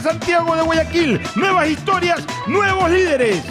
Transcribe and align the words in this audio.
Santiago 0.00 0.54
de 0.54 0.62
Guayaquil. 0.62 1.20
Nuevas 1.34 1.68
historias, 1.68 2.24
nuevos 2.46 2.90
líderes. 2.90 3.42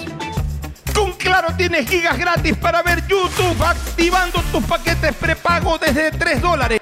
Con 0.94 1.12
Claro 1.14 1.50
tienes 1.56 1.90
gigas 1.90 2.18
gratis 2.18 2.56
para 2.58 2.82
ver 2.82 3.06
YouTube 3.08 3.62
activando 3.64 4.42
tus 4.52 4.64
paquetes 4.64 5.14
prepago 5.16 5.78
desde 5.78 6.12
3 6.12 6.42
dólares. 6.42 6.82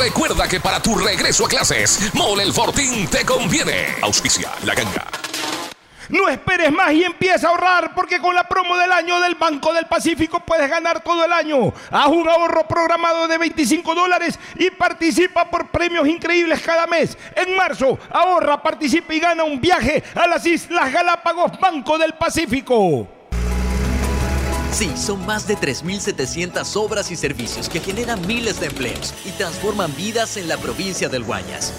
recuerda 0.01 0.47
que 0.47 0.59
para 0.59 0.81
tu 0.81 0.95
regreso 0.95 1.45
a 1.45 1.47
clases, 1.47 2.11
Mole 2.15 2.41
el 2.43 2.51
Fortín 2.51 3.07
te 3.07 3.23
conviene. 3.23 3.97
Auspicia 4.01 4.49
la 4.63 4.73
ganga. 4.73 5.05
No 6.09 6.27
esperes 6.27 6.71
más 6.71 6.91
y 6.91 7.03
empieza 7.03 7.47
a 7.47 7.51
ahorrar 7.51 7.93
porque 7.93 8.19
con 8.19 8.33
la 8.33 8.43
promo 8.43 8.75
del 8.77 8.91
año 8.91 9.21
del 9.21 9.35
Banco 9.35 9.71
del 9.73 9.85
Pacífico 9.85 10.39
puedes 10.39 10.69
ganar 10.69 11.03
todo 11.03 11.23
el 11.23 11.31
año. 11.31 11.71
Haz 11.91 12.07
un 12.07 12.27
ahorro 12.27 12.67
programado 12.67 13.27
de 13.27 13.37
25 13.37 13.93
dólares 13.93 14.39
y 14.55 14.71
participa 14.71 15.49
por 15.49 15.69
premios 15.69 16.07
increíbles 16.07 16.61
cada 16.61 16.87
mes. 16.87 17.15
En 17.35 17.55
marzo, 17.55 17.99
ahorra, 18.09 18.61
participa 18.61 19.13
y 19.13 19.19
gana 19.19 19.43
un 19.43 19.61
viaje 19.61 20.03
a 20.15 20.25
las 20.25 20.45
Islas 20.47 20.91
Galápagos 20.91 21.59
Banco 21.59 21.99
del 21.99 22.13
Pacífico. 22.13 23.20
Sí, 24.71 24.89
son 24.95 25.25
más 25.25 25.47
de 25.47 25.57
3.700 25.57 26.75
obras 26.77 27.11
y 27.11 27.15
servicios 27.15 27.67
que 27.67 27.81
generan 27.81 28.25
miles 28.25 28.59
de 28.59 28.67
empleos 28.67 29.13
y 29.25 29.31
transforman 29.31 29.93
vidas 29.95 30.37
en 30.37 30.47
la 30.47 30.57
provincia 30.57 31.09
del 31.09 31.23
Guayas. 31.23 31.73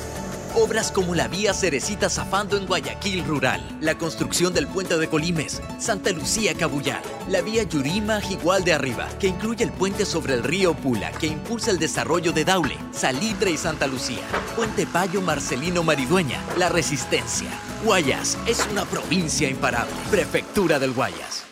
Obras 0.54 0.92
como 0.92 1.14
la 1.14 1.28
vía 1.28 1.54
Cerecita 1.54 2.10
Zafando 2.10 2.58
en 2.58 2.66
Guayaquil 2.66 3.25
Rural, 3.25 3.66
la 3.81 3.97
construcción 3.97 4.52
del 4.52 4.66
puente 4.66 4.98
de 4.98 5.08
Colimes, 5.08 5.62
Santa 5.78 6.10
Lucía 6.10 6.54
Cabullar, 6.54 7.00
la 7.28 7.41
vía 7.41 7.62
Yurima 7.62 8.20
Jigual 8.20 8.62
de 8.62 8.75
Arriba, 8.75 9.08
que 9.19 9.28
incluye 9.28 9.64
el 9.64 9.72
puente 9.72 10.04
sobre 10.04 10.34
el 10.34 10.44
río 10.44 10.75
Pula, 10.75 11.10
que 11.12 11.26
impulsa 11.26 11.70
el 11.70 11.78
desarrollo 11.78 12.32
de 12.32 12.44
Daule, 12.44 12.76
Salitre 12.92 13.50
y 13.50 13.56
Santa 13.56 13.86
Lucía, 13.86 14.22
Puente 14.54 14.86
Payo 14.86 15.22
Marcelino 15.22 15.82
Maridueña, 15.82 16.38
La 16.58 16.69
Resistencia. 16.69 17.48
Guayas 17.82 18.36
es 18.47 18.66
una 18.70 18.84
provincia 18.84 19.48
imparable. 19.48 19.94
Prefectura 20.10 20.78
del 20.78 20.92
Guayas. 20.92 21.41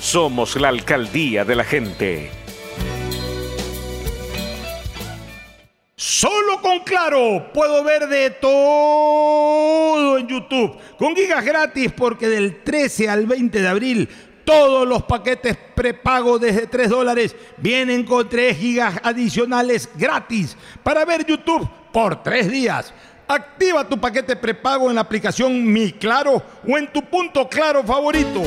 Somos 0.00 0.56
la 0.56 0.68
alcaldía 0.68 1.44
de 1.44 1.56
la 1.56 1.64
gente. 1.64 2.30
Solo 5.96 6.60
con 6.62 6.80
Claro 6.80 7.50
puedo 7.52 7.82
ver 7.82 8.06
de 8.08 8.30
todo 8.30 10.18
en 10.18 10.28
YouTube. 10.28 10.78
Con 10.98 11.16
gigas 11.16 11.44
gratis 11.44 11.92
porque 11.92 12.28
del 12.28 12.62
13 12.62 13.08
al 13.08 13.26
20 13.26 13.60
de 13.60 13.68
abril 13.68 14.08
todos 14.44 14.86
los 14.86 15.02
paquetes 15.02 15.58
prepago 15.74 16.38
desde 16.38 16.68
3 16.68 16.88
dólares 16.88 17.34
vienen 17.56 18.04
con 18.04 18.28
3 18.28 18.56
gigas 18.56 19.00
adicionales 19.02 19.90
gratis 19.96 20.56
para 20.82 21.04
ver 21.04 21.26
YouTube 21.26 21.68
por 21.92 22.22
3 22.22 22.50
días. 22.50 22.94
Activa 23.26 23.88
tu 23.88 23.98
paquete 23.98 24.36
prepago 24.36 24.88
en 24.88 24.94
la 24.94 25.00
aplicación 25.00 25.64
Mi 25.72 25.90
Claro 25.92 26.42
o 26.66 26.78
en 26.78 26.92
tu 26.92 27.02
punto 27.02 27.48
claro 27.48 27.82
favorito. 27.82 28.42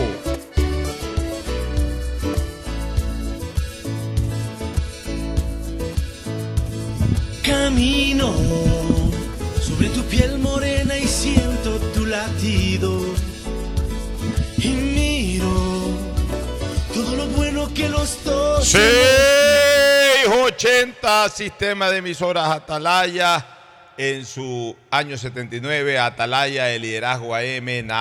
Camino 7.70 8.34
sobre 9.62 9.90
tu 9.90 10.02
piel 10.06 10.40
morena 10.40 10.98
y 10.98 11.06
siento 11.06 11.78
tu 11.94 12.08
latido. 12.08 13.00
Y 14.58 14.70
miro 14.70 15.54
todo 16.92 17.16
lo 17.16 17.28
bueno 17.28 17.72
que 17.72 17.88
los 17.88 18.24
dos. 18.24 18.68
680 18.70 21.30
Sistema 21.30 21.92
de 21.92 21.98
emisoras 21.98 22.50
Atalaya 22.50 23.46
en 23.98 24.26
su 24.26 24.76
año 24.90 25.16
79. 25.16 26.00
Atalaya, 26.00 26.72
el 26.72 26.82
liderazgo 26.82 27.36
AM. 27.36 27.86
Nadie 27.86 27.96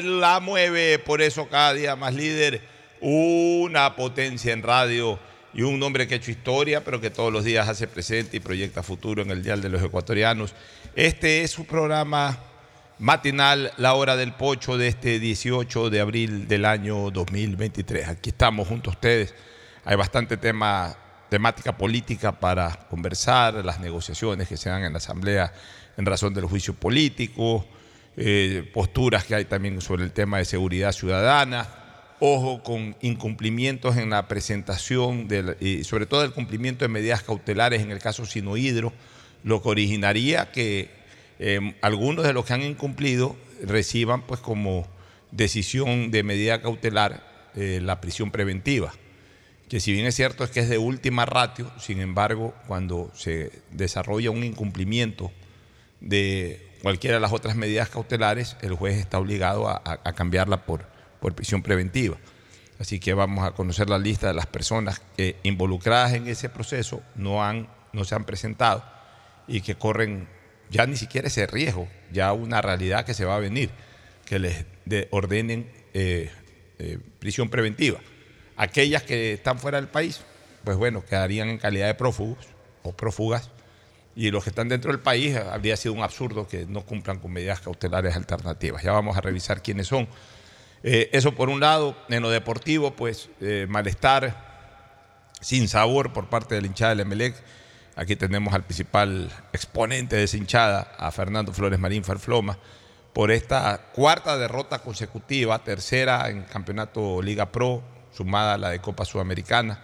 la 0.00 0.40
mueve. 0.40 0.98
Por 0.98 1.20
eso 1.20 1.46
cada 1.46 1.74
día 1.74 1.94
más 1.94 2.14
líder. 2.14 2.62
Una 3.02 3.94
potencia 3.96 4.54
en 4.54 4.62
radio 4.62 5.18
y 5.54 5.62
un 5.62 5.80
hombre 5.82 6.06
que 6.06 6.14
ha 6.14 6.16
hecho 6.16 6.32
historia, 6.32 6.82
pero 6.84 7.00
que 7.00 7.10
todos 7.10 7.32
los 7.32 7.44
días 7.44 7.68
hace 7.68 7.86
presente 7.86 8.36
y 8.36 8.40
proyecta 8.40 8.82
futuro 8.82 9.22
en 9.22 9.30
el 9.30 9.42
Dial 9.42 9.62
de 9.62 9.68
los 9.68 9.82
Ecuatorianos. 9.82 10.52
Este 10.96 11.42
es 11.42 11.52
su 11.52 11.64
programa 11.64 12.36
matinal, 12.98 13.72
la 13.76 13.94
hora 13.94 14.16
del 14.16 14.32
pocho 14.32 14.76
de 14.76 14.88
este 14.88 15.20
18 15.20 15.90
de 15.90 16.00
abril 16.00 16.48
del 16.48 16.64
año 16.64 17.10
2023. 17.12 18.08
Aquí 18.08 18.30
estamos 18.30 18.66
junto 18.66 18.90
a 18.90 18.94
ustedes. 18.94 19.32
Hay 19.84 19.96
bastante 19.96 20.36
temática 20.36 21.76
política 21.76 22.32
para 22.32 22.70
conversar, 22.90 23.64
las 23.64 23.78
negociaciones 23.78 24.48
que 24.48 24.56
se 24.56 24.70
dan 24.70 24.82
en 24.82 24.92
la 24.92 24.98
Asamblea 24.98 25.52
en 25.96 26.04
razón 26.04 26.34
del 26.34 26.46
juicio 26.46 26.74
político, 26.74 27.64
eh, 28.16 28.68
posturas 28.74 29.24
que 29.24 29.36
hay 29.36 29.44
también 29.44 29.80
sobre 29.80 30.02
el 30.02 30.10
tema 30.10 30.38
de 30.38 30.44
seguridad 30.44 30.90
ciudadana 30.90 31.83
ojo 32.24 32.62
con 32.62 32.96
incumplimientos 33.02 33.98
en 33.98 34.10
la 34.10 34.28
presentación, 34.28 35.28
y 35.60 35.84
sobre 35.84 36.06
todo 36.06 36.24
el 36.24 36.32
cumplimiento 36.32 36.84
de 36.84 36.88
medidas 36.88 37.22
cautelares 37.22 37.82
en 37.82 37.90
el 37.90 37.98
caso 37.98 38.24
Sinohidro, 38.24 38.92
lo 39.42 39.62
que 39.62 39.68
originaría 39.68 40.50
que 40.50 40.88
em, 41.38 41.74
algunos 41.82 42.24
de 42.24 42.32
los 42.32 42.46
que 42.46 42.54
han 42.54 42.62
incumplido 42.62 43.36
reciban 43.62 44.22
pues 44.22 44.40
como 44.40 44.88
decisión 45.32 46.10
de 46.10 46.22
medida 46.22 46.62
cautelar 46.62 47.50
eh, 47.56 47.80
la 47.82 48.00
prisión 48.00 48.30
preventiva, 48.30 48.94
que 49.68 49.80
si 49.80 49.92
bien 49.92 50.06
es 50.06 50.14
cierto 50.14 50.44
es 50.44 50.50
que 50.50 50.60
es 50.60 50.70
de 50.70 50.78
última 50.78 51.26
ratio, 51.26 51.70
sin 51.78 52.00
embargo, 52.00 52.54
cuando 52.66 53.10
se 53.14 53.52
desarrolla 53.70 54.30
un 54.30 54.44
incumplimiento 54.44 55.30
de 56.00 56.70
cualquiera 56.82 57.16
de 57.16 57.20
las 57.20 57.32
otras 57.32 57.54
medidas 57.54 57.90
cautelares, 57.90 58.56
el 58.62 58.72
juez 58.74 58.96
está 58.96 59.18
obligado 59.18 59.68
a 59.68 60.12
cambiarla 60.14 60.64
por, 60.64 60.93
por 61.24 61.34
prisión 61.34 61.62
preventiva. 61.62 62.18
Así 62.78 63.00
que 63.00 63.14
vamos 63.14 63.46
a 63.46 63.52
conocer 63.52 63.88
la 63.88 63.98
lista 63.98 64.26
de 64.26 64.34
las 64.34 64.44
personas 64.44 65.00
que 65.16 65.36
involucradas 65.42 66.12
en 66.12 66.28
ese 66.28 66.50
proceso 66.50 67.00
no, 67.14 67.42
han, 67.42 67.66
no 67.94 68.04
se 68.04 68.14
han 68.14 68.26
presentado 68.26 68.84
y 69.48 69.62
que 69.62 69.74
corren 69.74 70.28
ya 70.68 70.84
ni 70.84 70.98
siquiera 70.98 71.28
ese 71.28 71.46
riesgo, 71.46 71.88
ya 72.12 72.34
una 72.34 72.60
realidad 72.60 73.06
que 73.06 73.14
se 73.14 73.24
va 73.24 73.36
a 73.36 73.38
venir, 73.38 73.70
que 74.26 74.38
les 74.38 74.66
ordenen 75.12 75.66
eh, 75.94 76.30
eh, 76.78 76.98
prisión 77.20 77.48
preventiva. 77.48 78.00
Aquellas 78.58 79.02
que 79.02 79.32
están 79.32 79.58
fuera 79.58 79.80
del 79.80 79.88
país, 79.88 80.20
pues 80.62 80.76
bueno, 80.76 81.06
quedarían 81.06 81.48
en 81.48 81.56
calidad 81.56 81.86
de 81.86 81.94
prófugos 81.94 82.44
o 82.82 82.92
prófugas, 82.92 83.48
y 84.14 84.30
los 84.30 84.44
que 84.44 84.50
están 84.50 84.68
dentro 84.68 84.92
del 84.92 85.00
país 85.00 85.36
habría 85.36 85.78
sido 85.78 85.94
un 85.94 86.02
absurdo 86.02 86.46
que 86.46 86.66
no 86.66 86.82
cumplan 86.82 87.18
con 87.18 87.32
medidas 87.32 87.60
cautelares 87.60 88.14
alternativas. 88.14 88.82
Ya 88.82 88.92
vamos 88.92 89.16
a 89.16 89.22
revisar 89.22 89.62
quiénes 89.62 89.86
son 89.86 90.06
eh, 90.86 91.08
eso 91.12 91.34
por 91.34 91.48
un 91.48 91.60
lado, 91.60 91.96
en 92.10 92.22
lo 92.22 92.28
deportivo, 92.28 92.90
pues 92.94 93.30
eh, 93.40 93.64
malestar 93.70 95.32
sin 95.40 95.66
sabor 95.66 96.12
por 96.12 96.28
parte 96.28 96.56
del 96.56 96.66
hinchada 96.66 96.90
del 96.90 97.00
Emelec. 97.00 97.34
Aquí 97.96 98.16
tenemos 98.16 98.52
al 98.52 98.64
principal 98.64 99.30
exponente 99.54 100.16
de 100.16 100.24
esa 100.24 100.36
hinchada, 100.36 100.92
a 100.98 101.10
Fernando 101.10 101.54
Flores 101.54 101.78
Marín 101.78 102.04
Ferfloma, 102.04 102.58
por 103.14 103.30
esta 103.30 103.92
cuarta 103.94 104.36
derrota 104.36 104.80
consecutiva, 104.80 105.64
tercera 105.64 106.28
en 106.28 106.42
Campeonato 106.42 107.22
Liga 107.22 107.50
Pro, 107.50 107.82
sumada 108.12 108.54
a 108.54 108.58
la 108.58 108.68
de 108.68 108.80
Copa 108.80 109.06
Sudamericana. 109.06 109.82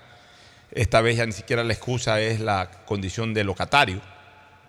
Esta 0.70 1.00
vez 1.00 1.16
ya 1.16 1.24
ni 1.24 1.32
siquiera 1.32 1.64
la 1.64 1.72
excusa 1.72 2.20
es 2.20 2.40
la 2.40 2.70
condición 2.84 3.32
de 3.32 3.44
locatario, 3.44 4.02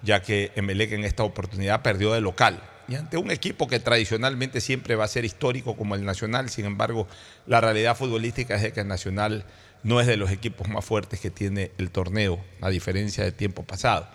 ya 0.01 0.21
que 0.21 0.53
Emelec 0.55 0.93
en 0.93 1.03
esta 1.03 1.23
oportunidad 1.23 1.81
perdió 1.81 2.13
de 2.13 2.21
local 2.21 2.70
y 2.87 2.95
ante 2.95 3.17
un 3.17 3.31
equipo 3.31 3.67
que 3.67 3.79
tradicionalmente 3.79 4.61
siempre 4.61 4.95
va 4.95 5.05
a 5.05 5.07
ser 5.07 5.25
histórico 5.25 5.75
como 5.75 5.95
el 5.95 6.05
Nacional, 6.05 6.49
sin 6.49 6.65
embargo, 6.65 7.07
la 7.47 7.61
realidad 7.61 7.95
futbolística 7.95 8.55
es 8.55 8.73
que 8.73 8.81
el 8.81 8.87
Nacional 8.87 9.45
no 9.83 9.99
es 9.99 10.07
de 10.07 10.17
los 10.17 10.31
equipos 10.31 10.67
más 10.67 10.85
fuertes 10.85 11.19
que 11.19 11.31
tiene 11.31 11.71
el 11.77 11.91
torneo, 11.91 12.43
a 12.61 12.69
diferencia 12.69 13.23
del 13.23 13.33
tiempo 13.33 13.63
pasado. 13.63 14.07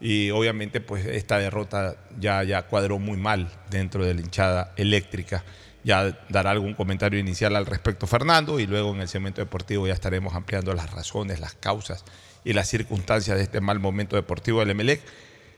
Y 0.00 0.30
obviamente, 0.30 0.80
pues 0.80 1.06
esta 1.06 1.38
derrota 1.38 1.96
ya, 2.18 2.42
ya 2.42 2.62
cuadró 2.62 2.98
muy 2.98 3.16
mal 3.16 3.48
dentro 3.70 4.04
de 4.04 4.14
la 4.14 4.20
hinchada 4.20 4.72
eléctrica. 4.76 5.44
Ya 5.84 6.18
dará 6.28 6.50
algún 6.50 6.74
comentario 6.74 7.18
inicial 7.18 7.56
al 7.56 7.66
respecto 7.66 8.06
Fernando 8.06 8.60
y 8.60 8.66
luego 8.66 8.94
en 8.94 9.00
el 9.00 9.08
segmento 9.08 9.40
deportivo 9.40 9.86
ya 9.86 9.94
estaremos 9.94 10.34
ampliando 10.34 10.74
las 10.74 10.92
razones, 10.92 11.40
las 11.40 11.54
causas 11.54 12.04
y 12.44 12.52
las 12.52 12.68
circunstancias 12.68 13.36
de 13.36 13.44
este 13.44 13.60
mal 13.60 13.78
momento 13.78 14.16
deportivo 14.16 14.60
del 14.60 14.70
Emelec 14.70 15.02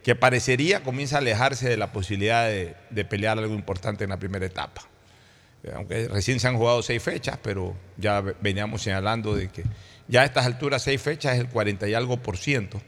que 0.04 0.14
parecería 0.14 0.82
comienza 0.82 1.16
a 1.16 1.18
alejarse 1.20 1.68
de 1.68 1.78
la 1.78 1.90
posibilidad 1.90 2.46
de, 2.46 3.04
pelear 3.06 3.38
algo 3.38 3.54
importante 3.54 4.04
en 4.04 4.10
la 4.10 4.18
primera 4.18 4.44
etapa. 4.44 4.82
Eh, 5.62 5.72
aunque 5.74 6.08
recién 6.08 6.38
se 6.38 6.46
han 6.46 6.58
jugado 6.58 6.82
seis 6.82 7.02
fechas, 7.02 7.38
pero 7.42 7.74
ya 7.96 8.20
veníamos 8.20 8.82
señalando 8.82 9.34
de 9.34 9.48
que 9.48 9.64
ya 10.06 10.20
a 10.20 10.24
estas 10.26 10.44
alturas 10.44 10.82
seis 10.82 11.00
fechas 11.00 11.34
es 11.34 11.40
el 11.40 11.48
40 11.48 11.88
y 11.88 11.94
algo 11.94 12.18
por 12.18 12.36
ciento, 12.36 12.82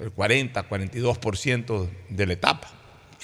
el 0.00 0.10
40, 0.10 0.62
42 0.62 1.18
por 1.18 1.36
ciento 1.36 1.90
de 2.08 2.26
la 2.26 2.32
etapa. 2.32 2.70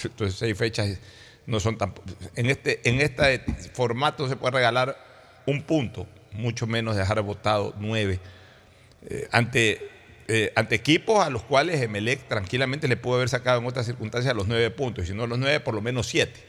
Entonces 0.04 0.38
seis 0.38 0.56
fechas 0.56 0.98
no 1.46 1.60
son 1.60 1.78
tan... 1.78 1.94
En 2.36 2.50
este, 2.50 2.86
en 2.86 3.00
este 3.00 3.38
formato 3.72 4.28
se 4.28 4.36
puede 4.36 4.58
regalar 4.58 4.98
un 5.46 5.62
punto, 5.62 6.06
mucho 6.32 6.66
menos 6.66 6.94
dejar 6.94 7.22
votado 7.22 7.74
nueve. 7.78 8.20
Eh, 9.08 9.28
ante 9.32 9.93
eh, 10.28 10.52
ante 10.56 10.74
equipos 10.74 11.24
a 11.24 11.30
los 11.30 11.42
cuales 11.42 11.80
Emelec 11.82 12.28
tranquilamente 12.28 12.88
le 12.88 12.96
pudo 12.96 13.16
haber 13.16 13.28
sacado 13.28 13.60
en 13.60 13.66
otras 13.66 13.86
circunstancias 13.86 14.34
los 14.34 14.48
nueve 14.48 14.70
puntos, 14.70 15.04
y 15.04 15.08
si 15.08 15.14
no 15.14 15.26
los 15.26 15.38
nueve, 15.38 15.60
por 15.60 15.74
lo 15.74 15.80
menos 15.80 16.06
siete. 16.06 16.40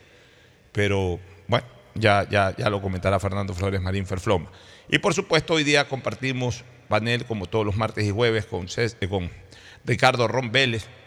Pero 0.72 1.20
bueno, 1.48 1.66
ya, 1.94 2.28
ya, 2.30 2.56
ya 2.58 2.70
lo 2.70 2.82
comentará 2.82 3.20
Fernando 3.20 3.54
Flores 3.54 3.82
Marín 3.82 4.06
Ferfloma. 4.06 4.52
Y 4.90 5.00
por 5.00 5.14
supuesto, 5.14 5.54
hoy 5.54 5.64
día 5.64 5.88
compartimos 5.88 6.64
panel, 6.88 7.26
como 7.26 7.48
todos 7.48 7.66
los 7.66 7.76
martes 7.76 8.06
y 8.06 8.12
jueves, 8.12 8.46
con, 8.46 8.68
eh, 8.78 9.08
con 9.08 9.30
Ricardo 9.84 10.28
Ron 10.28 10.52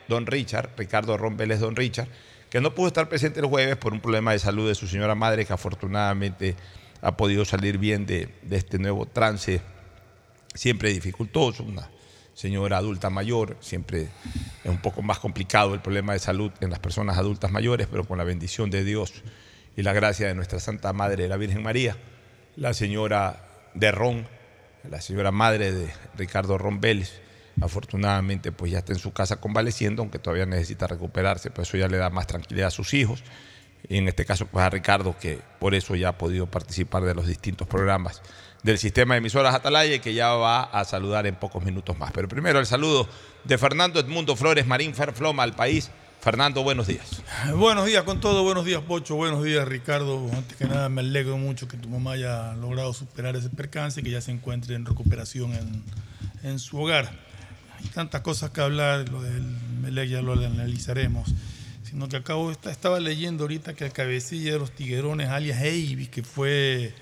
Don 0.09 0.27
Richard, 0.27 0.71
Ricardo 0.77 1.17
Ron 1.17 1.37
Don 1.37 1.77
Richard, 1.77 2.09
que 2.51 2.61
no 2.61 2.75
pudo 2.75 2.89
estar 2.89 3.09
presente 3.09 3.41
el 3.41 3.47
jueves 3.47 3.77
por 3.77 3.93
un 3.93 4.01
problema 4.01 4.33
de 4.33 4.39
salud 4.39 4.69
de 4.69 4.75
su 4.75 4.87
señora 4.87 5.15
madre, 5.15 5.45
que 5.45 5.53
afortunadamente 5.53 6.57
ha 7.03 7.17
podido 7.17 7.45
salir 7.45 7.79
bien 7.79 8.07
de, 8.07 8.29
de 8.43 8.57
este 8.57 8.79
nuevo 8.79 9.07
trance 9.07 9.61
siempre 10.55 10.91
dificultoso, 10.93 11.63
una 11.63 11.89
señora 12.39 12.77
adulta 12.77 13.11
mayor, 13.11 13.57
siempre 13.59 14.03
es 14.63 14.71
un 14.71 14.79
poco 14.79 15.03
más 15.03 15.19
complicado 15.19 15.75
el 15.75 15.81
problema 15.81 16.13
de 16.13 16.21
salud 16.21 16.53
en 16.61 16.71
las 16.71 16.79
personas 16.79 17.19
adultas 17.19 17.51
mayores, 17.51 17.89
pero 17.91 18.05
con 18.05 18.17
la 18.17 18.23
bendición 18.23 18.71
de 18.71 18.85
Dios 18.85 19.13
y 19.77 19.83
la 19.83 19.93
gracia 19.93 20.29
de 20.29 20.37
nuestra 20.37 20.61
Santa 20.61 20.93
Madre, 20.93 21.27
la 21.27 21.37
Virgen 21.37 21.65
María, 21.65 21.97
la 22.55 22.75
señora 22.75 23.45
de 23.75 23.91
Ron, 23.91 24.29
la 24.89 25.01
señora 25.01 25.33
madre 25.33 25.73
de 25.73 25.91
Ricardo 26.17 26.59
Ron 26.59 26.81
Vélez, 26.81 27.21
afortunadamente 27.61 28.53
pues 28.53 28.71
ya 28.71 28.79
está 28.79 28.93
en 28.93 29.01
su 29.01 29.13
casa 29.13 29.41
convaleciendo, 29.41 30.03
aunque 30.03 30.21
todavía 30.21 30.47
necesita 30.47 30.87
recuperarse, 30.87 31.51
pues 31.51 31.67
eso 31.67 31.77
ya 31.77 31.89
le 31.89 31.97
da 31.97 32.09
más 32.09 32.29
tranquilidad 32.29 32.69
a 32.69 32.71
sus 32.71 32.95
hijos, 32.95 33.25
y 33.89 33.99
en 33.99 34.07
este 34.07 34.25
caso 34.25 34.47
pues 34.47 34.65
a 34.65 34.71
Ricardo, 34.71 35.19
que 35.19 35.41
por 35.59 35.75
eso 35.75 35.97
ya 35.97 36.11
ha 36.11 36.19
podido 36.19 36.47
participar 36.47 37.03
de 37.03 37.17
los 37.17 37.27
distintos 37.27 37.67
programas 37.67 38.23
del 38.63 38.79
sistema 38.79 39.15
de 39.15 39.19
emisoras 39.19 39.55
Atalaya 39.55 40.01
que 40.01 40.15
ya 40.15 40.31
va 40.31 40.63
a 40.65 40.85
saludar 40.85 41.27
en 41.27 41.37
pocos 41.37 41.65
minutos 41.65 41.97
más. 41.99 42.13
Pero 42.13 42.29
primero 42.29 42.59
el 42.59 42.67
saludo 42.67 43.09
de 43.45 43.59
Fernando 43.59 44.01
Edmundo 44.01 44.37
Flores 44.37 44.67
Marín 44.67 44.95
Ferfloma 44.95 45.43
al 45.43 45.55
país. 45.55 45.91
Fernando, 46.21 46.65
buenos 46.65 46.89
días. 46.89 47.23
Buenos 47.55 47.87
días 47.87 48.03
con 48.03 48.21
todo, 48.21 48.43
buenos 48.43 48.65
días 48.65 48.83
Pocho, 48.83 49.15
buenos 49.15 49.45
días 49.45 49.67
Ricardo. 49.69 50.29
Antes 50.35 50.57
que 50.57 50.65
nada 50.65 50.89
me 50.89 51.01
alegro 51.01 51.39
mucho 51.39 51.69
que 51.69 51.77
tu 51.77 51.89
mamá 51.89 52.13
haya 52.13 52.55
logrado 52.55 52.93
superar 52.93 53.37
ese 53.37 53.51
percance 53.51 54.03
que 54.03 54.11
ya 54.11 54.21
se 54.21 54.33
encuentre 54.33 54.75
en 54.75 54.85
recuperación 54.85 55.53
en, 56.43 56.59
su 56.59 56.77
hogar. 56.81 57.09
Hay 57.79 57.87
tantas 57.91 58.23
cosas 58.23 58.51
que 58.51 58.61
hablar, 58.61 59.09
lo 59.09 59.23
del 59.23 59.45
Melec 59.81 60.09
ya 60.09 60.21
lo 60.21 60.33
analizaremos. 60.33 61.33
Sino 61.85 62.09
que 62.09 62.17
acabo, 62.17 62.51
estaba 62.51 62.99
leyendo 62.99 63.45
ahorita 63.45 63.75
que 63.75 63.87
el 63.87 63.93
cabecilla 63.93 64.53
de 64.53 64.59
los 64.59 64.73
tiguerones, 64.73 65.29
alias 65.29 65.61
que 66.11 66.23
fue 66.25 66.93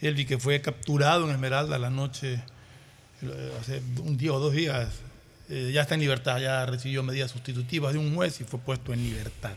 Elvi, 0.00 0.24
que 0.24 0.38
fue 0.38 0.60
capturado 0.60 1.24
en 1.24 1.30
Esmeralda 1.30 1.78
la 1.78 1.90
noche, 1.90 2.42
eh, 3.22 3.52
hace 3.60 3.82
un 4.02 4.16
día 4.16 4.32
o 4.32 4.38
dos 4.38 4.52
días, 4.52 4.88
eh, 5.48 5.70
ya 5.72 5.82
está 5.82 5.94
en 5.94 6.00
libertad, 6.00 6.38
ya 6.40 6.64
recibió 6.66 7.02
medidas 7.02 7.30
sustitutivas 7.30 7.92
de 7.92 7.98
un 7.98 8.14
juez 8.14 8.40
y 8.40 8.44
fue 8.44 8.60
puesto 8.60 8.92
en 8.92 9.02
libertad. 9.02 9.56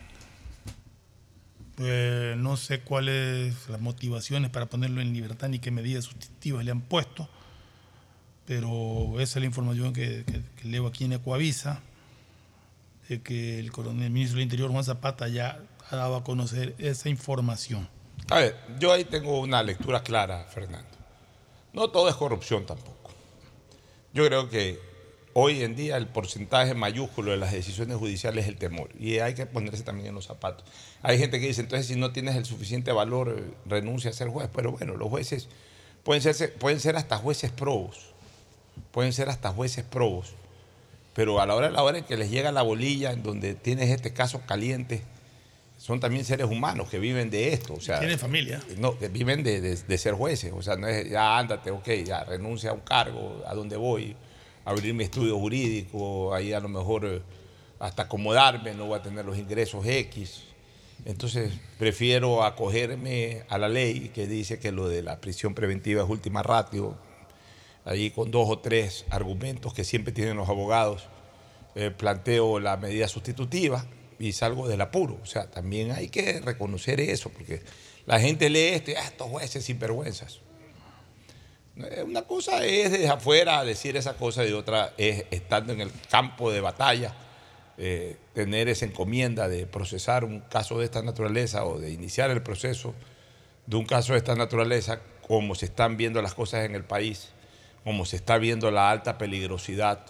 Pues, 1.76 2.38
no 2.38 2.58
sé 2.58 2.82
cuáles 2.82 3.70
las 3.70 3.80
motivaciones 3.82 4.50
para 4.50 4.68
ponerlo 4.68 5.02
en 5.02 5.14
libertad 5.14 5.50
ni 5.50 5.60
qué 5.60 5.72
medidas 5.72 6.06
sustitutivas 6.06 6.66
le 6.66 6.72
han 6.72 6.82
puesto, 6.82 7.30
pero 8.46 9.20
esa 9.20 9.40
es 9.40 9.42
la 9.42 9.46
información 9.46 9.94
que, 9.94 10.26
leo 10.64 10.88
aquí 10.88 11.06
en 11.06 11.14
Ecoavisa. 11.14 11.82
que 13.24 13.60
el 13.60 13.72
coronel 13.74 14.10
ministro 14.10 14.38
del 14.38 14.44
Interior 14.44 14.72
Juan 14.72 14.86
Zapata 14.86 15.28
ya 15.28 15.60
ha 15.90 15.96
dado 15.98 16.16
a 16.16 16.24
conocer 16.24 16.76
esa 16.78 17.10
información. 17.10 17.88
A 18.30 18.40
ver, 18.40 18.56
yo 18.80 18.92
ahí 18.92 19.04
tengo 19.04 19.40
una 19.40 19.62
lectura 19.64 20.04
clara, 20.04 20.46
Fernando. 20.46 20.90
No 21.74 21.90
todo 21.90 22.10
es 22.10 22.16
corrupción 22.16 22.66
tampoco. 22.66 23.12
Yo 24.14 24.26
creo 24.26 24.50
que 24.50 24.80
hoy 25.34 25.64
en 25.64 25.76
día 25.76 25.98
el 25.98 26.08
porcentaje 26.08 26.74
mayúsculo 26.74 27.32
de 27.32 27.38
las 27.38 27.52
decisiones 27.52 27.98
judiciales 27.98 28.46
es 28.46 28.50
el 28.50 28.58
temor. 28.58 28.90
Y 29.00 29.20
hay 29.20 29.34
que 29.34 29.46
ponerse 29.46 29.84
también 29.84 30.08
en 30.08 30.16
los 30.16 30.26
zapatos. 30.26 30.66
Hay 31.02 31.18
gente 31.18 31.40
que 31.40 31.48
dice, 31.48 31.62
entonces 31.62 31.88
si 31.88 31.96
no 31.96 32.12
tienes 32.12 32.36
el 32.36 32.46
suficiente 32.46 32.92
valor, 32.92 33.36
eh, 33.38 33.54
renuncia 33.66 34.12
a 34.12 34.14
ser 34.14 34.30
juez. 34.30 34.50
Pero 34.54 34.72
bueno, 34.72 34.96
los 34.98 35.10
jueces 35.10 35.48
pueden 36.04 36.22
ser, 36.22 36.54
pueden 36.56 36.80
ser 36.80 36.98
hasta 36.98 37.18
jueces 37.18 37.52
probos. 37.52 38.12
Pueden 38.92 39.14
ser 39.14 39.30
hasta 39.30 39.52
jueces 39.52 39.86
probos. 39.86 40.34
Pero 41.14 41.42
a 41.42 41.46
la 41.46 41.56
hora 41.56 41.68
de 41.68 41.74
la 41.74 41.84
hora 41.84 41.98
en 41.98 42.04
que 42.06 42.18
les 42.18 42.30
llega 42.32 42.52
la 42.52 42.62
bolilla, 42.62 43.12
en 43.12 43.24
donde 43.24 43.54
tienes 43.54 43.90
este 43.90 44.14
caso 44.14 44.42
caliente, 44.46 45.04
son 45.82 46.00
también 46.00 46.24
seres 46.24 46.46
humanos 46.46 46.90
que 46.90 47.00
viven 47.00 47.32
de 47.32 47.54
esto. 47.54 47.74
O 47.74 47.82
sea, 47.82 47.98
Tienen 47.98 48.20
familia. 48.20 48.62
no, 48.78 48.96
que 49.00 49.08
viven 49.08 49.42
de, 49.42 49.62
de- 49.62 49.76
de 49.76 49.98
ser 49.98 50.14
jueces. 50.14 50.54
O 50.56 50.62
sea, 50.62 50.76
no 50.76 50.88
es 50.88 51.10
ya 51.10 51.40
ándate, 51.40 51.72
ok, 51.72 51.90
ya 52.06 52.24
renuncia 52.24 52.70
a 52.70 52.74
un 52.74 52.82
cargo, 52.82 53.42
a 53.48 53.56
dónde 53.56 53.78
voy, 53.78 54.16
abrir 54.64 54.94
mi 54.94 55.04
estudio 55.06 55.40
jurídico, 55.40 56.36
ahí 56.36 56.54
a 56.54 56.60
lo 56.60 56.70
mejor 56.70 57.06
eh, 57.06 57.22
hasta 57.80 58.04
acomodarme, 58.04 58.76
no 58.76 58.86
voy 58.86 59.00
a 59.00 59.02
tener 59.02 59.26
los 59.26 59.40
ingresos 59.40 59.84
X. 59.84 60.44
Entonces, 61.04 61.52
prefiero 61.80 62.44
acogerme 62.44 63.42
a 63.50 63.58
la 63.58 63.68
ley 63.68 64.12
que 64.14 64.28
dice 64.28 64.60
que 64.60 64.72
lo 64.72 64.88
de 64.88 65.02
la 65.02 65.20
prisión 65.20 65.56
preventiva 65.56 66.04
es 66.04 66.10
última 66.10 66.44
ratio, 66.44 66.96
ahí 67.86 68.12
con 68.12 68.30
dos 68.30 68.48
o 68.48 68.60
tres 68.60 69.06
argumentos 69.10 69.74
que 69.74 69.84
siempre 69.84 70.14
tienen 70.14 70.38
los 70.38 70.48
abogados, 70.48 71.08
eh, 71.74 71.90
planteo 71.90 72.60
la 72.60 72.78
medida 72.78 73.08
sustitutiva 73.08 73.84
y 74.22 74.34
salgo 74.34 74.68
del 74.68 74.82
apuro. 74.82 75.20
O 75.22 75.26
sea, 75.26 75.50
también 75.50 75.92
hay 75.92 76.10
que 76.10 76.40
reconocer 76.40 77.00
eso, 77.02 77.30
porque 77.30 77.62
la 78.06 78.20
gente 78.20 78.50
lee 78.50 78.70
esto 78.76 78.92
y 78.92 78.96
"Ah, 78.96 79.06
estos 79.06 79.28
jueces 79.30 79.66
sinvergüenzas. 79.66 80.40
Eh, 81.78 82.04
Una 82.06 82.24
cosa 82.24 82.64
es 82.66 82.92
desde 82.92 83.10
afuera 83.10 83.64
decir 83.64 83.98
esa 83.98 84.14
cosa 84.16 84.46
y 84.46 84.52
otra 84.52 84.94
es 84.98 85.26
estando 85.32 85.74
en 85.74 85.82
el 85.82 85.92
campo 86.10 86.52
de 86.52 86.62
batalla, 86.62 87.14
eh, 87.78 88.18
tener 88.34 88.68
esa 88.70 88.86
encomienda 88.86 89.48
de 89.48 89.66
procesar 89.66 90.24
un 90.24 90.42
caso 90.42 90.78
de 90.78 90.86
esta 90.86 91.02
naturaleza 91.02 91.66
o 91.66 91.80
de 91.80 91.92
iniciar 91.92 92.30
el 92.30 92.44
proceso 92.44 92.94
de 93.66 93.76
un 93.78 93.86
caso 93.86 94.14
de 94.14 94.20
esta 94.20 94.36
naturaleza, 94.36 95.00
como 95.28 95.56
se 95.56 95.66
están 95.66 95.98
viendo 95.98 96.22
las 96.22 96.34
cosas 96.34 96.66
en 96.66 96.76
el 96.76 96.84
país, 96.84 97.30
como 97.84 98.06
se 98.06 98.18
está 98.18 98.38
viendo 98.38 98.70
la 98.70 98.92
alta 98.92 99.18
peligrosidad, 99.18 100.06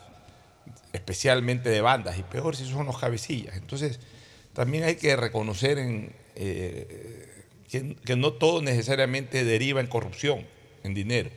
especialmente 0.93 1.69
de 1.69 1.81
bandas, 1.81 2.17
y 2.17 2.23
peor 2.23 2.55
si 2.55 2.65
son 2.69 2.85
los 2.85 2.97
cabecillas. 2.97 3.55
Entonces, 3.57 3.99
también 4.53 4.83
hay 4.83 4.95
que 4.95 5.15
reconocer 5.15 5.77
en, 5.77 6.13
eh, 6.35 7.45
que, 7.69 7.95
que 7.95 8.15
no 8.15 8.33
todo 8.33 8.61
necesariamente 8.61 9.43
deriva 9.43 9.79
en 9.81 9.87
corrupción, 9.87 10.45
en 10.83 10.93
dinero. 10.93 11.29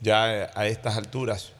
Ya 0.00 0.50
a 0.54 0.66
estas 0.66 0.96
alturas, 0.96 1.52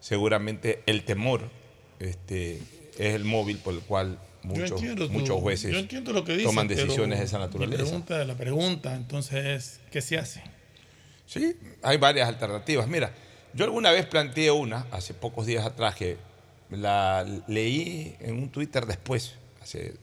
seguramente 0.00 0.82
el 0.86 1.04
temor 1.04 1.50
este, 1.98 2.60
es 2.98 3.14
el 3.14 3.24
móvil 3.24 3.58
por 3.58 3.74
el 3.74 3.80
cual 3.80 4.18
muchos, 4.42 4.72
entiendo 4.72 5.08
muchos 5.08 5.40
jueces 5.40 5.72
yo 5.72 5.78
entiendo 5.78 6.12
lo 6.12 6.24
que 6.24 6.38
toman 6.38 6.68
decisiones 6.68 7.18
de 7.18 7.24
esa 7.24 7.38
naturaleza. 7.38 7.82
pregunta, 7.82 8.24
la 8.24 8.34
pregunta 8.34 8.94
entonces 8.94 9.44
es, 9.44 9.80
¿qué 9.90 10.00
se 10.00 10.18
hace? 10.18 10.42
Sí, 11.26 11.56
hay 11.82 11.96
varias 11.96 12.28
alternativas. 12.28 12.86
Mira, 12.86 13.12
yo 13.56 13.64
alguna 13.64 13.90
vez 13.90 14.06
planteé 14.06 14.50
una, 14.50 14.86
hace 14.90 15.14
pocos 15.14 15.46
días 15.46 15.64
atrás, 15.64 15.94
que 15.96 16.16
la 16.70 17.24
leí 17.48 18.16
en 18.20 18.38
un 18.38 18.50
Twitter 18.50 18.86
después, 18.86 19.34
hace 19.62 19.94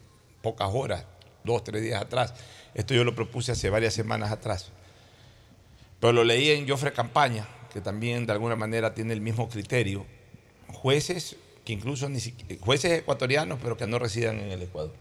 pocas 0.42 0.68
horas, 0.72 1.04
dos, 1.44 1.64
tres 1.64 1.82
días 1.82 2.02
atrás. 2.02 2.34
Esto 2.74 2.94
yo 2.94 3.04
lo 3.04 3.14
propuse 3.14 3.52
hace 3.52 3.70
varias 3.70 3.94
semanas 3.94 4.32
atrás. 4.32 4.70
Pero 6.00 6.12
lo 6.12 6.24
leí 6.24 6.50
en 6.50 6.68
Jofre 6.68 6.92
Campaña, 6.92 7.46
que 7.72 7.80
también 7.80 8.26
de 8.26 8.32
alguna 8.32 8.56
manera 8.56 8.92
tiene 8.94 9.12
el 9.12 9.20
mismo 9.20 9.48
criterio. 9.48 10.04
Jueces 10.68 11.36
que 11.64 11.72
incluso 11.72 12.08
ni 12.10 12.18
siqui- 12.18 12.60
jueces 12.60 12.92
ecuatorianos, 12.92 13.58
pero 13.62 13.76
que 13.76 13.86
no 13.86 13.98
residan 13.98 14.38
en 14.40 14.50
el 14.50 14.62
Ecuador. 14.62 14.92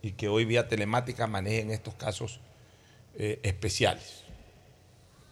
Y 0.00 0.12
que 0.12 0.28
hoy 0.28 0.44
vía 0.46 0.68
telemática 0.68 1.26
manejen 1.26 1.70
estos 1.70 1.94
casos 1.94 2.40
eh, 3.16 3.40
especiales 3.42 4.24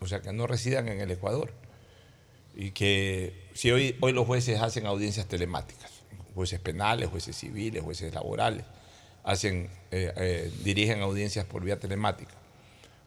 o 0.00 0.06
sea, 0.06 0.20
que 0.20 0.32
no 0.32 0.46
residan 0.46 0.88
en 0.88 1.00
el 1.00 1.10
Ecuador. 1.10 1.52
Y 2.56 2.70
que 2.70 3.48
si 3.54 3.70
hoy, 3.70 3.96
hoy 4.00 4.12
los 4.12 4.26
jueces 4.26 4.60
hacen 4.60 4.86
audiencias 4.86 5.26
telemáticas, 5.26 5.90
jueces 6.34 6.58
penales, 6.58 7.08
jueces 7.10 7.36
civiles, 7.36 7.82
jueces 7.82 8.12
laborales, 8.14 8.64
hacen, 9.26 9.68
eh, 9.90 10.12
eh, 10.16 10.52
dirigen 10.62 11.02
audiencias 11.02 11.44
por 11.44 11.62
vía 11.62 11.78
telemática. 11.78 12.32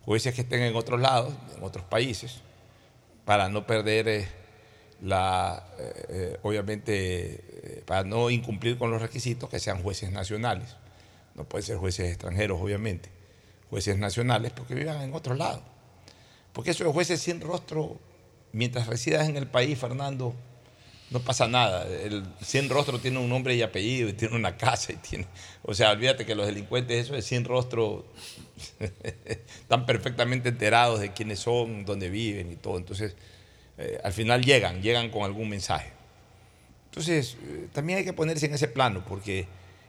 Jueces 0.06 0.36
que 0.36 0.42
estén 0.42 0.62
en 0.62 0.76
otros 0.76 1.00
lados, 1.00 1.34
en 1.58 1.64
otros 1.64 1.86
países, 1.86 2.42
para 3.26 3.50
no 3.50 3.66
perder 3.66 4.08
eh, 4.08 4.28
la, 5.02 5.66
obviamente, 6.44 7.84
para 7.86 8.04
no 8.04 8.30
incumplir 8.30 8.78
con 8.78 8.92
los 8.92 9.02
requisitos, 9.02 9.50
que 9.50 9.60
sean 9.60 9.82
jueces 9.82 10.12
nacionales. 10.12 10.76
No 11.36 11.46
pueden 11.46 11.66
ser 11.66 11.78
jueces 11.78 12.10
extranjeros, 12.10 12.60
obviamente. 12.62 13.10
Jueces 13.70 13.98
nacionales 13.98 14.52
porque 14.52 14.76
vivan 14.76 15.02
en 15.02 15.14
otros 15.14 15.38
lados. 15.38 15.62
Porque 16.52 16.72
eso 16.72 16.84
de 16.84 16.92
jueces 16.92 17.22
sin 17.22 17.40
rostro, 17.40 17.98
mientras 18.52 18.88
residas 18.88 19.28
en 19.30 19.38
el 19.38 19.48
país, 19.48 19.78
Fernando, 19.78 20.34
no 21.12 21.20
pasa 21.20 21.48
nada. 21.48 21.88
El 21.88 22.24
sin 22.42 22.70
rostro 22.70 23.00
tiene 23.00 23.18
un 23.20 23.30
nombre 23.30 23.56
y 23.56 23.62
apellido, 23.62 24.10
y 24.10 24.14
tiene 24.14 24.36
una 24.36 24.58
casa, 24.58 24.94
y 24.94 24.98
tiene. 24.98 25.26
O 25.64 25.74
sea, 25.74 25.92
olvídate 25.92 26.26
que 26.26 26.36
los 26.36 26.46
delincuentes, 26.46 27.06
eso 27.06 27.14
de 27.14 27.22
sin 27.22 27.46
rostro, 27.46 28.06
están 29.28 29.86
perfectamente 29.86 30.50
enterados 30.50 31.00
de 31.00 31.12
quiénes 31.14 31.40
son, 31.40 31.86
dónde 31.86 32.10
viven 32.10 32.52
y 32.52 32.56
todo. 32.56 32.78
Entonces, 32.78 33.16
eh, 33.78 34.00
al 34.04 34.14
final 34.14 34.44
llegan, 34.44 34.82
llegan 34.82 35.10
con 35.10 35.24
algún 35.24 35.50
mensaje. 35.50 35.92
Entonces, 36.86 37.38
eh, 37.44 37.68
también 37.74 38.00
hay 38.00 38.06
que 38.06 38.14
ponerse 38.14 38.46
en 38.46 38.54
ese 38.54 38.68
plano, 38.68 39.04
porque 39.08 39.48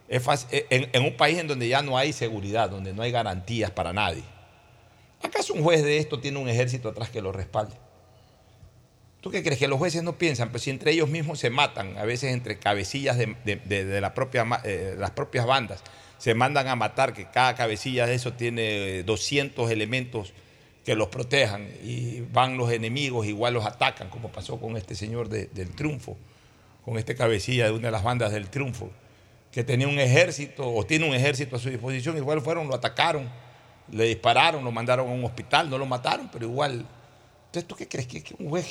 es 0.08 0.22
fácil- 0.22 0.48
eh, 0.70 0.88
en 0.92 1.02
un 1.04 1.16
país 1.16 1.38
en 1.38 1.48
donde 1.48 1.68
ya 1.68 1.82
no 1.82 1.98
hay 1.98 2.12
seguridad, 2.12 2.70
donde 2.70 2.92
no 2.92 3.02
hay 3.02 3.10
garantías 3.10 3.70
para 3.70 3.92
nadie. 3.92 4.22
¿Acaso 5.22 5.52
un 5.52 5.62
juez 5.62 5.82
de 5.82 5.98
esto 5.98 6.18
tiene 6.18 6.38
un 6.38 6.48
ejército 6.48 6.88
atrás 6.88 7.10
que 7.10 7.20
lo 7.20 7.30
respalde? 7.32 7.74
¿Tú 9.20 9.30
qué 9.30 9.42
crees? 9.42 9.58
Que 9.58 9.68
los 9.68 9.78
jueces 9.78 10.02
no 10.02 10.16
piensan, 10.16 10.50
pues 10.50 10.62
si 10.62 10.70
entre 10.70 10.92
ellos 10.92 11.08
mismos 11.08 11.38
se 11.38 11.50
matan, 11.50 11.96
a 11.98 12.04
veces 12.04 12.32
entre 12.32 12.58
cabecillas 12.58 13.18
de, 13.18 13.36
eh, 13.44 14.00
las 14.00 15.10
propias 15.10 15.46
bandas, 15.46 15.82
se 16.18 16.34
mandan 16.34 16.68
a 16.68 16.76
matar, 16.76 17.12
que 17.12 17.26
cada 17.26 17.54
cabecilla 17.54 18.06
de 18.06 18.14
eso 18.14 18.32
tiene 18.32 18.98
eh, 18.98 19.02
200 19.04 19.70
elementos 19.70 20.32
que 20.84 20.94
los 20.94 21.08
protejan 21.08 21.68
y 21.84 22.22
van 22.32 22.56
los 22.56 22.72
enemigos, 22.72 23.26
igual 23.26 23.52
los 23.54 23.66
atacan, 23.66 24.08
como 24.08 24.30
pasó 24.32 24.58
con 24.58 24.76
este 24.78 24.94
señor 24.94 25.28
de- 25.28 25.46
del 25.48 25.70
triunfo, 25.74 26.16
con 26.84 26.96
este 26.98 27.14
cabecilla 27.14 27.66
de 27.66 27.72
una 27.72 27.88
de 27.88 27.92
las 27.92 28.02
bandas 28.02 28.32
del 28.32 28.48
triunfo, 28.48 28.90
que 29.52 29.64
tenía 29.64 29.86
un 29.86 29.98
ejército 29.98 30.72
o 30.72 30.86
tiene 30.86 31.06
un 31.06 31.14
ejército 31.14 31.56
a 31.56 31.58
su 31.58 31.68
disposición, 31.68 32.16
igual 32.16 32.40
fueron, 32.40 32.68
lo 32.68 32.74
atacaron, 32.74 33.28
le 33.92 34.04
dispararon, 34.04 34.64
lo 34.64 34.72
mandaron 34.72 35.08
a 35.08 35.12
un 35.12 35.24
hospital, 35.24 35.68
no 35.68 35.76
lo 35.76 35.84
mataron, 35.84 36.30
pero 36.32 36.46
igual. 36.46 36.86
Entonces, 37.46 37.66
¿tú 37.68 37.74
qué 37.74 37.88
crees? 37.88 38.06
Que, 38.06 38.22
que 38.22 38.34
un 38.38 38.48
juez, 38.48 38.66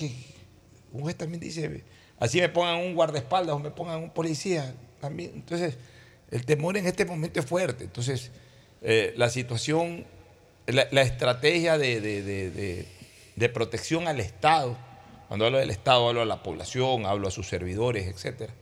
un 0.91 1.01
juez 1.01 1.15
también 1.15 1.39
dice, 1.39 1.83
así 2.19 2.39
me 2.41 2.49
pongan 2.49 2.77
un 2.77 2.95
guardaespaldas 2.95 3.55
o 3.55 3.59
me 3.59 3.71
pongan 3.71 4.03
un 4.03 4.09
policía 4.09 4.73
también. 4.99 5.31
Entonces, 5.35 5.77
el 6.31 6.45
temor 6.45 6.77
en 6.77 6.85
este 6.85 7.05
momento 7.05 7.39
es 7.39 7.45
fuerte. 7.45 7.85
Entonces, 7.85 8.31
eh, 8.81 9.13
la 9.17 9.29
situación, 9.29 10.05
la, 10.67 11.01
estrategia 11.01 11.77
de, 11.77 12.85
protección 13.53 14.07
al 14.07 14.19
Estado, 14.19 14.77
cuando 15.27 15.45
hablo 15.45 15.57
del 15.57 15.69
Estado 15.69 16.07
hablo 16.07 16.21
a 16.21 16.25
la 16.25 16.43
población, 16.43 17.05
hablo 17.05 17.27
a 17.27 17.31
sus 17.31 17.47
servidores, 17.47 18.07
etcétera, 18.07 18.53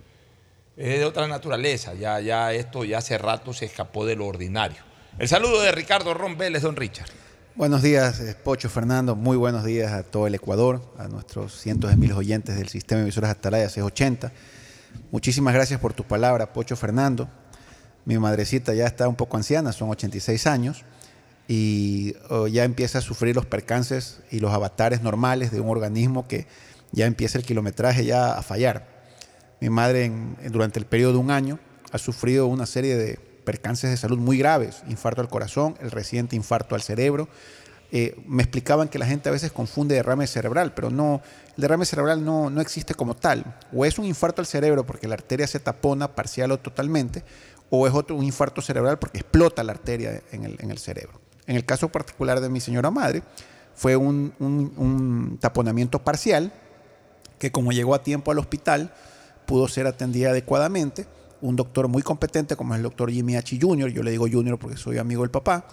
es 0.75 0.99
de 0.99 1.05
otra 1.05 1.27
naturaleza. 1.27 1.93
Ya, 1.93 2.19
ya 2.19 2.53
esto 2.53 2.83
ya 2.83 2.99
hace 2.99 3.17
rato 3.17 3.53
se 3.53 3.65
escapó 3.65 4.05
de 4.05 4.15
lo 4.15 4.27
ordinario. 4.27 4.77
El 5.19 5.27
saludo 5.27 5.61
de 5.61 5.71
Ricardo 5.71 6.13
Ron 6.13 6.37
Vélez, 6.37 6.61
don 6.61 6.75
Richard. 6.75 7.09
Buenos 7.57 7.81
días, 7.81 8.21
Pocho 8.43 8.69
Fernando. 8.69 9.15
Muy 9.15 9.35
buenos 9.35 9.63
días 9.63 9.91
a 9.91 10.03
todo 10.03 10.27
el 10.27 10.35
Ecuador, 10.35 10.79
a 10.99 11.07
nuestros 11.07 11.59
cientos 11.59 11.89
de 11.89 11.97
miles 11.97 12.15
oyentes 12.15 12.55
del 12.55 12.69
sistema 12.69 12.99
de 12.99 13.05
emisoras 13.05 13.31
Atalaya 13.31 13.67
680. 13.67 14.31
Muchísimas 15.09 15.55
gracias 15.55 15.79
por 15.79 15.91
tu 15.91 16.03
palabra, 16.03 16.53
Pocho 16.53 16.75
Fernando. 16.75 17.27
Mi 18.05 18.19
madrecita 18.19 18.75
ya 18.75 18.85
está 18.85 19.07
un 19.07 19.15
poco 19.15 19.37
anciana, 19.37 19.71
son 19.71 19.89
86 19.89 20.45
años, 20.45 20.85
y 21.47 22.13
oh, 22.29 22.45
ya 22.45 22.63
empieza 22.63 22.99
a 22.99 23.01
sufrir 23.01 23.35
los 23.35 23.47
percances 23.47 24.19
y 24.29 24.39
los 24.39 24.53
avatares 24.53 25.01
normales 25.01 25.49
de 25.49 25.59
un 25.59 25.69
organismo 25.69 26.27
que 26.27 26.45
ya 26.91 27.07
empieza 27.07 27.39
el 27.39 27.43
kilometraje 27.43 28.05
ya 28.05 28.37
a 28.37 28.43
fallar. 28.43 28.87
Mi 29.61 29.71
madre 29.71 30.11
durante 30.51 30.77
el 30.77 30.85
periodo 30.85 31.13
de 31.13 31.17
un 31.17 31.31
año 31.31 31.57
ha 31.91 31.97
sufrido 31.97 32.45
una 32.45 32.67
serie 32.67 32.95
de 32.95 33.26
percances 33.47 33.89
de 33.89 33.95
salud 33.95 34.17
muy 34.17 34.37
graves, 34.37 34.83
infarto 34.89 35.21
al 35.21 35.29
corazón, 35.29 35.75
el 35.79 35.89
reciente 35.89 36.35
infarto 36.35 36.75
al 36.75 36.81
cerebro, 36.81 37.29
eh, 37.93 38.19
me 38.27 38.43
explicaban 38.43 38.89
que 38.89 38.99
la 38.99 39.05
gente 39.05 39.29
a 39.29 39.31
veces 39.31 39.53
confunde 39.53 39.95
derrame 39.95 40.27
cerebral, 40.27 40.73
pero 40.73 40.89
no, 40.89 41.21
el 41.55 41.61
derrame 41.61 41.85
cerebral 41.85 42.25
no, 42.25 42.49
no 42.49 42.59
existe 42.59 42.93
como 42.93 43.15
tal. 43.15 43.55
O 43.73 43.85
es 43.85 43.97
un 43.97 44.03
infarto 44.03 44.41
al 44.41 44.45
cerebro 44.47 44.85
porque 44.85 45.07
la 45.07 45.13
arteria 45.13 45.47
se 45.47 45.61
tapona 45.61 46.13
parcial 46.13 46.51
o 46.51 46.57
totalmente, 46.59 47.23
o 47.69 47.87
es 47.87 47.93
otro 47.93 48.17
un 48.17 48.25
infarto 48.25 48.61
cerebral 48.61 48.99
porque 48.99 49.19
explota 49.19 49.63
la 49.63 49.71
arteria 49.71 50.21
en 50.33 50.43
el, 50.43 50.57
en 50.59 50.69
el 50.71 50.77
cerebro. 50.79 51.21
En 51.45 51.55
el 51.55 51.63
caso 51.63 51.87
particular 51.87 52.41
de 52.41 52.49
mi 52.49 52.59
señora 52.59 52.91
madre, 52.91 53.23
fue 53.75 53.95
un, 53.95 54.33
un- 54.39 54.73
un 54.75 55.37
taponamiento 55.39 55.99
parcial 55.99 56.51
que 57.39 57.53
como 57.53 57.71
llegó 57.71 57.95
a 57.95 58.03
tiempo 58.03 58.31
al 58.31 58.39
hospital, 58.39 58.93
pudo 59.45 59.69
ser 59.69 59.87
atendida 59.87 60.31
adecuadamente. 60.31 61.05
Un 61.41 61.55
doctor 61.55 61.87
muy 61.87 62.01
competente, 62.01 62.55
como 62.55 62.73
es 62.73 62.77
el 62.77 62.83
doctor 62.83 63.11
Jimmy 63.11 63.35
H. 63.35 63.57
Jr., 63.61 63.91
yo 63.91 64.03
le 64.03 64.11
digo 64.11 64.27
Junior 64.31 64.57
porque 64.57 64.77
soy 64.77 64.97
amigo 64.97 65.21
del 65.21 65.31
papá, 65.31 65.67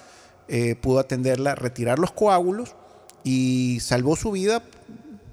eh, 0.49 0.75
pudo 0.75 0.99
atenderla, 0.99 1.55
retirar 1.55 1.99
los 1.99 2.13
coágulos 2.13 2.75
y 3.23 3.79
salvó 3.81 4.17
su 4.17 4.31
vida 4.31 4.63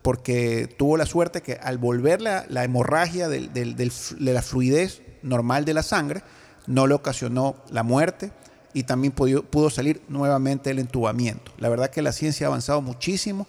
porque 0.02 0.74
tuvo 0.78 0.98
la 0.98 1.06
suerte 1.06 1.42
que 1.42 1.54
al 1.54 1.78
volver 1.78 2.22
la, 2.22 2.46
la 2.50 2.64
hemorragia 2.64 3.28
de 3.28 3.92
la 4.20 4.42
fluidez 4.42 5.02
normal 5.22 5.66
de 5.66 5.74
la 5.74 5.84
sangre, 5.84 6.24
no 6.68 6.88
le 6.88 6.94
ocasionó 6.94 7.56
la 7.70 7.84
muerte 7.84 8.32
y 8.74 8.84
también 8.84 9.14
pudo, 9.14 9.70
salir 9.70 10.02
nuevamente 10.08 10.72
el 10.72 10.80
entubamiento. 10.80 11.52
La 11.58 11.70
verdad 11.70 11.90
que 11.90 12.02
la 12.02 12.12
ciencia 12.12 12.48
ha 12.48 12.50
avanzado 12.50 12.82
muchísimo, 12.82 13.48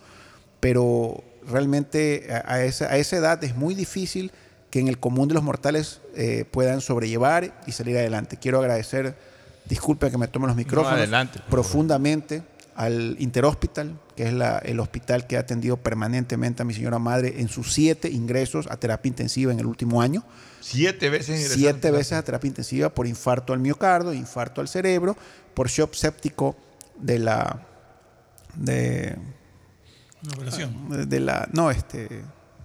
pero 0.61 1.23
realmente 1.47 2.29
a 2.45 2.63
esa 2.65 3.17
edad 3.17 3.43
es 3.45 3.57
muy 3.57 3.75
difícil 3.75 4.33
que 4.73 4.81
en 4.81 4.89
el 4.89 4.99
común 4.99 5.29
de 5.29 5.35
los 5.35 5.43
mortales 5.45 6.01
eh, 6.17 6.47
puedan 6.51 6.81
sobrellevar 6.81 7.63
y 7.67 7.73
salir 7.73 7.97
adelante. 7.99 8.39
Quiero 8.39 8.59
agradecer, 8.59 9.15
disculpe 9.67 10.11
que 10.11 10.17
me 10.17 10.27
tomen 10.29 10.49
los 10.49 10.57
micrófonos, 10.57 10.97
adelante, 10.99 11.41
profundamente 11.51 12.43
al 12.75 13.17
Interhospital, 13.19 14.01
que 14.17 14.29
es 14.29 14.33
la- 14.33 14.59
el 14.61 14.81
hospital 14.81 15.27
que 15.27 15.37
ha 15.37 15.41
atendido 15.41 15.77
permanentemente 15.77 16.63
a 16.63 16.65
mi 16.65 16.73
señora 16.73 16.99
madre 16.99 17.35
en 17.43 17.49
sus 17.51 17.71
siete 17.75 18.09
ingresos 18.09 18.67
a 18.71 18.79
terapia 18.79 19.11
intensiva 19.11 19.53
en 19.53 19.61
el 19.61 19.67
último 19.67 20.01
año. 20.01 20.25
Siete 20.63 21.11
veces 21.11 21.37
ingresando 21.39 21.59
Siete 21.59 21.91
veces 21.91 22.13
a 22.15 22.23
terapia 22.23 22.49
intensiva 22.49 22.89
por 22.89 23.07
infarto 23.07 23.53
al 23.53 23.59
miocardio, 23.59 24.15
infarto 24.15 24.63
al 24.63 24.69
cerebro, 24.69 25.19
por 25.53 25.69
shock 25.69 25.93
séptico 25.93 26.57
de 26.99 27.19
la 27.19 27.61
de, 28.55 29.17
Una 30.25 30.33
operación. 30.35 30.89
de- 30.89 31.05
de 31.07 31.21
la 31.21 31.47
no 31.53 31.71
este 31.71 32.23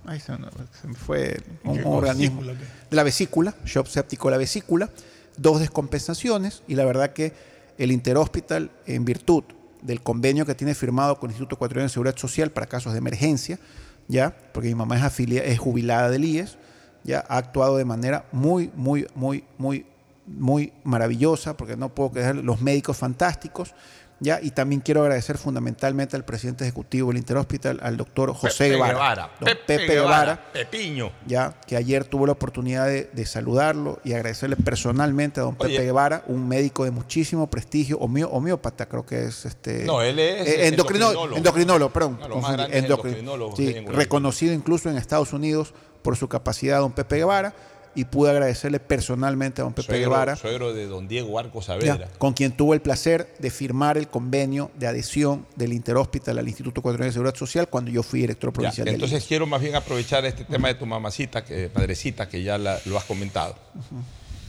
ay, 0.07 0.19
se, 0.19 0.31
me- 0.31 0.47
se 0.81 0.87
me 0.87 0.95
fue 0.95 1.39
un, 1.63 1.83
organismo. 1.85 2.41
La 2.89 3.03
vesícula, 3.03 3.53
shock 3.65 3.87
séptico 3.87 4.29
de 4.29 4.31
la 4.31 4.37
vesícula, 4.37 4.89
dos 5.37 5.59
descompensaciones 5.59 6.63
y 6.67 6.75
la 6.75 6.85
verdad 6.85 7.13
que 7.13 7.33
el 7.77 7.91
Interhospital 7.91 8.71
en 8.87 9.05
virtud 9.05 9.43
del 9.83 10.01
convenio 10.01 10.45
que 10.45 10.55
tiene 10.55 10.73
firmado 10.73 11.19
con 11.19 11.29
el 11.29 11.33
Instituto 11.33 11.55
Ecuatoriano 11.55 11.85
de 11.87 11.93
Seguridad 11.93 12.17
Social 12.17 12.49
para 12.51 12.65
casos 12.65 12.93
de 12.93 12.97
emergencia, 12.97 13.59
ya, 14.07 14.35
porque 14.53 14.69
mi 14.69 14.75
mamá 14.75 14.97
es 14.97 15.03
afilia, 15.03 15.43
es 15.43 15.59
jubilada 15.59 16.09
del 16.09 16.25
IES, 16.25 16.57
ya 17.03 17.23
ha 17.29 17.37
actuado 17.37 17.77
de 17.77 17.85
manera 17.85 18.25
muy, 18.31 18.71
muy, 18.75 19.05
muy, 19.13 19.43
muy, 19.57 19.85
muy 20.25 20.73
maravillosa, 20.83 21.55
porque 21.55 21.77
no 21.77 21.93
puedo 21.93 22.11
creer 22.11 22.35
los 22.37 22.59
médicos 22.61 22.97
fantásticos, 22.97 23.75
ya, 24.19 24.39
y 24.41 24.51
también 24.51 24.81
quiero 24.81 25.01
agradecer 25.01 25.37
fundamentalmente 25.37 26.15
al 26.15 26.25
presidente 26.25 26.63
ejecutivo 26.63 27.09
del 27.09 27.17
Interhospital, 27.17 27.79
al 27.83 27.97
doctor 27.97 28.33
José 28.33 28.65
Pepe 28.65 28.69
Guevara, 28.75 28.93
Guevara. 28.93 29.31
don 29.39 29.45
Pepe 29.49 29.61
Pepe 29.65 29.93
Guevara. 29.93 30.19
Guevara, 30.33 30.51
Pepiño. 30.53 31.11
ya 31.27 31.53
que 31.67 31.75
ayer 31.77 32.03
tuve 32.05 32.25
la 32.25 32.31
oportunidad 32.31 32.87
de, 32.87 33.09
de 33.13 33.25
saludarlo 33.25 33.99
y 34.03 34.13
agradecerle 34.13 34.55
personalmente 34.55 35.39
a 35.39 35.43
don 35.43 35.55
Oye. 35.59 35.69
Pepe 35.75 35.85
Guevara, 35.85 36.23
un 36.27 36.47
médico 36.47 36.83
de 36.83 36.91
muchísimo 36.91 37.47
prestigio, 37.49 37.99
homeo- 37.99 38.29
homeópata 38.31 38.87
creo 38.87 39.05
que 39.05 39.25
es 39.25 39.45
este 39.45 39.85
No, 39.85 40.01
él 40.01 40.17
es 40.19 40.47
eh, 40.47 40.67
endocrinólogo. 40.67 41.35
endocrinólogo, 41.35 41.93
perdón, 41.93 42.17
No, 42.19 42.27
lo 42.27 42.35
más 42.37 42.45
confundí, 42.45 42.57
grande 42.57 42.77
es 42.77 42.83
endocrin- 42.85 43.19
endocrinólogo 43.19 43.55
sí, 43.55 43.73
reconocido 43.87 44.53
incluso 44.53 44.89
en 44.89 44.97
Estados 44.97 45.33
Unidos 45.33 45.73
por 46.01 46.15
su 46.17 46.27
capacidad 46.27 46.79
don 46.79 46.91
Pepe 46.93 47.17
Guevara 47.17 47.53
y 47.97 48.05
pude 48.05 48.29
agradecerle 48.29 48.79
personalmente 48.79 49.59
a 49.61 49.63
don 49.63 49.73
Pepe 49.73 49.87
Suegro, 49.87 50.09
Guevara. 50.11 50.35
suegro 50.35 50.73
de 50.73 50.85
don 50.85 51.07
Diego 51.07 51.39
Arco 51.39 51.59
Ya, 51.61 51.65
Saavedra. 51.65 52.09
con 52.19 52.33
quien 52.33 52.51
tuve 52.51 52.75
el 52.75 52.81
placer 52.81 53.33
de 53.39 53.49
firmar 53.49 53.97
el 53.97 54.07
convenio 54.07 54.69
de 54.75 54.85
adhesión 54.87 55.45
del 55.55 55.73
Interhospital 55.73 56.37
al 56.37 56.47
Instituto 56.47 56.79
Ecuatoriano 56.81 57.07
de 57.07 57.13
Seguridad 57.13 57.35
Social 57.35 57.67
cuando 57.69 57.89
yo 57.89 58.03
fui 58.03 58.21
director 58.21 58.51
Ya, 58.51 58.53
provincial 58.53 58.85
del 58.85 58.93
entonces 58.93 59.25
quiero 59.27 59.47
más 59.47 59.61
bien 59.61 59.75
aprovechar 59.75 60.25
este 60.25 60.43
tema 60.45 60.67
de 60.67 60.75
tu 60.75 60.85
mamacita, 60.85 61.43
que, 61.43 61.71
madrecita, 61.73 62.29
que 62.29 62.43
ya 62.43 62.57
la- 62.59 62.79
lo 62.85 62.97
has 62.97 63.03
comentado, 63.05 63.55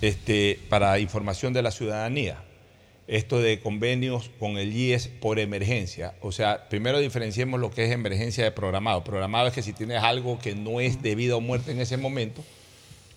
este, 0.01 0.61
para 0.69 0.99
información 0.99 1.53
de 1.53 1.63
la 1.63 1.71
ciudadanía. 1.71 2.43
Esto 3.07 3.41
de 3.41 3.61
convenios 3.61 4.31
con 4.39 4.59
el 4.59 4.71
IES 4.77 5.09
por 5.09 5.39
emergencia. 5.39 6.13
O 6.21 6.31
sea, 6.31 6.69
primero 6.69 6.99
diferenciemos 6.99 7.59
lo 7.59 7.71
que 7.71 7.87
es 7.87 7.91
emergencia 7.91 8.45
de 8.45 8.51
programado. 8.53 9.03
Programado 9.03 9.49
es 9.49 9.55
que 9.55 9.63
si 9.63 9.73
tienes 9.73 10.03
algo 10.03 10.39
que 10.39 10.55
no 10.55 10.79
es 10.81 11.01
debido 11.01 11.39
a 11.39 11.41
muerte 11.41 11.73
en 11.73 11.81
ese 11.81 11.97
momento, 11.97 12.45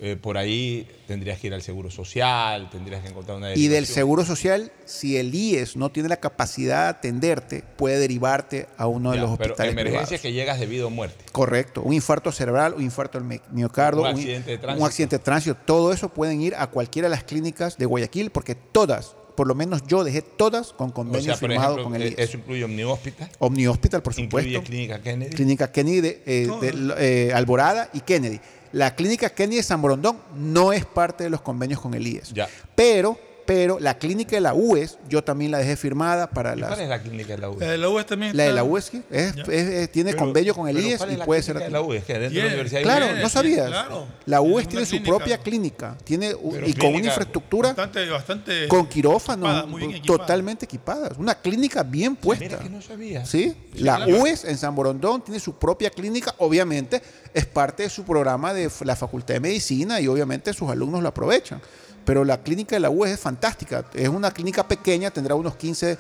eh, 0.04 0.16
por 0.20 0.38
ahí 0.38 0.88
tendrías 1.08 1.40
que 1.40 1.46
ir 1.48 1.54
al 1.54 1.62
Seguro 1.62 1.92
Social, 1.92 2.70
tendrías 2.72 3.04
que 3.04 3.10
encontrar 3.10 3.38
una 3.38 3.54
Y 3.54 3.68
del. 3.68 3.86
Seguro 3.86 4.26
Social, 4.26 4.72
si 4.86 5.18
el 5.18 5.34
IES 5.36 5.76
no 5.76 5.92
tiene 5.92 6.10
la 6.10 6.18
capacidad 6.18 6.86
de 6.86 6.90
atenderte, 6.90 7.64
puede 7.78 8.00
derivarte 8.00 8.68
a 8.78 8.88
uno 8.88 9.12
de 9.12 9.18
Ya, 9.18 9.22
los 9.24 9.38
pero 9.38 9.54
hospitales 9.54 9.74
emergencia 9.74 10.00
privados. 10.08 10.22
que 10.22 10.34
llegas 10.34 10.60
debido 10.60 10.88
a 10.88 10.90
muerte. 10.90 11.24
Correcto, 11.32 11.84
un 11.84 11.94
infarto 11.94 12.32
cerebral, 12.32 12.74
un 12.74 12.82
infarto 12.84 13.20
al 13.20 13.24
mi- 13.26 13.40
miocardio, 13.52 14.02
Un 14.02 14.08
un, 14.08 14.14
accidente 14.16 14.50
de 14.50 14.56
un 14.56 14.62
tránsito. 14.62 14.86
accidente 14.86 15.18
de 15.18 15.24
tránsito, 15.24 15.56
todo 15.66 15.94
eso 15.94 16.10
pueden 16.10 16.42
ir 16.42 16.56
a 16.56 16.68
cualquiera 16.68 17.08
de 17.08 17.16
las 17.16 17.24
clínicas 17.24 17.78
de 17.78 17.86
Guayaquil 17.86 18.32
porque 18.32 18.56
todas, 18.56 19.16
por 19.36 19.46
lo 19.46 19.54
menos 19.54 19.84
yo 19.88 20.04
dejé 20.04 20.24
todas 20.24 20.74
con 20.74 20.90
O 20.90 20.94
convenio 20.96 21.26
sea, 21.26 21.38
firmado 21.38 21.74
ejemplo, 21.76 21.84
con 21.84 21.96
el 21.96 22.02
eh, 22.02 22.08
IES. 22.18 22.20
eso 22.30 22.38
incluye 22.38 22.64
Omni 22.64 22.84
Hospital, 22.84 23.30
Omni 23.38 23.68
Hospital, 23.68 24.02
por 24.02 24.14
incluye 24.18 24.46
supuesto. 24.48 24.64
Clínica 24.68 25.00
Kennedy. 25.02 25.36
Clínica 25.36 25.72
Kennedy 25.72 26.02
de, 26.02 26.24
eh, 26.26 26.50
de, 26.60 27.28
eh, 27.30 27.34
Alborada 27.34 27.90
y 27.94 28.00
Kennedy. 28.00 28.40
La 28.72 28.96
clínica 28.96 29.30
Kennedy 29.30 29.58
de 29.58 29.64
San 29.64 29.82
Borondón 29.82 30.18
no 30.36 30.74
es 30.74 30.86
parte 30.86 31.24
de 31.24 31.30
los 31.30 31.42
convenios 31.42 31.82
con 31.82 31.94
el 31.94 32.08
IES. 32.08 32.34
Ya. 32.34 32.48
Pero, 32.76 33.20
pero 33.46 33.80
la 33.80 33.98
clínica 33.98 34.36
de 34.36 34.42
la 34.42 34.54
UES, 34.54 34.98
yo 35.10 35.24
también 35.24 35.52
la 35.52 35.58
dejé 35.58 35.76
firmada 35.76 36.30
para 36.30 36.54
¿Y 36.56 36.60
las. 36.60 36.70
¿Cuál 36.70 36.82
es 36.82 36.90
la 36.90 37.02
clínica 37.02 37.34
de 37.34 37.38
la 37.40 37.50
U? 37.50 37.58
La 37.60 37.68
de 37.72 37.78
la 37.78 37.90
UES 37.90 38.06
también 38.06 38.38
La 38.38 38.44
de 38.44 38.54
la 38.54 38.64
UES 38.64 38.86
sí, 38.86 39.04
es- 39.10 39.36
es- 39.38 39.48
es- 39.50 39.92
tiene 39.92 40.12
Pero- 40.12 40.24
convenio 40.24 40.54
con 40.56 40.68
el 40.68 40.76
pero 40.76 40.88
IES 40.88 40.98
¿cuál 40.98 41.10
es 41.10 41.16
y 41.16 41.20
la 41.20 41.26
puede 41.26 41.42
clínica 41.42 41.60
ser 41.60 41.68
de 41.68 41.72
la 41.74 41.82
U? 41.82 41.94
Es 41.94 42.04
que 42.04 42.14
dentro 42.20 42.30
de 42.38 42.42
la 42.42 42.48
universidad 42.48 42.78
hay 42.80 42.84
Claro, 42.84 43.06
no 43.22 43.30
sabías. 43.30 43.68
claro. 43.68 44.08
La 44.26 44.42
UES 44.42 44.68
tiene 44.68 44.86
su 44.86 45.02
propia 45.04 45.38
clínica, 45.38 45.98
tiene 46.04 46.36
y 46.66 46.74
con 46.74 46.94
una 46.96 47.06
infraestructura 47.06 47.70
Bastante, 47.70 48.10
bastante 48.10 48.68
con 48.68 48.88
quirófanos 48.88 49.50
equipada, 49.50 49.66
muy 49.68 49.80
bien 49.82 49.92
equipada. 49.96 50.18
totalmente 50.20 50.66
equipadas. 50.66 51.18
Una 51.18 51.36
clínica 51.36 51.84
bien 51.84 52.16
puesta. 52.16 52.46
Mira 52.46 52.60
que 52.60 52.70
no 52.70 52.82
sabía. 52.82 53.26
¿Sí? 53.26 53.56
la 53.76 53.96
claro. 53.98 54.18
UES 54.22 54.46
en 54.46 54.58
San 54.58 54.76
Borondón 54.76 55.22
tiene 55.24 55.40
su 55.40 55.56
propia 55.56 55.90
clínica, 55.90 56.36
obviamente 56.40 57.02
es 57.34 57.46
parte 57.46 57.84
de 57.84 57.90
su 57.90 58.04
programa 58.04 58.54
de 58.54 58.70
la 58.84 58.96
Facultad 58.96 59.34
de 59.36 59.40
Medicina 59.40 60.00
y 60.02 60.08
obviamente 60.08 60.54
sus 60.54 60.70
alumnos 60.70 61.02
lo 61.02 61.10
aprovechan. 61.10 61.62
Pero 62.06 62.26
la 62.26 62.42
clínica 62.42 62.76
de 62.76 62.80
la 62.80 62.90
UES 62.90 63.14
es 63.14 63.20
fantástica, 63.20 63.86
es 63.94 64.10
una 64.10 64.32
clínica 64.32 64.68
pequeña, 64.68 65.12
tendrá 65.12 65.36
unos 65.36 65.56
15, 65.56 65.98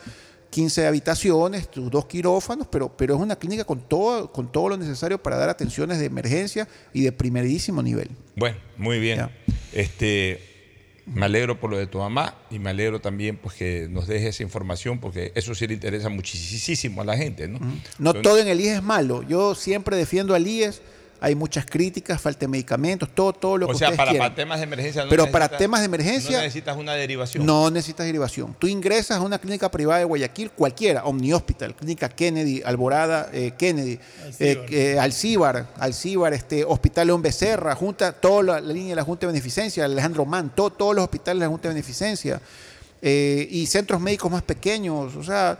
15 0.49 0.87
habitaciones, 0.87 1.69
dos 1.73 2.05
quirófanos, 2.05 2.67
pero, 2.67 2.89
pero 2.95 3.15
es 3.15 3.21
una 3.21 3.35
clínica 3.35 3.63
con 3.63 3.81
todo, 3.87 4.31
con 4.31 4.51
todo 4.51 4.69
lo 4.69 4.77
necesario 4.77 5.21
para 5.21 5.37
dar 5.37 5.49
atenciones 5.49 5.99
de 5.99 6.05
emergencia 6.05 6.67
y 6.93 7.03
de 7.03 7.11
primerísimo 7.11 7.81
nivel. 7.81 8.09
Bueno, 8.35 8.57
muy 8.77 8.99
bien. 8.99 9.17
Ya. 9.17 9.31
Este, 9.73 10.51
me 11.05 11.25
alegro 11.25 11.59
por 11.59 11.69
lo 11.69 11.77
de 11.77 11.87
tu 11.87 11.97
mamá 11.97 12.35
y 12.49 12.59
me 12.59 12.69
alegro 12.69 12.99
también 12.99 13.37
pues, 13.37 13.55
que 13.55 13.87
nos 13.89 14.07
dejes 14.07 14.35
esa 14.35 14.43
información 14.43 14.99
porque 14.99 15.31
eso 15.35 15.55
sí 15.55 15.67
le 15.67 15.73
interesa 15.73 16.09
muchísimo 16.09 17.01
a 17.01 17.05
la 17.05 17.17
gente, 17.17 17.47
¿no? 17.47 17.59
No 17.97 18.13
todo 18.13 18.37
en 18.37 18.47
el 18.47 18.59
IES 18.59 18.77
es 18.77 18.83
malo. 18.83 19.23
Yo 19.23 19.55
siempre 19.55 19.97
defiendo 19.97 20.35
al 20.35 20.47
IES. 20.47 20.81
Hay 21.23 21.35
muchas 21.35 21.67
críticas, 21.67 22.19
falta 22.19 22.39
de 22.39 22.47
medicamentos, 22.47 23.07
todo, 23.13 23.31
todo 23.31 23.55
lo 23.55 23.67
O 23.67 23.69
que 23.69 23.77
sea, 23.77 23.89
ustedes 23.89 23.97
para, 23.97 24.09
quieran. 24.11 24.29
para 24.29 24.35
temas 24.35 24.57
de 24.57 24.63
emergencia 24.63 25.03
no 25.03 25.09
Pero 25.11 25.27
para 25.31 25.45
necesitas- 25.45 25.57
temas 25.59 25.79
de 25.81 25.85
emergencia- 25.85 26.37
no 26.37 26.43
necesitas 26.43 26.77
una 26.77 26.93
derivación. 26.93 27.45
No 27.45 27.69
necesitas 27.69 28.05
derivación. 28.07 28.55
Tú 28.57 28.65
ingresas 28.67 29.17
a 29.17 29.21
una 29.21 29.37
clínica 29.37 29.69
privada 29.69 29.99
de 29.99 30.05
Guayaquil, 30.05 30.49
cualquiera, 30.49 31.05
Omni 31.05 31.31
Hospital, 31.31 31.75
Clínica 31.75 32.09
Kennedy, 32.09 32.63
Alborada 32.65 33.29
eh, 33.31 33.51
Kennedy, 33.55 33.99
eh, 34.39 34.65
eh, 34.71 34.97
Alcíbar, 34.99 35.67
Alcíbar, 35.77 36.33
este, 36.33 36.65
Hospital 36.65 37.05
León 37.05 37.21
Becerra, 37.21 37.75
Junta, 37.75 38.13
toda 38.13 38.41
la, 38.41 38.59
la 38.59 38.73
línea 38.73 38.89
de 38.89 38.95
la 38.95 39.03
Junta 39.03 39.27
de 39.27 39.33
Beneficencia, 39.33 39.85
Alejandro 39.85 40.25
Mann, 40.25 40.51
todo- 40.55 40.71
todos 40.71 40.95
los 40.95 41.03
hospitales 41.03 41.39
de 41.41 41.45
la 41.45 41.49
Junta 41.51 41.67
de 41.67 41.75
Beneficencia, 41.75 42.41
eh, 43.03 43.47
y 43.51 43.67
centros 43.67 44.01
médicos 44.01 44.31
más 44.31 44.41
pequeños, 44.41 45.15
o 45.15 45.23
sea, 45.23 45.59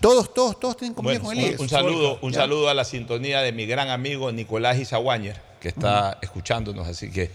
todos, 0.00 0.32
todos, 0.34 0.58
todos 0.60 0.76
tienen 0.76 0.94
convenio 0.94 1.20
Bueno, 1.22 1.28
con 1.30 1.38
el 1.38 1.44
un, 1.44 1.50
IES. 1.52 1.60
un 1.60 1.68
saludo, 1.68 2.18
un 2.22 2.32
saludo 2.34 2.68
a 2.68 2.74
la 2.74 2.84
sintonía 2.84 3.40
de 3.42 3.52
mi 3.52 3.66
gran 3.66 3.88
amigo 3.90 4.30
Nicolás 4.32 4.78
Izaguáñez, 4.78 5.36
que 5.60 5.68
está 5.68 6.18
escuchándonos, 6.22 6.86
así 6.86 7.10
que 7.10 7.30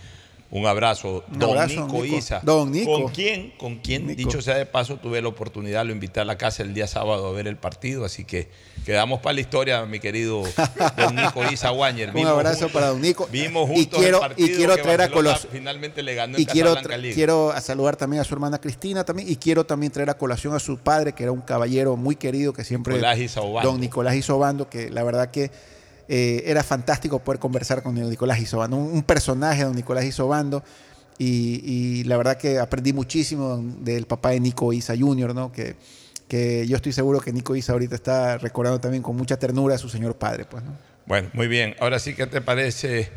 Un 0.56 0.68
abrazo, 0.68 1.24
Un 1.34 1.40
don 1.40 1.50
abrazo, 1.50 1.88
Nico, 1.88 2.04
Nico. 2.04 2.16
Isa. 2.18 2.40
Don 2.44 2.72
Nico. 2.72 2.92
Con 3.02 3.12
quien, 3.12 3.52
con 3.58 3.78
quien, 3.78 4.06
Nico. 4.06 4.18
dicho 4.20 4.40
sea 4.40 4.54
de 4.56 4.68
paso, 4.68 4.98
tuve 4.98 5.20
la 5.20 5.28
oportunidad, 5.30 5.84
lo 5.84 5.92
invité 5.94 6.20
a 6.20 6.26
la 6.26 6.38
casa 6.38 6.62
el 6.62 6.76
día 6.76 6.86
sábado 6.86 7.26
a 7.26 7.32
ver 7.32 7.48
el 7.48 7.58
partido, 7.58 8.06
así 8.06 8.24
que 8.24 8.50
quedamos 8.86 9.20
para 9.20 9.34
la 9.34 9.42
historia, 9.42 9.84
mi 9.88 10.00
querido 10.00 10.44
don 10.96 11.16
Nico 11.16 11.44
Isa 11.52 11.72
Guañer. 11.72 12.12
Un 12.16 12.28
abrazo 12.28 12.66
juntos- 12.66 12.72
para 12.72 12.88
don 12.90 13.02
Nico. 13.02 13.28
Vimos 13.32 13.68
Y 13.72 13.74
juntos 13.78 14.00
quiero- 14.00 14.18
el 14.18 14.22
partido 14.22 14.48
y 14.48 14.52
quiero 14.56 14.76
que 14.76 14.82
traer 14.84 15.02
a 15.02 15.10
colos- 15.10 15.48
finalmente 15.52 16.04
le 16.04 16.14
ganó 16.14 16.38
Y 16.38 16.42
en 16.44 16.48
quiero, 16.48 16.70
Casablanca 16.76 16.98
tra- 16.98 17.02
League. 17.02 17.16
quiero 17.16 17.54
saludar 17.60 17.96
también 17.96 18.22
a 18.22 18.24
su 18.24 18.36
hermana 18.36 18.60
Cristina 18.62 19.04
también 19.04 19.32
y 19.32 19.38
quiero 19.38 19.66
también 19.66 19.92
traer 19.92 20.12
a 20.12 20.18
colación 20.20 20.54
a 20.54 20.60
su 20.60 20.78
padre, 20.78 21.14
que 21.14 21.24
era 21.24 21.32
un 21.32 21.42
caballero 21.42 21.96
muy 21.98 22.16
querido 22.16 22.54
que 22.54 22.64
siempre... 22.64 22.94
Nicolás 22.94 23.18
Isobando. 23.18 23.72
Don 23.72 23.82
Nicolás 23.82 24.14
Isobando, 24.16 24.70
que 24.70 24.92
la 24.92 25.02
verdad 25.02 25.32
que 25.32 25.50
eh, 26.08 26.44
era 26.46 26.64
fantástico 26.64 27.20
poder 27.20 27.40
conversar 27.40 27.84
con 27.84 27.96
Nicolás 27.96 28.40
Isobando, 28.40 28.78
un, 28.78 29.04
personaje 29.04 29.64
don 29.64 29.76
Nicolás 29.76 30.06
Isobando 30.06 30.64
y, 31.18 31.62
y 31.64 32.04
la 32.06 32.18
verdad 32.18 32.38
que 32.38 32.60
aprendí 32.60 32.94
muchísimo 32.94 33.64
del 33.80 34.06
papá 34.06 34.32
de 34.32 34.40
Nico 34.40 34.74
Isa 34.74 34.96
Jr., 34.98 35.34
¿no? 35.34 35.52
Que, 35.52 35.76
que 36.28 36.66
yo 36.68 36.76
estoy 36.76 36.92
seguro 36.92 37.20
que 37.20 37.32
Nico 37.32 37.56
Isa 37.56 37.74
ahorita 37.74 37.96
está 37.96 38.38
recordando 38.38 38.80
también 38.80 39.04
con 39.04 39.16
mucha 39.16 39.38
ternura 39.38 39.76
a 39.76 39.78
su 39.78 39.90
señor 39.90 40.16
padre, 40.16 40.46
pues, 40.46 40.64
¿no? 40.64 40.72
Bueno, 41.06 41.30
muy 41.34 41.48
bien. 41.48 41.76
Ahora 41.80 42.00
sí, 42.00 42.16
¿qué 42.16 42.28
te 42.28 42.42
parece 42.42 43.12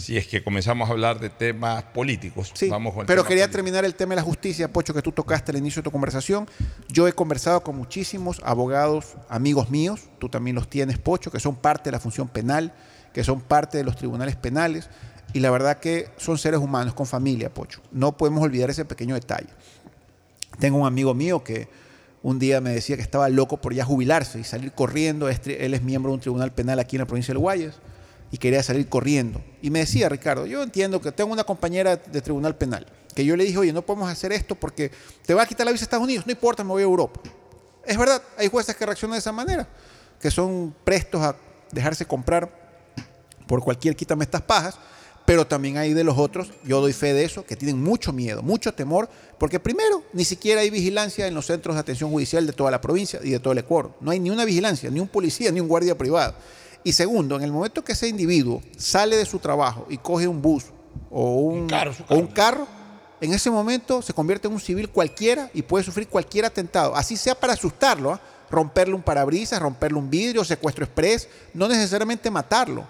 si 0.00 0.16
es 0.16 0.26
que 0.26 0.42
comenzamos 0.42 0.88
a 0.88 0.92
hablar 0.92 1.20
de 1.20 1.28
temas 1.30 1.82
políticos? 1.84 2.50
Sí, 2.54 2.68
Vamos 2.68 2.94
con 2.94 3.06
pero 3.06 3.22
quería 3.24 3.44
político. 3.44 3.56
terminar 3.58 3.84
el 3.84 3.94
tema 3.94 4.10
de 4.12 4.16
la 4.16 4.22
justicia, 4.22 4.72
Pocho, 4.72 4.94
que 4.94 5.02
tú 5.02 5.12
tocaste 5.12 5.52
al 5.52 5.58
inicio 5.58 5.80
de 5.80 5.84
tu 5.84 5.90
conversación. 5.90 6.48
Yo 6.88 7.06
he 7.06 7.12
conversado 7.12 7.62
con 7.62 7.76
muchísimos 7.76 8.40
abogados, 8.42 9.14
amigos 9.28 9.70
míos, 9.70 10.08
tú 10.18 10.28
también 10.28 10.56
los 10.56 10.68
tienes, 10.68 10.98
Pocho, 10.98 11.30
que 11.30 11.38
son 11.40 11.54
parte 11.56 11.90
de 11.90 11.92
la 11.92 12.00
función 12.00 12.28
penal, 12.28 12.72
que 13.12 13.22
son 13.24 13.40
parte 13.40 13.78
de 13.78 13.84
los 13.84 13.96
tribunales 13.96 14.36
penales, 14.36 14.88
y 15.32 15.40
la 15.40 15.50
verdad 15.50 15.78
que 15.78 16.08
son 16.16 16.38
seres 16.38 16.60
humanos 16.60 16.94
con 16.94 17.06
familia, 17.06 17.52
Pocho. 17.52 17.80
No 17.92 18.16
podemos 18.16 18.42
olvidar 18.42 18.70
ese 18.70 18.84
pequeño 18.84 19.14
detalle. 19.14 19.48
Tengo 20.58 20.78
un 20.78 20.86
amigo 20.86 21.14
mío 21.14 21.44
que 21.44 21.68
un 22.22 22.38
día 22.38 22.60
me 22.60 22.70
decía 22.70 22.96
que 22.96 23.02
estaba 23.02 23.28
loco 23.28 23.58
por 23.60 23.72
ya 23.74 23.84
jubilarse 23.84 24.38
y 24.40 24.44
salir 24.44 24.72
corriendo. 24.72 25.28
Este- 25.28 25.64
Él 25.64 25.72
es 25.74 25.82
miembro 25.82 26.10
de 26.10 26.14
un 26.16 26.20
tribunal 26.20 26.52
penal 26.52 26.78
aquí 26.78 26.96
en 26.96 27.00
la 27.00 27.06
provincia 27.06 27.32
del 27.32 27.38
Guayas 27.38 27.76
y 28.30 28.38
quería 28.38 28.62
salir 28.62 28.88
corriendo. 28.88 29.42
Y 29.62 29.70
me 29.70 29.80
decía, 29.80 30.08
Ricardo, 30.08 30.46
yo 30.46 30.62
entiendo 30.62 31.00
que 31.00 31.12
tengo 31.12 31.32
una 31.32 31.44
compañera 31.44 31.96
de 31.96 32.20
tribunal 32.20 32.56
penal, 32.56 32.86
que 33.14 33.24
yo 33.24 33.36
le 33.36 33.44
dije, 33.44 33.58
oye, 33.58 33.72
no 33.72 33.82
podemos 33.82 34.10
hacer 34.10 34.32
esto 34.32 34.54
porque 34.54 34.90
te 35.26 35.34
va 35.34 35.42
a 35.42 35.46
quitar 35.46 35.66
la 35.66 35.72
visa 35.72 35.84
a 35.84 35.86
Estados 35.86 36.04
Unidos, 36.04 36.26
no 36.26 36.32
importa, 36.32 36.62
me 36.62 36.70
voy 36.70 36.82
a 36.82 36.84
Europa. 36.84 37.20
Es 37.84 37.98
verdad, 37.98 38.22
hay 38.38 38.48
jueces 38.48 38.76
que 38.76 38.86
reaccionan 38.86 39.14
de 39.14 39.20
esa 39.20 39.32
manera, 39.32 39.68
que 40.20 40.30
son 40.30 40.74
prestos 40.84 41.22
a 41.22 41.36
dejarse 41.72 42.04
comprar 42.04 42.50
por 43.46 43.62
cualquier 43.62 43.96
quítame 43.96 44.24
estas 44.24 44.42
pajas, 44.42 44.78
pero 45.24 45.46
también 45.46 45.76
hay 45.76 45.92
de 45.92 46.02
los 46.02 46.18
otros, 46.18 46.52
yo 46.64 46.80
doy 46.80 46.92
fe 46.92 47.12
de 47.12 47.24
eso, 47.24 47.44
que 47.44 47.54
tienen 47.56 47.80
mucho 47.82 48.12
miedo, 48.12 48.42
mucho 48.42 48.74
temor, 48.74 49.08
porque 49.38 49.60
primero, 49.60 50.02
ni 50.12 50.24
siquiera 50.24 50.60
hay 50.60 50.70
vigilancia 50.70 51.26
en 51.26 51.34
los 51.34 51.46
centros 51.46 51.76
de 51.76 51.80
atención 51.80 52.10
judicial 52.10 52.46
de 52.46 52.52
toda 52.52 52.70
la 52.70 52.80
provincia 52.80 53.20
y 53.22 53.30
de 53.30 53.38
todo 53.38 53.52
el 53.52 53.58
Ecuador. 53.58 53.92
No 54.00 54.10
hay 54.10 54.18
ni 54.18 54.30
una 54.30 54.44
vigilancia, 54.44 54.90
ni 54.90 54.98
un 54.98 55.08
policía, 55.08 55.52
ni 55.52 55.60
un 55.60 55.68
guardia 55.68 55.96
privado. 55.96 56.34
Y 56.84 56.92
segundo, 56.92 57.36
en 57.36 57.42
el 57.42 57.52
momento 57.52 57.84
que 57.84 57.92
ese 57.92 58.08
individuo 58.08 58.62
sale 58.78 59.16
de 59.16 59.26
su 59.26 59.38
trabajo 59.38 59.86
y 59.90 59.98
coge 59.98 60.26
un 60.26 60.40
bus 60.40 60.64
o 61.10 61.34
un, 61.36 61.66
carro, 61.68 61.92
su 61.92 62.02
o 62.08 62.14
un 62.16 62.26
carro, 62.26 62.66
en 63.20 63.34
ese 63.34 63.50
momento 63.50 64.00
se 64.00 64.14
convierte 64.14 64.48
en 64.48 64.54
un 64.54 64.60
civil 64.60 64.88
cualquiera 64.88 65.50
y 65.52 65.60
puede 65.62 65.84
sufrir 65.84 66.08
cualquier 66.08 66.46
atentado, 66.46 66.96
así 66.96 67.16
sea 67.16 67.34
para 67.34 67.52
asustarlo, 67.52 68.12
¿ah? 68.14 68.20
romperle 68.50 68.94
un 68.94 69.02
parabrisas, 69.02 69.60
romperle 69.60 69.98
un 69.98 70.08
vidrio, 70.08 70.42
secuestro 70.44 70.84
express, 70.84 71.28
no 71.54 71.68
necesariamente 71.68 72.30
matarlo, 72.30 72.84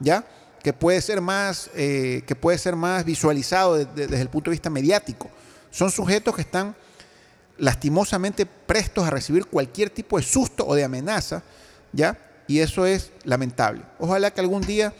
¿ya? 0.00 0.24
Que 0.62 0.72
puede 0.72 1.00
ser 1.02 1.20
más, 1.20 1.70
eh, 1.74 2.22
que 2.26 2.34
puede 2.34 2.56
ser 2.58 2.74
más 2.76 3.04
visualizado 3.04 3.74
de- 3.76 3.84
de- 3.84 4.06
desde 4.06 4.22
el 4.22 4.30
punto 4.30 4.50
de 4.50 4.54
vista 4.54 4.70
mediático. 4.70 5.28
Son 5.70 5.90
sujetos 5.90 6.34
que 6.34 6.40
están 6.42 6.74
lastimosamente 7.58 8.46
prestos 8.46 9.06
a 9.06 9.10
recibir 9.10 9.46
cualquier 9.46 9.90
tipo 9.90 10.16
de 10.16 10.24
susto 10.24 10.66
o 10.66 10.74
de 10.74 10.84
amenaza, 10.84 11.42
¿ya? 11.92 12.18
Y 12.46 12.60
eso 12.60 12.86
es 12.86 13.10
lamentable. 13.24 13.82
Ojalá 13.98 14.30
que 14.30 14.40
algún 14.40 14.62
día 14.62 14.92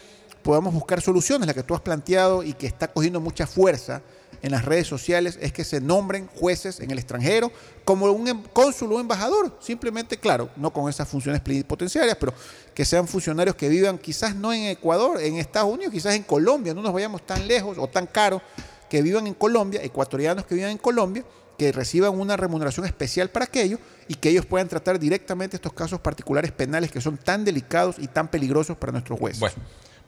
podamos 0.42 0.74
buscar 0.74 1.00
soluciones, 1.00 1.46
la 1.46 1.54
que 1.54 1.62
tú 1.62 1.74
has 1.74 1.80
planteado 1.80 2.42
y 2.42 2.52
que 2.52 2.66
está 2.66 2.88
cogiendo 2.88 3.20
mucha 3.20 3.46
fuerza 3.46 4.02
en 4.42 4.50
las 4.50 4.64
redes 4.66 4.86
sociales, 4.86 5.38
es 5.40 5.54
que 5.54 5.64
se 5.64 5.80
nombren 5.80 6.26
jueces 6.26 6.80
en 6.80 6.90
el 6.90 6.98
extranjero 6.98 7.50
como 7.84 8.04
un 8.12 8.28
em- 8.28 8.42
cónsul 8.52 8.92
o 8.92 9.00
embajador. 9.00 9.56
Simplemente, 9.58 10.18
claro, 10.18 10.50
no 10.56 10.70
con 10.70 10.90
esas 10.90 11.08
funciones 11.08 11.40
plenipotenciarias, 11.40 12.16
pero 12.20 12.34
que 12.74 12.84
sean 12.84 13.08
funcionarios 13.08 13.56
que 13.56 13.70
vivan 13.70 13.96
quizás 13.96 14.36
no 14.36 14.52
en 14.52 14.64
Ecuador, 14.64 15.18
en 15.22 15.36
Estados 15.36 15.72
Unidos, 15.72 15.94
quizás 15.94 16.14
en 16.14 16.24
Colombia, 16.24 16.74
no 16.74 16.82
nos 16.82 16.92
vayamos 16.92 17.24
tan 17.24 17.48
lejos 17.48 17.78
o 17.78 17.88
tan 17.88 18.06
caro, 18.06 18.42
que 18.90 19.00
vivan 19.00 19.26
en 19.26 19.34
Colombia, 19.34 19.80
ecuatorianos 19.82 20.44
que 20.44 20.54
vivan 20.54 20.72
en 20.72 20.78
Colombia, 20.78 21.24
que 21.58 21.72
reciban 21.72 22.18
una 22.18 22.36
remuneración 22.36 22.86
especial 22.86 23.30
para 23.30 23.44
aquello 23.46 23.78
y 24.08 24.14
que 24.14 24.30
ellos 24.30 24.46
puedan 24.46 24.68
tratar 24.68 24.98
directamente 24.98 25.56
estos 25.56 25.72
casos 25.72 26.00
particulares 26.00 26.52
penales 26.52 26.90
que 26.90 27.00
son 27.00 27.16
tan 27.16 27.44
delicados 27.44 27.96
y 27.98 28.08
tan 28.08 28.28
peligrosos 28.28 28.76
para 28.76 28.92
nuestros 28.92 29.18
jueces. 29.18 29.40
Bueno, 29.40 29.56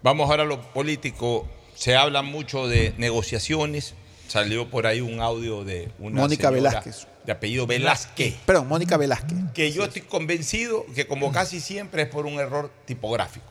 vamos 0.03 0.29
ahora 0.31 0.43
a 0.43 0.47
lo 0.47 0.61
político. 0.73 1.49
Se 1.75 1.95
habla 1.97 2.23
mucho 2.23 2.69
de 2.69 2.95
negociaciones. 2.99 3.95
Salió 4.29 4.69
por 4.71 4.87
ahí 4.87 5.01
un 5.01 5.21
audio 5.21 5.65
de 5.65 5.89
una 6.01 6.21
Mónica 6.23 6.51
Velázquez. 6.51 7.07
de 7.25 7.33
apellido 7.33 7.67
Velázquez. 7.67 8.35
Perdón, 8.45 8.67
Mónica 8.67 8.97
Velázquez. 8.97 9.39
Que 9.55 9.71
yo 9.73 9.85
estoy 9.85 10.03
convencido 10.03 10.85
que 10.95 11.07
como 11.07 11.31
casi 11.31 11.61
siempre 11.61 12.03
es 12.03 12.09
por 12.09 12.27
un 12.27 12.41
error 12.41 12.73
tipográfico 12.87 13.47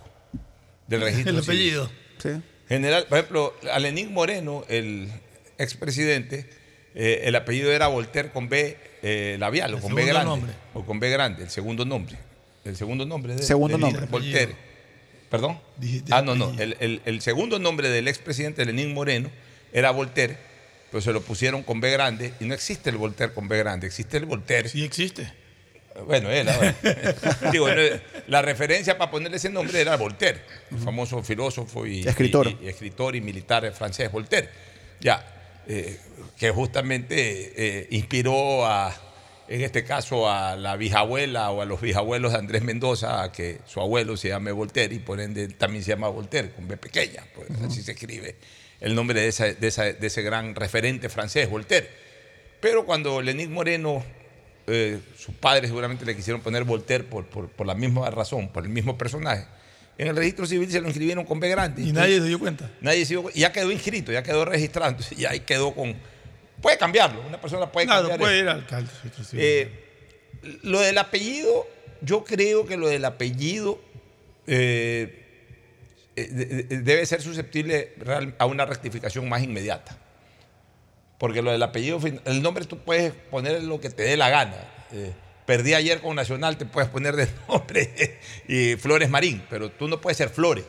del 0.87 1.01
registro 1.01 1.37
El 1.37 1.43
civil. 1.43 1.79
apellido. 1.79 1.91
Sí. 2.21 2.29
General, 2.67 3.05
por 3.07 3.17
ejemplo, 3.19 3.53
a 3.71 3.79
Lenín 3.79 4.11
Moreno, 4.13 4.65
el 4.67 5.09
expresidente, 5.57 6.49
eh, 6.95 7.21
el 7.25 7.35
apellido 7.35 7.71
era 7.71 7.87
Voltaire 7.87 8.29
con 8.29 8.49
B 8.49 8.77
eh, 9.03 9.35
labial 9.39 9.73
o 9.73 9.77
El 9.77 9.83
con 9.83 9.93
B 9.95 10.05
grande. 10.05 10.25
nombre. 10.25 10.53
O 10.73 10.83
con 10.85 10.99
B 10.99 11.09
grande, 11.09 11.43
el 11.43 11.49
segundo 11.49 11.85
nombre. 11.85 12.17
El 12.63 12.75
segundo 12.75 13.05
nombre 13.05 13.35
de 13.35 13.43
Segundo 13.43 13.77
de 13.77 13.81
nombre. 13.81 14.05
Voltaire. 14.07 14.55
¿Perdón? 15.29 15.59
Dijiste 15.77 16.11
Ah, 16.13 16.21
no, 16.21 16.33
no. 16.35 16.51
El, 16.59 16.75
el- 16.79 17.01
el 17.05 17.21
segundo 17.21 17.59
nombre 17.59 17.89
del 17.89 18.07
expresidente 18.07 18.65
Lenín 18.65 18.93
Moreno 18.93 19.29
era 19.73 19.91
Voltaire, 19.91 20.37
pero 20.91 21.01
se 21.01 21.11
lo 21.11 21.21
pusieron 21.21 21.61
con 21.63 21.81
B 21.81 21.91
grande 21.91 22.33
y 22.39 22.45
no 22.45 22.53
existe 22.53 22.89
el 22.89 22.97
Voltaire 22.97 23.33
con 23.33 23.47
B 23.47 23.57
grande, 23.57 23.85
existe 23.87 24.17
el 24.17 24.25
Voltaire. 24.25 24.69
Sí 24.69 24.83
existe. 24.83 25.31
Bueno, 26.07 26.29
él 26.29 26.47
ahora. 26.49 26.75
Digo, 27.51 27.67
la 28.27 28.41
referencia 28.41 28.97
para 28.97 29.11
ponerle 29.11 29.37
ese 29.37 29.49
nombre 29.49 29.79
era 29.79 29.95
Voltaire, 29.97 30.41
el 30.71 30.77
famoso 30.79 31.21
filósofo 31.23 31.85
y 31.85 32.01
Escritor. 32.07 32.47
y- 32.47 32.65
y 32.65 32.67
escritor 32.67 33.15
y 33.15 33.21
militar 33.21 33.71
francés 33.73 34.11
Voltaire. 34.11 34.49
Ya, 35.01 35.34
eh, 35.67 35.99
que 36.37 36.51
justamente 36.51 37.53
eh, 37.55 37.87
inspiró 37.91 38.65
a, 38.65 38.93
en 39.47 39.61
este 39.61 39.83
caso, 39.83 40.29
a 40.29 40.55
la 40.55 40.75
bisabuela 40.75 41.51
o 41.51 41.61
a 41.61 41.65
los 41.65 41.81
bisabuelos 41.81 42.31
de 42.33 42.39
Andrés 42.39 42.63
Mendoza 42.63 43.23
a 43.23 43.31
que 43.31 43.59
su 43.65 43.79
abuelo 43.79 44.17
se 44.17 44.29
llame 44.29 44.51
Voltaire 44.51 44.93
y 44.95 44.99
por 44.99 45.19
ende 45.19 45.47
también 45.49 45.83
se 45.83 45.91
llama 45.91 46.07
Voltaire, 46.09 46.51
con 46.51 46.67
B 46.67 46.77
pequeña, 46.77 47.23
pues 47.35 47.49
así 47.61 47.81
se 47.81 47.91
escribe 47.93 48.35
el 48.81 48.93
nombre 48.95 49.21
de, 49.21 49.27
esa- 49.27 49.53
de 49.53 49.67
esa- 49.67 49.93
de 49.93 50.07
ese 50.07 50.21
gran 50.21 50.53
referente 50.55 51.09
francés, 51.09 51.49
Voltaire. 51.49 51.87
Pero 52.59 52.85
cuando 52.85 53.21
Lenín 53.21 53.51
Moreno, 53.53 54.03
eh, 54.67 54.99
sus 55.17 55.35
padres 55.35 55.67
seguramente 55.69 56.05
le 56.05 56.15
quisieron 56.15 56.41
poner 56.41 56.63
Voltaire 56.63 57.03
por, 57.03 57.25
por- 57.25 57.49
por 57.49 57.67
la 57.67 57.75
misma 57.75 58.09
razón, 58.09 58.49
por 58.49 58.63
el 58.63 58.69
mismo 58.69 58.97
personaje, 58.97 59.45
en 59.97 60.07
el 60.07 60.15
registro 60.15 60.45
civil 60.45 60.69
se 60.71 60.81
lo 60.81 60.87
inscribieron 60.87 61.25
con 61.25 61.39
B 61.39 61.47
grande. 61.49 61.81
Y 61.81 61.91
nadie 61.93 62.19
se 62.19 62.25
dio 62.27 62.39
cuenta. 62.39 62.69
Nadie 62.81 63.05
se 63.05 63.13
dio 63.13 63.23
cu- 63.23 63.31
y 63.33 63.39
ya 63.41 63.51
quedó 63.51 63.71
inscrito, 63.71 64.11
ya 64.11 64.23
quedó 64.23 64.43
registrado, 64.45 64.97
ya 65.17 65.29
ahí 65.31 65.39
quedó 65.41 65.73
con... 65.73 65.95
Puede 66.61 66.77
cambiarlo, 66.77 67.21
una 67.27 67.39
persona 67.39 67.71
puede 67.71 67.85
Claro, 67.87 68.09
cambiar. 68.09 68.19
puede 68.19 68.35
eso. 68.35 68.43
ir 68.43 68.49
al 68.49 68.57
alcalde. 68.59 68.91
Eh, 69.33 69.69
lo 70.63 70.79
del 70.81 70.97
apellido, 70.97 71.67
yo 72.01 72.23
creo 72.23 72.65
que 72.65 72.77
lo 72.77 72.87
del 72.87 73.05
apellido 73.05 73.79
eh, 74.47 75.21
eh, 76.15 76.27
de- 76.31 76.45
de- 76.63 76.77
debe 76.81 77.05
ser 77.05 77.21
susceptible 77.21 77.93
a 78.37 78.45
una 78.45 78.65
rectificación 78.65 79.27
más 79.29 79.43
inmediata. 79.43 79.97
Porque 81.17 81.41
lo 81.41 81.51
del 81.51 81.63
apellido, 81.63 81.99
el 82.25 82.41
nombre 82.41 82.65
tú 82.65 82.77
puedes 82.79 83.13
poner 83.13 83.63
lo 83.63 83.79
que 83.79 83.89
te 83.89 84.03
dé 84.03 84.17
la 84.17 84.29
gana. 84.29 84.57
Eh, 84.91 85.11
perdí 85.45 85.73
ayer 85.73 86.01
con 86.01 86.15
Nacional, 86.15 86.57
te 86.57 86.65
puedes 86.65 86.89
poner 86.89 87.15
de 87.15 87.27
nombre 87.47 88.19
y 88.47 88.75
Flores 88.75 89.09
Marín, 89.09 89.43
pero 89.49 89.69
tú 89.71 89.87
no 89.87 90.01
puedes 90.01 90.17
ser 90.17 90.29
Flores, 90.29 90.65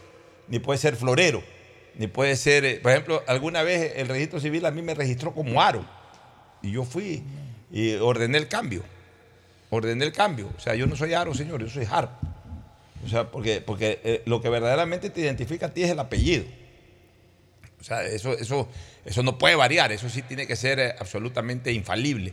ni 0.48 0.58
puedes 0.58 0.80
ser 0.80 0.96
Florero, 0.96 1.42
ni 1.94 2.06
puedes 2.06 2.40
ser, 2.40 2.64
eh, 2.64 2.80
por 2.82 2.92
ejemplo, 2.92 3.22
alguna 3.26 3.62
vez 3.62 3.94
el 3.96 4.08
registro 4.08 4.40
civil 4.40 4.66
a 4.66 4.70
mí 4.70 4.82
me 4.82 4.94
registró 4.94 5.32
como 5.34 5.62
Aro 5.62 5.84
y 6.62 6.72
yo 6.72 6.84
fui 6.84 7.22
y 7.70 7.94
ordené 7.94 8.38
el 8.38 8.48
cambio. 8.48 8.82
Ordené 9.70 10.04
el 10.04 10.12
cambio. 10.12 10.50
O 10.56 10.60
sea, 10.60 10.74
yo 10.74 10.86
no 10.86 10.94
soy 10.94 11.14
Aro, 11.14 11.34
señor, 11.34 11.60
yo 11.60 11.68
soy 11.68 11.86
Harp. 11.90 12.10
O 13.04 13.08
sea, 13.08 13.30
porque, 13.30 13.60
porque 13.60 14.00
eh, 14.04 14.22
lo 14.26 14.40
que 14.40 14.48
verdaderamente 14.48 15.10
te 15.10 15.20
identifica 15.20 15.66
a 15.66 15.74
ti 15.74 15.82
es 15.82 15.90
el 15.90 15.98
apellido. 15.98 16.44
O 17.80 17.84
sea, 17.84 18.02
eso, 18.04 18.32
eso, 18.32 18.68
eso 19.04 19.22
no 19.22 19.38
puede 19.38 19.54
variar, 19.54 19.92
eso 19.92 20.08
sí 20.08 20.22
tiene 20.22 20.46
que 20.46 20.56
ser 20.56 20.78
eh, 20.78 20.94
absolutamente 20.98 21.72
infalible. 21.72 22.32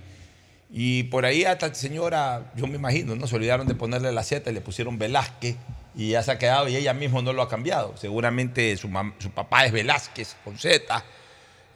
Y 0.76 1.04
por 1.04 1.24
ahí 1.24 1.46
a 1.46 1.52
esta 1.52 1.72
señora, 1.76 2.52
yo 2.56 2.66
me 2.66 2.76
imagino, 2.76 3.16
¿no? 3.16 3.28
Se 3.28 3.36
olvidaron 3.36 3.68
de 3.68 3.76
ponerle 3.76 4.12
la 4.12 4.24
Z 4.24 4.50
y 4.50 4.54
le 4.54 4.62
pusieron 4.62 4.98
Velázquez 4.98 5.56
y 5.96 6.10
ya 6.10 6.24
se 6.24 6.32
ha 6.32 6.40
quedado 6.40 6.68
y 6.68 6.76
ella 6.76 6.96
misma 6.96 7.22
no 7.22 7.32
lo 7.32 7.44
ha 7.44 7.48
cambiado. 7.48 7.96
Seguramente 7.96 8.76
su, 8.76 8.90
su 9.20 9.30
papá 9.30 9.66
es 9.66 9.72
Velázquez 9.72 10.36
con 10.44 10.58
Z 10.58 11.06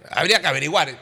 Habría 0.09 0.41
que 0.41 0.47
averiguar. 0.47 0.89
Eh, 0.89 0.95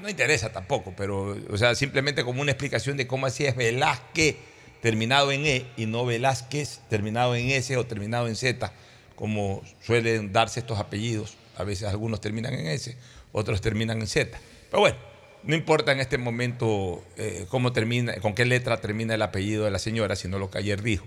no 0.00 0.08
interesa 0.08 0.50
tampoco, 0.50 0.94
pero, 0.96 1.36
o 1.50 1.56
sea, 1.56 1.74
simplemente 1.74 2.24
como 2.24 2.40
una 2.40 2.52
explicación 2.52 2.96
de 2.96 3.06
cómo 3.06 3.26
así 3.26 3.44
es 3.44 3.56
Velázquez 3.56 4.36
terminado 4.80 5.30
en 5.30 5.46
E 5.46 5.66
y 5.76 5.86
no 5.86 6.04
Velázquez 6.04 6.80
terminado 6.88 7.34
en 7.36 7.50
S 7.50 7.76
o 7.76 7.86
terminado 7.86 8.28
en 8.28 8.36
Z, 8.36 8.72
como 9.14 9.62
suelen 9.80 10.32
darse 10.32 10.60
estos 10.60 10.78
apellidos. 10.78 11.36
A 11.56 11.64
veces 11.64 11.88
algunos 11.88 12.20
terminan 12.20 12.54
en 12.54 12.66
S, 12.66 12.96
otros 13.32 13.60
terminan 13.60 14.00
en 14.00 14.06
Z. 14.06 14.38
Pero 14.70 14.80
bueno, 14.80 14.96
no 15.44 15.54
importa 15.54 15.92
en 15.92 16.00
este 16.00 16.18
momento 16.18 17.04
eh, 17.16 17.46
cómo 17.48 17.72
termina, 17.72 18.14
con 18.20 18.34
qué 18.34 18.44
letra 18.44 18.80
termina 18.80 19.14
el 19.14 19.22
apellido 19.22 19.64
de 19.64 19.70
la 19.70 19.78
señora, 19.78 20.16
sino 20.16 20.38
lo 20.38 20.50
que 20.50 20.58
ayer 20.58 20.82
dijo 20.82 21.04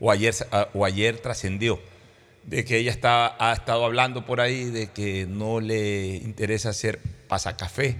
o 0.00 0.10
ayer, 0.10 0.34
o 0.74 0.84
ayer 0.84 1.18
trascendió 1.18 1.80
de 2.44 2.64
que 2.64 2.76
ella 2.76 2.90
está, 2.90 3.36
ha 3.38 3.52
estado 3.52 3.84
hablando 3.84 4.26
por 4.26 4.40
ahí 4.40 4.64
de 4.64 4.90
que 4.90 5.26
no 5.26 5.60
le 5.60 6.16
interesa 6.16 6.70
hacer 6.70 7.00
pasacafé, 7.28 7.96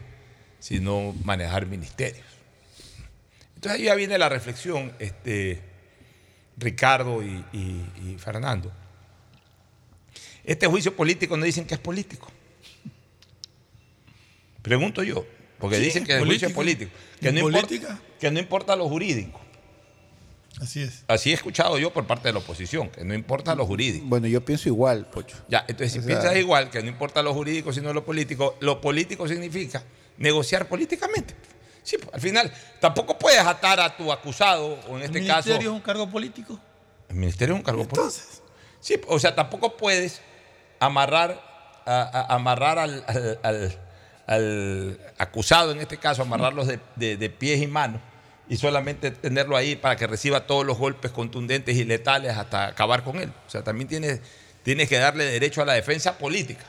sino 0.59 1.15
manejar 1.25 1.67
ministerios. 1.67 2.27
Entonces 3.55 3.81
ahí 3.81 3.87
ya 3.87 3.95
viene 3.95 4.19
la 4.19 4.29
reflexión, 4.29 4.93
este, 4.99 5.61
Ricardo 6.57 7.23
y, 7.23 7.45
y 7.53 8.17
Fernando. 8.19 8.73
Este 10.45 10.67
juicio 10.67 10.97
político 10.97 11.37
no 11.37 11.45
dicen 11.45 11.65
que 11.65 11.75
es 11.75 11.81
político. 11.81 12.29
Pregunto 14.63 15.05
yo, 15.05 15.25
porque 15.63 15.79
dicen 15.79 16.03
que 16.05 16.15
el 16.15 16.27
juicio 16.27 16.49
es 16.49 16.55
político. 16.55 16.91
Que 17.21 17.31
no, 17.31 17.39
importa, 17.39 18.01
que 18.19 18.31
no 18.33 18.41
importa 18.41 18.75
lo 18.75 18.89
jurídico. 18.89 19.41
Así 20.61 20.83
es. 20.83 21.05
Así 21.07 21.31
he 21.31 21.35
escuchado 21.35 21.79
yo 21.79 21.93
por 21.93 22.05
parte 22.05 22.29
de 22.29 22.33
la 22.33 22.41
oposición, 22.41 22.91
que 22.91 23.05
no 23.05 23.15
importa 23.15 23.55
lo 23.55 23.65
jurídico. 23.65 24.05
Bueno, 24.09 24.27
yo 24.27 24.45
pienso 24.45 24.69
igual, 24.69 25.07
Pocho. 25.07 25.37
Ya, 25.47 25.65
entonces 25.69 25.93
si 25.93 26.01
piensas 26.01 26.37
igual, 26.37 26.69
que 26.69 26.83
no 26.83 26.89
importa 26.89 27.23
lo 27.23 27.33
jurídico, 27.33 27.73
sino 27.73 27.93
lo 27.93 28.05
político, 28.05 28.57
lo 28.59 28.81
político 28.81 29.29
significa 29.29 29.85
negociar 30.19 30.67
políticamente. 30.67 31.37
Sí, 31.85 31.97
pues, 31.99 32.13
al 32.13 32.21
final, 32.21 32.53
tampoco 32.81 33.17
puedes 33.17 33.39
atar 33.41 33.79
a 33.79 33.97
tu 33.97 34.11
acusado, 34.11 34.81
o 34.89 34.97
en 34.97 35.05
este 35.05 35.25
caso. 35.25 35.49
¿El 35.51 35.59
ministerio 35.59 35.71
es 35.71 35.77
un 35.77 35.81
cargo 35.81 36.11
político? 36.11 36.59
El 37.09 37.15
ministerio 37.15 37.55
es 37.55 37.61
un 37.61 37.65
cargo 37.65 37.87
político. 37.87 38.21
Sí, 38.81 39.01
o 39.07 39.21
sea, 39.21 39.37
tampoco 39.37 39.77
puedes 39.77 40.21
amarrar, 40.81 41.41
amarrar 41.87 42.81
al, 42.81 43.79
acusado, 45.19 45.73
en 45.73 45.81
este 45.81 45.99
caso, 45.99 46.23
amarrarlos 46.23 46.69
de, 46.97 47.17
de 47.17 47.31
pies 47.31 47.61
y 47.61 47.67
manos 47.67 48.01
y 48.49 48.57
solamente 48.57 49.11
tenerlo 49.11 49.57
ahí 49.57 49.77
para 49.77 49.97
que 49.97 50.07
reciba 50.07 50.47
todos 50.47 50.67
los 50.67 50.77
golpes 50.77 51.11
contundentes 51.11 51.77
y 51.77 51.85
letales 51.85 52.37
hasta 52.37 52.67
acabar 52.67 53.03
con 53.03 53.17
él. 53.17 53.33
O 53.47 53.51
sea, 53.51 53.63
también 53.63 53.89
tienes, 53.89 54.21
tienes 54.63 54.89
que 54.89 54.99
darle 54.99 55.25
derecho 55.25 55.63
a 55.63 55.65
la 55.65 55.75
defensa 55.75 56.19
política. 56.19 56.65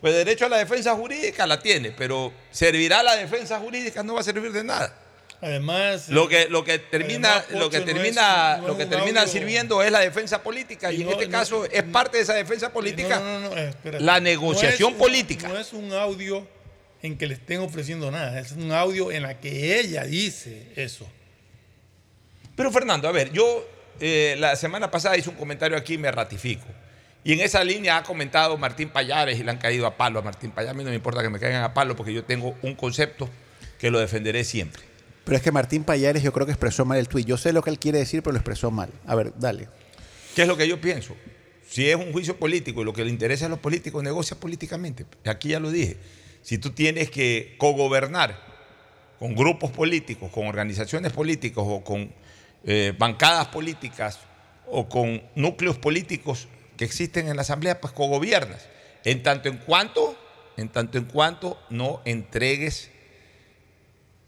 Pues 0.00 0.14
derecho 0.14 0.46
a 0.46 0.48
la 0.48 0.58
defensa 0.58 0.94
jurídica 0.94 1.46
la 1.46 1.60
tiene, 1.60 1.92
pero 1.92 2.32
servirá 2.50 3.02
la 3.02 3.16
defensa 3.16 3.58
jurídica 3.58 4.02
no 4.02 4.14
va 4.14 4.20
a 4.20 4.22
servir 4.22 4.52
de 4.52 4.64
nada. 4.64 4.94
Además, 5.40 6.08
lo 6.08 6.28
que, 6.28 6.48
lo 6.48 6.64
que 6.64 6.78
termina, 6.78 7.44
lo 7.50 7.70
que 7.70 7.80
termina, 7.80 8.58
lo 8.58 8.76
que 8.76 8.86
termina 8.86 9.26
sirviendo 9.26 9.82
es 9.82 9.92
la 9.92 10.00
defensa 10.00 10.42
política 10.42 10.92
y, 10.92 11.02
en 11.02 11.08
este 11.08 11.28
caso 11.28 11.64
es 11.64 11.84
parte 11.84 12.16
de 12.16 12.24
esa 12.24 12.34
defensa 12.34 12.72
política 12.72 13.22
la 13.98 14.18
negociación 14.18 14.94
política. 14.94 15.48
No 15.48 15.56
es 15.56 15.72
un 15.72 15.92
audio 15.92 16.46
en 17.02 17.16
que 17.16 17.26
le 17.26 17.34
estén 17.34 17.60
ofreciendo 17.60 18.10
nada, 18.10 18.38
es 18.40 18.52
un 18.52 18.72
audio 18.72 19.12
en 19.12 19.22
la 19.22 19.38
que 19.40 19.78
ella 19.78 20.04
dice 20.04 20.72
eso. 20.76 21.08
Pero 22.56 22.72
Fernando, 22.72 23.08
a 23.08 23.12
ver, 23.12 23.32
yo 23.32 23.66
eh, 24.00 24.36
la 24.38 24.56
semana 24.56 24.90
pasada 24.90 25.16
hice 25.16 25.30
un 25.30 25.36
comentario 25.36 25.76
aquí 25.76 25.94
y 25.94 25.98
me 25.98 26.10
ratifico. 26.10 26.66
Y 27.24 27.32
en 27.32 27.40
esa 27.40 27.62
línea 27.62 27.98
ha 27.98 28.02
comentado 28.02 28.56
Martín 28.56 28.88
Payares 28.88 29.38
y 29.38 29.44
le 29.44 29.50
han 29.50 29.58
caído 29.58 29.86
a 29.86 29.96
palo 29.96 30.20
a 30.20 30.22
Martín 30.22 30.50
Payares. 30.50 30.74
A 30.74 30.74
mí 30.74 30.82
no 30.82 30.90
me 30.90 30.96
importa 30.96 31.22
que 31.22 31.28
me 31.28 31.38
caigan 31.38 31.62
a 31.62 31.74
palo 31.74 31.94
porque 31.94 32.12
yo 32.12 32.24
tengo 32.24 32.56
un 32.62 32.74
concepto 32.74 33.28
que 33.78 33.90
lo 33.90 34.00
defenderé 34.00 34.44
siempre. 34.44 34.82
Pero 35.24 35.36
es 35.36 35.42
que 35.42 35.52
Martín 35.52 35.84
Payares 35.84 36.22
yo 36.22 36.32
creo 36.32 36.46
que 36.46 36.52
expresó 36.52 36.84
mal 36.84 36.98
el 36.98 37.06
tuit. 37.06 37.26
Yo 37.26 37.36
sé 37.36 37.52
lo 37.52 37.62
que 37.62 37.70
él 37.70 37.78
quiere 37.78 37.98
decir, 37.98 38.22
pero 38.22 38.32
lo 38.32 38.38
expresó 38.38 38.70
mal. 38.70 38.90
A 39.06 39.14
ver, 39.14 39.32
dale. 39.36 39.68
¿Qué 40.34 40.42
es 40.42 40.48
lo 40.48 40.56
que 40.56 40.66
yo 40.66 40.80
pienso? 40.80 41.14
Si 41.68 41.88
es 41.88 41.96
un 41.96 42.12
juicio 42.12 42.38
político 42.38 42.80
y 42.80 42.84
lo 42.84 42.94
que 42.94 43.04
le 43.04 43.10
interesa 43.10 43.46
a 43.46 43.48
los 43.50 43.58
políticos, 43.58 44.02
negocia 44.02 44.38
políticamente. 44.38 45.04
Aquí 45.26 45.50
ya 45.50 45.60
lo 45.60 45.70
dije. 45.70 45.98
Si 46.48 46.56
tú 46.56 46.70
tienes 46.70 47.10
que 47.10 47.56
cogobernar 47.58 48.34
con 49.18 49.34
grupos 49.34 49.70
políticos, 49.70 50.30
con 50.32 50.46
organizaciones 50.46 51.12
políticas 51.12 51.62
o 51.66 51.84
con 51.84 52.10
eh, 52.64 52.94
bancadas 52.96 53.48
políticas 53.48 54.20
o 54.64 54.88
con 54.88 55.22
núcleos 55.34 55.76
políticos 55.76 56.48
que 56.78 56.86
existen 56.86 57.28
en 57.28 57.36
la 57.36 57.42
Asamblea, 57.42 57.82
pues 57.82 57.92
cogobiernas. 57.92 58.66
En 59.04 59.22
tanto 59.22 59.50
en 59.50 59.58
cuanto, 59.58 60.18
en 60.56 60.70
tanto 60.70 60.96
en 60.96 61.04
cuanto 61.04 61.62
no 61.68 62.00
entregues 62.06 62.90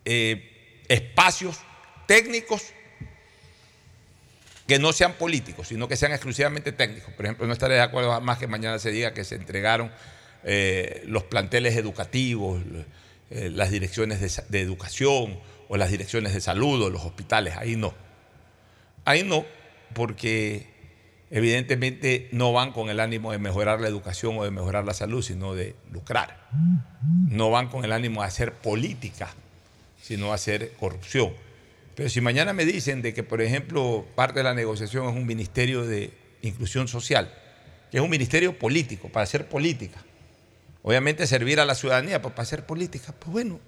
eh, 0.04 0.82
espacios 0.88 1.56
técnicos 2.06 2.74
que 4.66 4.78
no 4.78 4.92
sean 4.92 5.14
políticos, 5.14 5.68
sino 5.68 5.88
que 5.88 5.96
sean 5.96 6.12
exclusivamente 6.12 6.72
técnicos. 6.72 7.14
Por 7.14 7.24
ejemplo, 7.24 7.46
no 7.46 7.54
estaré 7.54 7.76
de 7.76 7.80
acuerdo 7.80 8.20
más 8.20 8.36
que 8.36 8.46
mañana 8.46 8.78
se 8.78 8.90
diga 8.90 9.14
que 9.14 9.24
se 9.24 9.36
entregaron 9.36 9.90
eh, 10.44 11.02
los 11.06 11.24
planteles 11.24 11.76
educativos, 11.76 12.62
eh, 13.30 13.50
las 13.50 13.70
direcciones 13.70 14.20
de, 14.48 14.60
educación 14.60 15.38
o 15.68 15.76
las 15.76 15.90
direcciones 15.90 16.34
de 16.34 16.40
salud 16.40 16.82
o 16.82 16.90
los 16.90 17.04
hospitales. 17.04 17.56
Ahí 17.56 17.76
no. 17.76 17.94
Ahí 19.04 19.22
no, 19.22 19.44
porque 19.94 20.66
evidentemente 21.30 22.28
no 22.32 22.52
van 22.52 22.72
con 22.72 22.90
el 22.90 23.00
ánimo 23.00 23.32
de 23.32 23.38
mejorar 23.38 23.80
la 23.80 23.88
educación 23.88 24.36
o 24.38 24.44
de 24.44 24.50
mejorar 24.50 24.84
la 24.84 24.94
salud, 24.94 25.22
sino 25.22 25.54
de 25.54 25.74
lucrar. 25.92 26.48
No 27.28 27.50
van 27.50 27.68
con 27.68 27.84
el 27.84 27.92
ánimo 27.92 28.22
de 28.22 28.28
hacer 28.28 28.54
política, 28.54 29.32
sino 30.02 30.26
de 30.26 30.32
hacer 30.32 30.72
corrupción. 30.72 31.32
Pero 31.94 32.08
si 32.08 32.20
mañana 32.20 32.52
me 32.52 32.64
dicen 32.64 33.02
de 33.02 33.14
que, 33.14 33.22
por 33.22 33.42
ejemplo, 33.42 34.06
parte 34.14 34.40
de 34.40 34.44
la 34.44 34.54
negociación 34.54 35.08
es 35.08 35.14
un 35.14 35.26
ministerio 35.26 35.84
de 35.84 36.10
inclusión 36.42 36.88
social, 36.88 37.32
que 37.90 37.98
es 37.98 38.02
un 38.02 38.10
ministerio 38.10 38.58
político, 38.58 39.08
para 39.08 39.24
hacer 39.24 39.48
política, 39.48 40.02
Obviamente 40.82 41.26
servir 41.26 41.60
a 41.60 41.64
la 41.64 41.74
ciudadanía 41.74 42.22
para 42.22 42.42
hacer 42.42 42.64
política, 42.64 43.12
pues 43.18 43.30
bueno, 43.30 43.60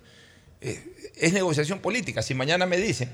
eh, 0.60 1.12
es 1.16 1.32
negociación 1.32 1.80
política. 1.80 2.22
Si 2.22 2.34
mañana 2.34 2.66
me 2.66 2.78
dicen 2.78 3.10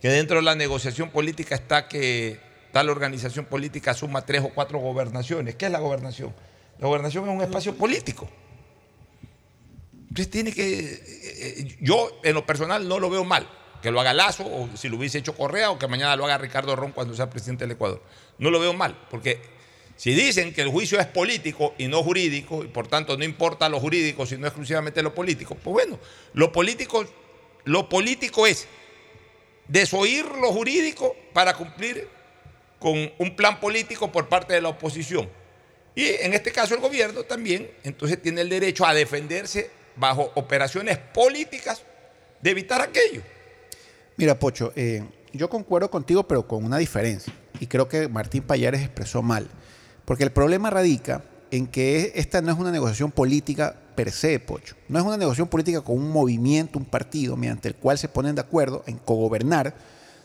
que 0.00 0.08
dentro 0.08 0.36
de 0.36 0.42
la 0.42 0.54
negociación 0.54 1.10
política 1.10 1.54
está 1.54 1.88
que 1.88 2.40
tal 2.72 2.88
organización 2.88 3.44
política 3.44 3.94
suma 3.94 4.24
tres 4.24 4.42
o 4.42 4.50
cuatro 4.50 4.78
gobernaciones, 4.78 5.56
¿qué 5.56 5.66
es 5.66 5.72
la 5.72 5.80
gobernación? 5.80 6.34
La 6.78 6.86
gobernación 6.86 7.28
es 7.28 7.34
un 7.34 7.42
espacio 7.42 7.74
político. 7.74 8.28
Entonces 10.08 10.30
tiene 10.30 10.52
que, 10.52 10.78
eh, 10.78 11.00
eh, 11.02 11.76
yo 11.80 12.20
en 12.22 12.34
lo 12.34 12.46
personal 12.46 12.88
no 12.88 12.98
lo 12.98 13.10
veo 13.10 13.24
mal, 13.24 13.46
que 13.82 13.90
lo 13.90 14.00
haga 14.00 14.14
Lazo 14.14 14.44
o 14.46 14.70
si 14.74 14.88
lo 14.88 14.96
hubiese 14.96 15.18
hecho 15.18 15.36
Correa 15.36 15.70
o 15.70 15.78
que 15.78 15.86
mañana 15.86 16.16
lo 16.16 16.24
haga 16.24 16.38
Ricardo 16.38 16.74
Ron 16.76 16.92
cuando 16.92 17.14
sea 17.14 17.28
presidente 17.28 17.64
del 17.64 17.72
Ecuador. 17.72 18.02
No 18.38 18.50
lo 18.50 18.58
veo 18.58 18.72
mal, 18.72 18.98
porque 19.10 19.42
si 19.98 20.14
dicen 20.14 20.54
que 20.54 20.62
el 20.62 20.68
juicio 20.68 21.00
es 21.00 21.06
político 21.06 21.74
y 21.76 21.88
no 21.88 22.04
jurídico, 22.04 22.62
y 22.62 22.68
por 22.68 22.86
tanto 22.86 23.16
no 23.18 23.24
importa 23.24 23.68
lo 23.68 23.80
jurídico, 23.80 24.24
sino 24.26 24.46
exclusivamente 24.46 25.02
lo 25.02 25.12
político, 25.12 25.56
pues 25.56 25.74
bueno, 25.74 25.98
lo 26.34 26.52
político, 26.52 27.04
lo 27.64 27.88
político 27.88 28.46
es 28.46 28.68
desoír 29.66 30.24
lo 30.24 30.52
jurídico 30.52 31.16
para 31.32 31.52
cumplir 31.54 32.06
con 32.78 33.10
un 33.18 33.34
plan 33.34 33.58
político 33.58 34.12
por 34.12 34.28
parte 34.28 34.54
de 34.54 34.60
la 34.60 34.68
oposición. 34.68 35.28
Y 35.96 36.06
en 36.06 36.32
este 36.32 36.52
caso 36.52 36.76
el 36.76 36.80
gobierno 36.80 37.24
también, 37.24 37.68
entonces 37.82 38.22
tiene 38.22 38.42
el 38.42 38.48
derecho 38.48 38.86
a 38.86 38.94
defenderse 38.94 39.68
bajo 39.96 40.30
operaciones 40.36 40.96
políticas 40.96 41.82
de 42.40 42.50
evitar 42.50 42.80
aquello. 42.80 43.20
Mira, 44.16 44.38
Pocho, 44.38 44.72
eh, 44.76 45.02
yo 45.32 45.50
concuerdo 45.50 45.90
contigo, 45.90 46.22
pero 46.22 46.46
con 46.46 46.64
una 46.64 46.78
diferencia. 46.78 47.32
Y 47.58 47.66
creo 47.66 47.88
que 47.88 48.06
Martín 48.06 48.44
Payares 48.44 48.80
expresó 48.80 49.22
mal. 49.22 49.48
Porque 50.08 50.24
el 50.24 50.32
problema 50.32 50.70
radica 50.70 51.22
en 51.50 51.66
que 51.66 52.12
esta 52.14 52.40
no 52.40 52.50
es 52.50 52.58
una 52.58 52.70
negociación 52.70 53.10
política 53.10 53.76
per 53.94 54.10
se, 54.10 54.40
Pocho. 54.40 54.74
No 54.88 54.98
es 54.98 55.04
una 55.04 55.18
negociación 55.18 55.48
política 55.48 55.82
con 55.82 55.98
un 55.98 56.10
movimiento, 56.10 56.78
un 56.78 56.86
partido, 56.86 57.36
mediante 57.36 57.68
el 57.68 57.74
cual 57.74 57.98
se 57.98 58.08
ponen 58.08 58.34
de 58.34 58.40
acuerdo 58.40 58.82
en 58.86 58.96
cogobernar 58.96 59.74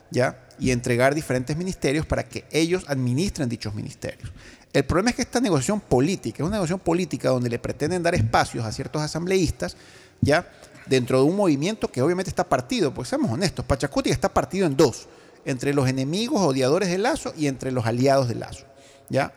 ¿ya? 0.10 0.39
y 0.58 0.72
entregar 0.72 1.13
diferentes 1.13 1.58
ministerios 1.58 2.06
para 2.06 2.24
que 2.24 2.46
ellos 2.50 2.86
administren 2.88 3.50
dichos 3.50 3.76
ministerios. 3.76 4.32
El 4.72 4.86
problema 4.86 5.10
es 5.10 5.17
que 5.17 5.24
esta 5.24 5.41
negociación 5.41 5.82
política 5.82 6.38
es 6.38 6.48
una 6.48 6.56
negociación 6.56 6.80
política 6.80 7.28
donde 7.28 7.50
le 7.50 7.60
pretenden 7.60 8.04
dar 8.04 8.15
espacios 8.15 8.63
a 8.63 8.72
ciertos 8.72 9.02
asambleístas, 9.02 9.76
¿ya? 10.22 10.48
dentro 10.86 11.17
de 11.17 11.26
un 11.26 11.36
movimiento 11.36 11.91
que 11.91 12.02
obviamente 12.02 12.30
está 12.30 12.46
partido, 12.46 12.93
pues 12.93 13.10
seamos 13.10 13.30
honestos, 13.30 13.65
Pachacuti 13.65 14.12
está 14.12 14.34
partido 14.34 14.65
en 14.65 14.78
dos, 14.78 15.10
entre 15.43 15.74
los 15.74 15.89
enemigos 15.89 16.39
odiadores 16.39 16.88
de 16.88 17.00
Lazo 17.00 17.34
y 17.38 17.48
entre 17.48 17.74
los 17.74 17.86
aliados 17.86 18.30
de 18.30 18.36
Lazo. 18.36 18.63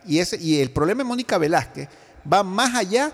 Y, 0.05 0.19
ese, 0.19 0.37
y 0.41 0.59
el 0.59 0.71
problema 0.71 1.03
de 1.03 1.07
Mónica 1.07 1.37
Velázquez 1.37 1.87
va 2.31 2.43
más 2.43 2.75
allá 2.75 3.11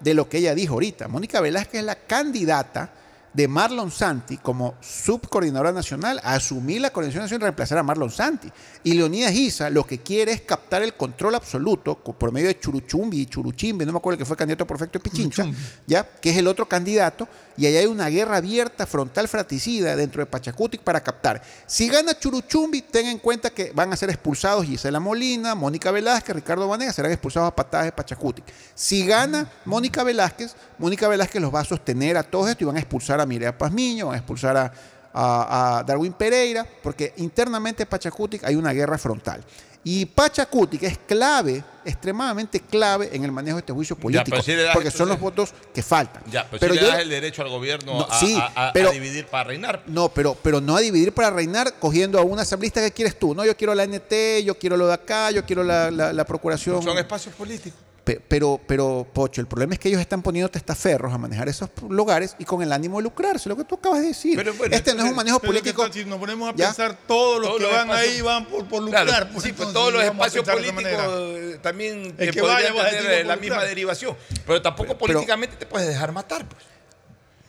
de 0.00 0.14
lo 0.14 0.28
que 0.28 0.38
ella 0.38 0.54
dijo 0.54 0.74
ahorita. 0.74 1.08
Mónica 1.08 1.40
Velázquez 1.40 1.80
es 1.80 1.86
la 1.86 1.96
candidata 1.96 2.90
de 3.34 3.48
Marlon 3.48 3.90
Santi 3.90 4.38
como 4.38 4.76
subcoordinadora 4.80 5.72
nacional 5.72 6.20
a 6.22 6.34
asumir 6.34 6.80
la 6.80 6.90
coordinación 6.90 7.24
nacional 7.24 7.42
y 7.42 7.44
reemplazar 7.46 7.78
a 7.78 7.82
Marlon 7.82 8.10
Santi. 8.10 8.50
Y 8.84 8.94
Leonidas 8.94 9.32
Giza 9.32 9.70
lo 9.70 9.84
que 9.84 9.98
quiere 9.98 10.32
es 10.32 10.40
captar 10.42 10.82
el 10.82 10.94
control 10.94 11.34
absoluto 11.34 11.96
por 11.96 12.32
medio 12.32 12.48
de 12.48 12.58
Churuchumbi 12.58 13.20
y 13.20 13.26
Churuchimbi, 13.26 13.84
no 13.84 13.92
me 13.92 13.98
acuerdo 13.98 14.14
el 14.14 14.18
que 14.18 14.24
fue 14.24 14.36
candidato 14.36 14.66
por 14.66 14.76
efecto 14.76 14.98
de 14.98 15.02
Pichincha, 15.02 15.46
ya, 15.86 16.04
que 16.04 16.30
es 16.30 16.36
el 16.36 16.46
otro 16.46 16.66
candidato, 16.66 17.28
y 17.56 17.66
allá 17.66 17.80
hay 17.80 17.86
una 17.86 18.08
guerra 18.08 18.36
abierta, 18.36 18.86
frontal, 18.86 19.28
fratricida 19.28 19.96
dentro 19.96 20.22
de 20.22 20.26
Pachacutic 20.26 20.82
para 20.82 21.02
captar. 21.02 21.42
Si 21.66 21.88
gana 21.88 22.18
Churuchumbi, 22.18 22.82
ten 22.82 23.06
en 23.06 23.18
cuenta 23.18 23.50
que 23.50 23.72
van 23.74 23.92
a 23.92 23.96
ser 23.96 24.10
expulsados 24.10 24.64
Gisela 24.64 25.00
Molina, 25.00 25.54
Mónica 25.54 25.90
Velázquez, 25.90 26.36
Ricardo 26.36 26.68
Vanegas, 26.68 26.94
serán 26.94 27.10
expulsados 27.10 27.48
a 27.48 27.54
patadas 27.56 27.86
de 27.86 27.92
Pachacutic. 27.92 28.44
Si 28.74 29.04
gana 29.04 29.50
Mónica 29.64 30.04
Velázquez, 30.04 30.54
Mónica 30.78 31.08
Velázquez 31.08 31.40
los 31.40 31.54
va 31.54 31.60
a 31.60 31.64
sostener 31.64 32.16
a 32.16 32.22
todos 32.22 32.50
esto 32.50 32.64
y 32.64 32.66
van 32.66 32.76
a 32.76 32.80
expulsar 32.80 33.20
a 33.20 33.26
Mireya 33.26 33.56
Pazmiño, 33.56 34.06
van 34.06 34.14
a 34.14 34.18
expulsar 34.18 34.56
a, 34.56 34.72
a- 35.12 35.78
a 35.78 35.82
Darwin 35.84 36.12
Pereira, 36.12 36.66
porque 36.82 37.12
internamente 37.18 37.82
en 37.84 37.88
Pachacutic 37.88 38.44
hay 38.44 38.56
una 38.56 38.72
guerra 38.72 38.98
frontal. 38.98 39.42
Y 39.86 40.06
Pachacutic 40.06 40.82
es 40.84 40.96
clave, 41.06 41.62
extremadamente 41.84 42.58
clave 42.60 43.10
en 43.12 43.22
el 43.22 43.30
manejo 43.30 43.56
de 43.56 43.60
este 43.60 43.72
juicio 43.74 43.94
político, 43.96 44.40
sí 44.40 44.54
das 44.54 44.72
porque 44.72 44.90
son 44.90 45.10
los 45.10 45.20
votos 45.20 45.52
que 45.74 45.82
faltan. 45.82 46.22
Ya, 46.30 46.46
pero, 46.50 46.58
Pero 46.58 46.74
le 46.74 46.80
das 46.86 46.98
el 47.00 47.10
derecho 47.10 47.42
al 47.42 47.50
gobierno 47.50 47.98
No, 47.98 48.06
a, 48.10 48.18
sí, 48.18 48.34
a- 48.34 48.50
a- 48.54 48.68
a 48.70 48.72
pero- 48.72 48.90
dividir 48.92 49.26
para 49.26 49.44
reinar. 49.44 49.82
No, 49.86 50.08
pero, 50.08 50.38
pero 50.42 50.62
no 50.62 50.74
a 50.74 50.80
dividir 50.80 51.12
para 51.12 51.28
reinar 51.30 51.74
cogiendo 51.78 52.18
a 52.18 52.22
un 52.22 52.38
asambleísta 52.38 52.80
que 52.80 52.92
quieres 52.92 53.18
tú. 53.18 53.34
No, 53.34 53.44
yo 53.44 53.54
quiero 53.58 53.74
la 53.74 53.84
NT, 53.84 54.42
yo 54.42 54.58
quiero 54.58 54.78
lo 54.78 54.86
de 54.86 54.94
acá, 54.94 55.30
yo 55.30 55.44
quiero 55.44 55.62
la, 55.62 55.90
la- 55.90 56.14
la 56.14 56.24
procuración. 56.24 56.82
Son 56.82 56.96
espacios 56.96 57.34
políticos. 57.34 57.78
Pe- 58.04 58.20
Pero, 58.28 58.60
pero, 58.66 59.06
Pocho, 59.14 59.40
el 59.40 59.46
problema 59.46 59.72
es 59.74 59.78
que 59.80 59.88
ellos 59.88 60.00
están 60.00 60.20
poniendo 60.22 60.50
testaferros 60.50 61.12
a 61.12 61.16
manejar 61.16 61.48
esos 61.48 61.70
lugares 61.88 62.36
y 62.38 62.44
con 62.44 62.60
el 62.62 62.70
ánimo 62.72 62.98
de 62.98 63.04
lucrarse, 63.04 63.48
lo 63.48 63.56
que 63.56 63.64
tú 63.64 63.76
acabas 63.76 64.02
de 64.02 64.08
decir. 64.08 64.36
Pero 64.36 64.52
bueno, 64.54 64.76
este 64.76 64.92
no 64.94 65.04
es 65.04 65.10
un 65.10 65.16
manejo 65.16 65.40
Pero 65.40 65.52
¿qué 65.54 65.72
político. 65.72 65.92
si 65.92 66.04
nos 66.04 66.18
ponemos 66.18 66.50
a 66.50 66.54
¿Ya? 66.54 66.66
pensar 66.66 66.98
todos 67.06 67.40
los 67.40 67.46
Todos 67.48 67.60
que 67.60 67.66
los 67.66 67.72
van 67.72 67.88
espacios- 67.88 68.14
ahí 68.14 68.20
van 68.20 68.44
por, 68.46 68.68
por 68.68 68.82
lucrar. 68.82 69.06
Claro, 69.06 69.26
sí, 69.26 69.32
pues 69.32 69.46
entonces 69.46 69.72
todos 69.74 69.92
los 69.94 70.04
espacios 70.04 70.44
políticos 70.48 71.02
eh, 71.08 71.58
también 71.62 72.04
El 72.04 72.16
que 72.16 72.30
que 72.32 72.40
podrían 72.40 72.74
vaya, 72.74 72.82
va 72.82 72.88
a 72.88 72.90
tener 72.90 73.10
eh, 73.12 73.24
la 73.24 73.36
misma 73.36 73.64
derivación. 73.64 74.16
Pero 74.46 74.60
tampoco 74.60 74.88
Pero- 74.88 74.98
políticamente 74.98 75.56
te 75.56 75.64
puedes 75.64 75.88
dejar 75.88 76.12
matar. 76.12 76.46
Pues. 76.46 76.62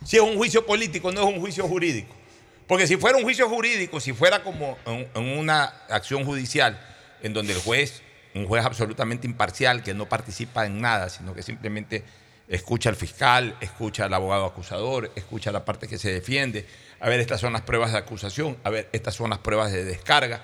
Si 0.06 0.16
es 0.16 0.22
un 0.24 0.38
juicio 0.38 0.66
político, 0.66 1.12
no 1.12 1.22
es 1.28 1.36
un 1.36 1.42
juicio 1.42 1.68
jurídico. 1.68 2.14
Porque 2.68 2.88
si 2.88 2.96
fuera 2.96 3.18
un 3.18 3.24
juicio 3.24 3.50
jurídico, 3.50 4.00
si 4.00 4.14
fuera 4.14 4.42
como 4.42 4.78
en, 4.86 5.08
en 5.14 5.38
una 5.38 5.66
acción 5.90 6.24
judicial 6.24 6.80
en 7.22 7.34
donde 7.34 7.54
el 7.54 7.60
juez, 7.60 8.02
un 8.36 8.46
juez 8.46 8.66
absolutamente 8.66 9.26
imparcial, 9.26 9.82
que 9.82 9.94
no 9.94 10.08
participa 10.08 10.66
en 10.66 10.82
nada, 10.82 11.10
sino 11.10 11.34
que 11.34 11.42
simplemente 11.42 12.04
escucha 12.48 12.90
al 12.90 12.96
fiscal, 12.96 13.56
escucha 13.62 14.06
al 14.06 14.14
abogado 14.14 14.46
acusador, 14.46 15.12
escucha 15.16 15.50
a 15.50 15.54
la 15.54 15.66
parte 15.66 15.88
que 15.88 15.98
se 15.98 16.12
defiende, 16.12 16.66
a 17.00 17.10
ver, 17.10 17.20
estas 17.20 17.42
son 17.42 17.54
las 17.54 17.62
pruebas 17.62 17.92
de 17.94 17.98
acusación, 17.98 18.58
a 18.64 18.70
ver, 18.70 18.90
estas 18.92 19.16
son 19.16 19.30
las 19.30 19.40
pruebas 19.40 19.72
de 19.72 19.84
descarga, 19.86 20.44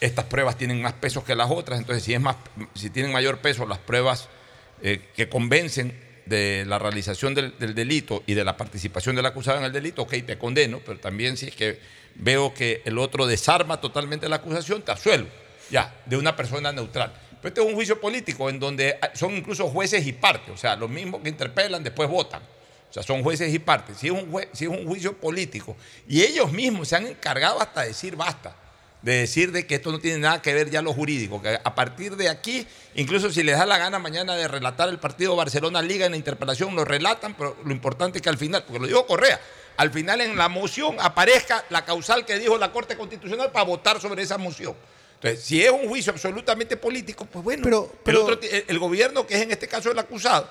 estas 0.00 0.26
pruebas 0.26 0.58
tienen 0.58 0.82
más 0.82 0.92
pesos 0.94 1.24
que 1.24 1.34
las 1.34 1.50
otras, 1.50 1.78
entonces 1.78 2.02
si, 2.02 2.12
es 2.12 2.20
más, 2.20 2.36
si 2.74 2.90
tienen 2.90 3.12
mayor 3.12 3.38
peso 3.38 3.66
las 3.66 3.78
pruebas 3.78 4.28
eh, 4.82 5.08
que 5.14 5.28
convencen 5.28 5.98
de 6.26 6.64
la 6.66 6.78
realización 6.78 7.34
del, 7.34 7.56
del 7.56 7.74
delito 7.74 8.24
y 8.26 8.34
de 8.34 8.44
la 8.44 8.56
participación 8.56 9.14
del 9.14 9.26
acusado 9.26 9.58
en 9.58 9.64
el 9.64 9.72
delito, 9.72 10.02
ok, 10.02 10.14
te 10.26 10.36
condeno, 10.36 10.80
pero 10.84 10.98
también 10.98 11.36
si 11.36 11.46
es 11.46 11.54
que 11.54 11.80
veo 12.16 12.52
que 12.52 12.82
el 12.84 12.98
otro 12.98 13.26
desarma 13.26 13.80
totalmente 13.80 14.28
la 14.28 14.36
acusación, 14.36 14.82
te 14.82 14.90
absuelvo, 14.90 15.28
ya, 15.70 15.94
de 16.04 16.16
una 16.16 16.34
persona 16.34 16.72
neutral. 16.72 17.12
Pero 17.40 17.48
este 17.48 17.60
es 17.60 17.66
un 17.66 17.74
juicio 17.74 18.00
político 18.00 18.48
en 18.48 18.58
donde 18.58 18.98
son 19.14 19.36
incluso 19.36 19.68
jueces 19.68 20.06
y 20.06 20.12
partes, 20.12 20.54
o 20.54 20.56
sea, 20.56 20.76
los 20.76 20.90
mismos 20.90 21.20
que 21.22 21.28
interpelan 21.28 21.82
después 21.82 22.08
votan. 22.08 22.42
O 22.88 22.92
sea, 22.92 23.02
son 23.02 23.22
jueces 23.22 23.52
y 23.52 23.58
partes. 23.58 23.98
Si 23.98 24.06
es, 24.06 24.12
un 24.68 24.86
juicio 24.86 25.16
político 25.16 25.76
y 26.08 26.22
ellos 26.22 26.52
mismos 26.52 26.88
se 26.88 26.96
han 26.96 27.06
encargado 27.06 27.60
hasta 27.60 27.82
de 27.82 27.88
decir 27.88 28.16
basta, 28.16 28.54
de 29.02 29.18
decir 29.18 29.52
de 29.52 29.66
que 29.66 29.76
esto 29.76 29.92
no 29.92 29.98
tiene 29.98 30.18
nada 30.18 30.40
que 30.40 30.54
ver 30.54 30.70
ya 30.70 30.82
lo 30.82 30.92
jurídico, 30.92 31.42
que 31.42 31.60
a 31.62 31.74
partir 31.74 32.16
de 32.16 32.28
aquí, 32.28 32.66
incluso 32.94 33.30
si 33.30 33.42
les 33.42 33.58
da 33.58 33.66
la 33.66 33.78
gana 33.78 33.98
mañana 33.98 34.34
de 34.34 34.48
relatar 34.48 34.88
el 34.88 34.98
partido 34.98 35.36
Barcelona 35.36 35.82
Liga 35.82 36.06
en 36.06 36.12
la 36.12 36.16
interpelación, 36.16 36.74
lo 36.74 36.84
relatan, 36.84 37.34
pero 37.34 37.56
lo 37.64 37.72
importante 37.72 38.18
es 38.18 38.22
que 38.22 38.28
al 38.28 38.38
final, 38.38 38.64
porque 38.64 38.80
lo 38.80 38.86
digo 38.86 39.06
Correa, 39.06 39.40
al 39.76 39.90
final 39.90 40.20
en 40.22 40.36
la 40.36 40.48
moción 40.48 40.96
aparezca 40.98 41.64
la 41.68 41.84
causal 41.84 42.24
que 42.24 42.38
dijo 42.38 42.56
la 42.56 42.72
Corte 42.72 42.96
Constitucional 42.96 43.52
para 43.52 43.64
votar 43.64 44.00
sobre 44.00 44.22
esa 44.22 44.38
moción. 44.38 44.74
Entonces, 45.16 45.42
si 45.44 45.62
es 45.62 45.70
un 45.70 45.88
juicio 45.88 46.12
absolutamente 46.12 46.76
político, 46.76 47.26
pues 47.30 47.44
bueno, 47.44 47.62
Pero- 47.64 47.90
el, 47.92 47.98
pero- 48.04 48.22
otro 48.24 48.38
ti- 48.38 48.48
el- 48.50 48.64
el 48.68 48.78
gobierno, 48.78 49.26
que 49.26 49.34
es 49.34 49.42
en 49.42 49.50
este 49.50 49.66
caso 49.66 49.90
el 49.90 49.98
acusado, 49.98 50.48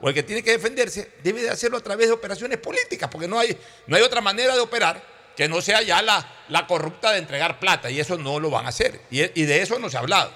o 0.00 0.08
el 0.08 0.14
que 0.14 0.22
tiene 0.22 0.42
que 0.42 0.52
defenderse, 0.52 1.10
debe 1.22 1.42
de 1.42 1.50
hacerlo 1.50 1.76
a 1.78 1.80
través 1.80 2.06
de 2.08 2.12
operaciones 2.12 2.58
políticas, 2.58 3.08
porque 3.10 3.26
no 3.28 3.38
hay, 3.38 3.56
no 3.86 3.96
hay 3.96 4.02
otra 4.02 4.20
manera 4.20 4.54
de 4.54 4.60
operar 4.60 5.02
que 5.36 5.48
no 5.48 5.60
sea 5.60 5.82
ya 5.82 6.02
la, 6.02 6.28
la 6.48 6.66
corrupta 6.66 7.12
de 7.12 7.18
entregar 7.18 7.60
plata, 7.60 7.90
y 7.90 8.00
eso 8.00 8.18
no 8.18 8.40
lo 8.40 8.50
van 8.50 8.66
a 8.66 8.70
hacer. 8.70 9.00
Y, 9.10 9.20
y 9.40 9.44
de 9.46 9.62
eso 9.62 9.78
no 9.78 9.88
se 9.88 9.96
ha 9.96 10.00
hablado. 10.00 10.30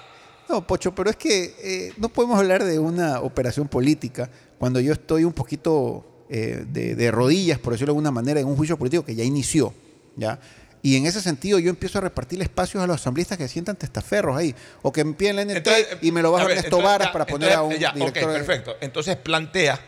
No, 0.49 0.65
Pocho, 0.65 0.93
pero 0.95 1.09
es 1.09 1.15
que 1.17 1.55
eh, 1.61 1.93
no 1.97 2.09
podemos 2.09 2.37
hablar 2.39 2.63
de 2.63 2.79
una 2.79 3.19
operación 3.21 3.67
política 3.67 4.29
cuando 4.57 4.79
yo 4.79 4.93
estoy 4.93 5.23
un 5.25 5.33
poquito 5.33 6.05
eh, 6.29 6.63
de, 6.67 6.95
de 6.95 7.11
rodillas, 7.11 7.59
por 7.59 7.73
decirlo 7.73 7.91
de 7.93 7.97
alguna 7.97 8.11
manera, 8.11 8.39
en 8.39 8.47
un 8.47 8.55
juicio 8.55 8.77
político 8.77 9.03
que 9.05 9.15
ya 9.15 9.23
inició. 9.23 9.73
¿ya? 10.15 10.39
Y 10.85 10.97
en 10.97 11.05
ese 11.05 11.21
sentido 11.21 11.57
yo 11.59 11.69
empiezo 11.69 11.97
a 11.97 12.01
repartir 12.01 12.41
espacios 12.41 12.83
a 12.83 12.87
los 12.87 12.97
asambleístas 12.97 13.37
que 13.37 13.47
sientan 13.47 13.75
testaferros 13.77 14.37
ahí, 14.37 14.53
o 14.81 14.91
que 14.91 15.03
me 15.05 15.13
piden 15.13 15.37
la 15.37 15.41
NT 15.43 15.57
Entonces, 15.57 15.87
y 16.01 16.11
me 16.11 16.21
lo 16.21 16.31
bajan 16.31 16.45
a 16.45 16.47
ver, 16.49 16.57
Ernesto 16.57 16.75
entonces, 16.77 16.91
Varas 16.91 17.07
ya, 17.07 17.11
para 17.13 17.25
poner 17.25 17.53
a 17.53 17.61
un 17.63 17.73
ya, 17.77 17.91
director 17.93 18.23
ok, 18.25 18.29
de- 18.29 18.37
perfecto. 18.37 18.75
Entonces 18.81 19.15
plantea 19.15 19.79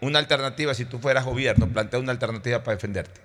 una 0.00 0.20
alternativa, 0.20 0.72
si 0.74 0.84
tú 0.84 1.00
fueras 1.00 1.24
gobierno, 1.24 1.68
plantea 1.68 1.98
una 1.98 2.12
alternativa 2.12 2.62
para 2.62 2.76
defenderte. 2.76 3.20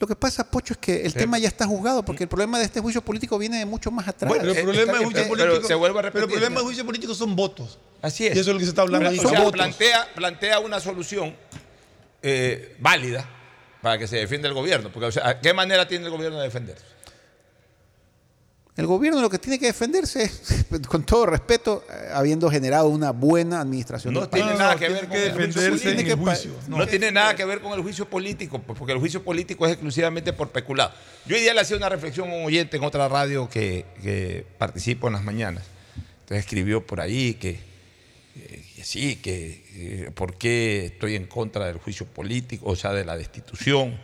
Lo 0.00 0.06
que 0.06 0.16
pasa, 0.16 0.50
Pocho, 0.50 0.72
es 0.72 0.78
que 0.78 1.02
el 1.04 1.12
Sí. 1.12 1.18
tema 1.18 1.38
ya 1.38 1.46
está 1.48 1.66
juzgado, 1.66 2.02
porque 2.04 2.24
el 2.24 2.28
problema 2.28 2.58
de 2.58 2.64
este 2.64 2.80
juicio 2.80 3.02
político 3.02 3.38
viene 3.38 3.58
de 3.58 3.66
mucho 3.66 3.90
más 3.90 4.08
atrás. 4.08 4.32
Pero 4.32 4.50
el 4.52 4.62
problema 4.62 4.92
bien, 4.94 5.04
juicio 5.04 5.22
pero- 5.24 5.28
pero 5.36 5.44
político. 5.50 5.68
se 5.68 5.74
vuelve 5.74 5.98
a 5.98 6.02
pero 6.02 6.08
el 6.08 6.14
repetir. 6.22 6.32
problema 6.40 6.56
del 6.60 6.64
juicio 6.64 6.86
político 6.86 7.14
son 7.14 7.36
votos. 7.36 7.78
Así 8.02 8.26
es. 8.26 8.34
Y 8.36 8.40
eso 8.40 8.50
es 8.50 8.54
lo 8.54 8.58
que 8.58 8.64
se 8.64 8.70
está 8.70 8.82
hablando 8.82 9.08
ahí. 9.10 9.18
O 9.18 9.22
Son 9.22 9.30
sea, 9.30 9.40
votos. 9.40 9.52
plantea, 9.52 10.08
plantea 10.14 10.58
una 10.58 10.80
solución 10.80 11.36
eh, 12.22 12.74
válida 12.80 13.28
para 13.84 13.98
que 13.98 14.08
se 14.08 14.16
defienda 14.16 14.48
el 14.48 14.54
gobierno. 14.54 14.90
Porque, 14.90 15.06
o 15.06 15.12
sea, 15.12 15.38
¿qué 15.40 15.52
manera 15.54 15.86
tiene 15.86 16.06
el 16.06 16.10
gobierno 16.10 16.38
de 16.38 16.44
defenderse? 16.44 16.82
El 18.76 18.86
gobierno 18.88 19.20
lo 19.20 19.30
que 19.30 19.38
tiene 19.38 19.56
que 19.60 19.66
defenderse 19.66 20.24
es, 20.24 20.66
con 20.88 21.04
todo 21.04 21.26
respeto, 21.26 21.84
eh, 21.88 22.08
habiendo 22.12 22.50
generado 22.50 22.88
una 22.88 23.12
buena 23.12 23.60
administración 23.60 24.12
No 24.14 24.20
del 24.22 24.30
país. 24.30 24.42
tiene 24.42 24.58
No, 24.58 24.64
nada 24.64 24.72
no, 24.74 24.80
que 24.80 24.86
tiene 24.86 25.00
ver 25.02 25.08
que 25.10 25.14
con 25.14 25.16
el 25.18 25.32
juicio 25.32 25.60
defenderse 25.62 25.90
en 25.90 25.96
Tiene 25.96 26.10
el 26.10 26.16
que 26.18 26.24
juicio. 26.24 26.50
No, 26.66 26.78
No. 26.78 26.86
tiene 26.88 27.12
nada 27.12 27.36
que 27.36 27.44
ver 27.44 27.60
con 27.60 27.72
el 27.74 27.82
juicio 27.82 28.08
político, 28.08 28.58
pues, 28.60 28.76
porque 28.76 28.92
el 28.94 28.98
juicio 28.98 29.22
político 29.22 29.64
es 29.66 29.72
exclusivamente 29.72 30.32
por 30.32 30.48
peculado. 30.50 30.92
Yo 31.26 31.36
hoy 31.36 31.42
día 31.42 31.54
le 31.54 31.60
hacía 31.60 31.76
una 31.76 31.88
reflexión 31.88 32.28
a 32.30 32.34
un 32.34 32.44
oyente 32.46 32.76
en 32.78 32.82
otra 32.84 33.06
radio 33.06 33.48
que, 33.48 33.84
que 34.02 34.44
participo 34.58 35.06
en 35.06 35.12
las 35.12 35.22
mañanas. 35.22 35.62
Entonces 36.22 36.38
escribió 36.38 36.84
por 36.84 37.00
ahí 37.00 37.34
que, 37.34 37.60
eh, 38.36 38.63
sí, 38.84 39.16
que 39.16 39.64
eh, 39.74 40.10
por 40.14 40.36
qué 40.36 40.86
estoy 40.86 41.16
en 41.16 41.26
contra 41.26 41.66
del 41.66 41.78
juicio 41.78 42.06
político, 42.06 42.70
o 42.70 42.76
sea, 42.76 42.92
de 42.92 43.04
la 43.04 43.16
destitución, 43.16 43.98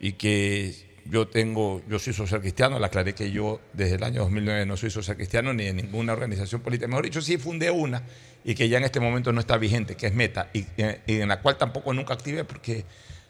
y 0.00 0.12
que 0.12 0.74
yo 1.04 1.26
tengo, 1.26 1.82
yo 1.88 1.98
soy 1.98 2.12
social 2.12 2.40
cristiano, 2.40 2.78
le 2.78 2.86
aclaré 2.86 3.14
que 3.14 3.30
yo 3.32 3.60
desde 3.72 3.96
el 3.96 4.04
año 4.04 4.20
2009 4.22 4.66
no 4.66 4.76
soy 4.76 4.90
social 4.90 5.16
cristiano 5.16 5.52
ni 5.52 5.64
de 5.64 5.72
ninguna 5.74 6.12
organización 6.12 6.60
política, 6.60 6.86
mejor 6.88 7.04
dicho, 7.04 7.20
sí 7.20 7.38
fundé 7.38 7.70
una 7.70 8.02
y 8.44 8.54
que 8.54 8.68
ya 8.68 8.78
en 8.78 8.84
este 8.84 9.00
momento 9.00 9.32
no 9.32 9.40
está 9.40 9.56
vigente, 9.58 9.96
que 9.96 10.06
es 10.06 10.14
Meta, 10.14 10.50
y, 10.52 10.64
en 10.76 11.28
la 11.28 11.40
cual 11.40 11.58
tampoco 11.58 11.92
nunca 11.92 12.14
activé 12.14 12.44
porque 12.44 12.84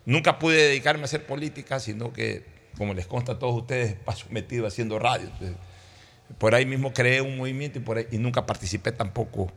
nunca 0.04 0.38
pude 0.38 0.56
dedicarme 0.56 1.02
a 1.02 1.04
hacer 1.06 1.26
política, 1.26 1.80
sino 1.80 2.12
que, 2.12 2.44
como 2.76 2.94
les 2.94 3.06
consta 3.06 3.32
a 3.32 3.38
todos 3.38 3.54
ustedes, 3.54 3.94
paso 3.94 4.26
metido 4.30 4.66
haciendo 4.66 4.98
radio. 4.98 5.30
Por 6.38 6.54
ahí 6.54 6.64
mismo 6.64 6.92
creé 6.92 7.20
un 7.20 7.36
movimiento 7.36 7.78
y, 7.78 7.82
por 7.82 7.98
ahí- 7.98 8.06
y 8.10 8.18
nunca 8.18 8.46
participé 8.46 8.92
tampoco 8.92 9.52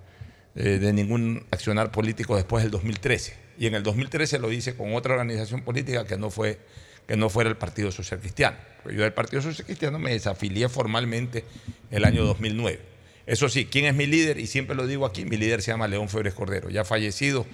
eh, 0.55 0.79
de 0.79 0.93
ningún 0.93 1.45
accionar 1.51 1.91
político 1.91 2.35
después 2.35 2.63
del 2.63 2.71
2013. 2.71 3.35
Y 3.57 3.67
en 3.67 3.75
el 3.75 3.83
2013 3.83 4.39
lo 4.39 4.51
hice 4.51 4.75
con 4.75 4.93
otra 4.95 5.13
organización 5.13 5.61
política 5.63 6.05
que 6.05 6.17
no, 6.17 6.29
fue, 6.29 6.59
que 7.07 7.17
no 7.17 7.29
fuera 7.29 7.49
el 7.49 7.57
Partido 7.57 7.91
Social 7.91 8.19
Cristiano. 8.19 8.57
Yo 8.85 9.01
del 9.01 9.13
Partido 9.13 9.41
Social 9.41 9.65
Cristiano 9.65 9.99
me 9.99 10.11
desafilié 10.11 10.69
formalmente 10.69 11.43
el 11.91 12.05
año 12.05 12.23
2009. 12.23 12.79
Eso 13.25 13.49
sí, 13.49 13.65
¿quién 13.65 13.85
es 13.85 13.95
mi 13.95 14.05
líder? 14.05 14.39
Y 14.39 14.47
siempre 14.47 14.75
lo 14.75 14.85
digo 14.85 15.05
aquí, 15.05 15.25
mi 15.25 15.37
líder 15.37 15.61
se 15.61 15.71
llama 15.71 15.87
León 15.87 16.09
Febres 16.09 16.33
Cordero, 16.33 16.69
ya 16.69 16.85
fallecido 16.85 17.45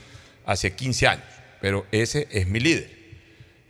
hace 0.45 0.73
15 0.73 1.07
años, 1.07 1.25
pero 1.61 1.85
ese 1.91 2.27
es 2.31 2.47
mi 2.47 2.59
líder. 2.59 2.89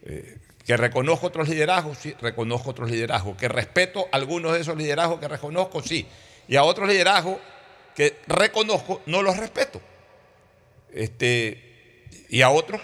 Eh, 0.03 0.37
que 0.65 0.77
reconozco 0.77 1.27
otros 1.27 1.47
liderazgos, 1.47 1.97
sí, 1.97 2.15
reconozco 2.21 2.71
otros 2.71 2.89
liderazgos. 2.89 3.37
Que 3.37 3.47
respeto 3.47 4.07
algunos 4.11 4.53
de 4.53 4.61
esos 4.61 4.77
liderazgos 4.77 5.19
que 5.19 5.27
reconozco, 5.27 5.81
sí. 5.81 6.07
Y 6.47 6.55
a 6.55 6.63
otros 6.63 6.87
liderazgos 6.87 7.37
que 7.95 8.17
reconozco, 8.27 9.01
no 9.05 9.21
los 9.21 9.37
respeto. 9.37 9.81
Este, 10.93 12.07
y 12.29 12.41
a 12.41 12.49
otros 12.49 12.81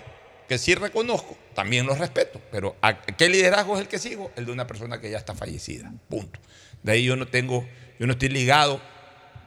que 0.47 0.57
sí 0.57 0.75
reconozco, 0.75 1.37
también 1.53 1.85
los 1.85 1.99
respeto. 1.99 2.41
Pero 2.51 2.75
¿a 2.81 3.01
qué 3.01 3.29
liderazgo 3.29 3.75
es 3.75 3.81
el 3.81 3.87
que 3.87 3.99
sigo? 3.99 4.31
El 4.35 4.45
de 4.45 4.51
una 4.51 4.67
persona 4.67 4.99
que 5.01 5.11
ya 5.11 5.17
está 5.17 5.35
fallecida. 5.35 5.91
Punto. 6.09 6.39
De 6.83 6.93
ahí 6.93 7.03
yo 7.03 7.15
no 7.15 7.27
tengo, 7.27 7.67
yo 7.99 8.07
no 8.07 8.13
estoy 8.13 8.29
ligado 8.29 8.81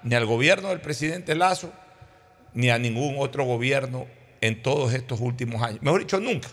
ni 0.03 0.15
al 0.15 0.27
gobierno 0.27 0.69
del 0.69 0.81
presidente 0.81 1.35
Lazo, 1.35 1.73
ni 2.55 2.71
a 2.71 2.79
ningún 2.79 3.17
otro 3.19 3.45
gobierno 3.45 4.07
en 4.41 4.63
todos 4.63 4.93
estos 4.95 5.21
últimos 5.21 5.63
años. 5.63 5.83
Mejor 5.83 6.01
dicho, 6.01 6.21
nunca. 6.21 6.49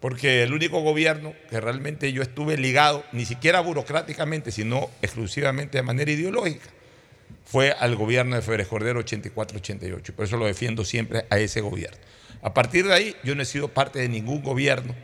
porque 0.00 0.42
el 0.42 0.52
único 0.52 0.80
gobierno 0.80 1.34
que 1.50 1.60
realmente 1.60 2.12
yo 2.12 2.22
estuve 2.22 2.56
ligado, 2.56 3.04
ni 3.12 3.24
siquiera 3.24 3.60
burocráticamente, 3.60 4.52
sino 4.52 4.90
exclusivamente 5.02 5.78
de 5.78 5.82
manera 5.82 6.10
ideológica, 6.10 6.68
fue 7.44 7.72
al 7.72 7.96
gobierno 7.96 8.36
de 8.36 8.42
Febres 8.42 8.68
Cordero 8.68 9.00
84-88. 9.04 10.12
Por 10.12 10.24
eso 10.24 10.36
lo 10.36 10.46
defiendo 10.46 10.84
siempre 10.84 11.26
a 11.30 11.38
ese 11.38 11.60
gobierno. 11.60 11.96
A 12.42 12.52
partir 12.54 12.86
de 12.86 12.94
ahí, 12.94 13.16
yo 13.24 13.34
no 13.34 13.42
he 13.42 13.46
sido 13.46 13.68
parte 13.68 13.98
de 13.98 14.08
ningún 14.08 14.42
gobierno, 14.42 14.94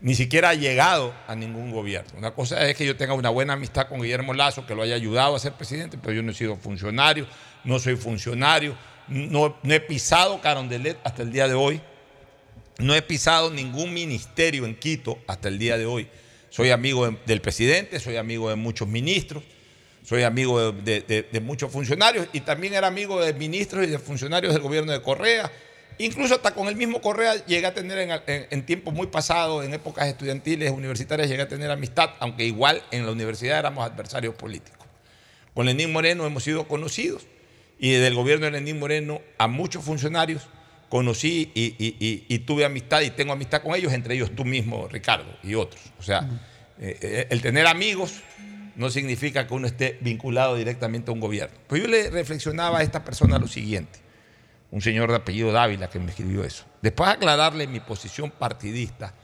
ni 0.00 0.14
siquiera 0.14 0.52
he 0.52 0.58
llegado 0.58 1.14
a 1.28 1.34
ningún 1.36 1.70
gobierno. 1.70 2.10
Una 2.18 2.32
cosa 2.32 2.68
es 2.68 2.76
que 2.76 2.86
yo 2.86 2.96
tenga 2.96 3.14
una 3.14 3.30
buena 3.30 3.52
amistad 3.52 3.88
con 3.88 4.00
Guillermo 4.00 4.34
Lazo, 4.34 4.66
que 4.66 4.74
lo 4.74 4.82
haya 4.82 4.94
ayudado 4.94 5.36
a 5.36 5.38
ser 5.38 5.52
presidente, 5.52 5.98
pero 6.00 6.12
yo 6.14 6.22
no 6.22 6.32
he 6.32 6.34
sido 6.34 6.56
funcionario, 6.56 7.26
no 7.64 7.78
soy 7.78 7.96
funcionario, 7.96 8.76
no, 9.08 9.56
no 9.62 9.74
he 9.74 9.80
pisado 9.80 10.40
Carondelet 10.40 10.98
hasta 11.04 11.22
el 11.22 11.30
día 11.30 11.46
de 11.46 11.54
hoy, 11.54 11.80
no 12.78 12.94
he 12.94 13.02
pisado 13.02 13.50
ningún 13.50 13.92
ministerio 13.92 14.64
en 14.66 14.74
Quito 14.74 15.18
hasta 15.26 15.48
el 15.48 15.58
día 15.58 15.76
de 15.76 15.86
hoy. 15.86 16.08
Soy 16.50 16.70
amigo 16.70 17.08
de- 17.08 17.18
del 17.26 17.40
presidente, 17.40 18.00
soy 18.00 18.16
amigo 18.16 18.48
de 18.50 18.56
muchos 18.56 18.88
ministros, 18.88 19.42
soy 20.04 20.22
amigo 20.24 20.72
de, 20.72 21.00
de- 21.02 21.22
de 21.30 21.40
muchos 21.40 21.70
funcionarios 21.70 22.26
y 22.32 22.40
también 22.40 22.74
era 22.74 22.86
amigo 22.88 23.20
de 23.24 23.32
ministros 23.34 23.84
y 23.86 23.90
de 23.90 23.98
funcionarios 23.98 24.52
del 24.52 24.62
gobierno 24.62 24.92
de 24.92 25.00
Correa. 25.02 25.50
Incluso 25.98 26.34
hasta 26.34 26.52
con 26.54 26.68
el 26.68 26.74
mismo 26.76 27.00
Correa 27.00 27.34
llegué 27.46 27.66
a 27.66 27.74
tener 27.74 27.98
en, 27.98 28.10
en- 28.10 28.46
en 28.50 28.66
tiempos 28.66 28.92
muy 28.94 29.06
pasados, 29.08 29.64
en 29.64 29.72
épocas 29.74 30.08
estudiantiles, 30.08 30.70
universitarias, 30.70 31.28
llegué 31.28 31.42
a 31.42 31.48
tener 31.48 31.70
amistad, 31.70 32.10
aunque 32.18 32.44
igual 32.44 32.82
en 32.90 33.06
la 33.06 33.12
universidad 33.12 33.58
éramos 33.58 33.84
adversarios 33.88 34.34
políticos. 34.34 34.86
Con 35.54 35.66
Lenín 35.66 35.92
Moreno 35.92 36.26
hemos 36.26 36.42
sido 36.44 36.66
conocidos 36.66 37.26
y 37.78 37.92
del 37.92 38.14
gobierno 38.14 38.46
de 38.46 38.52
Lenín 38.52 38.78
Moreno 38.78 39.20
a 39.38 39.46
muchos 39.48 39.84
funcionarios 39.84 40.48
conocí 40.88 41.50
y, 41.54 41.74
y- 41.78 41.96
y- 42.00 42.24
y 42.28 42.38
tuve 42.40 42.64
amistad 42.64 43.00
y 43.02 43.10
tengo 43.10 43.32
amistad 43.32 43.62
con 43.62 43.74
ellos, 43.74 43.92
entre 43.92 44.14
ellos 44.14 44.30
tú 44.34 44.44
mismo, 44.44 44.88
Ricardo, 44.88 45.36
y 45.42 45.54
otros. 45.54 45.80
O 45.98 46.02
sea, 46.02 46.28
eh, 46.80 46.98
eh, 47.00 47.26
el 47.30 47.40
tener 47.42 47.66
amigos 47.66 48.22
no 48.76 48.90
significa 48.90 49.46
que 49.46 49.54
uno 49.54 49.66
esté 49.66 49.98
vinculado 50.00 50.56
directamente 50.56 51.10
a 51.10 51.14
un 51.14 51.20
gobierno. 51.20 51.56
Pues 51.66 51.82
yo 51.82 51.88
le 51.88 52.10
reflexionaba 52.10 52.78
a 52.78 52.82
esta 52.82 53.04
persona 53.04 53.38
lo 53.38 53.46
siguiente, 53.46 53.98
un 54.70 54.80
señor 54.80 55.10
de 55.10 55.16
apellido 55.16 55.52
Dávila 55.52 55.90
que 55.90 55.98
me 55.98 56.10
escribió 56.10 56.44
eso. 56.44 56.64
Después 56.80 57.08
de 57.08 57.14
aclararle 57.14 57.66
mi 57.66 57.80
posición 57.80 58.30
partidista, 58.30 59.14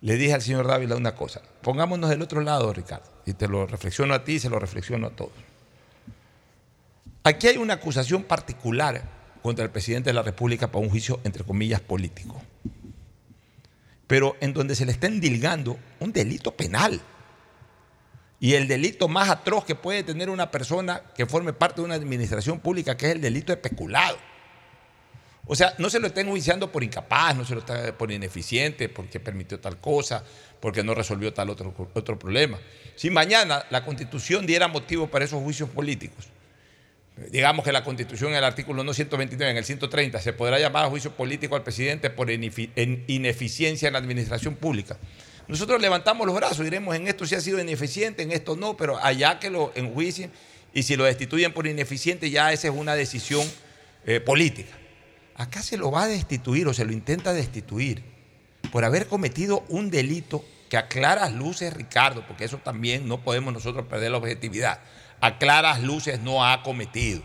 le 0.00 0.16
dije 0.16 0.34
al 0.34 0.42
señor 0.42 0.66
Dávila 0.66 0.96
una 0.96 1.14
cosa, 1.14 1.40
pongámonos 1.62 2.10
del 2.10 2.22
otro 2.22 2.40
lado, 2.40 2.72
Ricardo, 2.72 3.10
y 3.24 3.32
te 3.32 3.48
lo 3.48 3.66
reflexiono 3.66 4.14
a 4.14 4.24
ti 4.24 4.32
y 4.32 4.38
se 4.38 4.50
lo 4.50 4.58
reflexiono 4.58 5.08
a 5.08 5.10
todos. 5.10 5.32
Aquí 7.24 7.48
hay 7.48 7.56
una 7.56 7.74
acusación 7.74 8.22
particular 8.22 9.02
contra 9.42 9.64
el 9.64 9.70
presidente 9.70 10.10
de 10.10 10.14
la 10.14 10.22
República 10.22 10.68
para 10.68 10.84
un 10.84 10.90
juicio, 10.90 11.20
entre 11.24 11.42
comillas, 11.42 11.80
político. 11.80 12.40
Pero 14.06 14.36
en 14.40 14.52
donde 14.52 14.76
se 14.76 14.86
le 14.86 14.92
está 14.92 15.08
endilgando 15.08 15.76
un 15.98 16.12
delito 16.12 16.52
penal. 16.56 17.00
Y 18.38 18.54
el 18.54 18.68
delito 18.68 19.08
más 19.08 19.30
atroz 19.30 19.64
que 19.64 19.74
puede 19.74 20.02
tener 20.02 20.28
una 20.28 20.50
persona 20.50 21.02
que 21.16 21.24
forme 21.26 21.52
parte 21.52 21.80
de 21.80 21.86
una 21.86 21.94
administración 21.94 22.60
pública, 22.60 22.96
que 22.96 23.06
es 23.06 23.12
el 23.12 23.20
delito 23.20 23.52
de 23.52 23.56
peculado. 23.56 24.18
O 25.46 25.54
sea, 25.54 25.74
no 25.78 25.88
se 25.90 26.00
lo 26.00 26.08
está 26.08 26.20
enjuiciando 26.20 26.72
por 26.72 26.82
incapaz, 26.82 27.36
no 27.36 27.44
se 27.44 27.54
lo 27.54 27.60
está 27.60 27.96
por 27.96 28.10
ineficiente, 28.10 28.88
porque 28.88 29.20
permitió 29.20 29.60
tal 29.60 29.78
cosa, 29.78 30.24
porque 30.60 30.82
no 30.82 30.92
resolvió 30.92 31.32
tal 31.32 31.50
otro, 31.50 31.72
otro 31.94 32.18
problema. 32.18 32.58
Si 32.96 33.10
mañana 33.10 33.64
la 33.70 33.84
constitución 33.84 34.44
diera 34.44 34.66
motivo 34.68 35.06
para 35.06 35.24
esos 35.24 35.40
juicios 35.42 35.70
políticos, 35.70 36.26
digamos 37.30 37.64
que 37.64 37.70
la 37.72 37.84
constitución 37.84 38.32
en 38.32 38.38
el 38.38 38.44
artículo 38.44 38.82
no 38.82 38.92
129, 38.92 39.52
en 39.52 39.56
el 39.56 39.64
130, 39.64 40.20
se 40.20 40.32
podrá 40.32 40.58
llamar 40.58 40.84
a 40.84 40.88
juicio 40.90 41.12
político 41.12 41.54
al 41.54 41.62
presidente 41.62 42.10
por 42.10 42.28
inefi- 42.28 42.70
en- 42.74 43.04
ineficiencia 43.06 43.86
en 43.86 43.92
la 43.92 44.00
administración 44.00 44.56
pública. 44.56 44.98
Nosotros 45.48 45.80
levantamos 45.80 46.26
los 46.26 46.34
brazos, 46.34 46.64
diremos 46.64 46.96
en 46.96 47.06
esto 47.06 47.24
sí 47.24 47.34
ha 47.34 47.40
sido 47.40 47.60
ineficiente, 47.60 48.22
en 48.22 48.32
esto 48.32 48.56
no, 48.56 48.76
pero 48.76 48.98
allá 49.02 49.38
que 49.38 49.50
lo 49.50 49.72
enjuicien 49.76 50.32
y 50.74 50.82
si 50.82 50.96
lo 50.96 51.04
destituyen 51.04 51.52
por 51.52 51.66
ineficiente 51.66 52.30
ya 52.30 52.52
esa 52.52 52.68
es 52.68 52.74
una 52.74 52.94
decisión 52.96 53.48
eh, 54.06 54.20
política. 54.20 54.76
Acá 55.36 55.62
se 55.62 55.76
lo 55.76 55.90
va 55.90 56.04
a 56.04 56.08
destituir 56.08 56.66
o 56.66 56.74
se 56.74 56.84
lo 56.84 56.92
intenta 56.92 57.32
destituir 57.32 58.02
por 58.72 58.84
haber 58.84 59.06
cometido 59.06 59.64
un 59.68 59.90
delito 59.90 60.44
que 60.68 60.76
a 60.76 60.88
claras 60.88 61.32
luces, 61.32 61.72
Ricardo, 61.72 62.26
porque 62.26 62.44
eso 62.44 62.58
también 62.58 63.06
no 63.06 63.22
podemos 63.22 63.52
nosotros 63.52 63.86
perder 63.86 64.10
la 64.10 64.18
objetividad, 64.18 64.80
a 65.20 65.38
claras 65.38 65.82
luces 65.82 66.20
no 66.20 66.44
ha 66.44 66.62
cometido. 66.62 67.22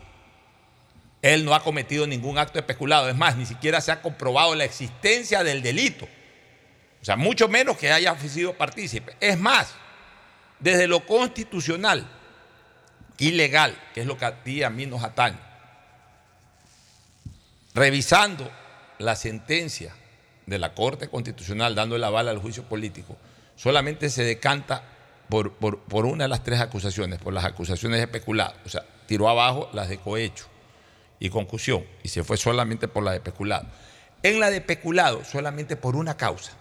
Él 1.22 1.46
no 1.46 1.54
ha 1.54 1.64
cometido 1.64 2.08
ningún 2.08 2.38
acto 2.38 2.60
especulado, 2.60 3.10
es 3.10 3.16
más, 3.16 3.38
ni 3.38 3.46
siquiera 3.46 3.82
se 3.82 3.92
ha 3.92 4.02
comprobado 4.02 4.56
la 4.56 4.64
existencia 4.64 5.44
del 5.44 5.62
delito. 5.62 6.08
O 7.02 7.06
sea, 7.06 7.16
mucho 7.16 7.48
menos 7.48 7.78
que 7.78 7.92
haya 7.92 8.18
sido 8.20 8.54
partícipe. 8.54 9.16
Es 9.20 9.40
más, 9.40 9.74
desde 10.60 10.88
lo 10.88 11.06
constitucional, 11.06 12.06
ilegal, 13.18 13.76
que 13.94 14.02
es 14.02 14.06
lo 14.08 14.18
que 14.18 14.26
a 14.26 14.44
ti 14.44 14.60
y 14.60 14.64
a 14.64 14.70
mí 14.70 14.86
nos 14.86 15.04
atañe, 15.04 15.38
revisando 17.74 18.50
la 19.00 19.16
sentencia 19.16 19.94
de 20.46 20.60
la 20.60 20.74
Corte 20.74 21.08
Constitucional 21.10 21.76
dando 21.76 21.96
el 21.96 22.04
aval 22.04 22.28
al 22.28 22.38
juicio 22.40 22.64
político, 22.64 23.16
solamente 23.56 24.10
se 24.10 24.24
decanta 24.24 24.84
por, 25.30 25.54
por- 25.54 26.06
una 26.06 26.26
de 26.26 26.28
las 26.28 26.44
tres 26.44 26.60
acusaciones, 26.60 27.20
por 27.20 27.34
las 27.34 27.46
acusaciones 27.46 28.00
de 28.00 28.08
peculado. 28.08 28.54
O 28.66 28.70
sea, 28.70 28.84
tiró 29.08 29.30
abajo 29.30 29.70
las 29.74 29.88
de 29.90 29.98
cohecho 29.98 30.46
y 31.20 31.30
concusión 31.30 31.86
y 32.04 32.10
se 32.10 32.24
fue 32.24 32.38
solamente 32.38 32.88
por 32.88 33.04
la 33.04 33.12
de 33.14 33.22
peculado. 33.22 33.66
En 34.24 34.40
la 34.40 34.50
de 34.50 34.62
peculado, 34.62 35.24
solamente 35.24 35.76
por 35.78 35.96
una 35.96 36.18
causa. 36.18 36.52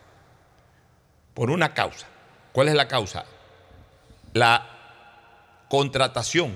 Por 1.41 1.51
una 1.51 1.72
causa. 1.72 2.07
¿Cuál 2.53 2.68
es 2.68 2.74
la 2.74 2.86
causa? 2.86 3.24
La 4.34 4.68
contratación, 5.70 6.55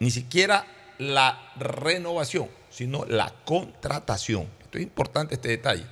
ni 0.00 0.10
siquiera 0.10 0.66
la 0.98 1.52
renovación, 1.54 2.48
sino 2.68 3.04
la 3.04 3.32
contratación. 3.44 4.48
Esto 4.62 4.78
es 4.78 4.82
importante 4.82 5.36
este 5.36 5.50
detalle. 5.50 5.86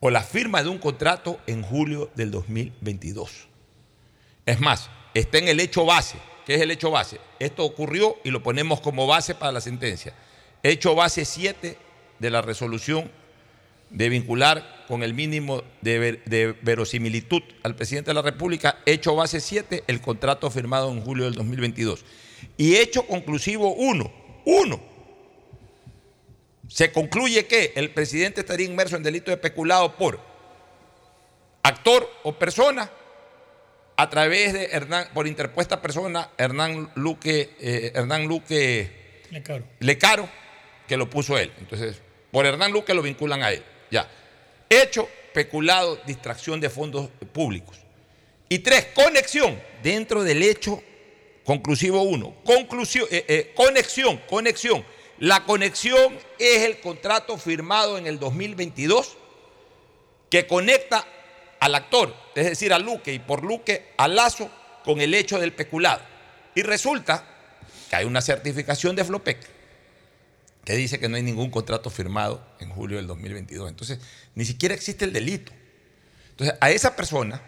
O 0.00 0.08
la 0.08 0.22
firma 0.22 0.62
de 0.62 0.70
un 0.70 0.78
contrato 0.78 1.38
en 1.46 1.62
julio 1.62 2.10
del 2.14 2.30
2022. 2.30 3.46
Es 4.46 4.60
más, 4.60 4.88
está 5.12 5.36
en 5.36 5.48
el 5.48 5.60
hecho 5.60 5.84
base. 5.84 6.16
¿Qué 6.46 6.54
es 6.54 6.62
el 6.62 6.70
hecho 6.70 6.90
base? 6.90 7.20
Esto 7.38 7.62
ocurrió 7.66 8.16
y 8.24 8.30
lo 8.30 8.42
ponemos 8.42 8.80
como 8.80 9.06
base 9.06 9.34
para 9.34 9.52
la 9.52 9.60
sentencia. 9.60 10.14
Hecho 10.62 10.94
base 10.94 11.26
7 11.26 11.76
de 12.18 12.30
la 12.30 12.40
resolución 12.40 13.10
de 13.92 14.08
vincular 14.08 14.84
con 14.88 15.02
el 15.02 15.14
mínimo 15.14 15.62
de, 15.80 15.98
ver- 15.98 16.24
de 16.24 16.54
verosimilitud 16.62 17.42
al 17.62 17.76
presidente 17.76 18.10
de 18.10 18.14
la 18.14 18.22
República, 18.22 18.78
hecho 18.86 19.14
base 19.14 19.40
7, 19.40 19.84
el 19.86 20.00
contrato 20.00 20.50
firmado 20.50 20.90
en 20.90 21.00
julio 21.02 21.24
del 21.24 21.34
2022. 21.34 22.04
Y 22.56 22.76
hecho 22.76 23.06
conclusivo 23.06 23.74
1, 23.74 24.12
1. 24.44 24.82
Se 26.68 26.90
concluye 26.92 27.46
que 27.46 27.72
el 27.76 27.90
presidente 27.90 28.40
estaría 28.40 28.66
inmerso 28.66 28.96
en 28.96 29.02
delito 29.02 29.30
de 29.30 29.36
peculado 29.36 29.96
por 29.96 30.20
actor 31.62 32.08
o 32.22 32.32
persona 32.38 32.90
a 33.96 34.08
través 34.10 34.52
de 34.54 34.64
Hernán, 34.66 35.08
por 35.12 35.26
interpuesta 35.26 35.82
persona, 35.82 36.30
Hernán 36.38 36.90
Luque, 36.94 37.54
eh, 37.60 37.92
Hernán 37.94 38.26
Luque 38.26 39.22
Le 39.30 39.42
caro. 39.42 39.64
Lecaro, 39.80 40.28
que 40.88 40.96
lo 40.96 41.08
puso 41.10 41.38
él. 41.38 41.52
Entonces, 41.58 42.00
por 42.30 42.46
Hernán 42.46 42.72
Luque 42.72 42.94
lo 42.94 43.02
vinculan 43.02 43.42
a 43.42 43.52
él. 43.52 43.62
Ya. 43.92 44.08
Hecho, 44.70 45.06
peculado, 45.34 46.00
distracción 46.06 46.58
de 46.60 46.70
fondos 46.70 47.10
públicos. 47.32 47.76
Y 48.48 48.60
tres, 48.60 48.86
conexión 48.94 49.60
dentro 49.82 50.24
del 50.24 50.42
hecho 50.42 50.82
conclusivo 51.44 52.02
uno. 52.02 52.34
Conclusión, 52.42 53.06
eh, 53.10 53.24
eh, 53.28 53.52
conexión, 53.54 54.18
conexión. 54.28 54.84
La 55.18 55.44
conexión 55.44 56.18
es 56.38 56.62
el 56.62 56.80
contrato 56.80 57.36
firmado 57.36 57.98
en 57.98 58.06
el 58.06 58.18
2022 58.18 59.18
que 60.30 60.46
conecta 60.46 61.06
al 61.60 61.74
actor, 61.74 62.14
es 62.34 62.46
decir, 62.46 62.72
a 62.72 62.78
Luque 62.78 63.12
y 63.12 63.18
por 63.18 63.44
Luque 63.44 63.92
a 63.98 64.08
Lazo 64.08 64.50
con 64.84 65.02
el 65.02 65.12
hecho 65.12 65.38
del 65.38 65.52
peculado. 65.52 66.00
Y 66.54 66.62
resulta 66.62 67.26
que 67.90 67.96
hay 67.96 68.06
una 68.06 68.22
certificación 68.22 68.96
de 68.96 69.04
Flopec 69.04 69.38
que 70.64 70.74
dice 70.74 71.00
que 71.00 71.08
no 71.08 71.16
hay 71.16 71.22
ningún 71.22 71.50
contrato 71.50 71.90
firmado 71.90 72.44
en 72.60 72.70
julio 72.70 72.96
del 72.96 73.06
2022. 73.06 73.68
Entonces, 73.68 73.98
ni 74.34 74.44
siquiera 74.44 74.74
existe 74.74 75.04
el 75.04 75.12
delito. 75.12 75.52
Entonces, 76.30 76.56
a 76.60 76.70
esa 76.70 76.94
persona 76.94 77.42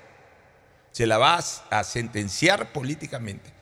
se 0.90 1.06
la 1.06 1.18
va 1.18 1.38
a, 1.38 1.84
sentenciar 1.84 2.72
políticamente 2.72 3.52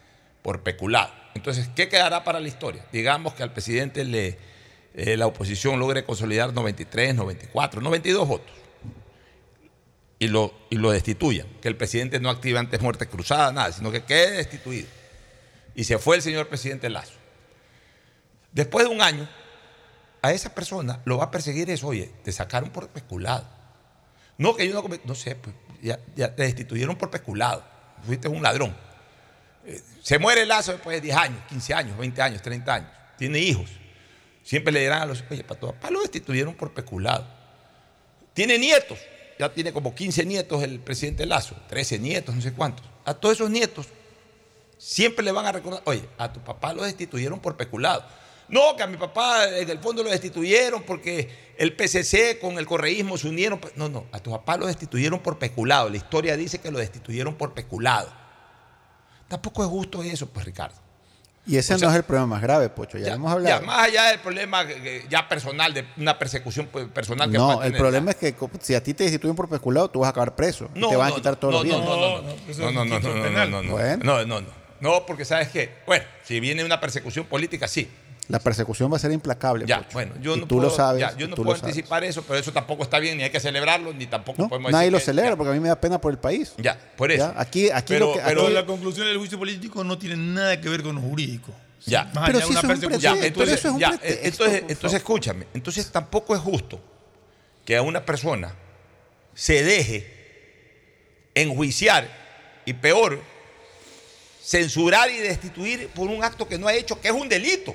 por 0.42 0.62
peculado. 0.62 1.12
Entonces, 1.34 1.68
¿qué 1.74 1.88
quedará 1.88 2.24
para 2.24 2.40
la 2.40 2.48
historia? 2.48 2.84
Digamos 2.92 3.34
que 3.34 3.42
al 3.42 3.53
presidente 3.53 4.05
le, 4.05 4.38
eh, 4.94 5.16
la 5.16 5.26
oposición 5.26 5.78
logre 5.78 6.05
consolidar 6.05 6.53
93, 6.53 7.14
94, 7.14 7.80
92 7.80 8.28
votos 8.28 8.53
y 10.18 10.28
lo, 10.28 10.55
y 10.70 10.76
lo 10.76 10.90
destituyan. 10.90 11.46
Que 11.61 11.68
el 11.68 11.76
presidente 11.76 12.20
no 12.20 12.30
active 12.30 12.59
antes 12.59 12.80
muerte 12.80 13.07
cruzada, 13.07 13.53
nada, 13.53 13.72
sino 13.72 13.90
que 13.90 14.05
quede 14.05 14.32
destituido. 14.32 14.88
Y 15.74 15.84
se 15.84 15.98
fue 15.98 16.16
el 16.16 16.22
señor 16.22 16.48
presidente 16.48 16.90
Lazo. 16.90 17.14
Después 18.53 18.86
de 18.86 18.94
un 18.94 19.00
año, 19.00 19.26
a 20.22 20.32
esa 20.32 20.54
persona 20.54 21.00
lo 21.04 21.18
va 21.18 21.24
a 21.24 21.30
perseguir 21.30 21.68
eso, 21.68 21.88
oye, 21.88 22.10
te 22.24 22.32
sacaron 22.32 22.70
por 22.70 22.88
peculado. 22.88 23.46
No, 24.38 24.56
que 24.56 24.66
yo 24.66 24.74
no. 24.74 24.88
No 25.04 25.14
sé, 25.14 25.36
pues 25.36 25.54
ya, 25.82 25.98
te 26.34 26.42
destituyeron 26.42 26.96
por 26.96 27.10
peculado. 27.10 27.64
Fuiste 28.04 28.28
un 28.28 28.42
ladrón. 28.42 28.74
Eh, 29.66 29.80
se 30.00 30.18
muere 30.18 30.46
Lazo 30.46 30.72
después 30.72 30.96
de 30.96 31.00
10 31.00 31.16
años, 31.16 31.38
15 31.48 31.74
años, 31.74 31.98
20 31.98 32.22
años, 32.22 32.42
30 32.42 32.74
años. 32.74 32.90
Tiene 33.18 33.38
hijos. 33.40 33.70
Siempre 34.42 34.72
le 34.72 34.80
dirán 34.80 35.02
a 35.02 35.06
los 35.06 35.22
oye, 35.30 35.44
para 35.44 35.60
tu 35.60 35.66
papá 35.66 35.90
lo 35.90 36.00
destituyeron 36.00 36.54
por 36.54 36.72
peculado. 36.72 37.26
Tiene 38.32 38.58
nietos. 38.58 38.98
Ya 39.38 39.52
tiene 39.52 39.72
como 39.72 39.94
15 39.94 40.24
nietos 40.24 40.62
el 40.62 40.78
presidente 40.80 41.26
Lazo, 41.26 41.56
13 41.68 41.98
nietos, 41.98 42.34
no 42.34 42.40
sé 42.40 42.52
cuántos. 42.52 42.86
A 43.04 43.14
todos 43.14 43.36
esos 43.36 43.50
nietos 43.50 43.88
siempre 44.78 45.24
le 45.24 45.32
van 45.32 45.46
a 45.46 45.52
recordar, 45.52 45.82
oye, 45.84 46.08
a 46.18 46.32
tu 46.32 46.40
papá 46.40 46.72
lo 46.72 46.84
destituyeron 46.84 47.40
por 47.40 47.56
peculado. 47.56 48.04
No, 48.53 48.76
que 48.76 48.82
a 48.82 48.86
mi 48.86 48.96
papá 48.98 49.48
en 49.48 49.68
el 49.68 49.78
fondo 49.80 50.03
lo 50.05 50.11
destituyeron 50.11 50.82
porque 50.82 51.55
el 51.59 51.74
PCC 51.74 52.38
con 52.38 52.59
el 52.59 52.66
correísmo 52.66 53.16
se 53.18 53.26
unieron. 53.28 53.61
No, 53.76 53.88
no, 53.88 54.05
a 54.12 54.18
tu 54.20 54.30
papá 54.30 54.57
lo 54.59 54.66
destituyeron 54.66 55.20
por 55.20 55.38
peculado. 55.38 55.88
La 55.88 55.96
historia 55.96 56.36
dice 56.36 56.59
que 56.61 56.70
lo 56.70 56.78
destituyeron 56.78 57.34
por 57.34 57.55
peculado. 57.55 58.12
Tampoco 59.28 59.62
es 59.64 59.68
justo 59.70 60.03
eso, 60.03 60.26
pues, 60.28 60.44
Ricardo. 60.44 60.76
Y 61.46 61.57
ese 61.57 61.74
O 61.74 61.78
no 61.78 61.90
es 61.90 61.96
el 61.96 62.03
problema 62.05 62.26
más 62.26 62.42
grave, 62.42 62.68
Pocho, 62.68 62.98
ya, 62.98 63.09
lo 63.09 63.14
hemos 63.14 63.32
hablado. 63.32 63.61
Ya, 63.61 63.66
más 63.66 63.88
allá 63.88 64.05
del 64.11 64.20
problema 64.20 64.64
que- 64.64 64.80
que 64.80 65.07
ya 65.09 65.28
personal, 65.28 65.74
de 65.74 65.84
una 65.96 66.16
persecución 66.16 66.68
pues, 66.70 66.86
personal 66.86 67.30
que 67.32 67.36
no, 67.38 67.55
el 67.55 67.72
tener. 67.72 67.78
problema 67.78 68.11
es 68.12 68.16
que 68.16 68.34
si 68.61 68.74
a 68.76 68.82
ti 68.82 68.94
te 68.94 69.03
destituyen 69.05 69.34
por 69.34 69.48
peculado, 69.48 69.90
tú 69.90 70.00
vas 70.00 70.09
a 70.09 70.11
acabar 70.11 70.36
preso. 70.36 70.68
y 70.74 70.78
No, 70.78 70.88
te 70.90 70.96
van 70.96 71.09
no, 71.09 71.14
a 71.14 71.16
quitar 71.16 71.34
todos 71.36 71.55
no, 71.55 71.59
los 71.64 71.66
no, 71.68 71.78
bienes. 71.80 71.88
no, 71.88 71.96
no, 71.96 72.22
no, 72.22 72.22
No, 72.22 72.84
no, 72.84 72.84
no, 72.84 73.00
no, 73.00 73.00
no, 73.00 73.46
no, 73.46 73.46
no, 73.46 73.62
no, 73.62 73.96
no, 73.96 74.24
no, 74.26 74.40
no. 74.42 74.62
No, 74.80 75.07
porque 75.07 75.24
sabes 75.24 75.48
qué, 75.48 75.78
bueno, 75.86 76.05
si 76.24 76.38
viene 76.38 76.64
una 76.64 76.78
persecución 76.80 77.24
política, 77.26 77.66
sí. 77.66 77.88
La 78.28 78.38
persecución 78.38 78.90
va 78.90 78.96
a 78.96 79.00
ser 79.00 79.10
implacable, 79.12 79.66
Ya, 79.66 79.78
Pocho. 79.78 79.90
bueno, 79.94 80.14
yo 80.22 80.36
y 80.36 80.40
no 80.40 80.46
tú 80.46 80.54
puedo, 80.56 80.68
lo 80.70 80.74
sabes. 80.74 81.00
ya, 81.00 81.16
yo 81.16 81.26
no 81.28 81.34
puedo 81.34 81.52
anticipar 81.54 82.04
eso, 82.04 82.22
pero 82.22 82.38
eso 82.38 82.52
tampoco 82.52 82.84
está 82.84 82.98
bien, 83.00 83.18
ni 83.18 83.24
hay 83.24 83.30
que 83.30 83.40
celebrarlo, 83.40 83.92
ni 83.92 84.06
tampoco 84.06 84.40
No, 84.42 84.48
podemos 84.48 84.70
nadie 84.70 84.84
decir 84.86 84.92
lo 84.92 84.98
que- 85.00 85.04
celebra 85.04 85.30
ya. 85.32 85.36
porque 85.36 85.50
a 85.50 85.54
mí 85.54 85.60
me 85.60 85.68
da 85.68 85.80
pena 85.80 86.00
por 86.00 86.12
el 86.12 86.18
país. 86.18 86.52
Ya, 86.58 86.78
por 86.96 87.10
eso. 87.10 87.32
Ya, 87.34 87.40
Aquí, 87.40 87.68
aquí 87.70 87.92
Pero- 87.94 88.06
lo 88.06 88.12
que. 88.14 88.20
Pero 88.20 88.42
aquí- 88.44 88.52
la 88.52 88.64
conclusión 88.64 89.06
del 89.06 89.18
juicio 89.18 89.38
político 89.38 89.82
no 89.84 89.98
tiene 89.98 90.16
nada 90.16 90.60
que 90.60 90.68
ver 90.68 90.82
con 90.82 90.94
lo 90.94 91.00
jurídico. 91.00 91.52
Ya. 91.84 92.04
Más 92.14 92.26
Pero 92.26 92.26
allá 92.26 92.32
de 92.38 92.42
si 92.42 92.50
una 92.50 92.60
eso 92.60 92.60
es 92.60 92.62
un 92.62 92.68
persecución. 92.68 93.00
Ya, 93.00 93.10
pretexto, 93.10 93.26
entonces, 93.42 93.58
eso 93.58 93.68
es 93.68 93.74
un 93.74 93.80
ya, 93.80 93.88
pretexto, 93.90 94.24
entonces, 94.44 94.64
entonces 94.68 94.96
escúchame, 94.98 95.46
entonces 95.52 95.90
tampoco 95.90 96.34
es 96.36 96.40
justo 96.40 96.80
que 97.64 97.76
a 97.76 97.82
una 97.82 98.04
persona 98.06 98.54
se 99.34 99.64
deje 99.64 100.06
enjuiciar 101.34 102.08
y 102.64 102.72
peor, 102.74 103.20
censurar 104.42 105.10
y 105.10 105.18
destituir 105.18 105.88
por 105.88 106.08
un 106.08 106.22
acto 106.22 106.46
que 106.46 106.56
no 106.58 106.68
ha 106.68 106.74
hecho, 106.74 107.00
que 107.00 107.08
es 107.08 107.14
un 107.14 107.28
delito. 107.28 107.74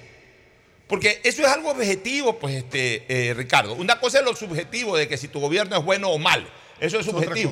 Porque 0.88 1.19
eso 1.23 1.41
es 1.41 1.47
algo 1.49 1.71
objetivo, 1.71 2.39
pues, 2.39 2.55
este, 2.55 3.03
eh, 3.09 3.33
Ricardo. 3.33 3.73
Una 3.73 3.99
cosa 3.99 4.19
es 4.19 4.25
lo 4.25 4.35
subjetivo 4.35 4.95
de 4.95 5.07
que 5.07 5.17
si 5.17 5.27
tu 5.27 5.39
gobierno 5.39 5.77
es 5.77 5.83
bueno 5.83 6.09
o 6.09 6.17
malo. 6.17 6.47
Eso 6.79 6.99
es 6.99 7.05
subjetivo. 7.05 7.51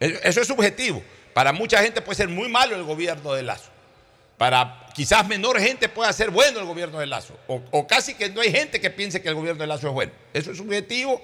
eso 0.00 0.40
es 0.40 0.46
subjetivo. 0.46 1.02
Para 1.32 1.52
mucha 1.52 1.82
gente 1.82 2.00
puede 2.02 2.16
ser 2.16 2.28
muy 2.28 2.48
malo 2.48 2.74
el 2.74 2.82
gobierno 2.82 3.34
de 3.34 3.42
Lazo. 3.42 3.70
Para 4.38 4.86
quizás 4.94 5.26
menor 5.28 5.60
gente 5.60 5.88
pueda 5.88 6.12
ser 6.12 6.30
bueno 6.30 6.58
el 6.58 6.66
gobierno 6.66 6.98
de 6.98 7.06
Lazo. 7.06 7.38
O, 7.46 7.62
o 7.70 7.86
casi 7.86 8.14
que 8.14 8.30
no 8.30 8.40
hay 8.40 8.50
gente 8.50 8.80
que 8.80 8.90
piense 8.90 9.22
que 9.22 9.28
el 9.28 9.34
gobierno 9.34 9.60
de 9.60 9.66
Lazo 9.66 9.88
es 9.88 9.92
bueno. 9.92 10.12
Eso 10.32 10.50
es 10.50 10.58
subjetivo. 10.58 11.22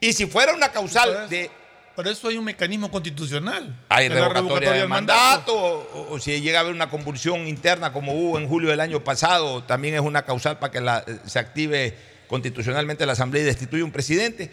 Y 0.00 0.12
si 0.12 0.26
fuera 0.26 0.52
una 0.52 0.70
causal 0.70 1.28
de 1.30 1.50
Para 1.96 2.10
eso 2.10 2.28
hay 2.28 2.36
un 2.36 2.44
mecanismo 2.44 2.90
constitucional. 2.90 3.84
hay 3.88 4.08
la 4.08 4.28
revocatoria 4.28 4.72
del 4.72 4.88
mandato, 4.88 5.54
o, 5.56 6.08
o 6.14 6.18
si 6.18 6.40
llega 6.40 6.58
a 6.58 6.62
haber 6.62 6.74
una 6.74 6.90
convulsión 6.90 7.46
interna 7.46 7.92
como 7.92 8.12
hubo 8.14 8.38
en 8.38 8.48
julio 8.48 8.70
del 8.70 8.80
año 8.80 9.04
pasado, 9.04 9.62
también 9.64 9.94
es 9.94 10.00
una 10.00 10.24
causal 10.24 10.58
para 10.58 10.72
que 10.72 10.80
la- 10.80 11.04
se 11.26 11.38
active 11.38 11.96
constitucionalmente 12.26 13.06
la 13.06 13.12
Asamblea 13.12 13.42
y 13.42 13.46
destituya 13.46 13.84
un 13.84 13.92
presidente. 13.92 14.50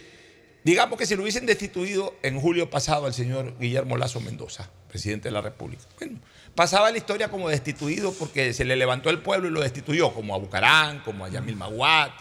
Digamos 0.63 0.99
que 0.99 1.07
si 1.07 1.15
lo 1.15 1.23
hubiesen 1.23 1.47
destituido 1.47 2.13
en 2.21 2.39
julio 2.39 2.69
pasado 2.69 3.07
al 3.07 3.13
señor 3.15 3.57
Guillermo 3.59 3.97
Lazo 3.97 4.21
Mendoza, 4.21 4.69
presidente 4.87 5.29
de 5.29 5.31
la 5.31 5.41
República. 5.41 5.81
Bueno, 5.97 6.19
pasaba 6.53 6.91
la 6.91 6.97
historia 6.97 7.29
como 7.29 7.49
destituido 7.49 8.13
porque 8.13 8.53
se 8.53 8.65
le 8.65 8.75
levantó 8.75 9.09
el 9.09 9.17
pueblo 9.17 9.47
y 9.47 9.51
lo 9.51 9.61
destituyó, 9.61 10.13
como 10.13 10.35
a 10.35 10.37
Bucarán, 10.37 10.99
como 10.99 11.25
a 11.25 11.29
Yamil 11.29 11.55
Maguat, 11.55 12.11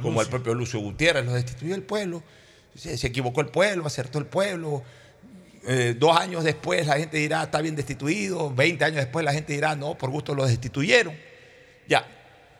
como 0.00 0.20
al 0.22 0.28
propio 0.28 0.54
Lucio 0.54 0.80
Gutiérrez, 0.80 1.26
lo 1.26 1.34
destituyó 1.34 1.74
el 1.74 1.82
pueblo. 1.82 2.22
Se, 2.74 3.06
equivocó 3.06 3.40
el 3.40 3.48
pueblo, 3.48 3.86
acertó 3.86 4.18
el 4.18 4.26
pueblo. 4.26 4.82
Eh, 5.66 5.94
dos 5.98 6.16
años 6.16 6.44
después 6.44 6.86
la 6.86 6.96
gente 6.96 7.18
dirá, 7.18 7.42
está 7.42 7.60
bien 7.60 7.76
destituido. 7.76 8.52
Veinte 8.54 8.84
años 8.84 8.96
después 8.98 9.24
la 9.24 9.32
gente 9.32 9.52
dirá, 9.52 9.74
no, 9.76 9.96
por 9.96 10.10
gusto 10.10 10.34
lo 10.34 10.46
destituyeron. 10.46 11.14
Ya. 11.86 12.06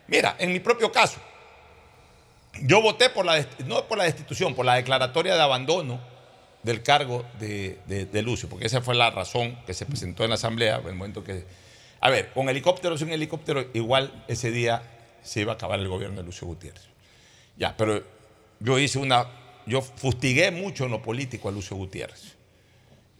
Mira, 0.08 0.36
en 0.38 0.52
mi 0.52 0.60
propio 0.60 0.90
caso, 0.90 1.20
yo 2.62 2.82
voté 2.82 3.10
por 3.10 3.24
la, 3.24 3.46
no 3.66 3.86
por 3.86 3.96
la 3.96 4.04
destitución, 4.04 4.54
por 4.54 4.66
la 4.66 4.74
declaratoria 4.74 5.34
de 5.34 5.40
abandono 5.40 6.00
del 6.62 6.82
cargo 6.82 7.24
de, 7.38 7.78
de- 7.86 8.22
Lucio, 8.22 8.48
porque 8.48 8.66
esa 8.66 8.82
fue 8.82 8.94
la 8.94 9.10
razón 9.10 9.56
que 9.66 9.72
se 9.72 9.86
presentó 9.86 10.24
en 10.24 10.30
la 10.30 10.34
Asamblea 10.34 10.76
en 10.78 10.88
el 10.88 10.94
momento 10.94 11.24
que... 11.24 11.46
A 12.00 12.10
ver, 12.10 12.32
con 12.32 12.48
helicóptero 12.48 12.98
sin 12.98 13.10
helicóptero, 13.10 13.66
igual 13.72 14.24
ese 14.26 14.50
día 14.50 14.82
se 15.22 15.40
iba 15.40 15.52
a 15.52 15.54
acabar 15.54 15.78
el 15.78 15.88
gobierno 15.88 16.16
de 16.18 16.22
Lucio 16.24 16.46
Gutiérrez. 16.46 16.82
Ya, 17.56 17.76
pero 17.76 18.02
yo 18.58 18.78
hice 18.78 18.98
una... 18.98 19.26
Yo 19.66 19.82
fustigué 19.82 20.50
mucho 20.50 20.84
en 20.84 20.90
lo 20.90 21.02
político 21.02 21.48
a 21.48 21.52
Lucio 21.52 21.76
Gutiérrez. 21.76 22.36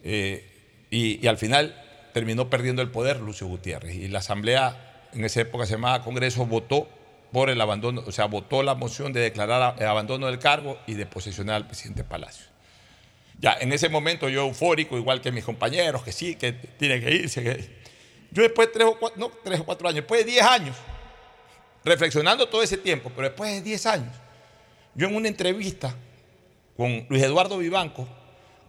Eh, 0.02 0.46
y, 0.90 1.26
al 1.26 1.38
final 1.38 1.80
terminó 2.12 2.50
perdiendo 2.50 2.82
el 2.82 2.90
poder 2.90 3.20
Lucio 3.20 3.46
Gutiérrez. 3.46 3.94
Y 3.94 4.08
la 4.08 4.18
Asamblea, 4.18 5.08
en 5.12 5.24
esa 5.24 5.42
época 5.42 5.66
se 5.66 5.72
llamaba 5.72 6.02
Congreso, 6.02 6.46
votó 6.46 6.88
por 7.32 7.48
el 7.48 7.60
abandono, 7.60 8.02
o 8.06 8.12
sea, 8.12 8.26
votó 8.26 8.62
la 8.62 8.74
moción 8.74 9.12
de 9.12 9.20
declarar 9.20 9.76
el 9.78 9.86
abandono 9.86 10.26
del 10.26 10.38
cargo 10.38 10.78
y 10.86 10.94
de 10.94 11.06
posesionar 11.06 11.56
al 11.56 11.66
presidente 11.66 12.02
Palacio. 12.02 12.46
Ya, 13.38 13.56
en 13.60 13.72
ese 13.72 13.88
momento 13.88 14.28
yo 14.28 14.42
eufórico, 14.42 14.98
igual 14.98 15.20
que 15.20 15.32
mis 15.32 15.44
compañeros, 15.44 16.02
que 16.02 16.12
sí, 16.12 16.34
que 16.34 16.52
tiene 16.52 17.00
que 17.00 17.12
irse. 17.12 17.70
Yo 18.32 18.42
después 18.42 18.68
de 18.68 18.74
tres 18.74 18.86
o 18.86 18.98
cuatro, 18.98 19.18
no, 19.18 19.32
tres 19.42 19.60
o 19.60 19.64
cuatro 19.64 19.88
años, 19.88 19.96
después 19.96 20.24
de 20.24 20.32
diez 20.32 20.44
años, 20.44 20.76
reflexionando 21.84 22.48
todo 22.48 22.62
ese 22.62 22.76
tiempo, 22.76 23.10
pero 23.14 23.28
después 23.28 23.50
de 23.52 23.62
diez 23.62 23.86
años, 23.86 24.14
yo 24.94 25.08
en 25.08 25.14
una 25.14 25.28
entrevista 25.28 25.94
con 26.76 27.06
Luis 27.08 27.22
Eduardo 27.22 27.58
Vivanco, 27.58 28.06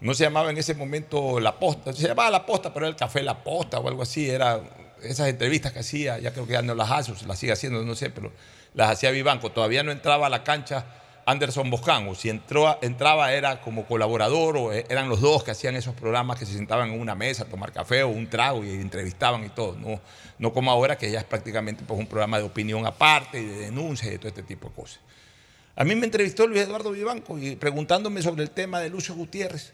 no 0.02 0.14
se 0.14 0.24
llamaba 0.24 0.50
en 0.50 0.58
ese 0.58 0.74
momento 0.74 1.40
La 1.40 1.60
Posta, 1.60 1.94
se 1.94 2.08
llamaba 2.08 2.30
La 2.30 2.46
Posta, 2.46 2.74
pero 2.74 2.86
era 2.86 2.92
el 2.92 2.96
Café 2.96 3.22
La 3.22 3.44
Posta 3.44 3.80
o 3.80 3.88
algo 3.88 4.02
así, 4.02 4.30
era 4.30 4.62
esas 5.04 5.30
entrevistas 5.30 5.72
que 5.72 5.80
hacía, 5.80 6.20
ya 6.20 6.32
creo 6.34 6.46
que 6.46 6.54
ya 6.54 6.62
no 6.62 6.76
las 6.76 6.92
hace, 6.92 7.14
las 7.26 7.40
sigue 7.40 7.54
haciendo, 7.54 7.84
no 7.84 7.96
sé, 7.96 8.10
pero 8.10 8.32
las 8.74 8.92
hacía 8.92 9.12
Vivanco. 9.12 9.52
Todavía 9.52 9.84
no 9.84 9.92
entraba 9.92 10.28
a 10.28 10.30
la 10.30 10.44
cancha 10.44 10.86
Anderson 11.26 11.70
Boscan, 11.70 12.08
o 12.08 12.16
si 12.16 12.30
entró, 12.30 12.78
entraba 12.82 13.32
era 13.34 13.62
como 13.62 13.86
colaborador, 13.86 14.58
o 14.58 14.74
e- 14.74 14.86
eran 14.90 15.10
los 15.10 15.22
dos 15.22 15.44
que 15.44 15.52
hacían 15.52 15.76
esos 15.76 15.94
programas 15.94 16.40
que 16.40 16.46
se 16.46 16.54
sentaban 16.54 16.90
en 16.92 17.00
una 17.00 17.16
mesa 17.16 17.44
a 17.44 17.46
tomar 17.46 17.72
café 17.72 18.04
o 18.04 18.10
un 18.10 18.28
trago 18.28 18.64
y 18.64 18.70
entrevistaban 18.70 19.44
y 19.46 19.50
todo, 19.50 19.76
no, 19.76 20.00
no 20.40 20.54
como 20.54 20.72
ahora 20.72 20.98
que 20.98 21.12
ya 21.12 21.20
es 21.20 21.26
prácticamente 21.26 21.84
pues, 21.86 22.00
un 22.00 22.08
programa 22.08 22.38
de 22.38 22.44
opinión 22.44 22.86
aparte 22.86 23.40
y 23.40 23.46
de 23.46 23.58
denuncia 23.58 24.08
y 24.08 24.12
de 24.12 24.18
todo 24.18 24.30
este 24.30 24.44
tipo 24.44 24.70
de 24.70 24.76
cosas. 24.76 25.00
A 25.76 25.84
mí 25.84 25.96
me 25.96 26.06
entrevistó 26.06 26.48
Luis 26.48 26.62
Eduardo 26.62 26.92
Vivanco 26.92 27.38
y 27.38 27.56
preguntándome 27.56 28.22
sobre 28.22 28.44
el 28.44 28.52
tema 28.52 28.80
de 28.80 28.90
Lucio 28.90 29.16
Gutiérrez. 29.16 29.74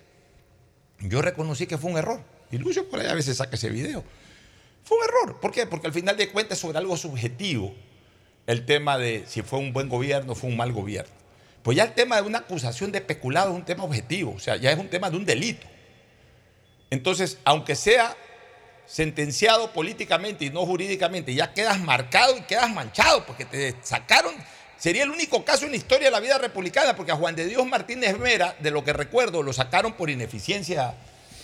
Yo 0.99 1.21
reconocí 1.21 1.67
que 1.67 1.77
fue 1.77 1.91
un 1.91 1.97
error. 1.97 2.21
Y 2.51 2.57
Lucio 2.57 2.87
por 2.89 2.99
ahí 2.99 3.07
a 3.07 3.13
veces 3.13 3.37
saca 3.37 3.55
ese 3.55 3.69
video. 3.69 4.03
Fue 4.83 4.97
un 4.97 5.03
error. 5.03 5.39
¿Por 5.39 5.51
qué? 5.51 5.65
Porque 5.65 5.87
al 5.87 5.93
final 5.93 6.15
de 6.15 6.29
cuentas 6.29 6.59
sobre 6.59 6.77
algo 6.77 6.95
subjetivo 6.95 7.73
el 8.47 8.65
tema 8.65 8.97
de 8.97 9.25
si 9.27 9.41
fue 9.41 9.59
un 9.59 9.73
buen 9.73 9.89
gobierno 9.89 10.31
o 10.31 10.35
fue 10.35 10.49
un 10.49 10.57
mal 10.57 10.71
gobierno. 10.71 11.11
Pues 11.61 11.75
ya 11.75 11.83
el 11.83 11.93
tema 11.93 12.15
de 12.15 12.21
una 12.21 12.39
acusación 12.39 12.93
de 12.93 13.01
peculado 13.01 13.51
es 13.51 13.55
un 13.57 13.65
tema 13.65 13.83
objetivo, 13.83 14.33
o 14.35 14.39
sea, 14.39 14.55
ya 14.55 14.71
es 14.71 14.79
un 14.79 14.87
tema 14.87 15.09
de 15.09 15.17
un 15.17 15.25
delito. 15.25 15.67
Entonces, 16.89 17.37
aunque 17.43 17.75
sea 17.75 18.15
sentenciado 18.85 19.73
políticamente 19.73 20.45
y 20.45 20.49
no 20.49 20.65
jurídicamente, 20.65 21.33
ya 21.33 21.53
quedas 21.53 21.77
marcado 21.81 22.37
y 22.37 22.41
quedas 22.43 22.73
manchado, 22.73 23.25
porque 23.25 23.43
te 23.43 23.75
sacaron, 23.81 24.33
sería 24.77 25.03
el 25.03 25.09
único 25.09 25.43
caso 25.43 25.65
en 25.65 25.71
la 25.71 25.77
historia 25.77 26.07
de 26.07 26.11
la 26.11 26.19
vida 26.19 26.37
republicana, 26.37 26.95
porque 26.95 27.11
a 27.11 27.15
Juan 27.15 27.35
de 27.35 27.45
Dios 27.45 27.65
Martínez 27.65 28.17
Vera, 28.19 28.55
de 28.59 28.71
lo 28.71 28.83
que 28.83 28.93
recuerdo, 28.93 29.43
lo 29.43 29.53
sacaron 29.53 29.93
por 29.93 30.09
ineficiencia 30.09 30.93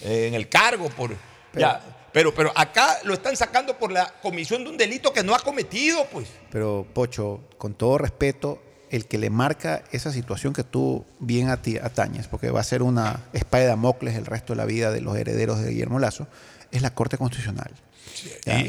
eh, 0.04 0.28
en 0.28 0.34
el 0.34 0.50
cargo, 0.50 0.90
por... 0.90 1.12
ya, 1.54 1.82
pero, 2.12 2.34
pero 2.34 2.52
acá 2.56 3.00
lo 3.04 3.14
están 3.16 3.36
sacando 3.36 3.78
por 3.78 3.92
la 3.92 4.14
comisión 4.22 4.64
de 4.64 4.70
un 4.70 4.78
delito 4.78 5.12
que 5.12 5.24
no 5.24 5.34
ha 5.34 5.40
cometido, 5.40 6.06
pues. 6.12 6.28
Pero, 6.52 6.86
Pocho, 6.94 7.42
con 7.58 7.74
todo 7.74 7.98
respeto, 7.98 8.62
el 8.92 9.08
que 9.08 9.18
le 9.18 9.32
marca 9.32 9.84
esa 9.92 10.12
situación 10.12 10.54
que 10.54 10.64
tú 10.64 11.04
bien 11.18 11.48
ati- 11.50 11.84
atañes, 11.84 12.28
porque 12.28 12.52
va 12.52 12.60
a 12.60 12.64
ser 12.64 12.84
una 12.84 13.22
espada 13.34 13.64
de 13.64 13.70
Damocles 13.70 14.16
el 14.16 14.28
resto 14.28 14.54
de 14.54 14.58
la 14.58 14.66
vida 14.66 14.92
de 14.92 15.02
los 15.02 15.18
herederos 15.18 15.60
de 15.60 15.72
Guillermo 15.72 15.98
Lazo, 15.98 16.28
es 16.72 16.84
la 16.84 16.94
Corte 16.94 17.18
Constitucional. 17.18 17.72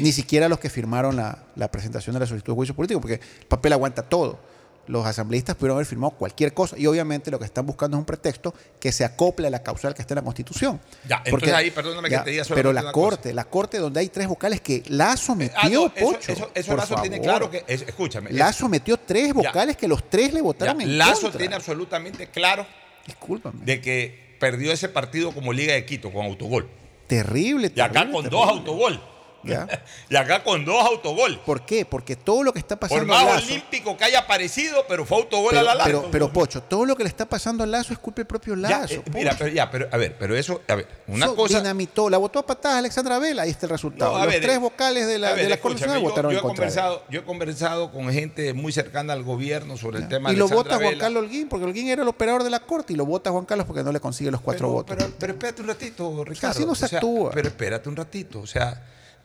Ni 0.01 0.11
siquiera 0.11 0.49
los 0.49 0.57
que 0.59 0.71
firmaron 0.71 1.15
la, 1.15 1.43
la 1.55 1.69
presentación 1.69 2.15
de 2.15 2.21
la 2.21 2.25
solicitud 2.25 2.53
de 2.53 2.55
juicio 2.55 2.75
político, 2.75 2.99
porque 2.99 3.15
el 3.15 3.45
papel 3.47 3.73
aguanta 3.73 4.01
todo. 4.01 4.39
Los 4.87 5.05
asambleístas 5.05 5.55
pudieron 5.55 5.77
haber 5.77 5.87
firmado 5.87 6.11
cualquier 6.11 6.53
cosa 6.53 6.77
y 6.77 6.85
obviamente 6.85 7.31
lo 7.31 7.39
que 7.39 7.45
están 7.45 7.65
buscando 7.65 7.97
es 7.97 7.99
un 7.99 8.05
pretexto 8.05 8.53
que 8.79 8.91
se 8.91 9.03
acople 9.03 9.47
a 9.47 9.49
la 9.49 9.63
causal 9.63 9.95
que 9.95 10.01
está 10.01 10.13
en 10.13 10.17
la 10.17 10.21
Constitución. 10.23 10.79
Ya, 11.07 11.21
entonces 11.25 11.53
ahí, 11.53 11.71
perdóname 11.71 12.09
que 12.09 12.17
te 12.19 12.29
diga 12.29 12.43
Pero 12.53 12.71
la 12.71 12.91
Corte, 12.91 13.33
la 13.33 13.45
Corte 13.45 13.79
donde 13.79 13.99
hay 13.99 14.09
tres 14.09 14.27
vocales 14.27 14.61
que 14.61 14.83
Lazo 14.87 15.33
metió, 15.35 15.57
Ah, 15.59 15.69
no, 15.69 15.91
eso, 15.95 16.05
Pocho. 16.11 16.31
eso, 16.31 16.51
eso 16.53 16.69
por 16.69 16.77
Lazo 16.79 16.95
tiene 17.01 17.17
favor. 17.17 17.23
claro 17.25 17.49
que, 17.51 17.63
es- 17.67 17.81
escúchame. 17.81 18.29
es- 18.29 18.35
Lazo 18.35 18.69
metió 18.69 18.97
tres 18.97 19.33
vocales 19.33 19.75
que 19.75 19.87
los 19.87 20.07
tres 20.09 20.31
le 20.33 20.39
Ya, 20.39 20.43
votaron 20.43 20.81
en 20.81 20.97
Lazo 20.97 21.21
contra. 21.23 21.39
tiene 21.39 21.55
absolutamente 21.55 22.27
claro 22.29 22.65
Discúlpame. 23.07 23.65
de 23.65 23.81
que 23.81 24.35
perdió 24.39 24.71
ese 24.71 24.89
partido 24.89 25.31
como 25.31 25.51
Liga 25.51 25.73
de 25.73 25.85
Quito 25.85 26.11
con 26.11 26.25
autogol. 26.25 26.69
Terrible, 27.07 27.71
Y 27.75 27.79
acá 27.79 27.93
terrible, 27.93 28.13
con 28.13 28.23
terrible. 28.23 28.45
dos 28.45 28.49
autogol. 28.57 29.01
Ya. 29.45 29.67
Y 30.09 30.15
acá 30.15 30.43
con 30.43 30.63
dos 30.65 30.83
autogol. 30.85 31.39
¿Por 31.45 31.65
qué? 31.65 31.85
Porque 31.85 32.15
todo 32.15 32.43
lo 32.43 32.53
que 32.53 32.59
está 32.59 32.75
Por 32.75 32.89
pasando 32.89 33.13
más 33.13 33.23
a 33.23 33.35
Lazo, 33.35 33.45
olímpico 33.47 33.97
que 33.97 34.03
haya 34.05 34.19
aparecido, 34.19 34.85
pero 34.87 35.05
fue 35.05 35.17
autogol 35.17 35.49
pero, 35.51 35.59
a 35.61 35.63
la 35.63 35.75
larga. 35.75 35.85
pero, 35.85 36.11
pero, 36.11 36.33
Pocho, 36.33 36.61
todo 36.63 36.85
lo 36.85 36.95
que 36.95 37.03
le 37.03 37.09
está 37.09 37.25
pasando 37.25 37.63
a 37.63 37.67
Lazo 37.67 37.93
es 37.93 37.99
culpa 37.99 38.17
del 38.17 38.27
propio 38.27 38.55
Ya, 38.55 38.81
Lazo. 38.81 38.93
eh, 38.95 39.03
mira, 39.13 39.35
pero, 39.37 39.51
ya, 39.53 39.69
pero 39.71 39.87
a 39.91 39.97
ver, 39.97 40.15
pero 40.17 40.35
eso, 40.35 40.61
a 40.67 40.75
ver, 40.75 40.87
una 41.07 41.27
cosa. 41.27 41.57
Dinamitó, 41.59 42.09
la 42.09 42.17
votó 42.17 42.39
a 42.39 42.45
patadas 42.45 42.79
Alexandra 42.79 43.19
Vela, 43.19 43.43
ahí 43.43 43.49
está 43.51 43.65
el 43.65 43.71
resultado. 43.71 44.11
No, 44.11 44.17
a 44.17 44.25
Los 44.25 44.33
ver, 44.33 44.41
tres 44.43 44.55
eh, 44.55 44.59
vocales 44.59 45.07
de 45.07 45.17
la, 45.19 45.33
ver, 45.33 45.43
de 45.43 45.49
la 45.49 45.57
Corte 45.57 45.75
escúchame, 45.77 45.87
Nacional 45.93 46.01
yo- 46.03 46.09
votaron 46.09 46.31
yo, 46.31 46.37
en 46.37 46.39
he 46.39 46.41
contra 46.41 46.65
conversado, 46.65 47.03
yo 47.09 47.19
he 47.19 47.23
conversado 47.23 47.91
con 47.91 48.11
gente 48.11 48.53
muy 48.53 48.71
cercana 48.71 49.13
al 49.13 49.23
gobierno 49.23 49.77
sobre 49.77 49.99
el 49.99 50.07
tema 50.07 50.29
Y 50.29 50.33
de 50.33 50.39
lo 50.39 50.45
Alexandra 50.45 50.75
vota 50.77 50.85
Juan. 50.85 50.99
Carlos 50.99 51.23
Holguín, 51.23 51.47
porque 51.49 51.65
Holguín 51.65 51.87
era 51.89 52.01
el 52.01 52.07
operador 52.07 52.43
de 52.43 52.49
la 52.49 52.59
Corte 52.59 52.93
y 52.93 52.95
lo 52.95 53.05
vota 53.05 53.31
Juan 53.31 53.45
Carlos 53.45 53.65
porque 53.67 53.83
no 53.83 53.91
le 53.91 53.99
consigue 53.99 54.31
los 54.31 54.41
cuatro 54.41 54.69
votos. 54.69 54.95
Pero, 55.19 55.33
espérate 55.33 55.61
un 55.61 55.67
ratito, 55.67 56.23
Ricardo. 56.23 56.49
así 56.51 56.65
no 56.65 56.75
se 56.75 56.85
o 56.85 56.87
sea, 56.87 56.99
actúa. 56.99 57.31
Pero 57.31 57.47
espérate 57.47 57.89
un 57.89 57.95
ratito, 57.95 58.39
o 58.41 58.47
sea, 58.47 58.81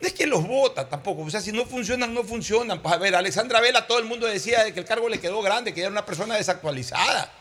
es 0.07 0.13
que 0.13 0.27
los 0.27 0.47
vota 0.47 0.87
tampoco. 0.87 1.21
O 1.23 1.29
sea, 1.29 1.41
si 1.41 1.51
no 1.51 1.65
funcionan, 1.65 2.13
no 2.13 2.23
funcionan. 2.23 2.81
Pues 2.81 2.93
a 2.93 2.97
ver, 2.97 3.15
Alexandra 3.15 3.61
Vela, 3.61 3.87
todo 3.87 3.99
el 3.99 4.05
mundo 4.05 4.27
decía 4.27 4.63
de 4.63 4.73
que 4.73 4.79
el 4.79 4.85
cargo 4.85 5.07
le 5.09 5.19
quedó 5.19 5.41
grande, 5.41 5.73
que 5.73 5.81
era 5.81 5.89
una 5.89 6.05
persona 6.05 6.35
desactualizada. 6.35 7.31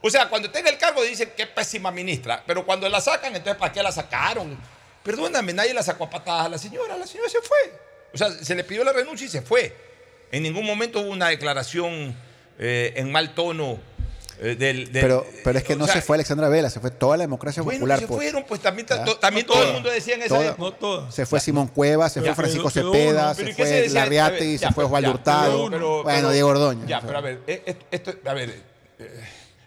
O 0.00 0.08
sea, 0.08 0.28
cuando 0.28 0.50
tenga 0.50 0.70
el 0.70 0.78
cargo 0.78 1.02
dicen 1.02 1.32
que 1.36 1.46
pésima 1.46 1.90
ministra, 1.90 2.42
pero 2.46 2.64
cuando 2.64 2.88
la 2.88 3.00
sacan, 3.00 3.36
entonces 3.36 3.58
¿para 3.58 3.72
qué 3.72 3.82
la 3.82 3.92
sacaron? 3.92 4.58
Perdóname, 5.02 5.52
nadie 5.52 5.74
la 5.74 5.82
sacó 5.82 6.04
a 6.04 6.10
patadas 6.10 6.46
a 6.46 6.48
la 6.48 6.58
señora, 6.58 6.96
la 6.96 7.06
señora 7.06 7.28
se 7.28 7.40
fue. 7.42 7.80
O 8.12 8.18
sea, 8.18 8.30
se 8.30 8.54
le 8.54 8.64
pidió 8.64 8.82
la 8.82 8.92
renuncia 8.92 9.26
y 9.26 9.30
se 9.30 9.42
fue. 9.42 9.76
En 10.32 10.42
ningún 10.42 10.64
momento 10.64 11.00
hubo 11.00 11.10
una 11.10 11.28
declaración 11.28 12.16
eh, 12.58 12.92
en 12.96 13.12
mal 13.12 13.34
tono 13.34 13.78
del, 14.44 14.92
del- 14.92 15.02
pero, 15.02 15.26
pero 15.44 15.58
es 15.58 15.64
que 15.64 15.74
o 15.74 15.76
no 15.76 15.84
sea, 15.86 15.94
se 15.96 16.02
fue 16.02 16.16
Alexandra 16.16 16.48
Vela, 16.48 16.70
se 16.70 16.80
fue 16.80 16.90
toda 16.90 17.16
la 17.16 17.24
democracia 17.24 17.62
bueno, 17.62 17.78
popular. 17.80 17.98
se 18.00 18.06
Pocho. 18.06 18.20
fueron, 18.20 18.44
pues 18.44 18.60
también, 18.60 18.86
to- 18.86 19.16
también 19.18 19.46
No 19.46 19.52
todo 19.54 19.64
el 19.66 19.72
mundo 19.74 19.90
decía 19.90 20.14
en 20.14 20.22
esa 20.22 20.42
época. 20.44 20.54
No 20.58 20.72
todas. 20.72 21.14
Se 21.14 21.26
fue 21.26 21.40
Simón 21.40 21.68
Cuevas, 21.68 22.12
se 22.12 22.20
Ya, 22.20 22.26
fue 22.26 22.34
Francisco 22.44 22.70
quedó 22.70 22.92
Cepeda, 22.92 23.34
se 23.34 23.40
Pero 23.42 23.50
¿y 23.50 23.54
qué 23.54 23.64
se 23.66 23.70
fue 23.70 24.10
ya, 24.10 24.58
se 24.58 24.72
fue 24.72 24.84
Juan 24.84 25.06
Hurtado. 25.06 25.68
bueno, 25.68 26.02
pero- 26.04 26.30
Diego 26.32 26.48
Ordóñez. 26.48 26.86
Ya, 26.86 27.00
pero 27.00 27.18
a 27.18 27.20
ver, 27.20 27.40
eh, 27.46 27.76
esto, 27.90 28.12
a 28.24 28.32
ver, 28.34 28.50
eh, 28.98 29.20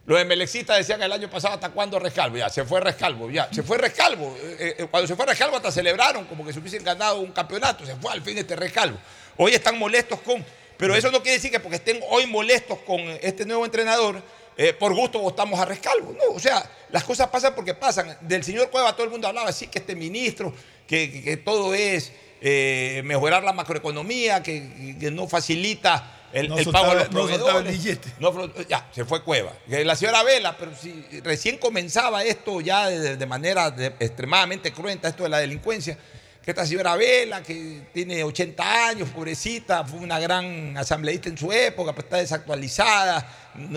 los 0.06 0.18
de 0.18 0.26
Melexista 0.26 0.76
decían 0.76 1.02
el 1.02 1.12
año 1.12 1.30
pasado 1.30 1.54
hasta 1.54 1.70
cuándo 1.70 1.98
Rescalvo, 2.00 2.36
ya, 2.38 2.50
se 2.50 2.66
fue 2.66 2.80
Rescalvo, 2.82 3.30
ya, 3.30 3.48
se 3.54 3.64
fue 3.64 3.78
Rescalvo. 3.78 4.36
Eh, 4.42 4.76
eh, 4.80 4.88
cuando 4.92 5.08
se 5.08 5.16
fue 5.16 5.26
Rescalvo 5.26 5.56
hasta 5.56 5.72
celebraron 5.72 6.26
como 6.26 6.46
que 6.46 6.52
se 6.52 6.60
hubiesen 6.60 6.84
ganado 6.84 7.20
un 7.20 7.32
campeonato, 7.32 7.86
se 7.86 7.96
fue 7.96 8.12
al 8.12 8.22
fin 8.22 8.38
este 8.38 8.56
Rescalvo. 8.56 8.98
Hoy 9.38 9.54
están 9.54 9.80
molestos 9.80 10.20
con, 10.20 10.44
pero 10.78 10.94
eso 10.94 11.10
no 11.10 11.22
quiere 11.22 11.38
decir 11.38 11.52
que 11.52 11.60
porque 11.62 11.78
estén 11.78 12.00
hoy 12.10 12.26
molestos 12.28 12.80
con 12.80 13.00
este 13.22 13.46
nuevo 13.46 13.64
entrenador, 13.66 14.22
eh, 14.58 14.74
por 14.74 14.94
gusto 14.94 15.20
votamos 15.20 15.60
a 15.60 15.66
Rescalvo. 15.66 16.14
No, 16.14 16.36
o 16.36 16.40
sea, 16.40 16.70
las 16.90 17.04
cosas 17.04 17.28
pasan 17.30 17.54
porque 17.56 17.74
pasan. 17.74 18.18
Del 18.22 18.44
señor 18.44 18.70
Cueva 18.70 18.94
todo 18.94 19.06
el 19.06 19.10
mundo 19.12 19.28
hablaba 19.28 19.50
así, 19.50 19.68
que 19.68 19.80
este 19.80 19.96
ministro, 19.96 20.54
que, 20.88 21.12
que- 21.12 21.22
que 21.24 21.38
todo 21.38 21.74
es 21.74 22.12
eh, 22.42 23.02
mejorar 23.06 23.44
la 23.44 23.54
macroeconomía, 23.54 24.44
que, 24.44 24.96
que 25.00 25.10
no 25.12 25.28
facilita 25.28 26.20
el, 26.34 26.50
No 26.50 26.58
el 26.58 26.66
pago 26.66 26.92
a 26.92 26.96
los 26.96 27.04
no 27.06 27.10
proveedores. 27.12 28.00
No, 28.20 28.34
flo- 28.34 28.68
ya, 28.68 28.90
se 28.92 29.06
fue 29.06 29.24
Cueva. 29.24 29.54
La 29.68 29.96
señora 29.96 30.24
Vela, 30.24 30.58
pero 30.58 30.72
si 30.76 30.92
recién 31.24 31.58
comenzaba 31.58 32.24
esto 32.24 32.60
ya 32.60 32.90
de, 32.90 33.16
de 33.18 33.26
manera 33.26 33.72
de- 33.72 33.94
extremadamente 34.00 34.74
cruenta, 34.74 35.08
esto 35.08 35.24
de 35.24 35.30
la 35.30 35.38
delincuencia, 35.38 35.98
que 36.44 36.52
esta 36.52 36.66
señora 36.66 36.96
Vela, 36.98 37.42
que 37.42 37.84
tiene 37.94 38.24
80 38.24 38.88
años, 38.90 39.10
pobrecita, 39.10 39.86
fue 39.86 40.00
una 40.00 40.20
gran 40.20 40.78
asambleísta 40.78 41.30
en 41.30 41.38
su 41.38 41.52
época, 41.54 41.94
pero 41.94 42.06
está 42.06 42.18
desactualizada, 42.18 43.26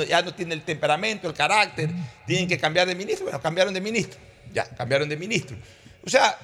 ya 0.08 0.20
no 0.22 0.34
tiene 0.34 0.54
el 0.54 0.62
temperamento, 0.62 1.28
el 1.28 1.34
carácter, 1.34 1.90
tienen 2.26 2.48
que 2.48 2.58
cambiar 2.58 2.88
de 2.88 2.94
ministro. 2.96 3.24
Bueno, 3.26 3.40
cambiaron 3.40 3.72
de 3.72 3.80
ministro, 3.80 4.18
ya, 4.52 4.64
cambiaron 4.70 5.08
de 5.08 5.16
ministro. 5.16 5.56
O 6.04 6.10
sea, 6.10 6.36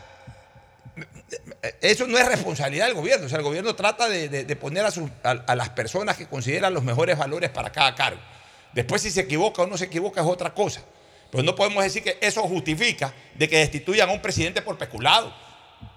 eso 1.81 2.07
no 2.07 2.19
es 2.19 2.27
responsabilidad 2.29 2.87
del 2.87 2.95
gobierno. 2.95 3.27
O 3.27 3.29
sea, 3.29 3.39
el 3.39 3.45
gobierno 3.45 3.75
trata 3.75 4.09
de, 4.09 4.29
de- 4.29 4.45
de 4.45 4.57
poner 4.57 4.85
a, 4.85 4.91
sus- 4.91 5.11
a- 5.23 5.31
a 5.47 5.57
las 5.57 5.71
personas 5.71 6.17
que 6.17 6.27
consideran 6.27 6.75
los 6.75 6.85
mejores 6.85 7.17
valores 7.19 7.51
para 7.51 7.71
cada 7.73 7.95
cargo. 7.95 8.21
Después, 8.73 9.03
si 9.03 9.11
se 9.11 9.21
equivoca 9.23 9.63
o 9.63 9.67
no 9.67 9.77
se 9.77 9.87
equivoca, 9.87 10.21
es 10.21 10.27
otra 10.27 10.53
cosa. 10.55 10.83
Pero 11.31 11.43
no 11.43 11.55
podemos 11.55 11.83
decir 11.83 12.03
que 12.03 12.19
eso 12.21 12.43
justifica 12.43 13.13
de 13.35 13.49
que 13.49 13.59
destituyan 13.59 14.09
a 14.11 14.13
un 14.13 14.21
presidente 14.21 14.61
por 14.63 14.77
peculado. 14.79 15.35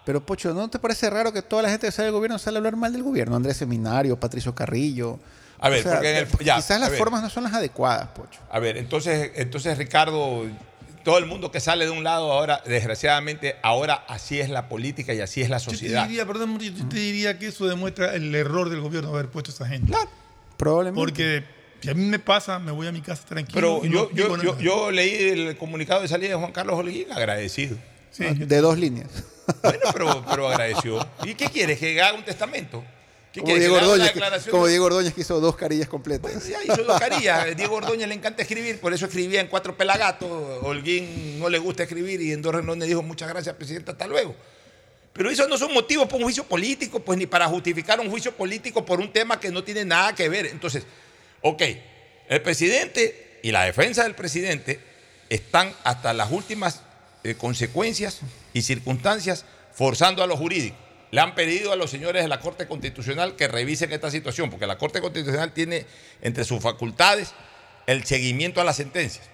Pero 0.06 0.26
Pocho, 0.26 0.54
¿no 0.54 0.70
te 0.70 0.78
parece 0.80 1.10
raro 1.10 1.34
que 1.34 1.42
toda 1.42 1.64
la 1.64 1.70
gente 1.70 1.88
que 1.88 1.92
sale 1.92 2.06
del 2.06 2.14
gobierno 2.14 2.38
sale 2.38 2.58
a 2.58 2.60
hablar 2.60 2.76
mal 2.76 2.94
del 2.94 3.04
gobierno? 3.04 3.36
Andrés 3.36 3.58
Seminario, 3.58 4.20
Patricio 4.20 4.54
Carrillo. 4.54 5.20
A 5.60 5.70
ver, 5.70 5.84
porque 5.84 6.12
en 6.12 6.18
el- 6.18 6.28
ya, 6.46 6.58
quizás 6.58 6.80
las 6.80 6.90
ver. 6.92 7.00
formas 7.00 7.24
no 7.24 7.30
son 7.30 7.44
las 7.44 7.54
adecuadas, 7.54 8.10
Pocho. 8.10 8.40
A 8.52 8.60
ver, 8.60 8.78
entonces, 8.78 9.32
entonces 9.36 9.78
Ricardo, 9.78 10.44
todo 11.04 11.18
el 11.18 11.26
mundo 11.26 11.50
que 11.52 11.60
sale 11.60 11.86
de 11.86 11.92
un 11.92 12.04
lado 12.04 12.32
ahora, 12.32 12.62
desgraciadamente, 12.66 13.56
ahora 13.64 14.04
así 14.08 14.40
es 14.40 14.50
la 14.50 14.68
política 14.70 15.14
y 15.14 15.22
así 15.22 15.42
es 15.42 15.50
la 15.50 15.58
Yo 15.58 15.66
te 15.72 15.78
sociedad. 15.78 16.08
diría, 16.08 16.26
perdón, 16.26 16.60
yo 16.60 16.88
te 16.88 16.98
diría 16.98 17.40
que 17.40 17.48
eso 17.48 17.66
demuestra 17.68 18.14
el 18.16 18.34
error 18.36 18.70
del 18.70 18.82
gobierno 18.82 19.10
haber 19.10 19.30
puesto 19.30 19.52
a 19.52 19.54
esa 19.56 19.68
gente. 19.68 19.88
Claro. 19.92 20.10
Probablemente. 20.58 21.00
Porque 21.00 21.44
si 21.82 21.90
a 21.90 21.94
mí 21.96 22.04
me 22.06 22.20
pasa, 22.20 22.60
me 22.60 22.72
voy 22.72 22.86
a 22.88 22.92
mi 22.92 23.02
casa 23.02 23.24
tranquilo. 23.26 23.82
Pero 23.82 23.86
yo, 23.86 24.10
no 24.12 24.38
yo, 24.38 24.44
yo, 24.44 24.60
yo 24.60 24.92
leí 24.92 25.30
el 25.30 25.58
comunicado 25.58 26.02
de 26.02 26.08
salida 26.08 26.30
de 26.30 26.36
Juan 26.36 26.52
Carlos 26.52 26.78
Holguín 26.78 27.12
agradecido. 27.12 27.78
Sí, 28.12 28.24
Ah, 28.28 28.34
de 28.34 28.62
dos 28.62 28.78
líneas. 28.78 29.10
Bueno, 29.62 29.80
pero, 29.94 30.26
pero 30.30 30.48
agradeció. 30.50 31.08
¿Y 31.24 31.36
qué 31.36 31.48
quieres? 31.48 31.80
¿Que 31.80 32.02
haga 32.02 32.18
un 32.18 32.24
testamento? 32.26 32.84
¿Qué 33.32 33.42
Como? 33.42 33.54
Diego, 33.54 33.76
¿Que 33.76 33.82
le 33.82 33.86
haga 33.86 33.86
una 33.86 33.94
Ordóñez, 34.06 34.44
que, 34.44 34.50
como 34.52 34.66
de- 34.66 34.72
Diego 34.72 34.86
Ordóñez 34.86 35.14
que 35.14 35.22
hizo 35.22 35.40
dos 35.40 35.56
carillas 35.56 35.90
completas. 35.90 36.22
Bueno, 36.22 36.42
ya 36.48 36.64
hizo 36.64 36.84
dos 36.84 37.00
carillas. 37.00 37.56
Diego 37.56 37.76
Ordóñez 37.76 38.08
le 38.08 38.16
encanta 38.16 38.42
escribir, 38.42 38.80
por 38.80 38.94
eso 38.94 39.06
escribía 39.06 39.42
en 39.42 39.48
cuatro 39.48 39.76
pelagatos. 39.76 40.30
Holguín 40.64 41.40
no 41.40 41.50
le 41.50 41.58
gusta 41.60 41.84
escribir 41.84 42.22
y 42.22 42.32
en 42.32 42.42
dos 42.42 42.56
renones 42.56 42.88
dijo 42.88 43.04
muchas 43.04 43.28
gracias, 43.30 43.56
presidente, 43.56 43.92
hasta 43.92 44.08
luego. 44.08 44.36
Pero 45.14 45.30
esos 45.30 45.48
no 45.48 45.58
son 45.58 45.74
motivos 45.74 46.06
para 46.08 46.18
un 46.18 46.24
juicio 46.24 46.44
político, 46.44 47.00
pues 47.00 47.18
ni 47.18 47.26
para 47.26 47.48
justificar 47.48 48.00
un 48.00 48.10
juicio 48.10 48.34
político 48.34 48.86
por 48.86 49.00
un 49.00 49.12
tema 49.14 49.40
que 49.40 49.50
no 49.52 49.64
tiene 49.64 49.86
nada 49.86 50.14
que 50.16 50.28
ver. 50.28 50.46
Entonces, 50.48 50.84
ok, 51.42 51.62
el 52.30 52.42
presidente 52.42 53.40
y 53.44 53.52
la 53.52 53.64
defensa 53.64 54.04
del 54.04 54.16
presidente 54.16 54.80
están 55.30 55.74
hasta 55.84 56.14
las 56.14 56.32
últimas 56.32 56.82
eh, 57.26 57.36
consecuencias 57.36 58.20
y 58.54 58.62
circunstancias 58.62 59.46
forzando 59.74 60.24
a 60.24 60.28
los 60.28 60.38
jurídicos. 60.40 60.78
Le 61.12 61.22
han 61.22 61.36
pedido 61.36 61.72
a 61.72 61.76
los 61.76 61.90
señores 61.92 62.24
de 62.24 62.28
la 62.28 62.40
Corte 62.40 62.68
Constitucional 62.68 63.36
que 63.36 63.48
revisen 63.48 63.92
esta 63.94 64.12
situación, 64.12 64.50
porque 64.50 64.68
la 64.68 64.78
Corte 64.78 65.02
Constitucional 65.02 65.54
tiene 65.54 65.86
entre 66.22 66.44
sus 66.44 66.62
facultades 66.62 67.34
el 67.88 68.04
seguimiento 68.06 68.60
a 68.60 68.64
las 68.64 68.76
sentencias. 68.78 69.26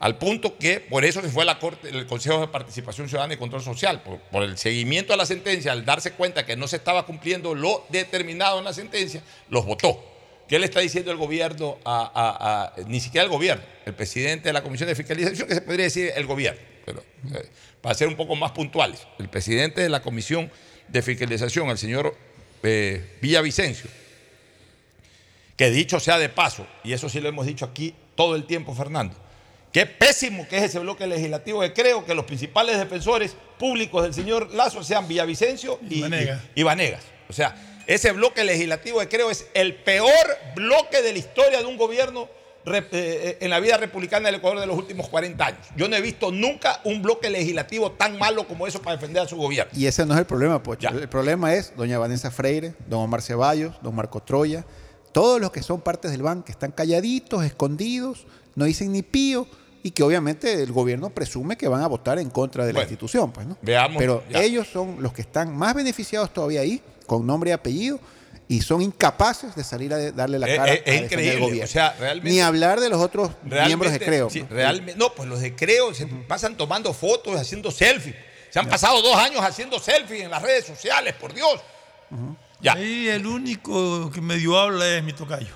Al 0.00 0.18
punto 0.18 0.58
que 0.58 0.80
por 0.80 1.04
eso 1.04 1.22
se 1.22 1.28
fue 1.28 1.44
la 1.44 1.58
Corte, 1.58 1.88
el 1.88 2.06
Consejo 2.06 2.40
de 2.40 2.48
Participación 2.48 3.08
Ciudadana 3.08 3.34
y 3.34 3.36
Control 3.36 3.62
Social, 3.62 4.02
por, 4.30 4.42
el 4.42 4.58
seguimiento 4.58 5.12
a 5.14 5.16
la 5.16 5.24
sentencia, 5.24 5.72
al 5.72 5.84
darse 5.84 6.12
cuenta 6.12 6.44
que 6.44 6.56
no 6.56 6.68
se 6.68 6.76
estaba 6.76 7.06
cumpliendo 7.06 7.54
lo 7.54 7.84
determinado 7.88 8.58
en 8.58 8.64
la 8.64 8.72
sentencia, 8.72 9.22
los 9.48 9.64
votó. 9.64 10.04
¿Qué 10.48 10.58
le 10.58 10.66
está 10.66 10.80
diciendo 10.80 11.10
el 11.10 11.16
gobierno 11.16 11.78
a, 11.86 12.72
a- 12.76 12.82
ni 12.86 13.00
siquiera 13.00 13.24
el 13.24 13.30
gobierno, 13.30 13.64
el 13.86 13.94
presidente 13.94 14.50
de 14.50 14.52
la 14.52 14.62
Comisión 14.62 14.88
de 14.88 14.94
Fiscalización, 14.94 15.48
que 15.48 15.54
se 15.54 15.62
podría 15.62 15.84
decir 15.84 16.12
el 16.14 16.26
gobierno, 16.26 16.60
para 17.80 17.94
ser 17.94 18.08
un 18.08 18.16
poco 18.16 18.34
más 18.36 18.52
puntuales, 18.52 19.06
el 19.18 19.28
presidente 19.28 19.80
de 19.82 19.88
la 19.88 20.00
Comisión 20.02 20.50
de 20.88 21.02
Fiscalización, 21.02 21.68
el 21.70 21.78
señor 21.78 22.16
eh, 22.62 23.04
Villavicencio, 23.20 23.90
que 25.56 25.70
dicho 25.70 26.00
sea 26.00 26.18
de 26.18 26.28
paso, 26.28 26.66
y 26.82 26.92
eso 26.92 27.08
sí 27.08 27.20
lo 27.20 27.28
hemos 27.28 27.46
dicho 27.46 27.64
aquí 27.64 27.94
todo 28.16 28.34
el 28.36 28.44
tiempo, 28.44 28.74
Fernando, 28.74 29.14
qué 29.72 29.86
pésimo 29.86 30.46
que 30.48 30.56
es 30.58 30.64
ese 30.64 30.78
bloque 30.78 31.06
legislativo 31.06 31.60
que 31.60 31.72
creo 31.72 32.04
que 32.04 32.14
los 32.14 32.24
principales 32.24 32.78
defensores 32.78 33.36
públicos 33.58 34.02
del 34.02 34.14
señor 34.14 34.52
Lazo 34.54 34.82
sean 34.82 35.06
Villavicencio 35.08 35.78
y, 35.88 35.98
Y 35.98 36.00
Vanegas. 36.02 36.40
y- 36.54 36.60
y 36.60 36.62
Vanegas. 36.64 37.02
O 37.28 37.32
sea, 37.32 37.54
ese 37.86 38.12
bloque 38.12 38.44
legislativo 38.44 38.98
que 39.00 39.08
creo 39.08 39.30
es 39.30 39.46
el 39.54 39.74
peor 39.74 40.10
bloque 40.54 41.02
de 41.02 41.12
la 41.12 41.18
historia 41.18 41.58
de 41.60 41.66
un 41.66 41.76
gobierno 41.76 42.28
en 42.66 43.50
la 43.50 43.60
vida 43.60 43.76
republicana 43.76 44.26
del 44.26 44.36
Ecuador 44.36 44.60
de 44.60 44.66
los 44.66 44.76
últimos 44.76 45.08
40 45.08 45.46
años. 45.46 45.66
Yo 45.76 45.88
no 45.88 45.96
he 45.96 46.00
visto 46.00 46.32
nunca 46.32 46.80
un 46.84 47.02
bloque 47.02 47.30
legislativo 47.30 47.92
tan 47.92 48.18
malo 48.18 48.46
como 48.46 48.66
eso 48.66 48.80
para 48.80 48.96
defender 48.96 49.22
a 49.22 49.28
su 49.28 49.36
gobierno. 49.36 49.72
Y 49.76 49.86
ese 49.86 50.06
no 50.06 50.14
es 50.14 50.20
el 50.20 50.26
problema, 50.26 50.62
Pocho. 50.62 50.88
Ya. 50.90 50.90
El 50.90 51.08
problema 51.08 51.54
es 51.54 51.74
doña 51.76 51.98
Vanessa 51.98 52.30
Freire, 52.30 52.74
don 52.88 53.00
Omar 53.00 53.22
Ceballos, 53.22 53.74
don 53.82 53.94
Marco 53.94 54.22
Troya, 54.22 54.64
todos 55.12 55.40
los 55.40 55.50
que 55.52 55.62
son 55.62 55.80
partes 55.80 56.10
del 56.10 56.22
banco, 56.22 56.46
que 56.46 56.52
están 56.52 56.72
calladitos, 56.72 57.44
escondidos, 57.44 58.26
no 58.54 58.64
dicen 58.64 58.92
ni 58.92 59.02
pío, 59.02 59.46
y 59.84 59.90
que 59.90 60.02
obviamente 60.02 60.62
el 60.62 60.72
gobierno 60.72 61.10
presume 61.10 61.58
que 61.58 61.68
van 61.68 61.82
a 61.82 61.86
votar 61.86 62.18
en 62.18 62.30
contra 62.30 62.64
de 62.64 62.72
la 62.72 62.80
institución. 62.80 63.30
Pues, 63.30 63.46
¿no? 63.46 63.58
veamos, 63.60 63.98
Pero 63.98 64.24
ya. 64.30 64.42
ellos 64.42 64.66
son 64.66 65.02
los 65.02 65.12
que 65.12 65.20
están 65.20 65.54
más 65.54 65.74
beneficiados 65.74 66.32
todavía 66.32 66.62
ahí, 66.62 66.80
con 67.06 67.26
nombre 67.26 67.50
y 67.50 67.52
apellido, 67.52 68.00
y 68.48 68.60
son 68.60 68.82
incapaces 68.82 69.54
de 69.54 69.64
salir 69.64 69.92
a 69.94 70.12
darle 70.12 70.38
la 70.38 70.46
Es- 70.48 70.56
cara 70.58 70.72
es- 70.74 70.82
es 70.84 71.00
a 71.00 71.04
increíble, 71.04 71.34
el 71.34 71.40
gobierno. 71.40 71.64
o 71.64 71.66
sea, 71.66 71.96
realmente- 71.98 72.30
Ni 72.30 72.40
hablar 72.40 72.80
de 72.80 72.88
los 72.90 73.00
otros 73.00 73.30
miembros 73.42 73.92
de 73.92 73.98
Creo. 74.00 74.28
sí, 74.30 74.42
¿no? 74.42 74.48
realmente, 74.50 74.98
no, 74.98 75.14
pues 75.14 75.28
los 75.28 75.40
de 75.40 75.54
Creo 75.56 75.94
se 75.94 76.06
pasan 76.06 76.56
tomando 76.56 76.92
fotos, 76.92 77.36
haciendo 77.36 77.70
selfies. 77.70 78.16
Se 78.50 78.58
han 78.60 78.68
pasado 78.68 79.02
dos 79.02 79.16
años 79.16 79.40
haciendo 79.42 79.78
selfies 79.80 80.22
en 80.24 80.30
las 80.30 80.42
redes 80.42 80.64
sociales, 80.66 81.14
por 81.14 81.32
Dios. 81.34 81.60
Ya. 82.60 82.74
Ahí 82.74 83.08
el 83.08 83.26
único 83.26 84.10
que 84.10 84.20
medio 84.20 84.58
habla 84.58 84.86
es 84.96 85.02
mi 85.02 85.12
tocayo. 85.12 85.54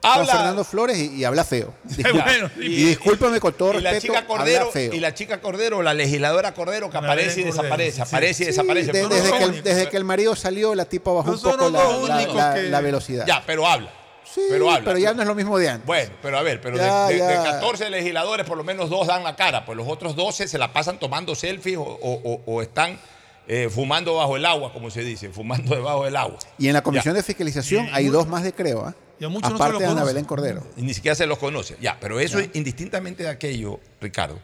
Juan 0.00 0.20
Habla- 0.20 0.32
Fernando 0.32 0.64
Flores 0.64 0.96
y, 0.96 1.16
y 1.16 1.24
habla 1.24 1.44
feo. 1.44 1.74
Bueno, 2.12 2.50
y, 2.56 2.84
discúlpame 2.84 3.40
con 3.40 3.52
todo 3.54 3.78
y 3.78 3.80
la 3.82 3.98
chica 4.00 4.26
Cordero 4.26 4.60
habla 4.60 4.72
feo. 4.72 4.92
y 4.94 5.00
la 5.00 5.12
chica 5.12 5.40
Cordero, 5.40 5.82
la 5.82 5.92
legisladora 5.92 6.54
Cordero 6.54 6.88
que 6.88 6.94
La 6.94 7.00
aparece 7.00 7.40
y 7.40 7.44
Cordero, 7.44 7.62
desaparece, 7.62 7.96
sí, 7.96 8.02
aparece 8.02 8.42
y 8.42 8.46
Sí, 8.46 8.50
desaparece. 8.52 8.86
de- 8.86 8.92
Pero 8.92 9.08
no 9.08 9.14
desde, 9.16 9.32
que 9.38 9.44
el, 9.44 9.62
desde 9.64 9.88
que 9.88 9.96
el 9.96 10.04
marido 10.04 10.36
salió, 10.36 10.74
la 10.76 10.84
tipa 10.84 11.10
bajó 11.12 11.30
No 11.30 11.36
un 11.36 11.42
poco 11.42 11.68
la, 11.70 11.78
la- 11.82 11.88
únicos 11.88 12.34
la- 12.36 12.54
que- 12.54 12.62
la 12.64 12.80
velocidad. 12.80 13.26
Ya, 13.26 13.42
pero 13.44 13.66
habla. 13.66 13.90
Sí, 14.24 14.42
pero 14.50 14.70
habla. 14.70 14.98
ya 14.98 15.14
no 15.14 15.22
es 15.22 15.28
lo 15.28 15.34
mismo 15.34 15.58
de 15.58 15.68
antes. 15.70 15.86
Bueno, 15.86 16.12
pero 16.22 16.38
a 16.38 16.42
ver, 16.42 16.60
pero 16.60 16.76
de- 16.76 16.84
Ya, 16.84 17.06
de, 17.08 17.14
de 17.14 17.18
ya. 17.18 17.42
14 17.44 17.90
legisladores, 17.90 18.46
por 18.46 18.56
lo 18.56 18.62
menos 18.62 18.90
dos 18.90 19.06
dan 19.08 19.24
la 19.24 19.34
cara, 19.34 19.64
pues 19.64 19.76
los 19.76 19.88
otros 19.88 20.14
12 20.14 20.46
se 20.46 20.58
la 20.58 20.72
pasan 20.72 20.98
tomando 21.00 21.34
selfies 21.34 21.76
o, 21.78 21.82
o- 21.82 22.20
o- 22.24 22.42
o 22.46 22.62
están 22.62 23.00
eh, 23.48 23.68
fumando 23.70 24.14
bajo 24.16 24.36
el 24.36 24.44
agua, 24.44 24.72
como 24.72 24.90
se 24.90 25.00
dice, 25.00 25.30
fumando 25.30 25.74
debajo 25.74 26.04
del 26.04 26.14
agua. 26.16 26.38
Y 26.58 26.68
en 26.68 26.74
la 26.74 26.82
comisión 26.82 27.14
Ya. 27.14 27.18
de 27.18 27.22
fiscalización 27.24 27.86
Y- 27.86 27.88
y 27.88 27.92
hay 27.94 28.06
dos 28.08 28.28
más 28.28 28.42
de 28.44 28.52
Creo, 28.52 28.84
¿ah? 28.86 28.94
Y 29.20 29.24
a 29.24 29.28
muchos 29.28 29.50
no 29.50 29.56
se 29.56 29.62
aparte 29.62 29.72
los 29.74 29.82
de 29.82 29.86
Ana. 29.88 30.04
Belén 30.04 30.24
Cordero. 30.24 30.66
Y 30.76 30.82
ni 30.82 30.94
siquiera 30.94 31.14
se 31.14 31.26
los 31.26 31.38
conoce. 31.38 31.76
Ya, 31.80 31.96
pero 32.00 32.20
eso 32.20 32.38
es 32.38 32.50
indistintamente 32.54 33.22
de 33.24 33.28
aquello, 33.28 33.80
Ricardo. 34.00 34.38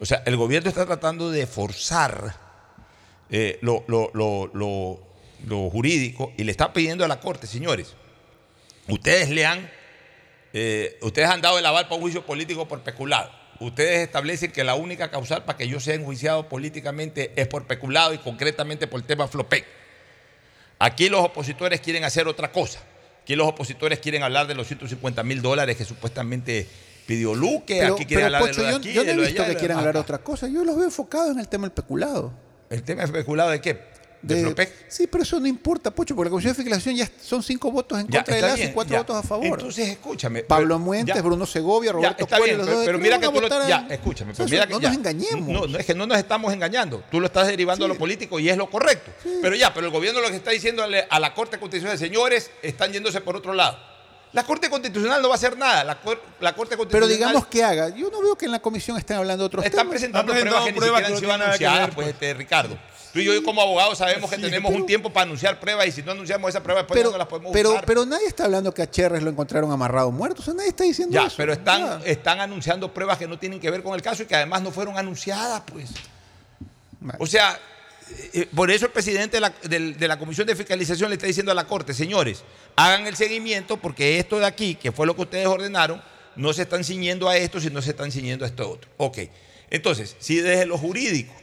O 0.00 0.06
sea, 0.06 0.22
el 0.26 0.36
gobierno 0.36 0.68
está 0.68 0.86
tratando 0.86 1.30
de 1.30 1.46
forzar 1.46 2.34
eh, 3.30 3.58
lo, 3.62 3.84
lo- 3.88 4.10
lo- 4.14 4.50
lo- 4.54 5.00
lo 5.46 5.70
jurídico 5.70 6.32
y 6.36 6.44
le 6.44 6.50
está 6.50 6.72
pidiendo 6.72 7.04
a 7.04 7.08
la 7.08 7.20
Corte, 7.20 7.46
señores, 7.46 7.94
ustedes 8.88 9.28
le 9.30 9.44
han, 9.46 9.70
eh, 10.52 10.98
ustedes 11.02 11.28
han 11.28 11.40
dado 11.40 11.58
el 11.58 11.66
aval 11.66 11.84
para 11.84 11.96
un 11.96 12.00
juicio 12.02 12.24
político 12.24 12.66
por 12.66 12.80
peculado. 12.80 13.30
Ustedes 13.60 14.00
establecen 14.06 14.52
que 14.52 14.62
la 14.64 14.76
única 14.76 15.10
causal 15.10 15.44
para 15.44 15.58
que 15.58 15.66
yo 15.68 15.80
sea 15.80 15.94
enjuiciado 15.94 16.48
políticamente 16.48 17.32
es 17.36 17.46
por 17.48 17.66
peculado 17.66 18.14
y 18.14 18.18
concretamente 18.18 18.86
por 18.86 19.00
el 19.00 19.06
tema 19.06 19.26
Flopec. 19.28 19.64
Aquí 20.78 21.08
los 21.08 21.20
opositores 21.24 21.80
quieren 21.80 22.04
hacer 22.04 22.28
otra 22.28 22.52
cosa. 22.52 22.80
Aquí 23.28 23.36
los 23.36 23.46
opositores 23.46 23.98
quieren 23.98 24.22
hablar 24.22 24.46
de 24.46 24.54
los 24.54 24.66
150 24.66 25.22
mil 25.22 25.42
dólares 25.42 25.76
que 25.76 25.84
supuestamente 25.84 26.66
pidió 27.04 27.34
Luque. 27.34 27.76
Pero, 27.78 27.94
aquí 27.94 28.06
quieren 28.06 28.24
hablar 28.24 28.40
Pocho, 28.40 28.52
de 28.54 28.58
lo 28.58 28.64
de 28.64 28.70
yo, 28.70 28.78
aquí, 28.78 28.92
yo 28.94 29.04
no 29.04 29.22
he 29.22 29.26
visto 29.26 29.44
que 29.44 29.56
quieran 29.56 29.76
de 29.76 29.80
hablar 29.80 29.94
de 29.96 30.00
otra 30.00 30.16
cosa. 30.16 30.48
Yo 30.48 30.64
los 30.64 30.74
veo 30.76 30.86
enfocados 30.86 31.32
en 31.32 31.38
el 31.38 31.46
tema 31.46 31.66
del 31.66 31.72
peculado. 31.72 32.32
¿El 32.70 32.82
tema 32.82 33.02
especulado 33.02 33.50
de 33.50 33.60
qué? 33.60 33.82
¿De, 34.20 34.34
De- 34.34 34.42
Flopec? 34.42 34.74
sí, 34.88 35.06
pero 35.06 35.22
eso 35.22 35.38
no 35.38 35.46
importa, 35.46 35.92
Pocho, 35.92 36.16
porque 36.16 36.26
la 36.26 36.30
comisión 36.30 36.52
de 36.52 36.56
fiscalización 36.56 36.96
ya 36.96 37.08
son 37.22 37.40
cinco 37.42 37.70
votos 37.70 38.00
en 38.00 38.08
Ya, 38.08 38.18
contra 38.18 38.34
de 38.34 38.42
Lazo 38.42 38.56
y 38.56 38.60
bien, 38.62 38.72
cuatro 38.72 38.92
ya. 38.92 38.98
votos 38.98 39.16
a 39.16 39.22
favor. 39.22 39.46
Entonces, 39.46 39.88
escúchame. 39.90 40.42
Pablo 40.42 40.66
pero- 40.74 40.78
Muentes, 40.80 41.14
ya. 41.14 41.22
Bruno 41.22 41.46
Segovia, 41.46 41.92
Roberto 41.92 42.24
está 42.24 42.38
Cuello, 42.38 42.44
bien, 42.54 42.58
los 42.58 42.66
pero, 42.66 42.76
dos 42.78 42.86
pero 42.86 42.98
mira 42.98 43.18
que 43.20 43.26
tú 43.28 43.40
lo, 43.40 43.68
ya, 43.68 43.86
escúchame, 43.88 44.32
pero 44.36 44.48
mira 44.48 44.64
no 44.64 44.68
que 44.68 44.72
nos 44.74 44.82
ya. 44.82 44.92
engañemos. 44.98 45.48
No, 45.48 45.66
no 45.68 45.78
es 45.78 45.86
que 45.86 45.94
no 45.94 46.06
nos 46.06 46.18
estamos 46.18 46.52
engañando. 46.52 47.04
Tú 47.10 47.20
lo 47.20 47.26
estás 47.26 47.46
derivando 47.46 47.84
a 47.84 47.88
lo 47.88 47.94
político 47.96 48.40
y 48.40 48.48
es 48.48 48.56
lo 48.56 48.68
correcto. 48.68 49.12
Pero 49.40 49.54
ya, 49.54 49.72
pero 49.72 49.86
el 49.86 49.92
gobierno 49.92 50.20
lo 50.20 50.30
que 50.30 50.36
está 50.36 50.50
diciendo 50.50 50.82
a 50.82 51.20
la 51.20 51.34
Corte 51.34 51.58
Constitucional, 51.60 51.96
señores, 51.96 52.50
están 52.62 52.92
yéndose 52.92 53.20
por 53.20 53.36
otro 53.36 53.54
lado. 53.54 53.78
La 54.32 54.42
Corte 54.44 54.68
Constitucional 54.68 55.22
no 55.22 55.28
va 55.28 55.36
a 55.36 55.38
hacer 55.38 55.56
nada. 55.56 55.84
La, 55.84 56.00
Cor- 56.00 56.20
la 56.40 56.54
Corte 56.54 56.76
Pero 56.76 56.88
Constitucional 56.88 57.08
digamos 57.08 57.46
que 57.46 57.64
haga. 57.64 57.88
Yo 57.96 58.10
no 58.10 58.20
veo 58.20 58.36
que 58.36 58.44
en 58.46 58.52
la 58.52 58.58
comisión 58.60 58.98
estén 58.98 59.16
hablando 59.16 59.44
de 59.44 59.46
otros 59.46 59.64
están 59.64 59.78
temas. 59.86 59.90
presentando 59.92 60.32
Están 60.34 60.42
pruebas 60.50 60.64
que 60.66 60.72
ni 60.72 60.78
presentando 60.78 61.16
siquiera 61.16 61.34
han 61.34 61.48
pruebas 61.50 61.58
que 61.58 61.64
no 61.64 61.86
que 61.86 61.92
pues, 61.94 61.94
pues. 61.94 62.08
este, 62.08 62.34
Ricardo. 62.34 62.78
Tú 63.24 63.32
y 63.32 63.34
yo 63.36 63.42
como 63.42 63.60
abogados 63.62 63.98
sabemos 63.98 64.28
que 64.30 64.36
Sí, 64.36 64.42
tenemos 64.42 64.70
pero- 64.70 64.80
un 64.82 64.86
tiempo 64.86 65.10
para 65.12 65.24
anunciar 65.24 65.58
pruebas 65.60 65.86
y 65.88 65.92
si 65.92 66.02
no 66.02 66.12
anunciamos 66.12 66.48
esas 66.50 66.62
pruebas, 66.62 66.84
después 66.84 66.98
Pero, 67.00 67.10
no 67.10 67.18
las 67.18 67.26
podemos 67.26 67.52
pero, 67.52 67.70
usar. 67.70 67.84
pero 67.86 68.06
nadie 68.06 68.26
está 68.26 68.44
hablando 68.44 68.72
que 68.72 68.82
a 68.82 68.90
Cherres 68.90 69.22
lo 69.22 69.30
encontraron 69.30 69.70
amarrado 69.72 70.10
muerto. 70.10 70.40
O 70.42 70.44
sea, 70.44 70.54
nadie 70.54 70.68
está 70.70 70.84
diciendo 70.84 71.14
Ya, 71.14 71.26
eso. 71.26 71.34
pero 71.36 71.52
están, 71.52 72.00
están 72.04 72.40
anunciando 72.40 72.92
pruebas 72.94 73.18
que 73.18 73.26
no 73.26 73.38
tienen 73.38 73.60
que 73.60 73.70
ver 73.70 73.82
con 73.82 73.94
el 73.94 74.02
caso 74.02 74.22
y 74.22 74.26
que 74.26 74.36
además 74.36 74.62
no 74.62 74.70
fueron 74.70 74.96
anunciadas, 74.98 75.62
pues. 75.72 75.90
O 77.18 77.26
sea, 77.26 77.58
eh, 78.32 78.48
por 78.54 78.70
eso 78.70 78.86
el 78.86 78.92
presidente 78.92 79.36
de 79.36 79.40
la, 79.40 79.52
del- 79.62 79.96
de 79.98 80.08
la 80.08 80.18
Comisión 80.18 80.46
de 80.46 80.56
Fiscalización 80.56 81.10
le 81.10 81.14
está 81.16 81.26
diciendo 81.26 81.52
a 81.52 81.54
la 81.54 81.64
Corte, 81.66 81.94
señores, 81.94 82.42
hagan 82.76 83.06
el 83.06 83.16
seguimiento 83.16 83.76
porque 83.76 84.18
esto 84.18 84.38
de 84.38 84.46
aquí, 84.46 84.74
que 84.74 84.92
fue 84.92 85.06
lo 85.06 85.14
que 85.14 85.22
ustedes 85.22 85.46
ordenaron, 85.46 86.02
no 86.36 86.52
se 86.52 86.62
están 86.62 86.84
ciñendo 86.84 87.28
a 87.28 87.36
esto, 87.36 87.60
sino 87.60 87.82
se 87.82 87.90
están 87.90 88.10
ciñendo 88.12 88.44
a 88.44 88.48
esto 88.48 88.68
otro. 88.70 88.90
Ok. 88.96 89.18
Entonces, 89.70 90.16
si 90.18 90.36
desde 90.36 90.66
lo 90.66 90.78
jurídico 90.78 91.34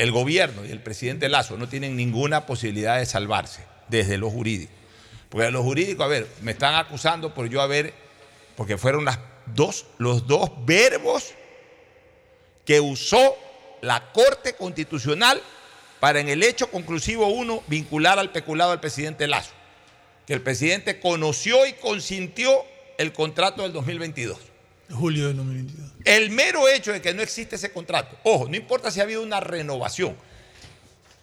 el 0.00 0.12
gobierno 0.12 0.64
y 0.64 0.70
el 0.70 0.80
presidente 0.80 1.28
Lazo 1.28 1.58
no 1.58 1.68
tienen 1.68 1.94
ninguna 1.94 2.46
posibilidad 2.46 2.98
de 2.98 3.04
salvarse 3.04 3.66
desde 3.88 4.16
lo 4.16 4.30
jurídico. 4.30 4.72
Porque 5.28 5.44
de 5.44 5.50
lo 5.50 5.62
jurídico, 5.62 6.02
a 6.02 6.06
ver, 6.06 6.26
me 6.40 6.52
están 6.52 6.74
acusando 6.74 7.34
por 7.34 7.50
yo 7.50 7.60
haber, 7.60 7.92
porque 8.56 8.78
fueron 8.78 9.04
los 9.04 10.26
dos 10.26 10.50
verbos 10.64 11.34
que 12.64 12.80
usó 12.80 13.36
la 13.82 14.10
Corte 14.12 14.54
Constitucional 14.54 15.42
para 16.00 16.18
en 16.18 16.30
el 16.30 16.42
hecho 16.44 16.70
conclusivo 16.70 17.26
uno 17.26 17.62
vincular 17.66 18.18
al 18.18 18.32
peculado 18.32 18.72
al 18.72 18.80
presidente 18.80 19.28
Lazo. 19.28 19.52
Que 20.26 20.32
el 20.32 20.40
presidente 20.40 20.98
conoció 20.98 21.66
y 21.66 21.74
consintió 21.74 22.64
el 22.96 23.12
contrato 23.12 23.64
del 23.64 23.74
2022. 23.74 24.49
Julio 24.90 25.28
del 25.28 25.36
2022. 25.36 25.92
El 26.04 26.30
mero 26.30 26.68
hecho 26.68 26.92
de 26.92 27.00
que 27.00 27.14
no 27.14 27.22
existe 27.22 27.56
ese 27.56 27.72
contrato, 27.72 28.16
ojo, 28.24 28.48
no 28.48 28.56
importa 28.56 28.90
si 28.90 29.00
ha 29.00 29.04
habido 29.04 29.22
una 29.22 29.40
renovación, 29.40 30.16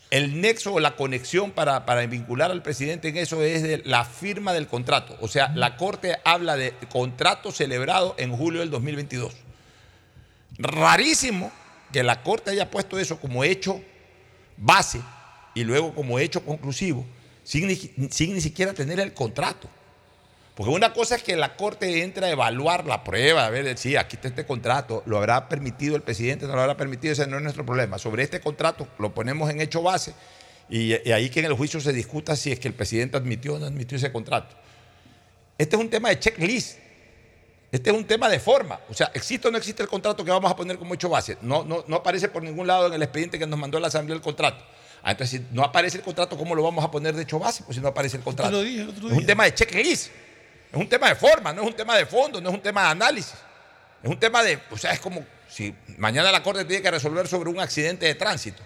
el 0.09 0.39
nexo 0.39 0.73
o 0.73 0.79
la 0.79 0.95
conexión 0.95 1.51
para, 1.51 1.85
para 1.85 2.05
vincular 2.05 2.51
al 2.51 2.63
presidente 2.63 3.09
en 3.09 3.17
eso 3.17 3.41
es 3.41 3.61
de 3.63 3.81
la 3.85 4.05
firma 4.05 4.53
del 4.53 4.67
contrato. 4.67 5.17
O 5.19 5.27
sea, 5.27 5.51
la 5.53 5.75
Corte 5.75 6.17
habla 6.23 6.55
de 6.55 6.73
contrato 6.89 7.51
celebrado 7.51 8.15
en 8.17 8.31
julio 8.31 8.61
del 8.61 8.69
2022. 8.69 9.33
Rarísimo 10.57 11.51
que 11.91 12.03
la 12.03 12.23
Corte 12.23 12.51
haya 12.51 12.71
puesto 12.71 12.97
eso 12.99 13.19
como 13.19 13.43
hecho 13.43 13.81
base 14.55 15.01
y 15.53 15.63
luego 15.63 15.93
como 15.93 16.19
hecho 16.19 16.43
conclusivo, 16.45 17.05
sin 17.43 17.67
ni, 17.67 17.75
sin 18.09 18.33
ni 18.33 18.41
siquiera 18.41 18.73
tener 18.73 18.99
el 18.99 19.13
contrato. 19.13 19.69
Porque 20.57 20.71
una 20.71 20.91
cosa 20.91 21.13
es 21.15 21.21
que 21.21 21.35
la 21.35 21.55
Corte 21.55 22.01
entra 22.01 22.25
a 22.25 22.31
evaluar 22.31 22.83
la 22.87 23.03
prueba, 23.03 23.45
a 23.45 23.49
ver 23.51 23.77
si 23.77 23.95
aquí 23.95 24.15
está 24.15 24.27
este 24.29 24.43
contrato, 24.43 25.03
lo 25.05 25.19
habrá 25.19 25.47
permitido 25.47 25.95
el 25.95 26.01
presidente, 26.01 26.47
no 26.47 26.55
lo 26.55 26.61
habrá 26.61 26.75
permitido, 26.75 27.13
ese 27.13 27.27
no 27.27 27.37
es 27.37 27.43
nuestro 27.43 27.63
problema. 27.63 27.99
Sobre 27.99 28.23
este 28.23 28.39
contrato 28.41 28.87
lo 28.97 29.13
ponemos 29.13 29.51
en 29.51 29.61
hecho 29.61 29.83
base 29.83 30.15
y, 30.67 30.95
y 31.07 31.11
ahí 31.11 31.29
que 31.29 31.41
en 31.41 31.45
el 31.45 31.53
juicio 31.53 31.79
se 31.79 31.93
discuta 31.93 32.35
si 32.35 32.51
es 32.51 32.59
que 32.59 32.67
el 32.67 32.73
presidente 32.73 33.17
admitió 33.17 33.53
o 33.53 33.59
no 33.59 33.67
admitió 33.67 33.99
ese 33.99 34.11
contrato. 34.11 34.55
Este 35.59 35.75
es 35.75 35.79
un 35.79 35.91
tema 35.91 36.09
de 36.09 36.17
checklist. 36.17 36.79
Este 37.71 37.91
es 37.91 37.95
un 37.95 38.05
tema 38.05 38.27
de 38.27 38.39
forma. 38.39 38.79
O 38.89 38.95
sea, 38.95 39.11
¿existe 39.13 39.47
o 39.47 39.51
no 39.51 39.59
existe 39.59 39.83
el 39.83 39.89
contrato 39.89 40.25
que 40.25 40.31
vamos 40.31 40.49
a 40.51 40.55
poner 40.55 40.79
como 40.79 40.95
hecho 40.95 41.07
base? 41.07 41.37
No, 41.43 41.63
no, 41.65 41.83
no 41.87 41.97
aparece 41.97 42.29
por 42.29 42.41
ningún 42.41 42.65
lado 42.65 42.87
en 42.87 42.93
el 42.93 43.03
expediente 43.03 43.37
que 43.37 43.45
nos 43.45 43.59
mandó 43.59 43.79
la 43.79 43.89
Asamblea 43.89 44.15
el 44.15 44.23
contrato. 44.23 44.65
Ah, 45.03 45.11
entonces, 45.11 45.39
si 45.41 45.55
no 45.55 45.63
aparece 45.63 45.97
el 45.97 46.03
contrato, 46.03 46.35
¿cómo 46.35 46.55
lo 46.55 46.63
vamos 46.63 46.83
a 46.83 46.89
poner 46.89 47.13
de 47.15 47.21
hecho 47.21 47.37
base? 47.37 47.63
Pues 47.63 47.75
si 47.75 47.81
no 47.81 47.89
aparece 47.89 48.17
el 48.17 48.23
contrato. 48.23 48.49
lo 48.49 48.61
dije 48.63 48.81
el 48.81 48.89
otro 48.89 49.05
Es 49.05 49.11
un 49.11 49.17
día. 49.19 49.27
tema 49.27 49.43
de 49.43 49.53
checklist. 49.53 50.11
Es 50.71 50.77
un 50.77 50.89
tema 50.89 51.09
de 51.09 51.15
forma, 51.15 51.53
no 51.53 51.61
es 51.61 51.67
un 51.67 51.75
tema 51.75 51.95
de 51.97 52.05
fondo, 52.05 52.41
no 52.41 52.49
es 52.49 52.55
un 52.55 52.61
tema 52.61 52.83
de 52.83 52.87
análisis. 52.89 53.33
Es 54.03 54.09
un 54.09 54.19
tema 54.19 54.43
de, 54.43 54.59
o 54.69 54.77
sea, 54.77 54.91
es 54.91 54.99
como 54.99 55.25
si 55.49 55.73
mañana 55.97 56.31
la 56.31 56.43
Corte 56.43 56.65
tiene 56.65 56.83
que 56.83 56.91
resolver 56.91 57.27
sobre 57.27 57.49
un 57.49 57.59
accidente 57.59 58.05
de 58.05 58.15
tránsito. 58.15 58.61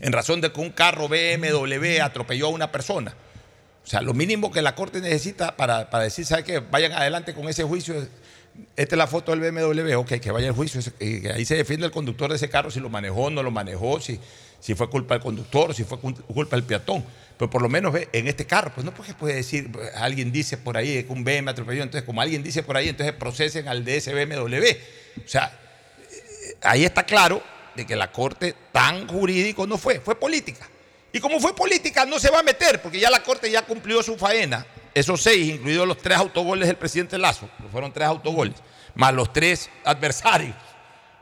En 0.00 0.12
razón 0.12 0.40
de 0.40 0.52
que 0.52 0.60
un 0.60 0.70
carro 0.70 1.08
BMW 1.08 2.00
atropelló 2.02 2.46
a 2.46 2.50
una 2.50 2.70
persona. 2.70 3.14
O 3.84 3.86
sea, 3.90 4.02
lo 4.02 4.14
mínimo 4.14 4.50
que 4.52 4.62
la 4.62 4.74
Corte 4.74 5.00
necesita 5.00 5.56
para, 5.56 5.88
para 5.90 6.04
decir, 6.04 6.26
¿sabe 6.26 6.44
qué? 6.44 6.58
Vayan 6.60 6.92
adelante 6.92 7.34
con 7.34 7.48
ese 7.48 7.64
juicio. 7.64 7.94
Esta 8.76 8.94
es 8.94 8.98
la 8.98 9.06
foto 9.06 9.34
del 9.34 9.40
BMW, 9.40 9.94
ok, 9.98 10.14
que 10.20 10.30
vaya 10.30 10.48
el 10.48 10.52
juicio. 10.54 10.80
y 11.00 11.26
ahí 11.28 11.44
se 11.44 11.56
defiende 11.56 11.86
el 11.86 11.92
conductor 11.92 12.28
de 12.30 12.36
ese 12.36 12.48
carro, 12.50 12.70
si 12.70 12.80
lo 12.80 12.88
manejó, 12.90 13.30
no 13.30 13.42
lo 13.42 13.50
manejó, 13.50 14.00
si, 14.00 14.20
si 14.60 14.74
fue 14.74 14.90
culpa 14.90 15.14
del 15.14 15.22
conductor, 15.22 15.74
si 15.74 15.84
fue 15.84 15.98
cul- 15.98 16.20
culpa 16.26 16.56
del 16.56 16.64
peatón. 16.64 17.04
Pero 17.38 17.50
por 17.50 17.62
lo 17.62 17.68
menos 17.68 17.94
en 18.12 18.26
este 18.26 18.46
carro, 18.46 18.72
pues 18.74 18.84
no 18.84 18.92
porque 18.92 19.14
puede 19.14 19.34
decir, 19.34 19.70
pues, 19.70 19.94
alguien 19.94 20.32
dice 20.32 20.58
por 20.58 20.76
ahí 20.76 21.04
que 21.04 21.12
un 21.12 21.22
BMW 21.22 21.48
atropelló, 21.48 21.84
entonces 21.84 22.04
como 22.04 22.20
alguien 22.20 22.42
dice 22.42 22.64
por 22.64 22.76
ahí, 22.76 22.88
entonces 22.88 23.14
procesen 23.14 23.68
al 23.68 23.84
de 23.84 23.98
ese 23.98 24.12
BMW. 24.12 24.64
O 25.24 25.28
sea, 25.28 25.56
eh, 26.00 26.56
ahí 26.62 26.84
está 26.84 27.04
claro 27.04 27.40
de 27.76 27.86
que 27.86 27.94
la 27.94 28.10
Corte 28.10 28.56
tan 28.72 29.06
jurídico 29.06 29.68
no 29.68 29.78
fue, 29.78 30.00
fue 30.00 30.18
política. 30.18 30.68
Y 31.12 31.20
como 31.20 31.38
fue 31.38 31.54
política, 31.54 32.04
no 32.04 32.18
se 32.18 32.28
va 32.28 32.40
a 32.40 32.42
meter, 32.42 32.82
porque 32.82 32.98
ya 32.98 33.08
la 33.08 33.22
Corte 33.22 33.48
ya 33.50 33.62
cumplió 33.62 34.02
su 34.02 34.16
faena, 34.18 34.66
esos 34.92 35.22
seis, 35.22 35.54
incluidos 35.54 35.86
los 35.86 35.98
tres 35.98 36.18
autogoles 36.18 36.66
del 36.66 36.76
presidente 36.76 37.16
Lazo, 37.18 37.48
que 37.56 37.68
fueron 37.68 37.92
tres 37.92 38.08
autogoles, 38.08 38.56
más 38.96 39.14
los 39.14 39.32
tres 39.32 39.70
adversarios, 39.84 40.56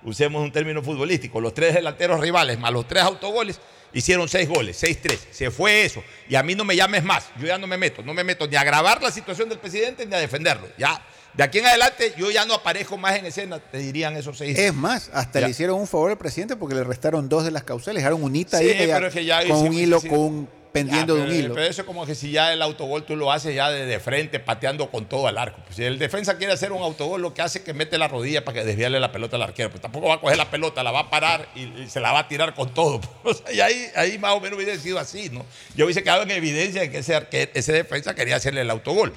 usemos 0.02 0.42
un 0.42 0.50
término 0.50 0.82
futbolístico, 0.82 1.40
los 1.40 1.52
tres 1.52 1.74
delanteros 1.74 2.20
rivales, 2.20 2.58
más 2.58 2.72
los 2.72 2.88
tres 2.88 3.02
autogoles, 3.02 3.60
hicieron 3.98 4.28
seis 4.28 4.48
goles, 4.48 4.76
seis 4.76 4.98
tres. 5.02 5.20
Se 5.30 5.50
fue 5.50 5.84
eso. 5.84 6.02
Y 6.28 6.34
a 6.36 6.42
mí 6.42 6.54
no 6.54 6.64
me 6.64 6.76
llames 6.76 7.02
más, 7.04 7.24
yo 7.38 7.46
ya 7.46 7.58
no 7.58 7.66
me 7.66 7.76
meto, 7.76 8.02
no 8.02 8.14
me 8.14 8.24
meto 8.24 8.46
ni 8.46 8.56
a 8.56 8.64
grabar 8.64 9.02
la 9.02 9.10
situación 9.10 9.48
del 9.48 9.58
presidente 9.58 10.06
ni 10.06 10.14
a 10.14 10.18
defenderlo. 10.18 10.68
Ya, 10.78 11.04
de 11.34 11.42
aquí 11.42 11.58
en 11.58 11.66
adelante 11.66 12.14
yo 12.16 12.30
ya 12.30 12.44
no 12.46 12.54
aparezco 12.54 12.96
más 12.96 13.16
en 13.16 13.26
escena, 13.26 13.58
te 13.58 13.78
dirían 13.78 14.16
esos 14.16 14.38
seis. 14.38 14.58
Es 14.58 14.72
más, 14.74 15.10
hasta 15.12 15.40
Ya. 15.40 15.46
le 15.46 15.50
hicieron 15.52 15.78
un 15.80 15.86
favor 15.86 16.10
al 16.10 16.18
presidente 16.18 16.56
porque 16.56 16.74
le 16.74 16.84
restaron 16.84 17.28
dos 17.28 17.44
de 17.44 17.50
las 17.50 17.62
causales, 17.64 17.96
dejaron 18.02 18.22
un 18.22 18.34
hita 18.34 18.58
Sí, 18.58 18.68
ahí 18.70 18.76
que 18.78 18.86
ya- 18.86 18.94
pero 18.94 19.06
es 19.08 19.14
que 19.14 19.24
ya 19.24 19.46
con 19.46 19.56
un 19.58 19.72
hilo, 19.72 20.00
sí. 20.00 20.08
con 20.08 20.18
un 20.18 20.48
pendiendo 20.76 21.14
Ya, 21.16 21.22
de 21.22 21.26
un 21.26 21.28
pero- 21.34 21.44
hilo. 21.46 21.54
Pero 21.54 21.66
eso 21.66 21.80
es 21.82 21.86
como 21.86 22.04
que 22.06 22.14
si 22.14 22.30
ya 22.30 22.52
el 22.52 22.62
autogol 22.62 23.04
tú 23.04 23.16
lo 23.16 23.32
haces 23.32 23.54
ya 23.54 23.70
de, 23.70 23.86
de 23.86 23.98
frente, 24.00 24.38
pateando 24.40 24.90
con 24.90 25.06
todo 25.06 25.26
al 25.26 25.38
arco. 25.38 25.60
Pues 25.64 25.76
si 25.76 25.84
el 25.84 25.98
defensa 25.98 26.36
quiere 26.38 26.52
hacer 26.52 26.72
un 26.72 26.82
autogol, 26.82 27.22
lo 27.22 27.32
que 27.34 27.42
hace 27.42 27.58
es 27.58 27.64
que 27.64 27.72
mete 27.74 27.98
la 27.98 28.08
rodilla 28.08 28.44
para 28.44 28.60
que 28.60 28.64
desviarle 28.64 29.00
la 29.00 29.10
pelota 29.12 29.36
al 29.36 29.42
arquero. 29.42 29.70
Pues 29.70 29.80
tampoco 29.80 30.08
va 30.08 30.14
a 30.14 30.20
coger 30.20 30.36
la 30.36 30.50
pelota, 30.50 30.82
la 30.82 30.90
va 30.90 31.00
a 31.00 31.10
parar 31.10 31.48
y, 31.54 31.62
y 31.82 31.88
se 31.88 32.00
la 32.00 32.12
va 32.12 32.20
a 32.20 32.28
tirar 32.28 32.54
con 32.54 32.72
todo. 32.74 33.00
O 33.24 33.34
sea, 33.34 33.52
y 33.52 33.60
ahí, 33.60 33.86
ahí 33.96 34.18
más 34.18 34.32
o 34.34 34.40
menos 34.40 34.56
hubiera 34.56 34.76
sido 34.78 34.98
así, 34.98 35.30
¿no? 35.30 35.44
Yo 35.74 35.84
hubiese 35.86 36.02
quedado 36.02 36.22
en 36.22 36.30
evidencia 36.30 36.80
de 36.82 36.90
que 36.90 36.98
ese, 36.98 37.14
arque- 37.16 37.50
ese 37.54 37.72
defensa 37.72 38.14
quería 38.14 38.36
hacerle 38.36 38.60
el 38.60 38.70
autogol. 38.70 39.12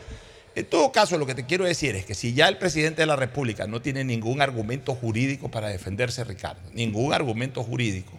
En 0.55 0.66
todo 0.66 0.91
caso, 0.91 1.18
lo 1.18 1.26
que 1.28 1.36
te 1.36 1.45
quiero 1.45 1.64
decir 1.66 1.95
es 1.95 2.05
que 2.05 2.16
si 2.16 2.34
ya 2.34 2.47
el 2.47 2.57
presidente 2.57 3.01
de 3.03 3.05
la 3.05 3.16
República 3.16 3.68
no 3.68 3.82
tiene 3.82 4.03
ningún 4.03 4.41
argumento 4.41 4.95
jurídico 4.95 5.49
para 5.51 5.68
defenderse, 5.70 6.24
Ricardo, 6.24 6.60
ningún 6.74 7.14
argumento 7.14 7.64
jurídico, 7.64 8.12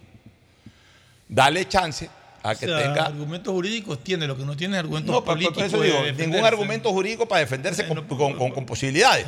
dale 1.27 1.67
chance 1.67 2.09
a 2.43 2.55
que 2.55 2.65
O 2.65 2.69
sea, 2.69 2.79
tenga 2.87 3.05
argumentos 3.05 3.53
jurídicos 3.53 4.03
tiene, 4.03 4.25
lo 4.27 4.35
que 4.37 4.43
no 4.45 4.55
tiene 4.57 4.75
es 4.75 4.79
argumentos 4.79 5.11
no, 5.13 5.23
por, 5.23 5.33
políticos. 5.35 5.63
eso 5.63 5.81
digo, 5.81 6.01
ningún 6.17 6.43
argumento 6.45 6.91
jurídico 6.91 7.27
para 7.27 7.39
defenderse 7.41 7.87
con, 7.87 8.05
con- 8.07 8.37
con- 8.37 8.51
con 8.51 8.65
posibilidades. 8.65 9.25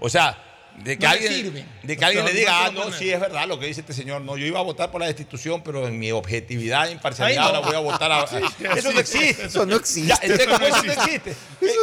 O 0.00 0.08
sea, 0.08 0.36
de 0.82 0.96
que 0.96 1.06
alguien, 1.06 1.66
de 1.82 1.96
que 1.96 2.04
alguien 2.04 2.24
le 2.24 2.32
diga, 2.32 2.66
ah, 2.66 2.70
no, 2.70 2.92
sí 2.92 3.10
es 3.10 3.18
verdad 3.18 3.48
lo 3.48 3.58
que 3.58 3.66
dice 3.66 3.80
este 3.80 3.92
señor, 3.92 4.20
no, 4.22 4.36
yo 4.36 4.46
iba 4.46 4.60
a 4.60 4.62
votar 4.62 4.90
por 4.92 5.00
la 5.00 5.08
destitución, 5.08 5.60
pero 5.62 5.88
en 5.88 5.98
mi 5.98 6.12
objetividad 6.12 6.86
e 6.88 6.92
imparcialidad 6.92 7.42
Ay, 7.42 7.46
ahora 7.54 7.66
voy 7.66 7.74
a 7.74 7.80
votar 7.80 8.12
a... 8.12 8.26
Sí, 8.28 8.36
eso 8.76 8.92
no 8.92 9.00
existe. 9.00 9.44
Eso 9.46 9.66
no 9.66 9.76
existe. 9.76 10.08
Ya, 10.08 10.14
Eso 10.22 10.44
como 10.46 10.58
no 10.60 10.66
eso 10.66 10.82
no 10.84 10.92
existe. 10.92 11.30
Eh, 11.32 11.36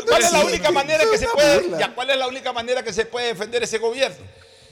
¿Cuál 0.08 0.22
es 0.24 0.32
la 0.32 0.46
única 0.46 0.72
manera 0.72 1.04
que 1.12 1.18
se 1.18 1.28
puede, 1.28 1.70
ya, 1.78 1.94
cuál 1.94 2.10
es 2.10 2.18
la 2.18 2.28
única 2.28 2.54
manera 2.54 2.84
que 2.84 2.94
se 2.94 3.06
puede 3.06 3.28
defender 3.28 3.62
ese 3.64 3.78
gobierno? 3.80 4.18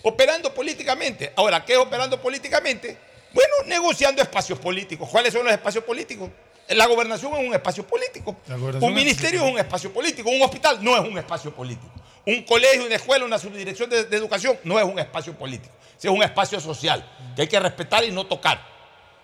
Operando 0.03 0.53
políticamente. 0.53 1.33
Ahora, 1.35 1.63
¿qué 1.65 1.73
es 1.73 1.79
operando 1.79 2.21
políticamente? 2.21 2.97
Bueno, 3.33 3.53
negociando 3.65 4.21
espacios 4.21 4.59
políticos. 4.59 5.09
¿Cuáles 5.09 5.33
son 5.33 5.43
los 5.43 5.53
espacios 5.53 5.83
políticos? 5.83 6.29
La 6.69 6.85
gobernación 6.85 7.33
es 7.33 7.47
un 7.47 7.53
espacio 7.53 7.85
político. 7.85 8.35
Un 8.79 8.93
ministerio 8.93 9.45
es 9.45 9.51
un 9.51 9.59
espacio 9.59 9.91
político. 9.91 10.29
Un 10.29 10.41
hospital 10.41 10.83
no 10.83 10.95
es 10.95 11.07
un 11.07 11.17
espacio 11.17 11.53
político. 11.53 11.91
Un 12.25 12.43
colegio, 12.43 12.85
una 12.85 12.95
escuela, 12.95 13.25
una 13.25 13.37
subdirección 13.37 13.89
de, 13.89 14.05
de 14.05 14.17
educación 14.17 14.57
no 14.63 14.79
es 14.79 14.85
un 14.85 14.97
espacio 14.97 15.33
político. 15.33 15.73
Es 15.97 16.05
un 16.05 16.23
espacio 16.23 16.59
social 16.59 17.05
que 17.35 17.43
hay 17.43 17.47
que 17.47 17.59
respetar 17.59 18.03
y 18.03 18.11
no 18.11 18.25
tocar. 18.25 18.61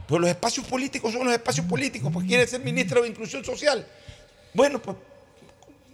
Pero 0.07 0.19
los 0.19 0.29
espacios 0.29 0.65
políticos 0.65 1.13
son 1.13 1.23
los 1.25 1.33
espacios 1.33 1.65
políticos. 1.65 2.09
Porque 2.11 2.27
quiere 2.27 2.47
ser 2.47 2.61
ministro 2.61 3.01
de 3.01 3.09
Inclusión 3.09 3.45
Social. 3.45 3.87
Bueno, 4.53 4.81
pues 4.81 4.97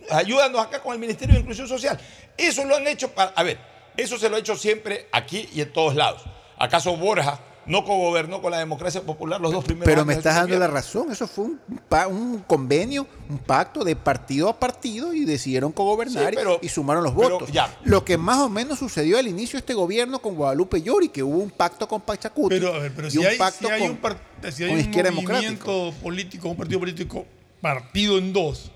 ayúdanos 0.09 0.61
acá 0.61 0.81
con 0.81 0.93
el 0.93 0.99
Ministerio 0.99 1.35
de 1.35 1.41
Inclusión 1.41 1.67
Social. 1.67 1.99
Eso 2.37 2.63
lo 2.63 2.77
han 2.77 2.87
hecho 2.87 3.11
para. 3.11 3.31
A 3.31 3.43
ver, 3.43 3.59
eso 3.97 4.17
se 4.17 4.29
lo 4.29 4.37
ha 4.37 4.39
hecho 4.39 4.55
siempre 4.55 5.07
aquí 5.11 5.49
y 5.53 5.61
en 5.61 5.71
todos 5.73 5.95
lados. 5.95 6.23
¿Acaso 6.57 6.95
Borja 6.95 7.39
no 7.67 7.83
cogobernó 7.83 8.41
con 8.41 8.51
la 8.51 8.59
democracia 8.59 9.01
popular 9.01 9.41
los 9.41 9.51
dos 9.51 9.63
primeros 9.63 9.85
Pero 9.85 10.01
años 10.01 10.07
me 10.07 10.13
estás 10.13 10.35
dando 10.35 10.57
la 10.59 10.67
razón. 10.67 11.11
Eso 11.11 11.27
fue 11.27 11.45
un, 11.45 12.43
convenio, 12.47 13.07
un 13.29 13.37
pacto 13.39 13.83
de 13.83 13.95
partido 13.95 14.49
a 14.49 14.59
partido 14.59 15.13
y 15.13 15.25
decidieron 15.25 15.71
cogobernar 15.71 16.25
Sí, 16.27 16.33
y- 16.33 16.35
pero- 16.35 16.59
y 16.61 16.69
sumaron 16.69 17.03
los 17.03 17.13
pero 17.13 17.29
votos. 17.39 17.51
ya. 17.51 17.75
Lo 17.83 18.05
que 18.05 18.17
más 18.17 18.37
o 18.39 18.49
menos 18.49 18.79
sucedió 18.79 19.17
al 19.17 19.27
inicio 19.27 19.57
de 19.57 19.59
este 19.61 19.73
gobierno 19.73 20.19
con 20.19 20.35
Guadalupe 20.35 20.81
Llori, 20.81 21.09
que 21.09 21.23
hubo 21.23 21.37
un 21.39 21.49
pacto 21.49 21.87
con 21.87 22.01
Pachacuti 22.01 22.55
Pero, 22.55 22.73
a 22.73 22.79
ver, 22.79 22.91
pero 22.95 23.07
y 23.07 23.11
si 23.11 23.17
un 23.17 23.25
hay, 23.25 23.37
pacto 23.37 23.67
si 23.67 23.73
hay 23.73 23.81
con, 23.81 23.89
un, 23.91 23.97
par- 23.97 24.17
si 24.51 24.63
hay 24.63 24.69
con 24.69 24.79
un 24.79 24.85
Izquierda 24.85 25.11
movimiento 25.11 25.93
político, 26.03 26.49
un 26.49 26.57
partido 26.57 26.79
político 26.79 27.25
partido 27.61 28.17
en 28.19 28.31
dos, 28.31 28.71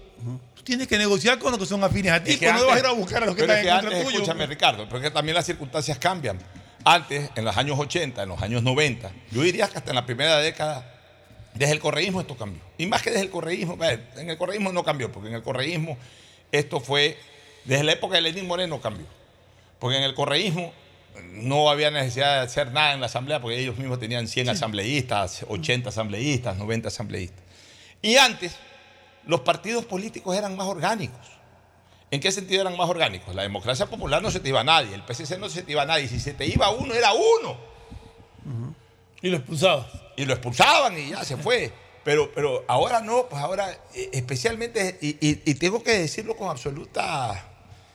tú 0.56 0.64
tienes 0.64 0.88
que 0.88 0.98
negociar 0.98 1.38
con 1.40 1.52
los 1.52 1.60
que 1.60 1.66
son 1.68 1.84
afines 1.84 2.12
a 2.12 2.24
ti, 2.24 2.32
Es 2.32 2.38
que 2.40 2.46
pues 2.48 2.54
no 2.56 2.60
antes- 2.62 2.68
vas 2.68 2.76
a 2.76 2.80
ir 2.80 2.86
a 2.88 2.92
buscar 3.00 3.24
a 3.24 3.26
los 3.28 3.36
que 3.36 3.42
pero 3.44 3.54
están 3.54 3.60
es 3.60 3.64
que 3.64 3.70
en 3.70 3.76
contra 3.82 3.98
antes, 4.00 4.06
tuyo. 4.12 4.24
Escúchame, 4.24 4.46
Ricardo, 4.48 4.90
porque 4.90 5.12
también 5.12 5.36
las 5.36 5.46
circunstancias 5.46 5.98
cambian. 6.00 6.40
Antes, 6.84 7.30
en 7.36 7.46
los 7.46 7.58
años 7.58 7.78
80, 7.78 8.24
en 8.24 8.30
los 8.30 8.42
años 8.42 8.64
90, 8.64 9.12
yo 9.32 9.42
diría 9.42 9.68
que 9.68 9.78
hasta 9.78 9.92
en 9.92 9.96
la 9.96 10.06
primera 10.06 10.38
década, 10.38 10.90
desde 11.54 11.74
el 11.74 11.80
correísmo 11.80 12.22
esto 12.22 12.38
cambió. 12.38 12.62
Y 12.78 12.86
más 12.86 13.02
que 13.02 13.10
desde 13.10 13.24
el 13.24 13.30
correísmo, 13.30 13.76
ver, 13.76 14.08
en 14.16 14.30
el 14.30 14.38
correísmo 14.38 14.72
no 14.72 14.84
cambió, 14.84 15.12
porque 15.12 15.30
en 15.30 15.36
el 15.36 15.44
correísmo 15.44 15.98
esto 16.52 16.80
fue, 16.80 17.18
desde 17.66 17.84
la 17.84 17.94
época 17.94 18.16
de 18.16 18.22
Lenín 18.22 18.48
Moreno 18.48 18.80
cambió. 18.80 19.06
Porque 19.80 19.98
en 19.98 20.04
el 20.04 20.14
correísmo 20.14 20.74
no 21.24 21.70
había 21.70 21.92
necesidad 21.92 22.36
de 22.36 22.42
hacer 22.42 22.72
nada 22.72 22.94
en 22.94 23.02
la 23.02 23.08
asamblea, 23.08 23.42
porque 23.42 23.60
ellos 23.60 23.78
mismos 23.78 24.00
tenían 24.00 24.28
100 24.28 24.50
asambleístas, 24.50 25.46
80 25.48 25.90
asambleístas, 25.90 26.58
90 26.58 26.88
asambleístas. 26.88 27.44
Y 28.02 28.16
antes, 28.16 28.56
los 29.26 29.42
partidos 29.42 29.86
políticos 29.86 30.36
eran 30.38 30.56
más 30.56 30.68
orgánicos. 30.68 31.39
¿En 32.12 32.20
qué 32.20 32.32
sentido 32.32 32.62
eran 32.62 32.76
más 32.76 32.90
orgánicos? 32.90 33.36
La 33.36 33.44
democracia 33.44 33.86
popular 33.86 34.22
no 34.22 34.32
se 34.32 34.40
te 34.40 34.50
iba 34.50 34.62
a 34.62 34.64
nadie, 34.64 34.96
el 34.96 35.04
PCC 35.04 35.38
no 35.38 35.48
se 35.50 35.62
te 35.64 35.72
iba 35.74 35.84
a 35.84 35.86
nadie. 35.86 36.08
Si 36.08 36.20
se 36.20 36.34
te 36.34 36.46
iba 36.48 36.70
uno, 36.72 36.94
era 36.94 37.12
uno. 37.14 37.58
Y 39.22 39.30
lo 39.30 39.38
expulsabas. 39.38 39.88
Y 40.18 40.26
lo 40.26 40.34
expulsaban 40.34 40.98
y 40.98 41.10
ya 41.10 41.24
se 41.24 41.38
fue. 41.38 41.72
Pero, 42.04 42.32
pero 42.34 42.64
ahora 42.68 43.02
no, 43.02 43.28
pues 43.30 43.42
ahora 43.42 43.72
eh, 43.94 44.10
especialmente, 44.14 44.98
y, 45.02 45.10
y- 45.26 45.42
y 45.46 45.54
tengo 45.56 45.84
que 45.84 45.92
decirlo 46.00 46.36
con 46.36 46.50
absoluta 46.50 47.46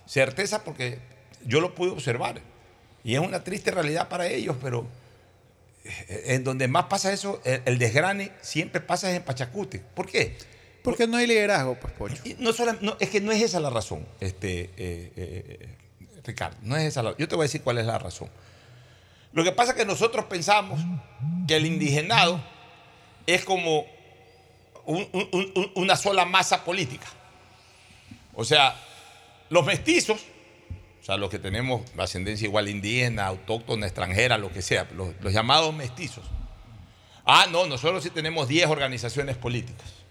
certeza 0.07 0.62
porque 0.62 0.99
yo 1.45 1.61
lo 1.61 1.75
pude 1.75 1.91
observar. 1.91 2.41
Y 3.03 3.15
es 3.15 3.21
una 3.21 3.43
triste 3.43 3.71
realidad 3.71 4.09
para 4.09 4.29
ellos, 4.29 4.57
pero 4.62 4.87
eh, 5.85 6.23
en 6.29 6.45
donde 6.45 6.69
más 6.69 6.85
pasa 6.85 7.12
eso, 7.12 7.41
el, 7.45 7.79
desgrane 7.79 8.31
siempre 8.43 8.81
pasa 8.81 9.11
en 9.15 9.23
Pachacuti. 9.23 9.79
¿Por 9.79 10.07
qué? 10.09 10.37
Porque 10.85 11.07
no 11.07 11.16
hay 11.16 11.26
liderazgo, 11.26 11.76
pues, 11.80 11.95
no 12.39 12.97
es 13.01 13.09
que 13.09 13.20
no 13.22 13.32
es 13.32 13.41
esa 13.43 13.59
la 13.59 13.70
razón, 13.70 14.07
este, 14.20 14.64
eh, 14.76 15.12
eh, 15.16 15.76
Ricardo. 16.24 16.59
No 16.61 16.76
es 16.76 16.85
esa 16.85 17.03
la 17.03 17.16
Yo 17.16 17.26
te 17.26 17.35
voy 17.37 17.45
a 17.45 17.47
decir 17.47 17.62
cuál 17.62 17.78
es 17.78 17.87
la 17.87 17.99
razón. 17.99 18.28
Lo 19.32 19.43
que 19.43 19.51
pasa 19.51 19.72
es 19.72 19.78
que 19.78 19.87
nosotros 19.87 20.26
pensamos 20.26 20.78
que 21.49 21.57
el 21.57 21.64
indigenado 21.64 22.39
es 23.26 23.45
como 23.47 23.87
un- 24.85 25.09
un- 25.12 25.28
un- 25.55 25.72
una 25.74 25.97
sola 25.97 26.26
masa 26.26 26.64
política. 26.64 27.07
O 28.35 28.45
sea, 28.45 28.76
los 29.49 29.64
mestizos, 29.64 30.20
o 31.01 31.05
sea, 31.05 31.16
los 31.16 31.30
que 31.30 31.39
tenemos 31.39 31.80
ascendencia 31.97 32.45
igual 32.47 32.68
indígena, 32.68 33.24
autóctona, 33.26 33.87
extranjera, 33.87 34.37
lo 34.37 34.53
que 34.53 34.61
sea, 34.61 34.87
los, 34.95 35.14
los 35.22 35.32
llamados 35.32 35.74
mestizos. 35.74 36.24
Ah, 37.24 37.47
no, 37.51 37.66
nosotros 37.66 38.03
sí 38.03 38.11
tenemos 38.11 38.49
10 38.49 38.66
organizaciones 38.68 39.37
políticas. 39.39 40.03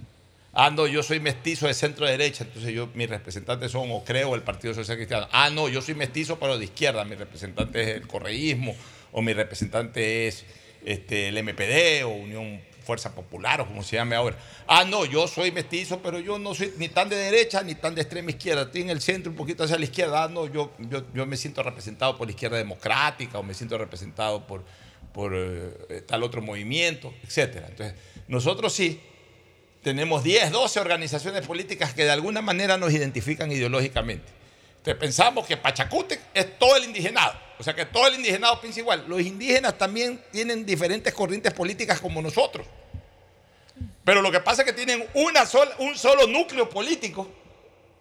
Ah, 0.56 0.70
no, 0.70 0.86
yo 0.86 1.02
soy 1.02 1.20
mestizo 1.20 1.66
de 1.66 1.74
centro 1.74 2.06
derecha, 2.06 2.44
entonces 2.44 2.72
yo, 2.74 2.88
mis 2.94 3.10
representantes 3.10 3.72
son, 3.72 3.90
o 3.92 4.04
creo, 4.04 4.36
el 4.36 4.44
Partido 4.44 4.76
Social 4.76 4.98
Cristiano. 4.98 5.28
Ah, 5.32 5.50
no, 5.50 5.68
yo 5.68 5.82
soy 5.82 5.96
mestizo, 5.96 6.38
pero 6.38 6.60
de 6.60 6.66
izquierda, 6.66 7.04
mi 7.06 7.16
representante 7.16 7.82
es 7.82 7.88
el 7.88 8.08
correísmo, 8.08 8.76
o 9.12 9.24
mi 9.24 9.34
representante 9.34 10.28
es 10.28 10.46
este, 10.86 11.30
el 11.30 11.44
MPD, 11.44 12.06
o 12.06 12.10
Unión 12.10 12.62
Fuerza 12.84 13.16
Popular, 13.16 13.62
o 13.62 13.68
como 13.68 13.82
se 13.82 13.96
llame 13.96 14.16
ahora. 14.16 14.38
Ah, 14.68 14.86
no, 14.86 15.06
yo 15.06 15.28
soy 15.28 15.52
mestizo, 15.52 16.02
pero 16.04 16.20
yo 16.20 16.38
no 16.38 16.54
soy 16.54 16.72
ni 16.78 16.88
tan 16.88 17.10
de 17.10 17.16
derecha 17.16 17.64
ni 17.64 17.74
tan 17.74 17.96
de 17.96 18.02
extrema 18.02 18.30
izquierda. 18.30 18.64
Estoy 18.64 18.82
en 18.82 18.92
el 18.92 19.02
centro, 19.02 19.32
un 19.32 19.38
poquito 19.38 19.64
hacia 19.64 19.80
la 19.80 19.86
izquierda. 19.86 20.26
Ah, 20.26 20.28
no, 20.28 20.46
yo, 20.46 20.72
yo, 21.16 21.26
me 21.26 21.36
siento 21.36 21.64
representado 21.64 22.16
por 22.16 22.28
la 22.28 22.32
izquierda 22.32 22.58
democrática, 22.58 23.40
o 23.40 23.44
me 23.44 23.56
siento 23.56 23.80
representado 23.80 24.46
por, 24.46 24.64
por 25.14 25.32
eh, 25.34 26.04
tal 26.06 26.22
otro 26.22 26.44
movimiento, 26.44 27.12
etcétera. 27.24 27.70
Entonces, 27.70 27.96
nosotros 28.28 28.72
sí 28.72 29.02
tenemos 29.84 30.24
10, 30.24 30.52
12 30.52 30.80
organizaciones 30.80 31.46
políticas 31.46 31.94
que 31.94 32.06
de 32.06 32.12
alguna 32.12 32.42
manera 32.42 32.78
nos 32.78 32.94
identifican 32.94 33.52
ideológicamente. 33.52 34.32
Entonces 34.78 34.96
pensamos 34.96 35.46
que 35.46 35.58
Pachacútec 35.58 36.20
es 36.34 36.58
todo 36.58 36.76
el 36.78 36.86
indigenado, 36.86 37.34
o 37.60 37.64
sea 37.64 37.76
que 37.76 37.86
todo 37.86 38.08
el 38.08 38.16
indigenado 38.16 38.60
piensa 38.60 38.80
igual. 38.80 39.06
Los 39.08 39.22
indígenas 39.22 39.78
también 39.78 40.22
tienen 40.32 40.66
diferentes 40.66 41.14
corrientes 41.14 41.54
políticas 41.54 42.00
como 42.00 42.22
nosotros. 42.22 42.66
Pero 44.04 44.22
lo 44.22 44.32
que 44.32 44.40
pasa 44.40 44.62
es 44.62 44.66
que 44.68 44.74
tienen 44.74 45.06
una 45.14 45.46
sola, 45.46 45.72
un 45.80 45.96
solo 45.96 46.28
núcleo 46.28 46.70
político 46.70 47.30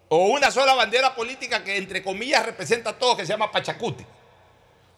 o 0.09 0.27
una 0.27 0.51
sola 0.51 0.75
bandera 0.75 1.15
política 1.15 1.65
que 1.65 1.77
entre 1.77 2.03
comillas 2.03 2.45
representa 2.45 2.91
a 2.91 2.99
todos, 2.99 3.17
que 3.17 3.27
se 3.27 3.33
llama 3.33 3.51
Pachacútec. 3.51 4.07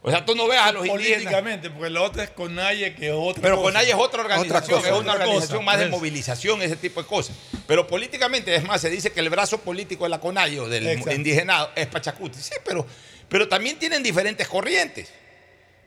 O 0.07 0.11
sea, 0.11 0.23
tú 0.23 0.35
no 0.35 0.47
veas 0.47 0.67
a 0.67 0.73
los 0.73 0.87
indígenas. 0.87 1.15
Políticamente, 1.15 1.71
porque 1.71 1.89
la 1.89 2.03
otra 2.03 2.25
es 2.25 2.31
CONAIE, 2.31 2.95
que 2.95 3.09
es 3.09 3.15
otra 3.17 3.41
Pero 3.41 3.57
cosa. 3.57 3.69
CONAIE 3.69 3.89
es 3.89 3.97
otra 3.97 4.21
organización, 4.21 4.79
cosa, 4.79 4.93
es 4.93 5.01
una 5.01 5.13
organización 5.15 5.59
cosa, 5.59 5.65
más 5.65 5.79
de 5.79 5.85
por 5.85 5.89
eso. 5.89 5.97
movilización, 5.97 6.61
ese 6.61 6.77
tipo 6.77 7.01
de 7.03 7.09
cosas. 7.09 7.35
Pero 7.67 7.87
políticamente, 7.87 8.55
es 8.55 8.63
más, 8.65 8.83
se 8.83 8.91
dice 8.91 9.13
que 9.13 9.21
el 9.21 9.31
brazo 9.31 9.63
político 9.63 10.05
de 10.05 10.11
la 10.11 10.21
CONAIE 10.21 10.61
o 10.61 10.69
del 10.69 10.89
Exacto. 10.89 11.15
indigenado 11.15 11.71
es 11.75 11.87
Pachacuti. 11.87 12.39
Sí, 12.39 12.53
pero, 12.67 12.87
pero 13.31 13.49
también 13.49 13.79
tienen 13.79 14.03
diferentes 14.03 14.47
corrientes. 14.47 15.11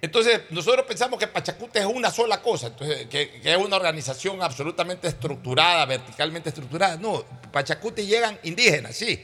Entonces, 0.02 0.42
nosotros 0.50 0.88
pensamos 0.88 1.20
que 1.20 1.28
Pachacuti 1.28 1.78
es 1.78 1.86
una 1.86 2.10
sola 2.10 2.42
cosa, 2.42 2.68
entonces, 2.68 3.06
que, 3.06 3.40
que 3.40 3.52
es 3.52 3.58
una 3.58 3.76
organización 3.76 4.42
absolutamente 4.42 5.08
estructurada, 5.10 5.86
verticalmente 5.86 6.50
estructurada. 6.50 6.98
No, 6.98 7.24
Pachacuti 7.52 8.08
llegan 8.08 8.40
indígenas, 8.42 8.96
sí. 8.96 9.24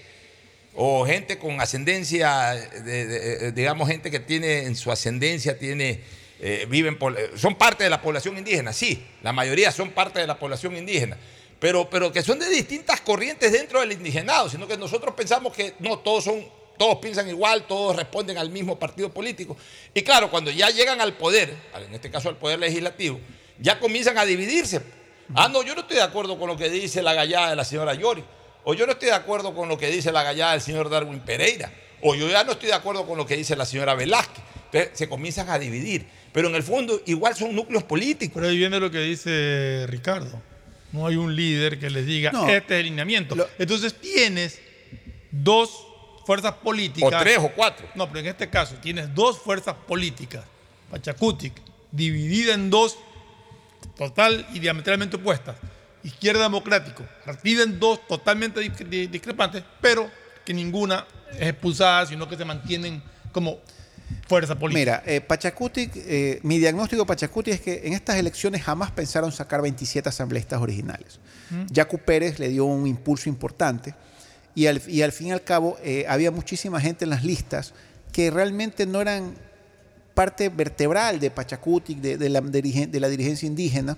O 0.76 1.05
gente 1.05 1.38
con 1.38 1.61
ascendencia, 1.61 2.51
de- 2.51 3.05
de- 3.05 3.38
de- 3.38 3.51
digamos, 3.51 3.88
gente 3.88 4.09
que 4.09 4.19
tiene 4.19 4.63
en 4.63 4.76
su 4.76 4.91
ascendencia, 4.91 5.59
tiene, 5.59 6.01
eh, 6.39 6.65
viven, 6.67 6.97
por- 6.97 7.17
eh, 7.19 7.32
son 7.36 7.55
parte 7.55 7.84
de 7.84 7.89
la 7.91 8.01
población 8.01 8.38
indígena, 8.38 8.74
sí, 8.74 9.05
la 9.21 9.32
mayoría 9.34 9.71
son 9.71 9.91
parte 9.91 10.19
de 10.19 10.26
la 10.28 10.39
población 10.39 10.76
indígena, 10.76 11.17
pero, 11.59 11.89
pero 11.89 12.11
que 12.11 12.24
son 12.24 12.39
de 12.39 12.49
distintas 12.49 13.01
corrientes 13.01 13.51
dentro 13.51 13.82
del 13.82 13.91
indigenado, 13.91 14.49
sino 14.49 14.67
que 14.67 14.76
nosotros 14.78 15.13
pensamos 15.15 15.53
que 15.53 15.76
no, 15.80 15.99
todos 15.99 16.24
son, 16.24 16.43
todos 16.78 16.97
piensan 16.97 17.30
igual, 17.30 17.67
todos 17.67 17.95
responden 17.95 18.39
al 18.39 18.49
mismo 18.49 18.80
partido 18.80 19.13
político. 19.13 19.55
Y 19.93 20.01
claro, 20.01 20.32
cuando 20.32 20.49
ya 20.49 20.69
llegan 20.71 21.01
al 21.01 21.13
poder, 21.13 21.53
en 21.88 21.93
este 21.93 22.09
caso 22.09 22.30
al 22.30 22.38
poder 22.38 22.57
legislativo, 22.57 23.19
ya 23.59 23.80
comienzan 23.80 24.17
a 24.17 24.26
dividirse. 24.26 24.82
Ah, 25.36 25.47
no, 25.47 25.61
yo 25.63 25.76
no 25.76 25.82
estoy 25.82 25.97
de 25.97 26.03
acuerdo 26.03 26.38
con 26.39 26.47
lo 26.49 26.57
que 26.57 26.69
dice 26.69 27.03
la 27.03 27.13
gallada 27.13 27.51
de 27.51 27.55
la 27.55 27.63
señora 27.63 27.93
Yori. 27.93 28.24
O 28.64 28.74
yo 28.74 28.86
no 28.86 28.93
estoy 28.93 29.09
de 29.09 29.16
acuerdo 29.16 29.53
con 29.53 29.68
lo 29.70 29.78
que 29.78 29.88
dice 29.89 30.11
la 30.11 30.24
gallada 30.24 30.53
del 30.53 30.61
señor 30.61 30.89
Darwin 30.89 31.20
Pereira. 31.20 31.72
O 32.01 32.16
yo 32.16 32.30
ya 32.30 32.43
no 32.43 32.53
estoy 32.53 32.68
de 32.68 32.76
acuerdo 32.76 33.05
con 33.05 33.18
lo 33.18 33.26
que 33.26 33.36
dice 33.36 33.55
la 33.55 33.66
señora 33.66 33.95
Velázquez. 33.95 34.43
Entonces 34.66 34.91
se 34.97 35.09
comienzan 35.09 35.49
a 35.49 35.59
dividir. 35.59 36.05
Pero 36.32 36.49
en 36.49 36.55
el 36.55 36.64
fondo 36.64 37.01
igual 37.05 37.36
son 37.36 37.55
núcleos 37.55 37.84
políticos. 37.84 38.34
Pero 38.36 38.47
ahí 38.49 38.57
viene 38.57 38.80
lo 38.80 38.89
que 38.89 38.99
dice 38.99 39.86
Ricardo. 39.88 40.41
No 40.91 41.07
hay 41.07 41.16
un 41.16 41.36
líder 41.36 41.80
que 41.80 41.89
les 41.89 42.05
diga, 42.05 42.32
No. 42.32 42.47
este 42.47 42.76
es 42.76 42.80
el 42.80 42.86
lineamiento. 42.86 43.36
Entonces 43.57 43.93
tienes 43.99 44.59
dos 45.32 45.88
fuerzas 46.26 46.53
políticas. 46.53 47.14
O 47.14 47.20
tres 47.20 47.38
o 47.39 47.49
cuatro. 47.49 47.88
No, 47.95 48.07
pero 48.07 48.20
en 48.20 48.28
este 48.28 48.49
caso 48.49 48.76
tienes 48.76 49.14
dos 49.14 49.39
fuerzas 49.39 49.76
políticas. 49.88 50.43
Pachacutic, 50.89 51.53
dividida 51.91 52.53
en 52.53 52.70
dos, 52.70 52.97
total 53.97 54.45
y 54.53 54.59
diametralmente 54.59 55.16
opuestas. 55.18 55.55
Izquierda 56.04 56.43
Democrático, 56.43 57.04
partida 57.26 57.64
en 57.64 57.80
dos 57.80 58.06
totalmente 58.08 58.60
dis- 58.60 58.89
di- 58.89 59.08
discrepantes, 59.08 59.64
pero 59.82 60.10
que 60.45 60.54
ninguna 60.54 61.06
es 61.39 61.47
expulsada, 61.49 62.06
sino 62.06 62.28
que 62.28 62.36
se 62.36 62.43
mantienen 62.45 63.01
como 63.32 63.60
fuerza 64.28 64.58
política. 64.60 65.01
Mira, 65.01 65.04
eh, 65.06 65.22
Pachacutic, 65.22 65.91
eh, 65.95 66.39
mi 66.43 66.60
diagnóstico 66.60 67.04
de 67.04 67.06
Pachacutic 67.08 67.54
es 67.54 67.62
que 67.62 67.82
en 67.86 67.93
estas 67.93 68.18
elecciones 68.18 68.62
jamás 68.62 68.91
pensaron 68.91 69.32
sacar 69.32 69.62
27 69.62 70.10
asambleístas 70.10 70.62
originales. 70.62 71.20
Mm. 71.49 71.66
Yacu 71.72 71.97
Pérez 71.99 72.38
le 72.39 72.49
dio 72.49 72.66
un 72.66 72.86
impulso 72.86 73.30
importante 73.30 73.95
y 74.56 74.68
al, 74.68 74.82
y 74.88 75.01
al 75.01 75.12
fin 75.14 75.28
y 75.28 75.32
al 75.32 75.43
cabo 75.43 75.78
eh, 75.84 76.06
había 76.08 76.32
muchísima 76.32 76.80
gente 76.82 77.06
en 77.06 77.10
las 77.10 77.24
listas 77.24 77.74
que 78.12 78.30
realmente 78.30 78.86
no 78.86 79.01
eran 79.01 79.34
parte 80.14 80.49
vertebral 80.49 81.20
de 81.20 81.32
Pachacutic, 81.32 81.97
de, 81.99 82.18
de 82.18 82.30
la, 82.30 82.41
de 82.41 82.99
la 82.99 83.10
dirigencia 83.10 83.47
indígena, 83.47 83.97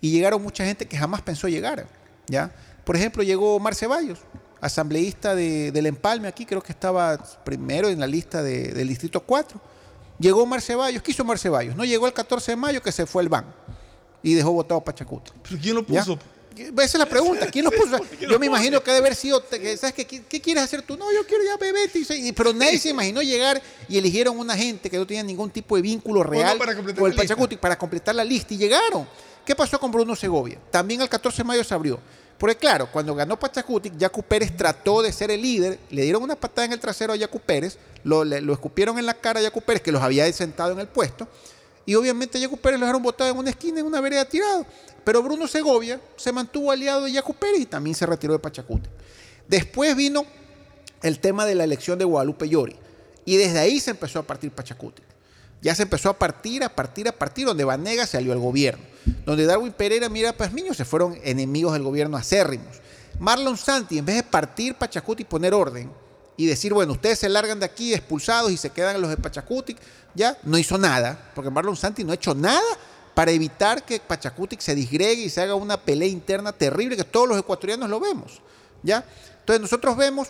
y 0.00 0.10
llegaron 0.10 0.42
mucha 0.42 0.64
gente 0.64 0.86
que 0.86 0.96
jamás 0.96 1.22
pensó 1.22 1.48
llegar. 1.48 1.86
¿ya? 2.26 2.50
Por 2.84 2.96
ejemplo, 2.96 3.22
llegó 3.22 3.54
Omar 3.56 3.74
Ceballos, 3.74 4.18
asambleísta 4.60 5.34
de- 5.34 5.72
del 5.72 5.86
Empalme 5.86 6.28
aquí, 6.28 6.44
creo 6.46 6.62
que 6.62 6.72
estaba 6.72 7.16
primero 7.44 7.88
en 7.88 8.00
la 8.00 8.06
lista 8.06 8.42
de- 8.42 8.72
del 8.72 8.88
Distrito 8.88 9.20
4. 9.20 9.60
Llegó 10.18 10.42
Omar 10.42 10.60
Ceballos, 10.60 11.02
quiso 11.02 11.22
Omar 11.22 11.38
Ceballos, 11.38 11.76
no 11.76 11.84
llegó 11.84 12.06
el 12.06 12.12
14 12.12 12.52
de 12.52 12.56
mayo 12.56 12.82
que 12.82 12.90
se 12.92 13.06
fue 13.06 13.22
el 13.22 13.28
ban 13.28 13.44
y 14.22 14.34
dejó 14.34 14.52
votado 14.52 14.80
Pachacuti. 14.82 15.30
¿Pero 15.48 15.60
quién 15.60 15.74
lo 15.76 15.86
¿Ya? 15.86 16.00
puso? 16.00 16.18
Esa 16.56 16.82
es 16.82 16.94
la 16.98 17.06
pregunta. 17.06 17.46
¿Quién 17.52 17.64
lo 17.64 17.70
puso? 17.70 17.98
Yo 18.28 18.36
me 18.40 18.46
imagino 18.46 18.82
que 18.82 18.90
debe 18.90 19.06
haber 19.06 19.14
sido. 19.14 19.46
que, 19.48 19.76
¿Sabes 19.76 19.94
qué, 19.94 20.04
qué, 20.04 20.24
qué 20.24 20.40
quieres 20.40 20.64
hacer 20.64 20.82
tú? 20.82 20.96
No, 20.96 21.04
yo 21.12 21.24
quiero 21.24 21.44
ya 21.44 21.56
bebete. 21.56 22.02
Pero 22.34 22.52
nadie 22.52 22.80
se 22.80 22.88
imaginó 22.88 23.22
llegar 23.22 23.62
y 23.88 23.96
eligieron 23.96 24.36
una 24.36 24.56
gente 24.56 24.90
que 24.90 24.96
no 24.98 25.06
tenía 25.06 25.22
ningún 25.22 25.50
tipo 25.50 25.76
de 25.76 25.82
vínculo 25.82 26.24
real 26.24 26.58
para 26.58 26.74
completar 26.74 27.00
con 27.00 27.10
el. 27.12 27.16
Pachacuti 27.16 27.56
para 27.56 27.78
completar 27.78 28.16
la 28.16 28.24
lista. 28.24 28.54
Y 28.54 28.56
llegaron. 28.56 29.06
¿Qué 29.48 29.56
pasó 29.56 29.80
con 29.80 29.90
Bruno 29.90 30.14
Segovia? 30.14 30.58
También 30.70 31.00
el 31.00 31.08
14 31.08 31.38
de 31.38 31.44
mayo 31.44 31.64
se 31.64 31.72
abrió. 31.72 31.98
Porque 32.36 32.54
claro, 32.54 32.86
cuando 32.92 33.14
ganó 33.14 33.38
Pachacuti, 33.40 33.90
Yacu 33.96 34.22
Pérez 34.22 34.54
trató 34.54 35.00
de 35.00 35.10
ser 35.10 35.30
el 35.30 35.40
líder, 35.40 35.78
le 35.88 36.02
dieron 36.02 36.22
una 36.22 36.36
patada 36.36 36.66
en 36.66 36.74
el 36.74 36.78
trasero 36.78 37.14
a 37.14 37.16
Yacu 37.16 37.40
Pérez, 37.40 37.78
lo, 38.04 38.24
escupieron 38.52 38.98
en 38.98 39.06
la 39.06 39.14
cara 39.14 39.40
a 39.40 39.42
Yacu 39.42 39.62
Pérez, 39.62 39.80
que 39.80 39.90
los 39.90 40.02
había 40.02 40.30
sentado 40.34 40.72
en 40.72 40.80
el 40.80 40.86
puesto, 40.86 41.26
y 41.86 41.94
obviamente 41.94 42.38
Yacu 42.38 42.58
Pérez 42.58 42.78
lo 42.78 42.84
dejaron 42.84 43.02
botado 43.02 43.30
en 43.30 43.38
una 43.38 43.48
esquina, 43.48 43.80
en 43.80 43.86
una 43.86 44.02
vereda 44.02 44.26
tirado. 44.26 44.66
Pero 45.02 45.22
Bruno 45.22 45.48
Segovia 45.48 45.98
se 46.18 46.30
mantuvo 46.30 46.70
aliado 46.70 47.04
de 47.04 47.12
Yacu 47.12 47.32
Pérez 47.32 47.62
y 47.62 47.66
también 47.66 47.96
se 47.96 48.04
retiró 48.04 48.34
de 48.34 48.40
Pachacuti. 48.40 48.90
Después 49.48 49.96
vino 49.96 50.26
el 51.00 51.20
tema 51.20 51.46
de 51.46 51.54
la 51.54 51.64
elección 51.64 51.98
de 51.98 52.04
Guadalupe 52.04 52.50
Llori. 52.50 52.76
Y 53.24 53.38
desde 53.38 53.60
ahí 53.60 53.80
se 53.80 53.92
empezó 53.92 54.18
a 54.18 54.24
partir 54.24 54.50
Pachacuti. 54.50 55.02
Ya 55.62 55.74
se 55.74 55.84
empezó 55.84 56.10
a 56.10 56.18
partir, 56.18 56.62
a 56.62 56.68
partir, 56.68 57.08
a 57.08 57.12
partir, 57.12 57.46
donde 57.46 57.64
Vanega 57.64 58.06
salió 58.06 58.32
al 58.32 58.40
gobierno. 58.40 58.97
Donde 59.24 59.46
Darwin 59.46 59.72
Pereira, 59.72 60.08
Mira 60.08 60.32
Pazmiño 60.32 60.74
se 60.74 60.84
fueron 60.84 61.18
enemigos 61.22 61.72
del 61.72 61.82
gobierno 61.82 62.16
acérrimos. 62.16 62.80
Marlon 63.18 63.56
Santi, 63.56 63.98
en 63.98 64.04
vez 64.04 64.16
de 64.16 64.22
partir 64.22 64.74
Pachacuti 64.74 65.22
y 65.22 65.26
poner 65.26 65.54
orden 65.54 65.90
y 66.36 66.46
decir, 66.46 66.72
bueno, 66.72 66.92
ustedes 66.92 67.18
se 67.18 67.28
largan 67.28 67.58
de 67.58 67.66
aquí 67.66 67.92
expulsados 67.92 68.52
y 68.52 68.56
se 68.56 68.70
quedan 68.70 69.00
los 69.00 69.10
de 69.10 69.16
Pachacuti, 69.16 69.76
ya 70.14 70.38
no 70.44 70.56
hizo 70.56 70.78
nada, 70.78 71.30
porque 71.34 71.50
Marlon 71.50 71.76
Santi 71.76 72.04
no 72.04 72.12
ha 72.12 72.14
hecho 72.14 72.34
nada 72.34 72.62
para 73.14 73.32
evitar 73.32 73.84
que 73.84 73.98
Pachacutic 73.98 74.60
se 74.60 74.76
disgregue 74.76 75.22
y 75.22 75.30
se 75.30 75.40
haga 75.40 75.56
una 75.56 75.76
pelea 75.76 76.08
interna 76.08 76.52
terrible 76.52 76.96
que 76.96 77.02
todos 77.02 77.28
los 77.28 77.36
ecuatorianos 77.36 77.90
lo 77.90 77.98
vemos. 77.98 78.40
¿ya? 78.82 79.04
Entonces 79.40 79.60
nosotros 79.60 79.96
vemos 79.96 80.28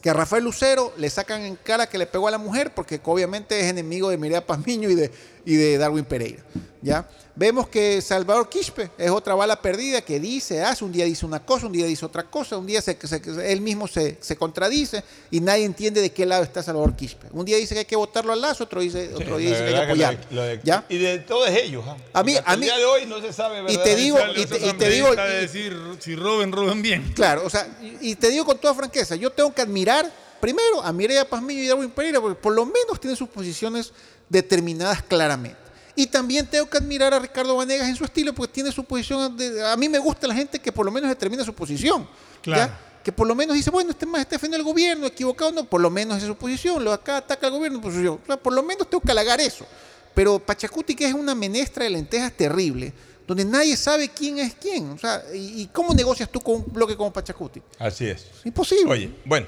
que 0.00 0.10
a 0.10 0.14
Rafael 0.14 0.44
Lucero 0.44 0.92
le 0.96 1.08
sacan 1.10 1.42
en 1.42 1.56
cara 1.56 1.86
que 1.86 1.98
le 1.98 2.06
pegó 2.06 2.28
a 2.28 2.30
la 2.30 2.38
mujer 2.38 2.72
porque 2.74 3.00
obviamente 3.04 3.60
es 3.60 3.66
enemigo 3.66 4.10
de 4.10 4.18
Mireya 4.18 4.46
Pazmiño 4.46 4.88
y 4.90 4.94
de, 4.94 5.10
y 5.44 5.54
de 5.56 5.78
Darwin 5.78 6.04
Pereira. 6.04 6.42
¿ya? 6.82 7.08
Vemos 7.36 7.66
que 7.68 8.00
Salvador 8.00 8.48
Quispe 8.48 8.90
es 8.96 9.10
otra 9.10 9.34
bala 9.34 9.60
perdida 9.60 10.02
que 10.02 10.20
dice, 10.20 10.62
hace, 10.62 10.84
un 10.84 10.92
día 10.92 11.04
dice 11.04 11.26
una 11.26 11.44
cosa, 11.44 11.66
un 11.66 11.72
día 11.72 11.84
dice 11.86 12.04
otra 12.06 12.22
cosa, 12.22 12.56
un 12.58 12.66
día 12.66 12.80
se, 12.80 12.96
se- 13.06 13.52
él 13.52 13.60
mismo 13.60 13.88
se, 13.88 14.18
se 14.20 14.36
contradice 14.36 15.02
y 15.32 15.40
nadie 15.40 15.64
entiende 15.64 16.00
de 16.00 16.12
qué 16.12 16.26
lado 16.26 16.44
está 16.44 16.62
Salvador 16.62 16.94
Quispe. 16.94 17.26
Un 17.32 17.44
día 17.44 17.56
dice 17.56 17.74
que 17.74 17.80
hay 17.80 17.84
que 17.86 17.96
votarlo 17.96 18.32
al 18.32 18.40
lazo, 18.40 18.64
otro, 18.64 18.80
dice, 18.82 19.10
otro 19.14 19.38
día 19.38 19.50
dice 19.50 19.64
que 19.64 19.68
hay 19.70 19.74
que 19.74 19.82
apoyarlo. 19.82 20.20
¿ya? 20.62 20.84
Y 20.88 20.98
de 20.98 21.18
todos 21.20 21.48
ellos. 21.48 21.84
¿ah? 21.88 21.96
A 22.12 22.22
mí- 22.22 22.36
a 22.44 22.56
mí- 22.56 22.66
día 22.66 22.76
de 22.76 22.84
hoy 22.84 23.06
no 23.06 23.20
se 23.20 23.32
sabe 23.32 23.64
y 23.72 23.78
te 23.78 23.96
digo- 23.96 24.18
y 24.36 24.46
te- 24.46 24.66
y 24.68 24.72
te 24.74 24.88
digo- 24.90 25.08
y- 25.12 25.16
decir, 25.40 25.76
si 25.98 26.14
roben, 26.14 26.52
roben 26.52 26.82
bien. 26.82 27.12
Claro, 27.14 27.44
o 27.44 27.50
sea, 27.50 27.66
y 27.82 28.10
y 28.10 28.14
te 28.14 28.28
digo 28.30 28.44
con 28.44 28.58
toda 28.58 28.74
franqueza, 28.74 29.16
yo 29.16 29.32
tengo 29.32 29.52
que 29.52 29.62
admirar 29.62 30.08
primero 30.40 30.82
a 30.82 30.92
Mireya 30.92 31.28
Pazmiño 31.28 31.62
y 31.62 31.66
Darwin 31.66 31.90
Pereira, 31.90 32.20
porque 32.20 32.38
por 32.38 32.52
lo 32.54 32.64
menos 32.66 33.00
tienen 33.00 33.16
sus 33.16 33.28
posiciones 33.30 33.92
determinadas 34.28 35.02
claramente. 35.02 35.58
Y 35.96 36.06
también 36.08 36.46
tengo 36.46 36.68
que 36.68 36.78
admirar 36.78 37.14
a 37.14 37.20
Ricardo 37.20 37.54
Vanegas 37.56 37.88
en 37.88 37.94
su 37.94 38.04
estilo, 38.04 38.34
porque 38.34 38.52
tiene 38.52 38.72
su 38.72 38.82
posición. 38.84 39.36
de- 39.36 39.64
a 39.64 39.76
mí 39.76 39.88
me 39.88 39.98
gusta 39.98 40.26
la 40.26 40.34
gente 40.34 40.58
que 40.58 40.72
por 40.72 40.84
lo 40.84 40.90
menos 40.90 41.08
determina 41.08 41.44
su 41.44 41.54
posición. 41.54 42.08
Claro. 42.42 42.72
¿ya? 42.72 42.80
Que 43.04 43.12
por 43.12 43.26
lo 43.28 43.34
menos 43.34 43.54
dice, 43.54 43.70
bueno, 43.70 43.90
este 43.90 44.06
más 44.06 44.22
está 44.22 44.34
defendiendo 44.36 44.66
al 44.66 44.72
gobierno, 44.72 45.06
equivocado 45.06 45.52
no, 45.52 45.64
por 45.64 45.80
lo 45.80 45.90
menos 45.90 46.18
es 46.18 46.24
su 46.24 46.34
posición. 46.36 46.82
Lo 46.82 46.92
acá 46.92 47.18
ataca 47.18 47.46
al 47.46 47.52
gobierno, 47.52 47.80
posición. 47.80 48.18
O 48.22 48.26
sea, 48.26 48.36
por 48.36 48.52
lo 48.52 48.62
menos 48.62 48.88
tengo 48.90 49.02
que 49.02 49.12
halagar 49.12 49.40
eso. 49.40 49.66
Pero 50.14 50.38
Pachacuti, 50.40 50.94
que 50.96 51.06
es 51.06 51.14
una 51.14 51.34
menestra 51.34 51.84
de 51.84 51.90
lentejas 51.90 52.32
terrible, 52.32 52.92
donde 53.26 53.44
nadie 53.44 53.76
sabe 53.76 54.08
quién 54.08 54.38
es 54.38 54.54
quién. 54.54 54.90
O 54.90 54.98
sea, 54.98 55.22
¿y, 55.34 55.62
y 55.62 55.66
cómo 55.68 55.92
negocias 55.94 56.28
tú 56.30 56.40
con 56.40 56.56
un 56.56 56.64
bloque 56.72 56.96
como 56.96 57.12
Pachacuti? 57.12 57.60
Así 57.78 58.06
es. 58.06 58.26
Imposible. 58.44 58.90
Oye, 58.90 59.14
bueno, 59.24 59.46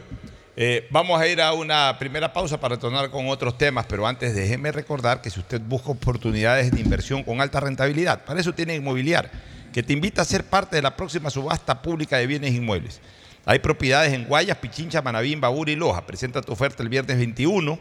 eh, 0.59 0.87
vamos 0.91 1.21
a 1.21 1.29
ir 1.29 1.43
a 1.43 1.53
una 1.53 1.99
primera 1.99 2.33
pausa 2.33 2.59
para 2.59 2.77
retornar 2.77 3.11
con 3.11 3.29
otros 3.29 3.59
temas, 3.59 3.85
pero 3.87 4.07
antes 4.07 4.35
déjeme 4.35 4.73
recordar 4.73 5.21
que 5.21 5.29
si 5.29 5.39
usted 5.39 5.61
busca 5.61 5.91
oportunidades 5.91 6.71
de 6.71 6.81
inversión 6.81 7.23
con 7.23 7.43
alta 7.43 7.61
rentabilidad, 7.61 8.25
para 8.25 8.41
eso 8.41 8.55
tiene 8.55 8.75
Inmobiliar, 8.75 9.31
que 9.71 9.83
te 9.83 9.93
invita 9.93 10.23
a 10.23 10.25
ser 10.25 10.45
parte 10.45 10.77
de 10.77 10.81
la 10.83 10.97
próxima 10.97 11.29
subasta 11.29 11.83
pública 11.83 12.17
de 12.17 12.27
bienes 12.27 12.55
inmuebles. 12.55 13.03
Hay 13.45 13.59
propiedades 13.59 14.15
en 14.15 14.25
Guayas, 14.25 14.57
Pichincha, 14.57 15.03
Manabí, 15.03 15.35
Babura 15.35 15.71
y 15.71 15.77
Loja. 15.77 16.07
Presenta 16.07 16.41
tu 16.41 16.53
oferta 16.53 16.83
el 16.83 16.89
viernes 16.89 17.19
21 17.19 17.79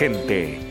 gente. 0.01 0.70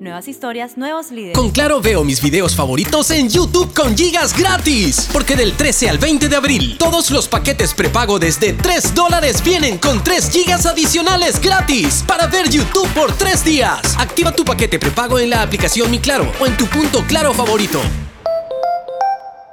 Nuevas 0.00 0.28
historias, 0.28 0.76
nuevos 0.76 1.10
líderes. 1.10 1.36
Con 1.36 1.50
Claro 1.50 1.80
veo 1.80 2.04
mis 2.04 2.22
videos 2.22 2.54
favoritos 2.54 3.10
en 3.10 3.28
YouTube 3.28 3.74
con 3.74 3.96
gigas 3.96 4.36
gratis. 4.38 5.08
Porque 5.12 5.34
del 5.34 5.54
13 5.54 5.88
al 5.88 5.98
20 5.98 6.28
de 6.28 6.36
abril, 6.36 6.76
todos 6.78 7.10
los 7.10 7.26
paquetes 7.26 7.74
prepago 7.74 8.20
desde 8.20 8.52
3 8.52 8.94
dólares 8.94 9.42
vienen 9.42 9.76
con 9.78 10.04
3 10.04 10.30
gigas 10.30 10.66
adicionales 10.66 11.40
gratis 11.40 12.04
para 12.06 12.28
ver 12.28 12.48
YouTube 12.48 12.88
por 12.94 13.12
3 13.12 13.44
días. 13.44 13.80
Activa 13.98 14.30
tu 14.30 14.44
paquete 14.44 14.78
prepago 14.78 15.18
en 15.18 15.30
la 15.30 15.42
aplicación 15.42 15.90
Mi 15.90 15.98
Claro 15.98 16.30
o 16.40 16.46
en 16.46 16.56
tu 16.56 16.66
punto 16.66 17.02
Claro 17.08 17.34
favorito. 17.34 17.80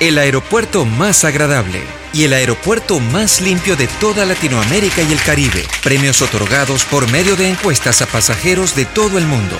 el 0.00 0.18
aeropuerto 0.18 0.84
más 0.84 1.24
agradable 1.24 1.80
y 2.12 2.24
el 2.24 2.32
aeropuerto 2.32 3.00
más 3.00 3.40
limpio 3.40 3.76
de 3.76 3.86
toda 4.00 4.24
Latinoamérica 4.24 5.02
y 5.02 5.12
el 5.12 5.20
Caribe. 5.22 5.64
Premios 5.82 6.22
otorgados 6.22 6.84
por 6.84 7.10
medio 7.10 7.36
de 7.36 7.48
encuestas 7.48 8.02
a 8.02 8.06
pasajeros 8.06 8.74
de 8.74 8.84
todo 8.84 9.18
el 9.18 9.26
mundo. 9.26 9.56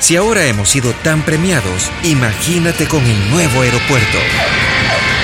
Si 0.00 0.16
ahora 0.16 0.46
hemos 0.46 0.68
sido 0.68 0.92
tan 1.02 1.22
premiados, 1.22 1.90
imagínate 2.02 2.86
con 2.86 3.04
el 3.04 3.30
nuevo 3.30 3.62
aeropuerto. 3.62 4.18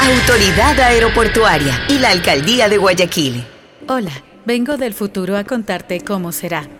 Autoridad 0.02 0.80
Aeroportuaria 0.80 1.84
y 1.88 1.98
la 1.98 2.10
Alcaldía 2.10 2.68
de 2.68 2.78
Guayaquil. 2.78 3.44
Hola, 3.86 4.12
vengo 4.46 4.76
del 4.76 4.94
futuro 4.94 5.36
a 5.36 5.44
contarte 5.44 6.00
cómo 6.00 6.32
será. 6.32 6.79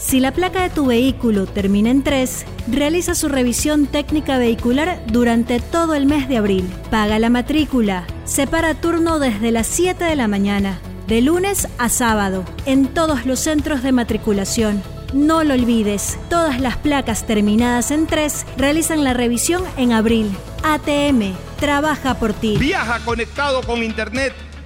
Si 0.00 0.18
la 0.18 0.32
placa 0.32 0.62
de 0.62 0.70
tu 0.70 0.86
vehículo 0.86 1.44
termina 1.44 1.90
en 1.90 2.02
3, 2.02 2.46
realiza 2.68 3.14
su 3.14 3.28
revisión 3.28 3.86
técnica 3.86 4.38
vehicular 4.38 5.02
durante 5.06 5.60
todo 5.60 5.94
el 5.94 6.06
mes 6.06 6.26
de 6.26 6.38
abril. 6.38 6.66
Paga 6.90 7.18
la 7.18 7.28
matrícula. 7.28 8.06
Separa 8.24 8.74
turno 8.74 9.18
desde 9.18 9.52
las 9.52 9.66
7 9.66 10.02
de 10.02 10.16
la 10.16 10.26
mañana, 10.26 10.80
de 11.06 11.20
lunes 11.20 11.68
a 11.76 11.90
sábado, 11.90 12.46
en 12.64 12.86
todos 12.86 13.26
los 13.26 13.40
centros 13.40 13.82
de 13.82 13.92
matriculación. 13.92 14.82
No 15.12 15.44
lo 15.44 15.52
olvides, 15.52 16.18
todas 16.30 16.60
las 16.60 16.78
placas 16.78 17.26
terminadas 17.26 17.90
en 17.90 18.06
3 18.06 18.46
realizan 18.56 19.04
la 19.04 19.12
revisión 19.12 19.62
en 19.76 19.92
abril. 19.92 20.30
ATM, 20.62 21.34
trabaja 21.58 22.14
por 22.14 22.32
ti. 22.32 22.56
Viaja 22.58 23.00
conectado 23.04 23.60
con 23.62 23.82
Internet 23.82 24.32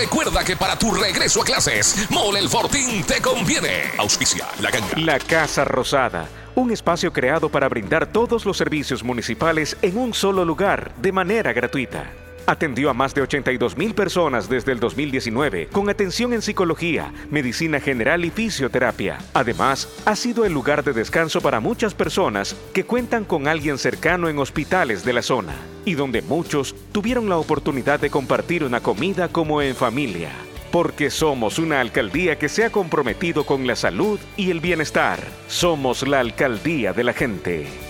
recuerda 0.00 0.42
que 0.42 0.56
para 0.56 0.78
tu 0.78 0.92
regreso 0.92 1.42
a 1.42 1.44
clases, 1.44 2.06
Mole 2.10 2.38
El 2.38 2.48
Fortín 2.48 3.04
te 3.04 3.20
conviene. 3.20 3.90
Auspicia 3.98 4.46
la 4.60 4.70
ganga. 4.70 4.96
La 4.96 5.18
Casa 5.18 5.62
Rosada, 5.64 6.26
un 6.54 6.72
espacio 6.72 7.12
creado 7.12 7.50
para 7.50 7.68
brindar 7.68 8.06
todos 8.06 8.46
los 8.46 8.56
servicios 8.56 9.04
municipales 9.04 9.76
en 9.82 9.98
un 9.98 10.14
solo 10.14 10.46
lugar, 10.46 10.94
de 10.96 11.12
manera 11.12 11.52
gratuita. 11.52 12.10
Atendió 12.46 12.90
a 12.90 12.94
más 12.94 13.14
de 13.14 13.22
82 13.22 13.76
mil 13.76 13.94
personas 13.94 14.48
desde 14.48 14.72
el 14.72 14.80
2019 14.80 15.68
con 15.68 15.88
atención 15.88 16.32
en 16.32 16.42
psicología, 16.42 17.12
medicina 17.30 17.80
general 17.80 18.24
y 18.24 18.30
fisioterapia. 18.30 19.18
Además, 19.34 19.88
ha 20.04 20.16
sido 20.16 20.44
el 20.44 20.52
lugar 20.52 20.84
de 20.84 20.92
descanso 20.92 21.40
para 21.40 21.60
muchas 21.60 21.94
personas 21.94 22.56
que 22.72 22.84
cuentan 22.84 23.24
con 23.24 23.48
alguien 23.48 23.78
cercano 23.78 24.28
en 24.28 24.38
hospitales 24.38 25.04
de 25.04 25.12
la 25.12 25.22
zona 25.22 25.54
y 25.84 25.94
donde 25.94 26.22
muchos 26.22 26.74
tuvieron 26.92 27.28
la 27.28 27.38
oportunidad 27.38 28.00
de 28.00 28.10
compartir 28.10 28.64
una 28.64 28.80
comida 28.80 29.28
como 29.28 29.62
en 29.62 29.74
familia. 29.74 30.30
Porque 30.70 31.10
somos 31.10 31.58
una 31.58 31.80
alcaldía 31.80 32.38
que 32.38 32.48
se 32.48 32.64
ha 32.64 32.70
comprometido 32.70 33.44
con 33.44 33.66
la 33.66 33.74
salud 33.74 34.20
y 34.36 34.50
el 34.50 34.60
bienestar. 34.60 35.18
Somos 35.48 36.06
la 36.06 36.20
alcaldía 36.20 36.92
de 36.92 37.04
la 37.04 37.12
gente. 37.12 37.89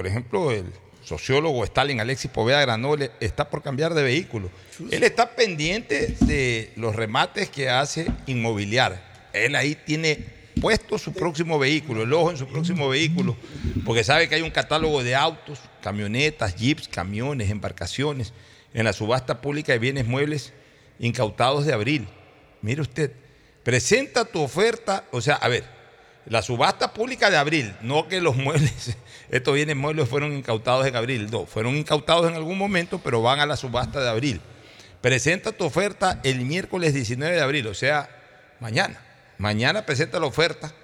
por 0.00 0.06
ejemplo, 0.06 0.50
el 0.50 0.64
sociólogo 1.04 1.62
Stalin 1.62 2.00
Alexis 2.00 2.30
Poveda 2.30 2.62
Granole 2.62 3.10
está 3.20 3.50
por 3.50 3.62
cambiar 3.62 3.92
de 3.92 4.02
vehículo. 4.02 4.50
Él 4.90 5.02
está 5.02 5.36
pendiente 5.36 6.16
de 6.22 6.72
los 6.76 6.96
remates 6.96 7.50
que 7.50 7.68
hace 7.68 8.06
inmobiliar. 8.24 9.28
Él 9.34 9.54
ahí 9.54 9.74
tiene 9.74 10.24
puesto 10.58 10.96
su 10.96 11.12
próximo 11.12 11.58
vehículo, 11.58 12.04
el 12.04 12.14
ojo 12.14 12.30
en 12.30 12.38
su 12.38 12.46
próximo 12.46 12.88
vehículo, 12.88 13.36
porque 13.84 14.02
sabe 14.02 14.26
que 14.26 14.36
hay 14.36 14.40
un 14.40 14.50
catálogo 14.50 15.04
de 15.04 15.14
autos, 15.14 15.58
camionetas, 15.82 16.56
jeeps, 16.56 16.88
camiones, 16.88 17.50
embarcaciones 17.50 18.32
en 18.72 18.86
la 18.86 18.94
subasta 18.94 19.42
pública 19.42 19.74
de 19.74 19.80
bienes 19.80 20.06
muebles 20.06 20.54
incautados 20.98 21.66
de 21.66 21.74
abril. 21.74 22.08
Mire 22.62 22.80
usted, 22.80 23.12
presenta 23.64 24.24
tu 24.24 24.40
oferta, 24.40 25.04
o 25.10 25.20
sea, 25.20 25.34
a 25.34 25.48
ver, 25.48 25.64
la 26.26 26.42
subasta 26.42 26.92
pública 26.92 27.30
de 27.30 27.36
abril, 27.36 27.74
no 27.82 28.08
que 28.08 28.20
los 28.20 28.36
muebles, 28.36 28.96
estos 29.30 29.54
bienes 29.54 29.76
muebles 29.76 30.08
fueron 30.08 30.32
incautados 30.32 30.86
en 30.86 30.96
abril, 30.96 31.28
no, 31.30 31.46
fueron 31.46 31.76
incautados 31.76 32.28
en 32.28 32.36
algún 32.36 32.58
momento, 32.58 33.00
pero 33.02 33.22
van 33.22 33.40
a 33.40 33.46
la 33.46 33.56
subasta 33.56 34.00
de 34.00 34.08
abril. 34.08 34.40
Presenta 35.00 35.52
tu 35.52 35.64
oferta 35.64 36.20
el 36.22 36.40
miércoles 36.40 36.92
19 36.92 37.34
de 37.34 37.40
abril, 37.40 37.66
o 37.66 37.74
sea, 37.74 38.10
mañana. 38.60 39.00
Mañana 39.38 39.86
presenta 39.86 40.20
la 40.20 40.26
oferta, 40.26 40.74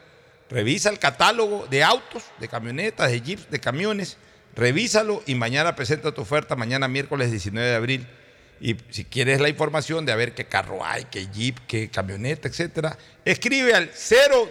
revisa 0.48 0.88
el 0.88 0.98
catálogo 0.98 1.66
de 1.68 1.84
autos, 1.84 2.24
de 2.38 2.48
camionetas, 2.48 3.10
de 3.10 3.20
jeeps, 3.20 3.50
de 3.50 3.60
camiones, 3.60 4.16
revísalo 4.54 5.22
y 5.26 5.34
mañana 5.34 5.76
presenta 5.76 6.12
tu 6.12 6.22
oferta, 6.22 6.56
mañana 6.56 6.88
miércoles 6.88 7.30
19 7.30 7.68
de 7.68 7.76
abril. 7.76 8.06
Y 8.60 8.76
si 8.90 9.04
quieres 9.04 9.40
la 9.40 9.48
información 9.48 10.04
de 10.06 10.12
a 10.12 10.16
ver 10.16 10.34
qué 10.34 10.46
carro 10.46 10.84
hay, 10.84 11.04
qué 11.04 11.26
jeep, 11.26 11.58
qué 11.66 11.90
camioneta, 11.90 12.48
etcétera, 12.48 12.96
escribe 13.24 13.74
al 13.74 13.90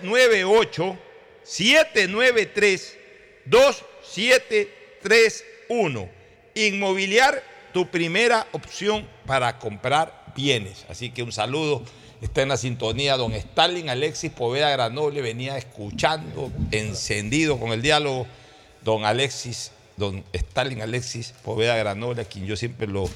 098 0.03 0.97
793 1.43 2.97
2731. 3.45 6.09
Inmobiliar 6.55 7.41
tu 7.73 7.89
primera 7.89 8.47
opción 8.51 9.07
para 9.25 9.57
comprar 9.59 10.25
bienes. 10.35 10.85
Así 10.89 11.09
que 11.09 11.23
un 11.23 11.31
saludo. 11.31 11.81
Está 12.21 12.43
en 12.43 12.49
la 12.49 12.57
sintonía 12.57 13.15
don 13.17 13.31
Stalin 13.33 13.89
Alexis 13.89 14.31
Poveda 14.31 14.69
Granoble, 14.69 15.21
venía 15.21 15.57
escuchando, 15.57 16.49
encendido 16.71 17.59
con 17.59 17.73
el 17.73 17.81
diálogo, 17.81 18.25
don 18.83 19.03
Alexis, 19.03 19.71
don 19.97 20.23
Stalin 20.31 20.81
Alexis 20.81 21.33
Poveda 21.43 21.75
Granoble, 21.75 22.21
a 22.21 22.25
quien 22.25 22.45
yo 22.45 22.55
siempre 22.55 22.87
lo 22.87 23.09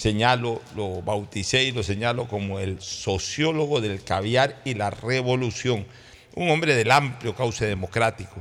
señalo, 0.00 0.62
lo 0.74 1.02
bauticé 1.02 1.64
y 1.64 1.72
lo 1.72 1.82
señalo 1.82 2.26
como 2.26 2.58
el 2.58 2.80
sociólogo 2.80 3.82
del 3.82 4.02
caviar 4.02 4.62
y 4.64 4.72
la 4.72 4.88
revolución, 4.88 5.86
un 6.34 6.48
hombre 6.50 6.74
del 6.74 6.90
amplio 6.90 7.34
cauce 7.34 7.66
democrático. 7.66 8.36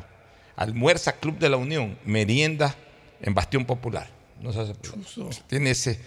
Almuerza 0.56 1.14
Club 1.20 1.38
de 1.38 1.50
la 1.50 1.58
Unión, 1.58 1.98
merienda 2.06 2.76
en 3.22 3.34
Bastión 3.34 3.66
Popular. 3.66 4.08
No 4.42 4.54
se 4.54 4.62
hace- 4.62 4.74
tiene 5.48 5.72
ese- 5.72 6.00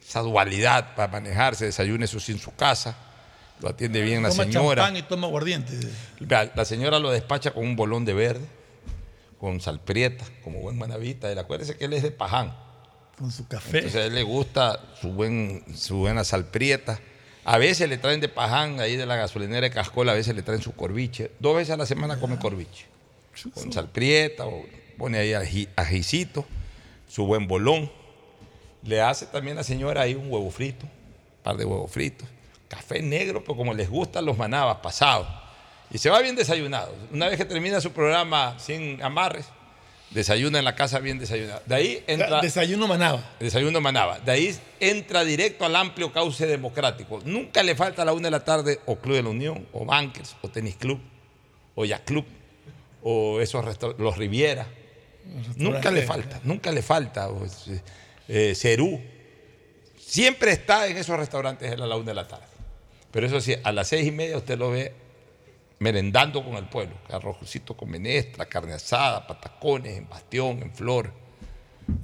esa 0.00 0.20
dualidad 0.20 0.94
para 0.94 1.10
manejarse, 1.10 1.64
desayuna 1.66 2.04
eso 2.04 2.20
sí 2.20 2.30
en 2.30 2.38
su 2.38 2.54
casa, 2.54 2.96
lo 3.60 3.68
atiende 3.70 4.02
bien 4.02 4.22
la 4.22 4.28
Toma 4.30 4.44
señora. 4.44 4.84
champán 4.84 4.96
y 4.96 5.02
toma 5.02 5.26
aguardiente. 5.26 5.72
La 6.54 6.64
señora 6.64 7.00
lo 7.00 7.10
despacha 7.10 7.50
con 7.50 7.64
un 7.64 7.74
bolón 7.74 8.04
de 8.04 8.14
verde, 8.14 8.46
con 9.40 9.60
salprieta, 9.60 10.24
como 10.44 10.60
buen 10.60 10.78
manavita. 10.78 11.32
Y 11.32 11.36
acuérdese 11.36 11.76
que 11.76 11.86
él 11.86 11.94
es 11.94 12.04
de 12.04 12.12
Paján. 12.12 12.54
Con 13.20 13.30
su 13.30 13.46
café. 13.46 13.78
Entonces 13.78 14.00
a 14.02 14.06
él 14.06 14.14
le 14.14 14.22
gusta 14.22 14.80
su, 15.00 15.12
buen, 15.12 15.62
su 15.76 15.98
buena 15.98 16.24
salprieta. 16.24 16.98
A 17.44 17.58
veces 17.58 17.88
le 17.88 17.98
traen 17.98 18.20
de 18.20 18.28
Paján, 18.28 18.80
ahí 18.80 18.96
de 18.96 19.04
la 19.06 19.14
gasolinera 19.16 19.60
de 19.60 19.70
Cascola, 19.70 20.12
a 20.12 20.14
veces 20.14 20.34
le 20.34 20.42
traen 20.42 20.62
su 20.62 20.74
corviche. 20.74 21.30
Dos 21.38 21.54
veces 21.56 21.70
a 21.74 21.76
la 21.76 21.84
semana 21.86 22.18
come 22.18 22.38
corviche. 22.38 22.86
Con 23.54 23.72
salprieta, 23.72 24.46
o 24.46 24.64
pone 24.98 25.18
ahí 25.18 25.32
ají- 25.32 25.68
ajicito, 25.76 26.46
su 27.08 27.26
buen 27.26 27.46
bolón. 27.46 27.92
Le 28.82 29.02
hace 29.02 29.26
también 29.26 29.56
la 29.56 29.64
señora 29.64 30.00
ahí 30.02 30.14
un 30.14 30.30
huevo 30.32 30.50
frito, 30.50 30.86
un 30.86 31.42
par 31.42 31.56
de 31.58 31.66
huevos 31.66 31.90
fritos. 31.92 32.26
Café 32.68 33.02
negro, 33.02 33.42
pero 33.44 33.54
como 33.56 33.74
les 33.74 33.90
gustan 33.90 34.24
los 34.24 34.38
manabas 34.38 34.78
pasados. 34.78 35.26
Y 35.90 35.98
se 35.98 36.08
va 36.08 36.20
bien 36.22 36.36
desayunado. 36.36 36.94
Una 37.12 37.28
vez 37.28 37.36
que 37.36 37.44
termina 37.44 37.80
su 37.82 37.90
programa 37.92 38.58
sin 38.58 39.02
amarres, 39.02 39.46
desayuna 40.10 40.58
en 40.58 40.64
la 40.64 40.74
casa 40.74 40.98
bien 40.98 41.18
desayunado. 41.18 41.62
De 41.66 41.74
ahí 41.74 42.04
entra. 42.06 42.40
Desayuno 42.40 42.86
manaba. 42.86 43.22
Desayuno 43.38 43.80
Manaba. 43.80 44.18
De 44.20 44.32
ahí 44.32 44.56
entra 44.80 45.24
directo 45.24 45.64
al 45.64 45.76
amplio 45.76 46.12
cauce 46.12 46.46
democrático. 46.46 47.20
Nunca 47.24 47.62
le 47.62 47.74
falta 47.74 48.02
a 48.02 48.04
la 48.04 48.12
una 48.12 48.28
de 48.28 48.30
la 48.32 48.44
tarde 48.44 48.80
o 48.86 48.96
Club 48.96 49.16
de 49.16 49.22
la 49.22 49.28
Unión, 49.28 49.66
o 49.72 49.84
Bankers, 49.84 50.36
o 50.42 50.48
Tenis 50.48 50.76
Club, 50.76 51.00
o 51.74 51.84
Yacht 51.84 52.04
Club, 52.04 52.24
o 53.02 53.40
esos 53.40 53.64
los 53.98 54.16
Riviera. 54.16 54.66
Nunca 55.56 55.90
le 55.90 56.02
falta, 56.02 56.40
nunca 56.44 56.72
le 56.72 56.82
falta. 56.82 57.28
o, 57.28 57.46
eh, 58.28 58.54
Cerú. 58.54 59.00
Siempre 59.98 60.50
está 60.52 60.88
en 60.88 60.96
esos 60.96 61.16
restaurantes 61.16 61.72
a 61.72 61.76
la 61.76 61.96
una 61.96 62.06
de 62.06 62.14
la 62.14 62.26
tarde. 62.26 62.46
Pero 63.12 63.26
eso 63.26 63.40
sí, 63.40 63.54
a 63.62 63.72
las 63.72 63.88
seis 63.88 64.06
y 64.06 64.10
media 64.10 64.36
usted 64.36 64.58
lo 64.58 64.70
ve 64.70 64.92
merendando 65.80 66.44
con 66.44 66.54
el 66.54 66.66
pueblo. 66.66 66.94
Arrojcito 67.10 67.76
con 67.76 67.90
menestra, 67.90 68.46
carne 68.46 68.74
asada, 68.74 69.26
patacones, 69.26 69.96
en 69.96 70.08
bastión, 70.08 70.62
en 70.62 70.72
flor. 70.72 71.12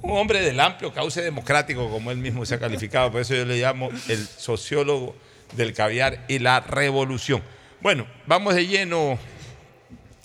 Un 0.01 0.17
hombre 0.17 0.41
del 0.41 0.59
amplio 0.59 0.91
cauce 0.91 1.21
democrático, 1.21 1.89
como 1.89 2.11
él 2.11 2.17
mismo 2.17 2.45
se 2.45 2.55
ha 2.55 2.59
calificado, 2.59 3.11
por 3.11 3.21
eso 3.21 3.35
yo 3.35 3.45
le 3.45 3.57
llamo 3.57 3.89
el 4.09 4.27
sociólogo 4.27 5.15
del 5.55 5.73
caviar 5.73 6.25
y 6.27 6.39
la 6.39 6.59
revolución. 6.59 7.41
Bueno, 7.79 8.05
vamos 8.25 8.55
de 8.55 8.67
lleno 8.67 9.17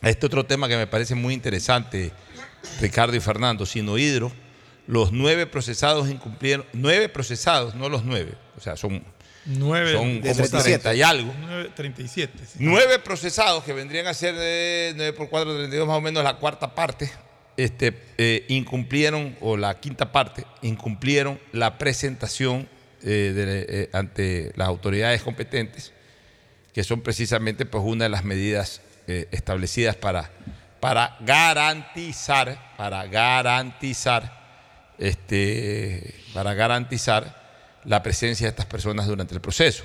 a 0.00 0.08
este 0.08 0.26
otro 0.26 0.44
tema 0.44 0.66
que 0.66 0.76
me 0.76 0.88
parece 0.88 1.14
muy 1.14 1.34
interesante, 1.34 2.10
Ricardo 2.80 3.14
y 3.14 3.20
Fernando. 3.20 3.66
Sinohidro, 3.66 4.32
los 4.86 5.12
nueve 5.12 5.46
procesados 5.46 6.08
incumplieron, 6.08 6.66
nueve 6.72 7.08
procesados, 7.08 7.74
no 7.74 7.88
los 7.88 8.04
nueve, 8.04 8.32
o 8.56 8.60
sea, 8.60 8.76
son, 8.76 9.04
Nueve. 9.44 9.92
son 9.92 10.20
como 10.20 10.62
30 10.62 10.94
y 10.94 11.02
algo. 11.02 11.32
9, 11.40 11.70
37. 11.74 12.38
sí. 12.46 12.58
Nueve 12.60 12.98
procesados 13.00 13.64
que 13.64 13.72
vendrían 13.72 14.06
a 14.06 14.14
ser 14.14 14.34
de 14.36 14.92
9 14.96 15.12
por 15.14 15.28
4, 15.28 15.56
32, 15.56 15.86
más 15.88 15.96
o 15.96 16.00
menos 16.00 16.22
la 16.22 16.36
cuarta 16.36 16.74
parte, 16.74 17.10
este, 17.56 17.92
eh, 18.18 18.44
incumplieron, 18.48 19.36
o 19.40 19.56
la 19.56 19.78
quinta 19.80 20.12
parte, 20.12 20.44
incumplieron 20.62 21.40
la 21.52 21.76
presentación 21.78 22.68
eh, 23.04 23.32
de- 23.34 23.66
eh, 23.68 23.90
ante 23.92 24.52
las 24.54 24.68
autoridades 24.68 25.22
competentes, 25.22 25.92
que 26.72 26.84
son 26.84 27.00
precisamente 27.02 27.66
pues, 27.66 27.82
una 27.84 28.04
de 28.04 28.10
las 28.10 28.24
medidas 28.24 28.80
establecidas 29.32 29.96
para, 29.96 30.30
para 30.78 31.16
garantizar, 31.20 32.74
para 32.78 33.04
garantizar, 33.06 34.40
este, 34.98 36.14
para 36.32 36.54
garantizar 36.54 37.41
la 37.84 38.02
presencia 38.02 38.46
de 38.46 38.50
estas 38.50 38.66
personas 38.66 39.06
durante 39.06 39.34
el 39.34 39.40
proceso. 39.40 39.84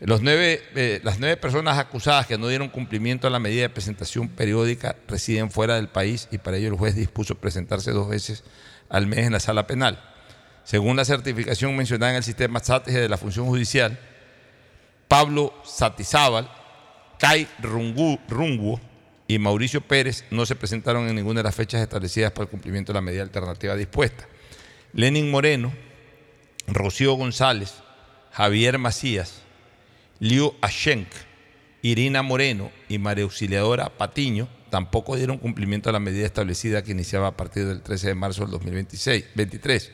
Los 0.00 0.20
nueve, 0.20 0.62
eh, 0.74 1.00
las 1.02 1.18
nueve 1.18 1.38
personas 1.38 1.78
acusadas 1.78 2.26
que 2.26 2.36
no 2.36 2.48
dieron 2.48 2.68
cumplimiento 2.68 3.26
a 3.26 3.30
la 3.30 3.38
medida 3.38 3.62
de 3.62 3.70
presentación 3.70 4.28
periódica 4.28 4.96
residen 5.08 5.50
fuera 5.50 5.76
del 5.76 5.88
país 5.88 6.28
y 6.30 6.36
para 6.38 6.58
ello 6.58 6.68
el 6.68 6.74
juez 6.74 6.94
dispuso 6.94 7.36
presentarse 7.36 7.92
dos 7.92 8.08
veces 8.08 8.44
al 8.90 9.06
mes 9.06 9.20
en 9.20 9.32
la 9.32 9.40
sala 9.40 9.66
penal. 9.66 10.02
Según 10.64 10.96
la 10.96 11.04
certificación 11.06 11.74
mencionada 11.74 12.12
en 12.12 12.18
el 12.18 12.24
sistema 12.24 12.60
SATES 12.60 12.94
de 12.94 13.08
la 13.08 13.16
función 13.16 13.46
judicial, 13.46 13.98
Pablo 15.08 15.54
Satizábal, 15.64 16.50
Kai 17.18 17.48
Rungu- 17.62 18.20
Runguo 18.28 18.78
y 19.28 19.38
Mauricio 19.38 19.80
Pérez 19.80 20.24
no 20.30 20.44
se 20.44 20.56
presentaron 20.56 21.08
en 21.08 21.14
ninguna 21.14 21.40
de 21.40 21.44
las 21.44 21.54
fechas 21.54 21.80
establecidas 21.80 22.32
para 22.32 22.42
el 22.42 22.50
cumplimiento 22.50 22.92
de 22.92 22.98
la 22.98 23.00
medida 23.00 23.22
alternativa 23.22 23.74
dispuesta. 23.74 24.26
Lenin 24.92 25.30
Moreno, 25.30 25.72
Rocío 26.66 27.14
González, 27.14 27.74
Javier 28.32 28.78
Macías, 28.78 29.42
Liu 30.18 30.54
Ashenk, 30.60 31.08
Irina 31.82 32.22
Moreno 32.22 32.70
y 32.88 32.98
María 32.98 33.24
Auxiliadora 33.24 33.90
Patiño 33.90 34.48
tampoco 34.70 35.16
dieron 35.16 35.38
cumplimiento 35.38 35.88
a 35.88 35.92
la 35.92 36.00
medida 36.00 36.26
establecida 36.26 36.82
que 36.82 36.92
iniciaba 36.92 37.28
a 37.28 37.36
partir 37.36 37.66
del 37.66 37.82
13 37.82 38.08
de 38.08 38.14
marzo 38.14 38.42
del 38.42 38.50
2026, 38.50 39.24
23. 39.34 39.92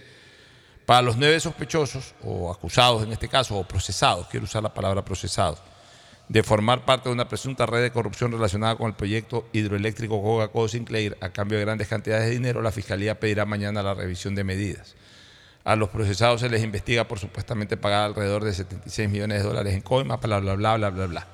Para 0.86 1.02
los 1.02 1.16
nueve 1.16 1.38
sospechosos, 1.38 2.14
o 2.22 2.50
acusados 2.50 3.04
en 3.04 3.12
este 3.12 3.28
caso, 3.28 3.56
o 3.56 3.64
procesados, 3.64 4.26
quiero 4.28 4.44
usar 4.44 4.62
la 4.62 4.74
palabra 4.74 5.04
procesados, 5.04 5.60
de 6.28 6.42
formar 6.42 6.84
parte 6.84 7.08
de 7.08 7.12
una 7.12 7.28
presunta 7.28 7.66
red 7.66 7.82
de 7.82 7.92
corrupción 7.92 8.32
relacionada 8.32 8.76
con 8.76 8.88
el 8.88 8.94
proyecto 8.94 9.48
hidroeléctrico 9.52 10.22
Coca-Cola 10.22 10.68
Sinclair 10.68 11.16
a 11.20 11.28
cambio 11.28 11.58
de 11.58 11.64
grandes 11.64 11.88
cantidades 11.88 12.24
de 12.24 12.30
dinero, 12.32 12.62
la 12.62 12.72
Fiscalía 12.72 13.20
pedirá 13.20 13.44
mañana 13.44 13.82
la 13.82 13.94
revisión 13.94 14.34
de 14.34 14.44
medidas. 14.44 14.94
A 15.64 15.76
los 15.76 15.90
procesados 15.90 16.40
se 16.40 16.48
les 16.48 16.62
investiga 16.62 17.06
por 17.06 17.18
supuestamente 17.18 17.76
pagar 17.76 18.04
alrededor 18.04 18.44
de 18.44 18.52
76 18.52 19.08
millones 19.08 19.42
de 19.42 19.48
dólares 19.48 19.74
en 19.74 19.80
coimas, 19.80 20.20
bla, 20.20 20.40
bla, 20.40 20.54
bla, 20.54 20.76
bla, 20.76 20.90
bla, 20.90 21.06
bla. 21.06 21.26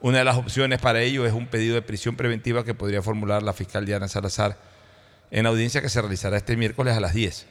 Una 0.00 0.18
de 0.18 0.24
las 0.24 0.36
opciones 0.36 0.80
para 0.80 1.00
ello 1.02 1.24
es 1.24 1.32
un 1.32 1.46
pedido 1.46 1.74
de 1.74 1.82
prisión 1.82 2.16
preventiva 2.16 2.64
que 2.64 2.74
podría 2.74 3.02
formular 3.02 3.42
la 3.42 3.52
fiscal 3.52 3.86
Diana 3.86 4.08
Salazar 4.08 4.56
en 5.30 5.46
audiencia 5.46 5.80
que 5.82 5.88
se 5.88 6.00
realizará 6.00 6.36
este 6.36 6.56
miércoles 6.56 6.96
a 6.96 7.00
las 7.00 7.14
10. 7.14 7.46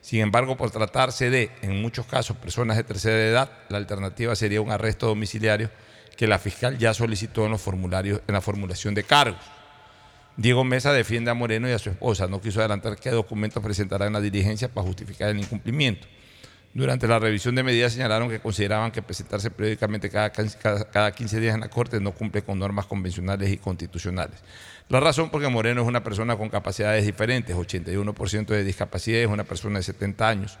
Sin 0.00 0.20
embargo, 0.20 0.56
por 0.56 0.70
tratarse 0.70 1.30
de, 1.30 1.50
en 1.62 1.82
muchos 1.82 2.06
casos, 2.06 2.36
personas 2.36 2.76
de 2.76 2.84
tercera 2.84 3.16
edad, 3.16 3.50
la 3.68 3.78
alternativa 3.78 4.36
sería 4.36 4.60
un 4.60 4.70
arresto 4.70 5.06
domiciliario 5.06 5.70
que 6.16 6.26
la 6.26 6.38
fiscal 6.38 6.78
ya 6.78 6.94
solicitó 6.94 7.44
en 7.44 7.52
los 7.52 7.60
formularios, 7.60 8.20
en 8.26 8.34
la 8.34 8.40
formulación 8.40 8.94
de 8.94 9.04
cargos. 9.04 9.57
Diego 10.38 10.62
Mesa 10.62 10.92
defiende 10.92 11.32
a 11.32 11.34
Moreno 11.34 11.68
y 11.68 11.72
a 11.72 11.80
su 11.80 11.90
esposa. 11.90 12.28
No 12.28 12.40
quiso 12.40 12.60
adelantar 12.60 12.94
qué 12.94 13.10
documentos 13.10 13.60
presentará 13.60 14.06
en 14.06 14.12
la 14.12 14.20
diligencia 14.20 14.68
para 14.68 14.86
justificar 14.86 15.30
el 15.30 15.40
incumplimiento. 15.40 16.06
Durante 16.72 17.08
la 17.08 17.18
revisión 17.18 17.56
de 17.56 17.64
medidas 17.64 17.94
señalaron 17.94 18.30
que 18.30 18.38
consideraban 18.38 18.92
que 18.92 19.02
presentarse 19.02 19.50
periódicamente 19.50 20.08
cada, 20.08 20.30
cada, 20.30 20.88
cada 20.88 21.10
15 21.10 21.40
días 21.40 21.56
en 21.56 21.60
la 21.60 21.68
Corte 21.68 21.98
no 21.98 22.12
cumple 22.12 22.42
con 22.42 22.56
normas 22.56 22.86
convencionales 22.86 23.50
y 23.50 23.56
constitucionales. 23.56 24.38
La 24.88 25.00
razón 25.00 25.28
porque 25.30 25.48
Moreno 25.48 25.82
es 25.82 25.88
una 25.88 26.04
persona 26.04 26.36
con 26.36 26.50
capacidades 26.50 27.04
diferentes, 27.04 27.56
81% 27.56 28.46
de 28.46 28.62
discapacidad, 28.62 29.18
es 29.18 29.26
una 29.26 29.42
persona 29.42 29.78
de 29.80 29.82
70 29.82 30.28
años, 30.28 30.56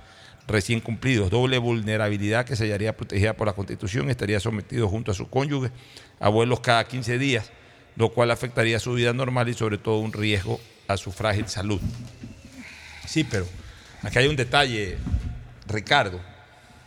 recién 0.48 0.80
cumplidos, 0.80 1.30
doble 1.30 1.58
vulnerabilidad 1.58 2.44
que 2.44 2.56
se 2.56 2.64
hallaría 2.64 2.96
protegida 2.96 3.34
por 3.34 3.46
la 3.46 3.52
Constitución, 3.52 4.10
estaría 4.10 4.40
sometido 4.40 4.88
junto 4.88 5.12
a 5.12 5.14
su 5.14 5.30
cónyuge 5.30 5.70
a 6.18 6.30
vuelos 6.30 6.58
cada 6.58 6.82
15 6.82 7.16
días, 7.18 7.52
lo 7.98 8.10
cual 8.10 8.30
afectaría 8.30 8.78
su 8.78 8.94
vida 8.94 9.12
normal 9.12 9.48
y 9.48 9.54
sobre 9.54 9.76
todo 9.76 9.98
un 9.98 10.12
riesgo 10.12 10.60
a 10.86 10.96
su 10.96 11.10
frágil 11.10 11.48
salud. 11.48 11.80
Sí, 13.06 13.24
pero 13.24 13.44
aquí 14.02 14.18
hay 14.18 14.28
un 14.28 14.36
detalle, 14.36 14.96
Ricardo 15.66 16.20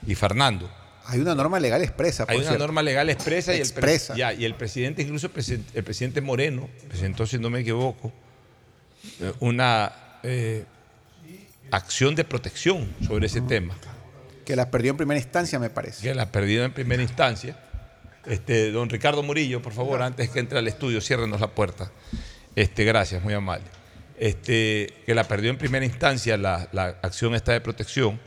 y 0.08 0.16
Fernando. 0.16 0.72
Hay 1.06 1.20
una 1.20 1.36
norma 1.36 1.60
legal 1.60 1.82
expresa. 1.82 2.26
Hay 2.30 2.38
una 2.38 2.48
cierto. 2.48 2.64
norma 2.64 2.82
legal 2.82 3.10
expresa, 3.10 3.54
Expresa. 3.54 4.14
Y, 4.14 4.16
el, 4.16 4.20
ya, 4.20 4.34
y 4.34 4.46
el 4.46 4.56
presidente, 4.56 5.02
incluso 5.02 5.28
el 5.28 5.84
presidente 5.84 6.22
Moreno, 6.22 6.70
presentó, 6.88 7.26
si 7.26 7.38
no 7.38 7.50
me 7.50 7.60
equivoco, 7.60 8.14
eh, 9.20 9.34
una 9.42 9.92
eh, 10.24 10.64
acción 11.72 12.16
de 12.16 12.24
protección 12.24 12.90
sobre 13.06 13.26
ese 13.26 13.42
tema. 13.42 13.76
Que 14.46 14.56
la 14.56 14.72
perdió 14.72 14.92
en 14.92 14.98
primera 14.98 15.20
instancia, 15.20 15.60
me 15.60 15.70
parece. 15.70 16.04
Que 16.04 16.16
la 16.16 16.24
ha 16.24 16.32
perdido 16.32 16.64
en 16.64 16.72
primera 16.72 17.04
instancia. 17.04 17.58
Este, 18.26 18.72
don 18.72 18.90
Ricardo 18.90 19.24
Murillo, 19.24 19.62
por 19.62 19.74
favor, 19.74 20.02
antes 20.02 20.30
que 20.30 20.40
entre 20.40 20.60
al 20.60 20.68
estudio, 20.68 21.02
ciérrenos 21.02 21.42
la 21.42 21.48
puerta. 21.48 21.92
Este, 22.56 22.84
gracias, 22.84 23.24
muy 23.24 23.34
amable. 23.34 23.66
Este, 24.18 24.94
que 25.06 25.16
la 25.16 25.24
perdió 25.24 25.50
en 25.50 25.58
primera 25.58 25.86
instancia 25.86 26.38
la, 26.38 26.70
la 26.72 27.00
acción 27.02 27.34
esta 27.34 27.54
de 27.54 27.62
protección. 27.62 28.20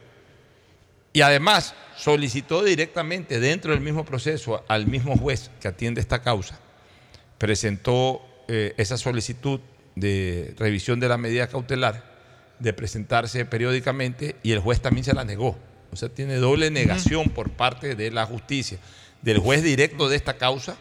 Y 1.13 1.21
además 1.21 1.75
solicitó 1.97 2.65
directamente 2.65 3.39
dentro 3.39 3.71
del 3.73 3.81
mismo 3.81 4.05
proceso 4.05 4.65
al 4.69 4.87
mismo 4.87 5.17
juez 5.17 5.51
que 5.61 5.69
atiende 5.69 6.01
esta 6.01 6.23
causa, 6.23 6.59
presentó 7.39 8.21
eh, 8.49 8.75
esa 8.77 8.99
solicitud 8.99 9.61
de 9.95 10.55
revisión 10.59 11.01
de 11.01 11.09
la 11.09 11.17
medida 11.17 11.47
cautelar, 11.47 12.13
de 12.59 12.73
presentarse 12.73 13.45
periódicamente 13.45 14.37
y 14.43 14.53
el 14.53 14.59
juez 14.59 14.81
también 14.81 15.05
se 15.05 15.15
la 15.15 15.25
negó. 15.25 15.57
O 15.93 15.97
sea, 15.97 16.09
tiene 16.09 16.37
doble 16.37 16.71
negación 16.71 17.31
por 17.31 17.51
parte 17.51 17.95
de 17.95 18.11
la 18.11 18.27
justicia, 18.27 18.79
del 19.25 19.39
juez 19.39 19.63
directo 19.63 20.09
de 20.09 20.17
esta 20.17 20.37
causa 20.37 20.77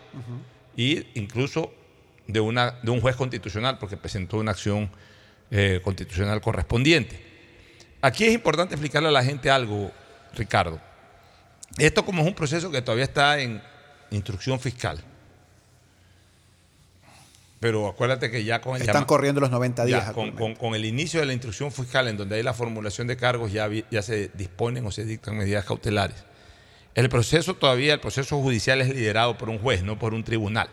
y 0.76 1.06
incluso 1.18 1.74
de, 2.28 2.42
una, 2.42 2.72
de 2.84 2.92
un 2.92 3.00
juez 3.00 3.16
constitucional, 3.16 3.78
porque 3.80 3.96
presentó 3.98 4.38
una 4.38 4.52
acción 4.52 4.90
eh, 5.50 5.80
constitucional 5.84 6.42
correspondiente. 6.42 7.20
Aquí 8.02 8.26
es 8.26 8.34
importante 8.34 8.76
explicarle 8.76 9.08
a 9.08 9.12
la 9.12 9.24
gente 9.24 9.50
algo, 9.50 9.92
Ricardo. 10.36 10.82
Esto 11.78 12.04
como 12.06 12.22
es 12.22 12.28
un 12.28 12.36
proceso 12.36 12.70
que 12.70 12.82
todavía 12.82 13.06
está 13.06 13.40
en, 13.40 13.62
instrucción 14.12 14.60
fiscal. 14.60 15.02
Pero 17.60 17.88
acuérdate 17.88 18.30
que 18.30 18.44
ya 18.44 18.60
con 18.60 18.76
el 18.76 18.82
Están 18.82 18.96
llama- 18.96 19.08
corriendo 19.08 19.40
los 19.40 19.50
90 19.50 19.86
días. 19.86 20.06
ya, 20.08 20.14
con, 20.14 20.32
con- 20.34 20.56
con 20.56 20.76
el 20.76 20.84
inicio 20.84 21.22
de 21.22 21.26
la 21.26 21.34
instrucción 21.34 21.72
fiscal, 21.72 22.08
en 22.10 22.18
donde 22.18 22.36
hay 22.36 22.44
la 22.44 22.54
formulación 22.54 23.08
de 23.08 23.16
cargos, 23.16 23.54
ya, 23.54 23.70
ya 23.90 24.02
se 24.02 24.30
disponen 24.34 24.86
o 24.86 24.92
se 24.92 25.06
dictan 25.06 25.38
medidas 25.38 25.64
cautelares. 25.66 26.26
El 26.96 27.10
proceso 27.10 27.56
todavía, 27.56 27.94
el 27.94 28.00
proceso 28.00 28.40
judicial 28.40 28.82
es 28.82 28.90
liderado 28.90 29.38
por 29.38 29.50
un 29.50 29.58
juez, 29.58 29.84
no 29.84 29.98
por 29.98 30.14
un 30.14 30.24
tribunal. 30.24 30.68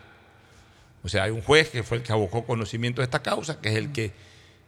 O 1.03 1.09
sea, 1.09 1.23
hay 1.23 1.31
un 1.31 1.41
juez 1.41 1.69
que 1.69 1.83
fue 1.83 1.97
el 1.97 2.03
que 2.03 2.11
abocó 2.11 2.45
conocimiento 2.45 3.01
de 3.01 3.05
esta 3.05 3.23
causa, 3.23 3.59
que 3.59 3.69
es 3.69 3.75
el 3.75 3.91
que, 3.91 4.11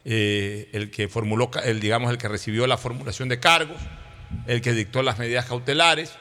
eh, 0.03 0.69
el 0.73 0.89
que 0.89 1.07
formuló, 1.07 1.51
el, 1.63 1.79
digamos, 1.79 2.09
el 2.11 2.17
que 2.17 2.27
recibió 2.27 2.65
la 2.65 2.77
formulación 2.77 3.29
de 3.29 3.39
cargos, 3.39 3.77
el 4.47 4.61
que 4.61 4.73
dictó 4.73 5.03
las 5.03 5.19
medidas 5.19 5.45
cautelares, 5.45 6.13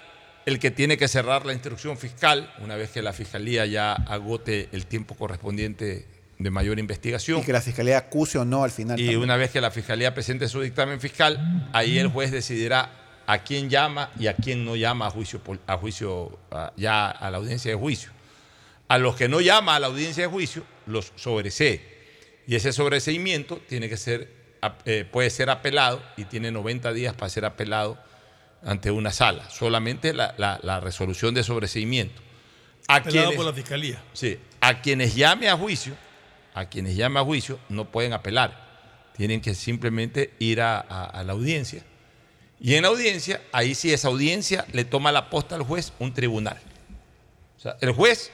el 0.45 0.59
que 0.59 0.71
tiene 0.71 0.99
que 0.99 1.09
cerrar 1.09 1.47
la 1.47 1.55
instrucción 1.55 1.97
fiscal 1.97 2.53
una 2.61 2.77
vez 2.77 2.91
que 2.91 3.01
la 3.01 3.13
fiscalía 3.13 3.65
ya 3.65 3.93
agote 3.93 4.69
el 4.73 4.87
tiempo 4.87 5.15
correspondiente 5.15 6.07
de 6.39 6.51
mayor 6.51 6.79
investigación. 6.79 7.41
Y 7.41 7.45
que 7.45 7.53
la 7.53 7.61
fiscalía 7.61 7.97
acuse 7.97 8.37
o 8.39 8.45
no 8.45 8.65
al 8.65 8.71
final. 8.71 8.99
Y 9.01 9.05
también. 9.05 9.23
una 9.23 9.37
vez 9.37 9.51
que 9.51 9.61
la 9.61 9.71
fiscalía 9.71 10.13
presente 10.13 10.49
su 10.49 10.61
dictamen 10.61 11.01
fiscal, 11.01 11.71
ahí 11.73 11.99
el 11.99 12.09
juez 12.09 12.33
decidirá 12.33 13.02
a 13.27 13.39
quién 13.43 13.69
llama 13.71 14.11
y 14.19 14.27
a 14.27 14.35
quién 14.35 14.65
no 14.65 14.77
llama 14.77 15.07
a 15.07 15.11
juicio, 15.11 15.41
a 15.67 15.77
juicio 15.77 16.39
a- 16.51 16.73
ya 16.77 17.11
a 17.11 17.31
la 17.31 17.39
audiencia 17.39 17.71
de 17.71 17.77
juicio. 17.77 18.11
A 18.89 18.99
los 18.99 19.17
que 19.17 19.29
no 19.29 19.41
llama 19.41 19.77
a 19.77 19.81
la 19.81 19.87
audiencia 19.87 20.25
de 20.25 20.29
juicio, 20.31 20.65
los 20.87 21.13
sobresee. 21.17 21.81
Y 22.47 22.57
ese 22.57 22.73
sobreseimiento 22.73 23.59
tiene 23.69 23.89
que 23.89 23.97
ser, 23.97 24.31
eh, 24.85 25.07
puede 25.11 25.31
ser 25.31 25.49
apelado 25.51 26.03
y 26.17 26.25
tiene 26.25 26.51
90 26.51 26.93
días 26.93 27.15
para 27.15 27.31
ser 27.31 27.45
apelado 27.45 27.99
ante 28.65 28.91
una 28.91 29.13
sala. 29.13 29.49
Solamente 29.51 30.13
la, 30.13 30.35
la- 30.39 30.59
la 30.63 30.81
resolución 30.81 31.35
de 31.35 31.43
sobreseimiento. 31.43 32.21
A 32.89 32.97
Apelado 32.97 33.29
quienes- 33.29 33.37
por 33.37 33.47
la 33.47 33.53
fiscalía. 33.53 34.03
Sí, 34.13 34.39
a 34.61 34.81
quienes 34.83 35.15
llame 35.15 35.49
a 35.49 35.57
juicio, 35.57 35.95
a 36.55 36.67
quienes 36.67 36.97
llame 36.97 37.21
a 37.21 37.25
juicio, 37.25 37.59
no 37.69 37.87
pueden 37.87 38.13
apelar. 38.13 38.71
Tienen 39.17 39.41
que 39.41 39.55
simplemente 39.55 40.33
ir 40.39 40.61
a- 40.61 40.81
a 40.81 41.23
la 41.23 41.33
audiencia. 41.33 41.85
Y 42.63 42.77
en 42.77 42.83
la 42.83 42.89
audiencia, 42.89 43.43
ahí 43.51 43.75
sí 43.75 43.93
esa 43.93 44.07
audiencia 44.07 44.65
le 44.73 44.85
toma 44.85 45.11
la 45.11 45.31
posta 45.31 45.57
al 45.57 45.63
juez 45.63 45.93
un 45.99 46.15
tribunal. 46.15 46.59
O 47.59 47.61
sea, 47.61 47.77
el 47.81 47.91
juez 47.91 48.31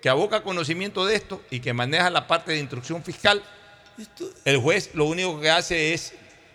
que 0.00 0.08
aboca 0.08 0.42
conocimiento 0.42 1.04
de 1.04 1.14
esto 1.14 1.42
y 1.50 1.60
que 1.60 1.74
maneja 1.74 2.08
la 2.08 2.26
parte 2.26 2.52
de 2.52 2.58
instrucción 2.58 3.04
fiscal, 3.04 3.42
el 4.46 4.56
juez 4.56 4.90
lo 4.94 5.04
único 5.04 5.38
que 5.38 5.50
hace 5.50 5.92
es 5.92 6.14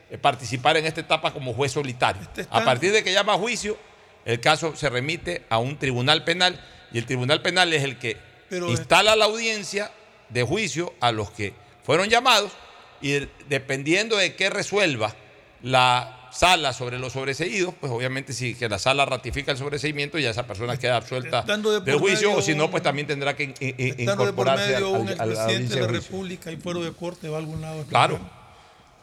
eh, 0.10 0.18
participar 0.18 0.78
en 0.78 0.88
esta 0.88 1.02
etapa 1.02 1.32
como 1.32 1.54
juez 1.54 1.74
solitario. 1.74 2.24
A 2.50 2.66
partir 2.66 2.92
de 2.92 3.04
que 3.04 3.14
llama 3.14 3.34
a 3.34 3.38
juicio, 3.38 3.78
el 4.26 4.40
caso 4.40 4.76
se 4.76 4.90
remite 4.90 5.46
a 5.50 5.60
un 5.60 5.78
tribunal 5.78 6.24
penal 6.24 6.60
y 6.92 6.98
el 6.98 7.06
tribunal 7.06 7.44
penal 7.44 7.72
es 7.72 7.84
el 7.84 8.00
que 8.00 8.18
Pero, 8.50 8.68
eh, 8.68 8.72
instala 8.72 9.16
la 9.16 9.26
audiencia 9.26 9.92
de 10.30 10.42
juicio 10.42 10.92
a 11.02 11.12
los 11.12 11.30
que 11.30 11.54
fueron 11.84 12.10
llamados 12.10 12.52
y 13.00 13.28
dependiendo 13.48 14.18
de 14.18 14.36
qué 14.36 14.50
resuelva 14.50 15.14
la 15.62 16.25
sala 16.36 16.74
sobre 16.74 17.00
los 17.00 17.14
sobreseídos, 17.14 17.74
pues 17.80 17.92
obviamente 17.92 18.34
si 18.34 18.56
que 18.56 18.68
la 18.68 18.78
sala 18.80 19.06
ratifica 19.06 19.52
el 19.52 19.58
sobreseimiento 19.58 20.18
ya 20.20 20.30
esa 20.32 20.46
persona 20.46 20.76
queda 20.78 20.98
absuelta 20.98 21.40
Estando 21.40 21.72
de 21.72 21.80
del 21.80 21.98
juicio 22.00 22.34
o 22.34 22.42
si 22.42 22.54
no 22.56 22.70
pues 22.70 22.84
también 22.84 23.08
tendrá 23.08 23.36
que 23.36 23.44
in- 23.44 23.54
in- 23.60 23.76
Estando 24.00 24.26
de 24.26 24.34
por 24.34 24.48
incorporarse 24.48 24.76
al- 24.76 24.84
medio 24.84 24.90
un 24.90 25.08
al- 25.10 25.70
de 25.70 25.80
la. 25.82 25.88
República 25.88 26.52
y 26.52 26.58
fuero 26.58 26.84
de 26.84 26.92
corte 26.92 27.30
va 27.30 27.38
a 27.38 27.40
algún 27.40 27.62
lado. 27.62 27.84
Claro, 27.86 28.20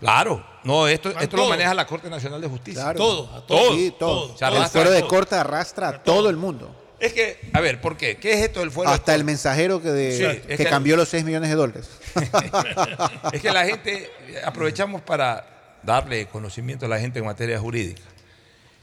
claro. 0.00 0.44
No, 0.64 0.86
esto, 0.86 1.10
esto 1.18 1.36
lo 1.36 1.48
maneja 1.48 1.74
la 1.74 1.86
Corte 1.86 2.08
Nacional 2.10 2.40
de 2.40 2.48
Justicia. 2.48 2.82
Claro. 2.82 2.98
Todo, 2.98 3.34
a 3.36 3.46
todo. 3.46 3.74
Sí, 3.74 3.94
todo. 3.98 4.36
El 4.40 4.64
fuero 4.68 4.90
de 4.90 5.00
todo. 5.00 5.08
corte 5.08 5.34
arrastra 5.34 5.88
a 5.88 6.02
todo 6.02 6.28
el 6.30 6.36
mundo. 6.36 6.76
Es 7.00 7.12
que, 7.14 7.40
a 7.52 7.60
ver, 7.60 7.80
¿por 7.80 7.96
qué? 7.96 8.16
¿Qué 8.16 8.34
es 8.34 8.40
esto 8.44 8.60
del 8.60 8.70
fuero 8.70 8.90
de 8.90 8.94
Hasta 8.94 9.12
el 9.16 9.24
mensajero 9.24 9.82
que, 9.82 9.90
de- 9.90 10.16
Sí, 10.16 10.24
es 10.24 10.46
que 10.46 10.56
que- 10.58 10.70
cambió 10.70 10.96
los 10.96 11.08
6 11.08 11.24
millones 11.24 11.48
de 11.50 11.56
dólares. 11.56 11.88
Es 13.32 13.40
que 13.42 13.50
la 13.50 13.64
gente, 13.64 14.08
aprovechamos 14.44 15.02
para 15.02 15.44
darle 15.82 16.26
conocimiento 16.26 16.86
a 16.86 16.88
la 16.88 16.98
gente 16.98 17.18
en 17.18 17.24
materia 17.24 17.58
jurídica. 17.58 18.02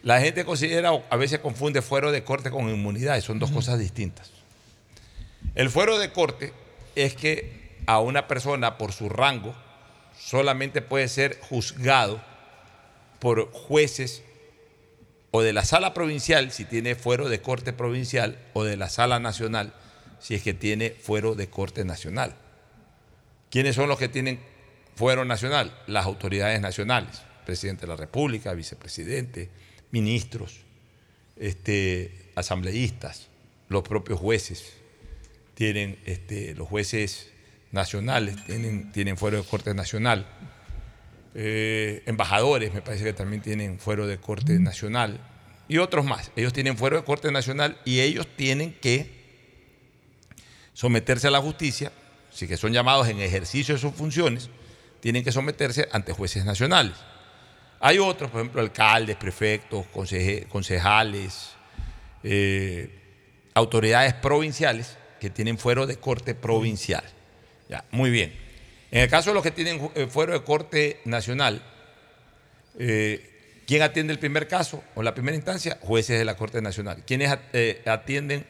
La 0.03 0.21
gente 0.21 0.45
considera, 0.45 0.91
a 1.09 1.15
veces 1.17 1.39
confunde 1.39 1.81
fuero 1.81 2.11
de 2.11 2.23
corte 2.23 2.51
con 2.51 2.69
inmunidad, 2.69 3.17
y 3.17 3.21
son 3.21 3.39
dos 3.39 3.51
cosas 3.51 3.79
distintas. 3.79 4.31
El 5.55 5.69
fuero 5.69 5.97
de 5.97 6.11
corte 6.11 6.53
es 6.95 7.15
que 7.15 7.77
a 7.85 7.99
una 7.99 8.27
persona 8.27 8.77
por 8.77 8.93
su 8.93 9.09
rango 9.09 9.55
solamente 10.17 10.81
puede 10.81 11.07
ser 11.07 11.39
juzgado 11.41 12.21
por 13.19 13.51
jueces 13.51 14.23
o 15.31 15.41
de 15.41 15.53
la 15.53 15.65
sala 15.65 15.93
provincial 15.93 16.51
si 16.51 16.65
tiene 16.65 16.95
fuero 16.95 17.29
de 17.29 17.41
corte 17.41 17.73
provincial 17.73 18.37
o 18.53 18.63
de 18.63 18.77
la 18.77 18.89
sala 18.89 19.19
nacional 19.19 19.73
si 20.19 20.35
es 20.35 20.43
que 20.43 20.53
tiene 20.53 20.91
fuero 20.91 21.35
de 21.35 21.49
corte 21.49 21.85
nacional. 21.85 22.35
¿Quiénes 23.49 23.75
son 23.75 23.89
los 23.89 23.97
que 23.97 24.09
tienen 24.09 24.39
fuero 24.99 25.23
nacional? 25.23 25.73
Las 25.87 26.05
autoridades 26.05 26.59
nacionales, 26.59 27.21
presidente 27.45 27.83
de 27.83 27.87
la 27.87 27.95
República, 27.95 28.53
vicepresidente, 28.53 29.49
ministros, 29.91 30.59
este, 31.37 32.31
asambleístas, 32.35 33.29
los 33.69 33.83
propios 33.83 34.19
jueces 34.19 34.73
tienen, 35.53 35.97
este, 36.05 36.53
los 36.53 36.67
jueces 36.67 37.31
nacionales 37.71 38.43
tienen, 38.45 38.91
tienen 38.91 39.15
fuero 39.15 39.37
de 39.37 39.43
corte 39.43 39.73
nacional. 39.73 40.27
Eh, 41.33 42.03
embajadores 42.05 42.73
me 42.73 42.81
parece 42.81 43.05
que 43.05 43.13
también 43.13 43.41
tienen 43.41 43.79
fuero 43.79 44.05
de 44.05 44.17
corte 44.17 44.59
nacional 44.59 45.21
y 45.69 45.77
otros 45.77 46.03
más. 46.03 46.29
Ellos 46.35 46.51
tienen 46.51 46.75
fuero 46.75 46.97
de 46.97 47.05
corte 47.05 47.31
nacional 47.31 47.79
y 47.85 48.01
ellos 48.01 48.27
tienen 48.35 48.73
que 48.73 49.17
someterse 50.73 51.27
a 51.27 51.31
la 51.31 51.39
justicia, 51.39 51.93
si 52.31 52.49
que 52.49 52.57
son 52.57 52.73
llamados 52.73 53.07
en 53.07 53.21
ejercicio 53.21 53.75
de 53.75 53.79
sus 53.79 53.93
funciones, 53.93 54.49
tienen 54.99 55.23
que 55.23 55.31
someterse 55.31 55.87
ante 55.91 56.13
jueces 56.13 56.45
nacionales. 56.45 56.93
Hay 57.79 57.97
otros, 57.97 58.29
por 58.29 58.41
ejemplo, 58.41 58.61
alcaldes, 58.61 59.15
prefectos, 59.15 59.85
concejales, 60.49 61.51
eh, 62.23 62.89
autoridades 63.53 64.13
provinciales 64.15 64.97
que 65.19 65.29
tienen 65.29 65.57
fuero 65.57 65.87
de 65.87 65.97
corte 65.97 66.35
provincial. 66.35 67.03
Ya, 67.69 67.85
muy 67.91 68.09
bien. 68.09 68.35
En 68.91 69.01
el 69.03 69.09
caso 69.09 69.29
de 69.29 69.35
los 69.35 69.43
que 69.43 69.51
tienen 69.51 69.91
eh, 69.95 70.07
fuero 70.07 70.33
de 70.33 70.43
corte 70.43 70.99
nacional, 71.05 71.61
eh, 72.77 73.63
¿quién 73.65 73.81
atiende 73.81 74.11
el 74.13 74.19
primer 74.19 74.47
caso 74.47 74.83
o 74.95 75.03
la 75.03 75.13
primera 75.13 75.35
instancia? 75.35 75.77
Jueces 75.81 76.17
de 76.19 76.25
la 76.25 76.35
Corte 76.35 76.61
Nacional. 76.61 77.03
¿Quiénes 77.05 77.29
at- 77.31 77.87
atienden 77.87 78.45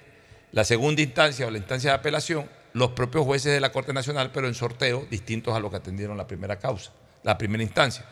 la 0.51 0.63
segunda 0.63 1.01
instancia 1.01 1.45
o 1.45 1.51
la 1.51 1.57
instancia 1.57 1.91
de 1.91 1.95
apelación? 1.97 2.49
Los 2.73 2.91
propios 2.91 3.25
jueces 3.25 3.53
de 3.53 3.59
la 3.59 3.71
Corte 3.71 3.93
Nacional, 3.93 4.31
pero 4.31 4.47
en 4.47 4.53
sorteo 4.53 5.05
distintos 5.09 5.55
a 5.55 5.59
los 5.59 5.71
que 5.71 5.77
atendieron 5.77 6.17
la 6.17 6.27
primera 6.27 6.59
causa, 6.59 6.91
la 7.23 7.37
primera 7.37 7.63
instancia. 7.63 8.05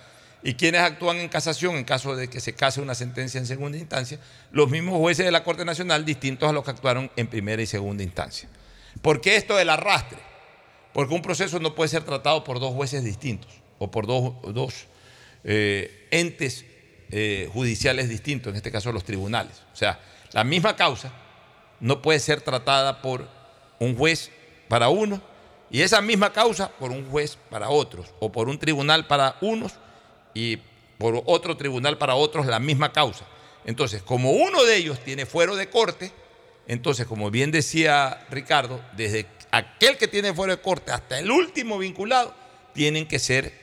¿Y 0.43 0.53
quiénes 0.53 0.81
actúan 0.81 1.17
en 1.17 1.29
casación 1.29 1.75
en 1.75 1.83
caso 1.83 2.15
de 2.15 2.29
que 2.29 2.39
se 2.39 2.53
case 2.53 2.79
una 2.79 2.95
sentencia 2.95 3.39
en 3.39 3.47
segunda 3.47 3.77
instancia? 3.77 4.19
Los 4.51 4.69
mismos 4.69 4.97
jueces 4.97 5.25
de 5.25 5.31
la 5.31 5.43
Corte 5.43 5.65
Nacional, 5.65 6.05
distintos 6.05 6.49
a 6.49 6.53
los 6.53 6.63
que 6.63 6.71
actuaron 6.71 7.11
en 7.15 7.27
primera 7.27 7.61
y 7.61 7.65
segunda 7.65 8.03
instancia. 8.03 8.47
¿Por 9.01 9.21
qué 9.21 9.35
esto 9.35 9.55
del 9.55 9.69
arrastre? 9.69 10.19
Porque 10.93 11.13
un 11.13 11.21
proceso 11.21 11.59
no 11.59 11.75
puede 11.75 11.89
ser 11.89 12.03
tratado 12.03 12.43
por 12.43 12.59
dos 12.59 12.73
jueces 12.73 13.03
distintos 13.03 13.51
o 13.79 13.91
por 13.91 14.07
dos, 14.07 14.33
dos, 14.53 14.87
eh, 15.43 16.07
entes 16.11 16.65
eh, 17.09 17.49
judiciales 17.53 18.09
distintos, 18.09 18.51
en 18.51 18.57
este 18.57 18.71
caso 18.71 18.91
los 18.91 19.03
tribunales. 19.03 19.63
O 19.73 19.75
sea, 19.75 19.99
la 20.31 20.43
misma 20.43 20.75
causa 20.75 21.11
no 21.79 22.01
puede 22.01 22.19
ser 22.19 22.41
tratada 22.41 23.01
por 23.01 23.27
un 23.79 23.95
juez 23.95 24.31
para 24.67 24.89
uno 24.89 25.21
y 25.69 25.81
esa 25.81 26.01
misma 26.01 26.31
causa 26.31 26.69
por 26.69 26.91
un 26.91 27.09
juez 27.09 27.37
para 27.49 27.69
otros 27.69 28.07
o 28.19 28.31
por 28.31 28.49
un 28.49 28.57
tribunal 28.57 29.07
para 29.07 29.37
unos 29.41 29.73
y 30.33 30.57
por 30.97 31.21
otro 31.25 31.57
tribunal 31.57 31.97
para 31.97 32.15
otros 32.15 32.45
la 32.45 32.59
misma 32.59 32.91
causa. 32.91 33.25
Entonces, 33.65 34.01
como 34.01 34.31
uno 34.31 34.63
de 34.63 34.77
ellos 34.77 34.99
tiene 35.03 35.25
fuero 35.25 35.55
de 35.55 35.69
corte, 35.69 36.11
entonces, 36.67 37.05
como 37.05 37.31
bien 37.31 37.51
decía 37.51 38.25
Ricardo, 38.29 38.81
desde 38.95 39.27
aquel 39.51 39.97
que 39.97 40.07
tiene 40.07 40.33
fuero 40.33 40.55
de 40.55 40.61
corte 40.61 40.91
hasta 40.91 41.19
el 41.19 41.31
último 41.31 41.77
vinculado, 41.77 42.33
tienen 42.73 43.07
que 43.07 43.19
ser 43.19 43.53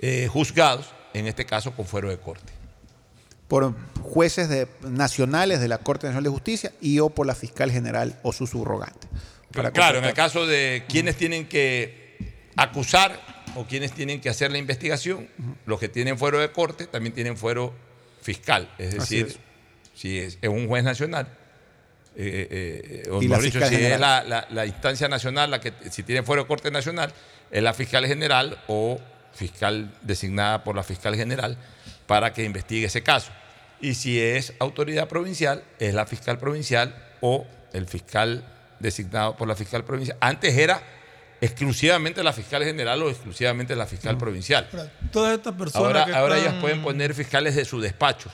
eh, 0.00 0.28
juzgados, 0.28 0.86
en 1.14 1.26
este 1.26 1.44
caso 1.46 1.72
con 1.72 1.86
fuero 1.86 2.10
de 2.10 2.18
corte. 2.18 2.52
Por 3.48 3.74
jueces 4.02 4.66
nacionales 4.80 5.60
de 5.60 5.68
la 5.68 5.78
Corte 5.78 6.06
Nacional 6.06 6.24
de 6.24 6.30
Justicia 6.30 6.72
y 6.80 7.00
o 7.00 7.10
por 7.10 7.26
la 7.26 7.34
fiscal 7.34 7.70
general 7.70 8.18
o 8.22 8.32
su 8.32 8.46
subrogante. 8.46 9.06
Para 9.52 9.70
claro, 9.70 9.98
en 9.98 10.04
el 10.04 10.14
caso 10.14 10.46
de 10.46 10.84
quienes 10.88 11.16
tienen 11.16 11.46
que 11.46 12.16
acusar 12.56 13.20
o 13.54 13.66
quienes 13.66 13.92
tienen 13.92 14.20
que 14.20 14.28
hacer 14.28 14.50
la 14.50 14.58
investigación, 14.58 15.28
los 15.66 15.78
que 15.78 15.88
tienen 15.88 16.18
fuero 16.18 16.38
de 16.38 16.50
corte 16.52 16.86
también 16.86 17.14
tienen 17.14 17.36
fuero 17.36 17.74
fiscal. 18.22 18.68
Es 18.78 18.94
decir, 18.94 19.26
es. 19.26 19.38
si 19.94 20.18
es, 20.18 20.38
es 20.40 20.48
un 20.48 20.68
juez 20.68 20.84
nacional, 20.84 21.26
eh, 22.16 23.02
eh, 23.04 23.10
o 23.10 23.20
mejor 23.20 23.42
dicho, 23.42 23.58
fiscal 23.58 23.68
si 23.68 23.74
es 23.76 23.80
general. 23.80 24.00
la, 24.00 24.22
la- 24.24 24.46
la 24.50 24.66
instancia 24.66 25.08
nacional, 25.08 25.50
la 25.50 25.60
que 25.60 25.72
si 25.90 26.02
tiene 26.02 26.22
fuero 26.22 26.42
de 26.42 26.48
corte 26.48 26.70
nacional, 26.70 27.12
es 27.50 27.62
la 27.62 27.74
fiscal 27.74 28.06
general 28.06 28.58
o 28.68 29.00
fiscal 29.34 29.92
designada 30.02 30.62
por 30.64 30.76
la 30.76 30.82
fiscal 30.82 31.16
general 31.16 31.56
para 32.06 32.32
que 32.32 32.44
investigue 32.44 32.86
ese 32.86 33.02
caso. 33.02 33.32
Y 33.80 33.94
si 33.94 34.20
es 34.20 34.52
autoridad 34.60 35.08
provincial, 35.08 35.64
es 35.78 35.94
la 35.94 36.06
fiscal 36.06 36.38
provincial 36.38 36.94
o 37.20 37.46
el 37.72 37.86
fiscal 37.86 38.44
designado 38.82 39.36
por 39.36 39.48
la 39.48 39.54
fiscal 39.56 39.84
provincial. 39.84 40.18
Antes 40.20 40.56
era 40.56 40.82
exclusivamente 41.40 42.22
la 42.22 42.32
fiscal 42.32 42.62
general 42.64 43.02
o 43.02 43.10
exclusivamente 43.10 43.74
la 43.74 43.86
fiscal 43.86 44.16
provincial. 44.18 44.68
Todas 45.10 45.36
estas 45.38 45.54
personas 45.54 45.86
Ahora, 45.86 46.04
que 46.04 46.12
ahora 46.14 46.36
están- 46.36 46.50
ellas 46.52 46.60
pueden 46.62 46.82
poner 46.82 47.14
fiscales 47.14 47.56
de 47.56 47.64
su 47.64 47.80
despacho. 47.80 48.30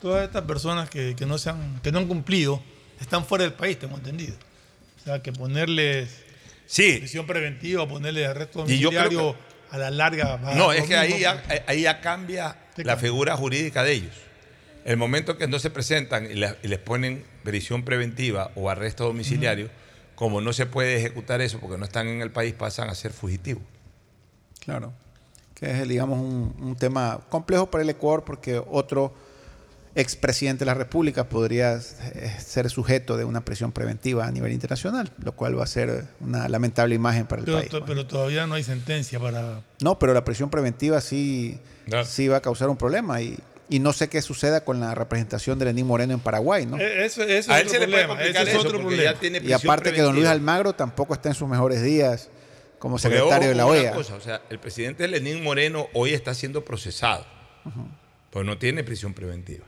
Todas 0.00 0.24
estas 0.24 0.42
personas 0.42 0.90
que, 0.90 1.14
que 1.14 1.26
no 1.26 1.38
se 1.38 1.50
han, 1.50 1.80
que 1.82 1.92
no 1.92 1.98
han 2.00 2.08
cumplido 2.08 2.62
están 3.00 3.24
fuera 3.24 3.44
del 3.44 3.52
país, 3.52 3.78
tengo 3.78 3.96
entendido. 3.96 4.34
O 5.00 5.04
sea, 5.04 5.22
que 5.22 5.32
ponerles 5.32 6.22
sí. 6.66 6.96
prisión 6.98 7.26
preventiva, 7.26 7.86
ponerles 7.88 8.26
arresto 8.28 8.60
domiciliario 8.60 9.36
a 9.70 9.78
la 9.78 9.90
larga. 9.90 10.34
a 10.34 10.54
No, 10.54 10.72
es 10.72 10.84
que 10.84 10.96
ahí 10.96 11.20
ya, 11.20 11.42
ahí 11.66 11.82
ya 11.82 12.00
cambia 12.00 12.56
la 12.76 12.96
figura 12.96 13.36
jurídica 13.36 13.84
de 13.84 13.92
ellos. 13.92 14.14
El 14.84 14.96
momento 14.96 15.38
que 15.38 15.46
no 15.46 15.60
se 15.60 15.70
presentan 15.70 16.28
y 16.28 16.34
les 16.34 16.78
ponen 16.78 17.24
prisión 17.42 17.84
preventiva 17.84 18.50
o 18.56 18.70
arresto 18.70 19.04
domiciliario, 19.04 19.68
como 20.14 20.40
no 20.40 20.52
se 20.52 20.66
puede 20.66 20.96
ejecutar 20.96 21.40
eso 21.40 21.58
porque 21.60 21.78
no 21.78 21.84
están 21.84 22.06
en 22.08 22.20
el 22.20 22.30
país, 22.30 22.54
pasan 22.54 22.88
a 22.88 22.94
ser 22.94 23.12
fugitivos. 23.12 23.62
Claro. 24.60 24.92
Que 25.54 25.70
es, 25.82 25.88
digamos, 25.88 26.18
un, 26.20 26.54
un 26.60 26.76
tema 26.76 27.20
complejo 27.28 27.70
para 27.70 27.82
el 27.82 27.90
Ecuador 27.90 28.24
porque 28.24 28.60
otro 28.70 29.12
expresidente 29.94 30.60
de 30.60 30.66
la 30.66 30.74
República 30.74 31.28
podría 31.28 31.74
eh, 31.76 32.36
ser 32.42 32.70
sujeto 32.70 33.16
de 33.18 33.24
una 33.26 33.44
presión 33.44 33.72
preventiva 33.72 34.26
a 34.26 34.30
nivel 34.30 34.50
internacional, 34.52 35.10
lo 35.22 35.32
cual 35.32 35.58
va 35.58 35.64
a 35.64 35.66
ser 35.66 36.06
una 36.20 36.48
lamentable 36.48 36.94
imagen 36.94 37.26
para 37.26 37.40
el 37.40 37.44
Pero, 37.44 37.58
país. 37.58 37.70
to- 37.70 37.84
pero 37.84 38.06
todavía 38.06 38.46
no 38.46 38.54
hay 38.54 38.62
sentencia 38.64 39.20
para. 39.20 39.60
No, 39.82 39.98
pero 39.98 40.14
la 40.14 40.24
presión 40.24 40.48
preventiva 40.48 41.00
sí, 41.02 41.58
sí 42.06 42.26
va 42.28 42.38
a 42.38 42.40
causar 42.40 42.70
un 42.70 42.76
problema 42.78 43.20
y, 43.20 43.38
y 43.72 43.78
no 43.78 43.92
sé 43.94 44.08
qué 44.08 44.20
suceda 44.20 44.64
con 44.64 44.80
la 44.80 44.94
representación 44.94 45.58
de 45.58 45.64
Lenín 45.64 45.86
Moreno 45.86 46.12
en 46.12 46.20
Paraguay, 46.20 46.66
¿no? 46.66 46.76
Eh, 46.78 47.06
Eso, 47.06 47.22
eso 47.22 47.50
A 47.52 47.58
es 47.58 47.64
él 47.64 47.68
se 47.70 47.78
le 47.78 47.88
puede 47.88 48.06
complicar 48.06 48.42
ese 48.42 48.42
es 48.42 48.48
eso, 48.50 48.58
otro 48.58 48.72
porque 48.72 48.96
problema. 48.96 49.12
ya 49.14 49.18
tiene 49.18 49.38
Y 49.38 49.40
prisión 49.40 49.60
aparte 49.62 49.92
que 49.92 50.02
don 50.02 50.14
Luis. 50.14 50.26
Almagro 50.26 50.74
tampoco 50.74 51.14
está 51.14 51.30
en 51.30 51.34
sus 51.34 51.48
mejores 51.48 51.82
días 51.82 52.28
como 52.78 52.98
secretario 52.98 53.28
ojo 53.34 53.48
de 53.48 53.54
la 53.54 53.66
OEA. 53.66 53.92
cosa, 53.92 54.14
o 54.16 54.20
sea, 54.20 54.42
el 54.50 54.58
presidente 54.58 55.08
Lenín 55.08 55.42
Moreno 55.42 55.88
hoy 55.94 56.12
está 56.12 56.34
siendo 56.34 56.64
procesado, 56.64 57.24
pues 58.30 58.44
no 58.44 58.58
tiene 58.58 58.84
prisión 58.84 59.14
preventiva. 59.14 59.64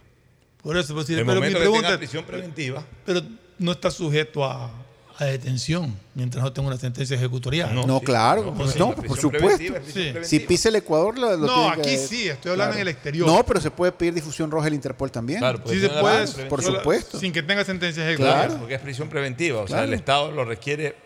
Por 0.63 0.77
eso, 0.77 0.95
pues, 0.95 1.07
sí, 1.07 1.15
el 1.15 1.25
pero 1.25 1.41
mi 1.41 1.51
pregunta 1.51 1.89
tenga 1.89 1.99
prisión 1.99 2.25
preventiva, 2.25 2.85
Pero 3.07 3.23
no 3.59 3.73
está 3.73 3.91
sujeto 3.91 4.45
a, 4.45 4.71
a 5.19 5.27
detención 5.27 5.97
mientras 6.15 6.43
no 6.43 6.53
tenga 6.53 6.69
una 6.69 6.77
sentencia 6.77 7.17
ejecutorial. 7.17 7.75
No, 7.87 8.01
claro, 8.01 8.53
no, 8.79 8.95
por 8.95 9.19
supuesto. 9.21 9.75
Si 10.23 10.41
pisa 10.41 10.69
el 10.71 10.77
Ecuador, 10.77 11.17
lo, 11.19 11.37
lo 11.37 11.47
No, 11.47 11.55
tiene 11.55 11.83
que- 11.83 11.95
aquí 11.95 11.99
sí, 11.99 12.29
estoy 12.29 12.53
hablando 12.53 12.75
en 12.77 12.83
el 12.83 12.89
exterior. 12.89 13.27
No, 13.27 13.45
pero 13.47 13.61
se 13.61 13.71
puede 13.71 13.93
pedir 13.93 14.15
difusión 14.15 14.51
roja 14.51 14.67
al 14.67 14.75
Interpol 14.75 15.11
también. 15.13 15.41
Sí 15.67 15.81
se 15.81 15.89
puede, 15.89 16.27
por 16.49 16.63
supuesto. 16.63 17.19
Sin 17.21 17.33
que 17.33 17.43
tenga 17.43 17.65
sentencia 17.65 18.03
Claro, 18.17 18.23
ejecutorial. 18.25 18.59
porque 18.59 18.75
es 18.75 18.81
prisión 18.81 19.09
preventiva. 19.09 19.61
O 19.61 19.67
sea, 19.69 19.77
Claro. 19.77 19.89
el 19.89 19.95
Estado 19.95 20.31
lo 20.33 20.45
requiere 20.45 20.97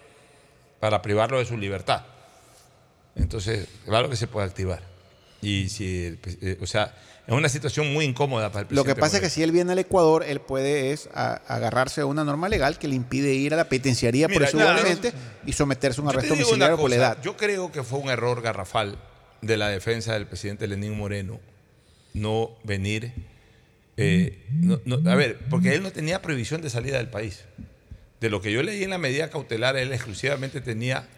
para 0.81 1.03
privarlo 1.03 1.39
de 1.39 1.45
su 1.45 1.57
libertad. 1.59 2.03
Entonces, 3.17 3.67
claro 3.85 4.09
que 4.09 4.17
se 4.17 4.27
puede 4.27 4.47
activar. 4.47 4.81
Y 5.41 5.69
si, 5.69 6.19
pre- 6.21 6.37
eh, 6.41 6.59
o 6.61 6.67
sea, 6.67 6.95
es 7.27 7.33
una 7.35 7.49
situación 7.49 7.93
muy 7.93 8.05
incómoda 8.05 8.51
para 8.51 8.61
el 8.63 8.65
Lo 8.65 8.69
presidente. 8.83 8.95
que 8.95 9.01
pasa 9.01 9.17
es 9.19 9.23
que 9.23 9.31
si 9.31 9.43
él 9.43 9.53
viene 9.53 9.73
al 9.73 9.79
Ecuador, 9.79 10.25
él 10.27 10.41
puede 10.41 10.93
es 10.93 11.09
a- 11.15 11.35
agarrarse 11.47 12.01
a 12.01 12.07
una 12.07 12.25
norma 12.25 12.49
legal 12.49 12.79
que 12.79 12.89
le 12.89 12.95
impide 12.95 13.35
ir 13.35 13.55
a 13.55 13.57
la 13.57 13.69
penitenciaría 13.69 14.27
Mira, 14.29 14.41
presuntamente 14.41 15.13
y 15.47 15.53
someterse 15.53 16.01
a 16.01 16.05
un 16.05 16.09
arresto 16.11 16.35
domiciliario 16.35 16.77
por 16.77 16.91
la 16.91 16.97
edad. 16.97 17.19
Yo 17.23 17.37
creo 17.37 17.71
que 17.71 17.83
fue 17.83 17.99
un 17.99 18.09
error 18.11 18.41
garrafal 18.43 18.99
de 19.43 19.57
la 19.57 19.69
defensa 19.69 20.15
del 20.15 20.27
presidente 20.27 20.67
Lenín 20.67 20.97
Moreno 20.97 21.39
no 22.15 22.51
venir. 22.65 23.13
eh, 24.01 24.45
no- 24.53 24.81
no- 24.85 25.11
a 25.11 25.15
ver, 25.17 25.39
porque 25.51 25.75
él 25.75 25.83
no 25.83 25.91
tenía 25.91 26.23
prohibición 26.23 26.63
de 26.63 26.71
salida 26.71 26.99
del 26.99 27.09
país. 27.09 27.45
De 28.21 28.31
lo 28.31 28.41
que 28.41 28.53
yo 28.53 28.63
leí 28.63 28.85
en 28.85 28.91
la 28.91 28.99
medida 28.99 29.29
cautelar, 29.29 29.77
él 29.77 29.93
exclusivamente 29.93 30.61
tenía. 30.61 31.09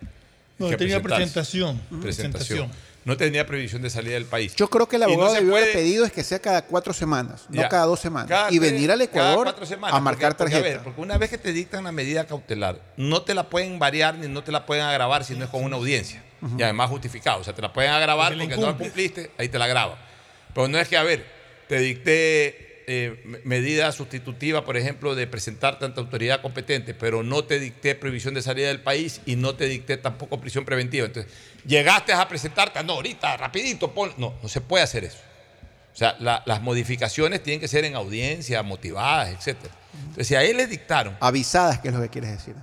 No, 0.59 0.69
que 0.71 0.77
tenía 0.79 1.01
presentación. 1.03 1.79
Presentación. 2.03 2.71
No 3.11 3.17
tenía 3.17 3.45
prohibición 3.45 3.83
de 3.83 3.91
salida 3.91 4.15
del 4.15 4.25
país. 4.25 4.55
Yo 4.55 4.69
creo 4.71 4.87
que 4.89 4.95
el 4.95 5.03
no 5.03 5.09
abogado 5.09 5.33
se 5.35 5.41
debió 5.41 5.53
haber 5.57 5.65
puede- 5.65 5.75
pedido 5.75 6.05
es 6.05 6.13
que 6.13 6.23
sea 6.23 6.39
cada 6.39 6.63
cuatro 6.63 6.93
semanas, 6.93 7.47
no 7.49 7.69
cada 7.69 7.87
dos 7.87 7.99
semanas. 7.99 8.29
Cada 8.29 8.53
y 8.53 8.59
tres- 8.61 8.73
venir 8.73 8.91
al 8.93 9.01
Ecuador 9.01 9.53
semanas, 9.67 9.97
a 9.97 10.01
marcar 10.01 10.37
porque- 10.37 10.45
porque, 10.45 10.55
a 10.55 10.59
tarjeta. 10.59 10.77
ver, 10.77 10.85
porque 10.85 11.01
una 11.01 11.19
vez 11.19 11.29
que 11.31 11.39
te 11.39 11.53
dictan 11.53 11.83
la 11.83 11.91
medida 11.91 12.25
cautelar, 12.25 12.81
no 12.97 13.23
te 13.23 13.35
la 13.35 13.51
pueden 13.51 13.81
variar 13.81 14.15
ni 14.15 14.29
no 14.29 14.45
te 14.45 14.53
la 14.53 14.65
pueden 14.65 14.85
agravar 14.85 15.25
si 15.25 15.35
no 15.35 15.45
es 15.45 15.51
con 15.51 15.65
una 15.65 15.75
audiencia. 15.77 16.23
Y 16.57 16.63
además 16.63 16.89
justificado. 16.89 17.41
O 17.41 17.45
sea, 17.45 17.53
te 17.53 17.61
la 17.63 17.73
pueden 17.73 17.91
agravar 17.91 18.33
Porque 18.33 18.45
porque 18.55 18.61
no 18.61 18.67
la 18.69 18.77
cumpliste, 18.79 19.31
ahí 19.39 19.49
te 19.49 19.59
la 19.59 19.65
agrava. 19.65 19.99
Pero 20.55 20.69
no 20.69 20.79
es 20.79 20.87
que, 20.87 20.97
a 20.97 21.03
ver, 21.03 21.27
te 21.69 21.79
dicté 21.81 22.70
eh, 22.93 23.23
me- 23.25 23.39
medida 23.45 23.93
sustitutiva, 23.93 24.65
por 24.65 24.77
ejemplo, 24.77 25.15
de 25.15 25.29
presentarte 25.29 25.85
ante 25.85 26.01
autoridad 26.01 26.43
competente, 26.43 26.93
pero 26.93 27.23
no 27.23 27.45
te 27.45 27.61
dicté 27.61 27.95
prohibición 27.95 28.35
de 28.35 28.43
salida 28.43 28.67
del 28.67 28.81
país 28.81 29.21
y 29.27 29.37
no 29.37 29.55
te 29.55 29.67
dicté 29.67 29.97
tampoco 29.97 30.41
prisión 30.41 30.65
preventiva. 30.65 31.07
Entonces, 31.07 31.31
llegaste 31.65 32.13
a 32.13 32.27
presentarte, 32.29 32.83
no, 32.83 32.95
ahorita, 32.95 33.37
rapidito, 33.37 33.93
pon... 33.95 34.13
No, 34.17 34.35
no 34.43 34.49
se 34.49 34.61
puede 34.61 34.83
hacer 34.83 35.05
eso. 35.05 35.19
O 35.95 35.97
sea, 35.97 36.17
la- 36.19 36.43
las 36.47 36.61
modificaciones 36.63 37.43
tienen 37.43 37.61
que 37.61 37.69
ser 37.69 37.85
en 37.85 37.95
audiencia, 37.95 38.63
motivadas, 38.65 39.29
etc. 39.31 39.57
Entonces, 40.01 40.27
si 40.27 40.35
a 40.35 40.43
él 40.43 40.57
le 40.57 40.67
dictaron, 40.67 41.17
Avisadas, 41.21 41.79
que 41.79 41.89
es 41.89 41.95
lo 41.95 42.01
que 42.03 42.09
quieres 42.09 42.33
decir. 42.33 42.55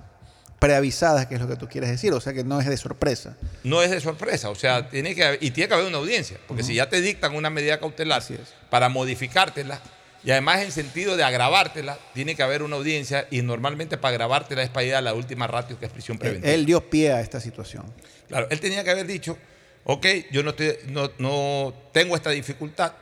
Preavisadas, 0.59 1.27
que 1.27 1.35
es 1.35 1.41
lo 1.41 1.47
que 1.47 1.55
tú 1.55 1.67
quieres 1.67 1.89
decir. 1.91 2.11
O 2.13 2.19
sea 2.19 2.33
que 2.33 2.43
no 2.43 2.59
es 2.59 2.65
de 2.67 2.75
sorpresa. 2.77 3.37
no 3.63 3.81
es 3.83 3.91
de 3.91 4.01
sorpresa, 4.01 4.49
o 4.49 4.55
sea, 4.55 4.89
tiene 4.89 5.13
que 5.13 5.37
y 5.39 5.51
tiene 5.51 5.67
que 5.67 5.73
haber 5.75 5.85
una 5.85 5.97
audiencia, 5.99 6.37
porque 6.47 6.63
si 6.63 6.73
ya 6.73 6.89
te 6.89 6.99
dictan 6.99 7.35
una 7.35 7.49
medida 7.51 7.79
cautelar 7.79 8.23
para 8.71 8.89
modificártela 8.89 9.79
y 10.23 10.31
además 10.31 10.61
en 10.61 10.72
sentido 10.72 11.15
de 11.15 11.23
agravártela, 11.23 11.98
tiene 12.14 12.35
que 12.35 12.44
haber 12.44 12.64
una 12.64 12.76
audiencia 12.76 13.27
y 13.31 13.41
normalmente 13.41 13.98
para 13.98 14.10
agravártela 14.11 14.64
es 14.64 14.69
para 14.69 14.85
ir 14.85 14.95
a 14.95 15.02
la 15.02 15.14
última 15.14 15.48
ratio 15.48 15.80
que 15.80 15.85
es 15.85 15.91
prisión 15.91 16.18
preventiva. 16.18 16.52
Él 16.53 16.65
dio 16.65 16.81
pie 16.89 17.14
a 17.14 17.22
esta 17.22 17.39
situación. 17.39 17.85
Claro, 18.27 18.48
él 18.49 18.60
tenía 18.60 18.84
que 18.84 18.89
haber 18.91 19.07
dicho, 19.07 19.38
ok, 19.85 20.06
yo 20.31 20.44
no, 20.44 20.49
estoy, 20.52 20.73
no, 20.88 21.11
no 21.19 21.73
tengo 21.94 22.15
esta 22.15 22.31
dificultad, 22.31 22.94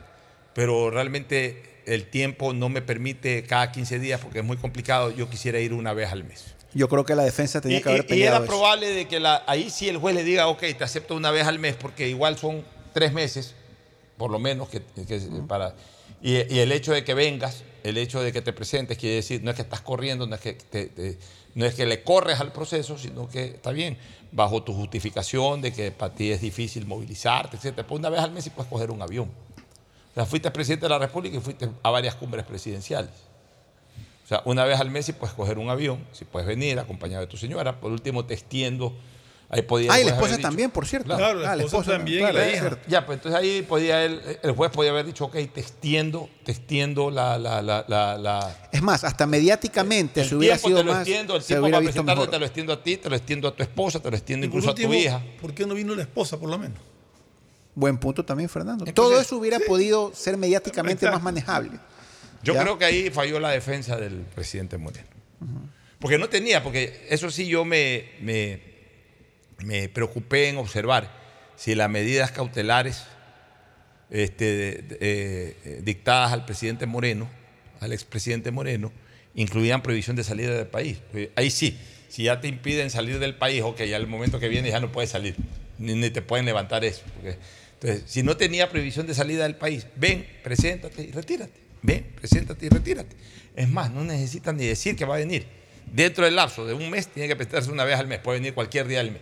pero 0.54 0.92
realmente 0.92 1.82
el 1.86 2.06
tiempo 2.10 2.54
no 2.54 2.70
me 2.70 2.82
permite 2.82 3.44
cada 3.44 3.72
15 3.72 4.00
días 4.00 4.20
porque 4.20 4.40
es 4.40 4.46
muy 4.46 4.58
complicado, 4.58 5.12
yo 5.12 5.30
quisiera 5.30 5.60
ir 5.60 5.74
una 5.74 5.94
vez 5.94 6.12
al 6.12 6.24
mes. 6.24 6.46
Yo 6.74 6.90
creo 6.90 7.06
que 7.06 7.16
la 7.16 7.24
defensa 7.24 7.62
tenía 7.62 7.78
Y, 7.78 7.82
que 7.82 7.90
haber 7.90 8.02
y- 8.02 8.06
y 8.06 8.08
peleado 8.10 8.36
era 8.38 8.46
eso. 8.46 8.52
probable 8.54 8.90
de 8.92 9.08
que 9.08 9.20
la, 9.20 9.44
ahí 9.48 9.70
sí 9.70 9.88
el 9.88 9.98
juez 9.98 10.14
le 10.16 10.24
diga, 10.24 10.48
ok, 10.48 10.60
te 10.78 10.84
acepto 10.84 11.16
una 11.16 11.32
vez 11.32 11.48
al 11.48 11.58
mes, 11.58 11.76
porque 11.76 12.10
igual 12.10 12.38
son 12.38 12.66
tres 12.94 13.14
meses, 13.14 13.56
por 14.18 14.30
lo 14.30 14.40
menos, 14.40 14.68
que, 14.70 14.82
que- 15.08 15.20
para. 15.48 15.74
Y, 16.22 16.36
el 16.36 16.72
hecho 16.72 16.92
de 16.92 17.04
que 17.04 17.14
vengas, 17.14 17.64
el 17.84 17.98
hecho 17.98 18.22
de 18.22 18.32
que 18.32 18.42
te 18.42 18.54
presentes, 18.54 18.98
quiere 18.98 19.18
decir, 19.18 19.44
no 19.44 19.52
es 19.52 19.56
que 19.56 19.62
estás 19.62 19.82
corriendo, 19.82 20.26
no 20.26 20.36
es 20.36 20.42
que, 20.42 21.18
no 21.54 21.66
es 21.66 21.76
que 21.76 21.86
le 21.86 22.04
corres 22.04 22.40
al 22.40 22.52
proceso, 22.52 22.98
sino 22.98 23.30
que 23.30 23.46
está 23.46 23.72
bien, 23.72 23.98
bajo 24.32 24.64
tu 24.64 24.74
justificación 24.74 25.62
de 25.62 25.72
que 25.72 25.92
para 25.92 26.14
ti 26.14 26.32
es 26.32 26.42
difícil 26.42 26.86
movilizarte, 26.86 27.58
etc. 27.58 27.84
Pues 27.88 28.00
una 28.00 28.10
vez 28.10 28.22
al 28.22 28.32
mes 28.32 28.48
y 28.48 28.50
puedes 28.50 28.70
coger 28.70 28.92
un 28.92 29.02
avión. 29.02 29.30
O 29.30 30.14
sea, 30.16 30.26
fuiste 30.26 30.50
presidente 30.52 30.86
de 30.86 30.90
la 30.90 31.00
República 31.00 31.38
y 31.38 31.40
fuiste 31.40 31.70
a 31.84 31.90
varias 31.90 32.16
cumbres 32.16 32.46
presidenciales. 32.46 33.12
O 34.26 34.28
sea, 34.28 34.42
una 34.46 34.64
vez 34.64 34.80
al 34.80 34.90
mes 34.90 35.06
si 35.06 35.14
puedes 35.14 35.36
coger 35.36 35.60
un 35.60 35.70
avión, 35.70 36.04
si 36.12 36.26
puedes 36.26 36.48
venir 36.48 36.80
acompañado 36.80 37.22
de 37.22 37.28
tu 37.28 37.38
señora. 37.38 37.80
Por 37.80 37.92
último, 37.92 38.26
te 38.26 38.34
extiendo. 38.34 38.94
Ahí 39.48 39.62
podía 39.62 39.94
Ah, 39.94 40.02
y 40.02 40.04
la 40.06 40.12
esposa 40.12 40.38
dicho- 40.38 40.48
también, 40.48 40.72
por 40.72 40.88
cierto. 40.88 41.16
Claro, 41.16 41.40
la 41.40 41.52
Ah, 41.52 41.56
esposa 41.58 41.92
también 41.92 42.18
y 42.18 42.22
claro, 42.22 42.40
la 42.40 42.46
es 42.48 42.54
hija. 42.54 42.62
cierto. 42.62 42.82
Ya, 42.88 43.06
pues 43.06 43.18
entonces 43.18 43.40
ahí 43.40 43.62
podía 43.62 44.04
él, 44.04 44.20
el 44.42 44.52
juez 44.54 44.72
podía 44.72 44.90
haber 44.92 45.06
dicho, 45.06 45.26
ok, 45.26 45.34
te 45.34 45.60
extiendo, 45.62 46.30
te 46.44 46.52
extiendo 46.52 47.12
la, 47.12 47.38
la, 47.38 47.62
la, 47.62 47.86
la, 47.88 48.18
la- 48.18 48.70
Es 48.72 48.82
más, 48.82 49.04
hasta 49.04 49.28
mediáticamente 49.28 50.22
el 50.22 50.30
se 50.30 50.36
hubiera 50.36 50.56
tiempo 50.56 50.68
sido 50.70 50.80
te 50.80 50.84
lo 50.86 50.92
más. 50.94 51.02
extiendo, 51.08 51.36
el 51.36 51.42
se 51.44 51.48
tiempo 51.48 51.64
hubiera 51.66 51.78
para 51.78 51.82
visto 51.88 51.94
presentarte 52.04 52.20
mejor. 52.20 52.32
te 52.32 52.40
lo 52.40 52.46
extiendo 52.46 52.74
a 52.74 52.84
ti, 52.84 52.98
te 52.98 53.10
lo 53.10 53.16
extiendo 53.16 53.48
a 53.48 53.56
tu 53.56 53.64
esposa, 53.64 54.00
te 54.02 54.10
lo 54.10 54.18
extiendo 54.18 54.46
Y 54.46 54.48
incluso 54.48 54.72
a 54.72 54.76
tu 54.76 54.94
hija. 54.94 55.22
¿por 55.40 55.54
qué 55.54 55.66
no 55.68 55.76
vino 55.76 55.94
la 55.96 56.02
esposa, 56.02 56.38
por 56.40 56.50
lo 56.50 56.58
menos? 56.58 56.80
Buen 57.76 57.98
punto 58.00 58.26
también, 58.26 58.50
Fernando. 58.50 58.86
Entonces, 58.88 58.96
Todo 59.12 59.22
eso 59.22 59.38
hubiera 59.38 59.60
podido 59.60 60.12
ser 60.16 60.38
mediáticamente 60.38 61.10
más 61.12 61.22
manejable. 61.22 61.72
Yo 62.42 62.54
¿Ya? 62.54 62.62
creo 62.62 62.78
que 62.78 62.86
ahí 62.86 63.10
falló 63.12 63.40
la 63.40 63.50
defensa 63.52 63.96
del 63.98 64.22
presidente 64.34 64.78
Moreno. 64.78 65.08
Porque 66.00 66.18
no 66.18 66.30
tenía, 66.30 66.64
porque 66.64 67.06
eso 67.10 67.30
sí 67.32 67.48
yo 67.48 67.66
me, 67.66 68.10
me, 68.22 68.62
me 69.64 69.90
preocupé 69.90 70.50
en 70.50 70.58
observar 70.58 71.10
si 71.56 71.76
las 71.76 71.90
medidas 71.90 72.32
cautelares 72.32 73.04
este, 74.10 74.46
de- 74.46 74.98
eh, 75.00 75.82
dictadas 75.84 76.32
al 76.32 76.46
presidente 76.46 76.86
Moreno, 76.86 77.30
al 77.80 77.94
expresidente 77.94 78.52
Moreno, 78.52 78.92
incluían 79.34 79.82
prohibición 79.82 80.16
de 80.16 80.24
salida 80.24 80.54
del 80.56 80.68
país. 80.68 81.00
Pues 81.12 81.30
Ahí 81.36 81.50
sí, 81.50 81.78
si 82.10 82.24
ya 82.24 82.40
te 82.40 82.48
impiden 82.48 82.90
salir 82.90 83.20
del 83.20 83.36
país, 83.36 83.62
ok, 83.64 83.82
ya 83.84 83.98
el 83.98 84.08
momento 84.08 84.40
que 84.40 84.48
viene 84.48 84.70
ya 84.70 84.80
no 84.80 84.92
puedes 84.92 85.10
salir, 85.10 85.36
ni, 85.78 85.94
ni 85.96 86.10
te 86.10 86.22
pueden 86.22 86.46
levantar 86.46 86.86
eso. 86.86 87.04
entonces, 87.74 88.04
si 88.06 88.24
no 88.24 88.38
tenía 88.38 88.70
prohibición 88.70 89.08
de 89.08 89.14
salida 89.14 89.44
del 89.44 89.56
país, 89.56 89.88
ven, 89.96 90.26
preséntate 90.44 91.04
y 91.04 91.12
retírate. 91.12 91.60
Ven, 91.82 92.06
preséntate 92.16 92.66
y 92.66 92.70
retírate. 92.70 93.16
Es 93.56 93.70
más, 93.70 93.92
no 93.92 94.04
necesitan 94.04 94.58
ni 94.58 94.66
decir 94.66 94.96
que 94.96 95.06
va 95.06 95.16
a 95.16 95.20
venir. 95.20 95.46
Dentro 95.96 96.26
del 96.26 96.36
lapso 96.36 96.66
de 96.66 96.74
un 96.74 96.90
mes 96.90 97.08
tiene 97.08 97.30
que 97.30 97.38
presentarse 97.38 97.72
una 97.72 97.86
vez 97.86 97.98
al 97.98 98.06
mes, 98.06 98.20
puede 98.20 98.40
venir 98.40 98.54
cualquier 98.54 98.86
día 98.86 98.98
del 98.98 99.12
mes. 99.12 99.22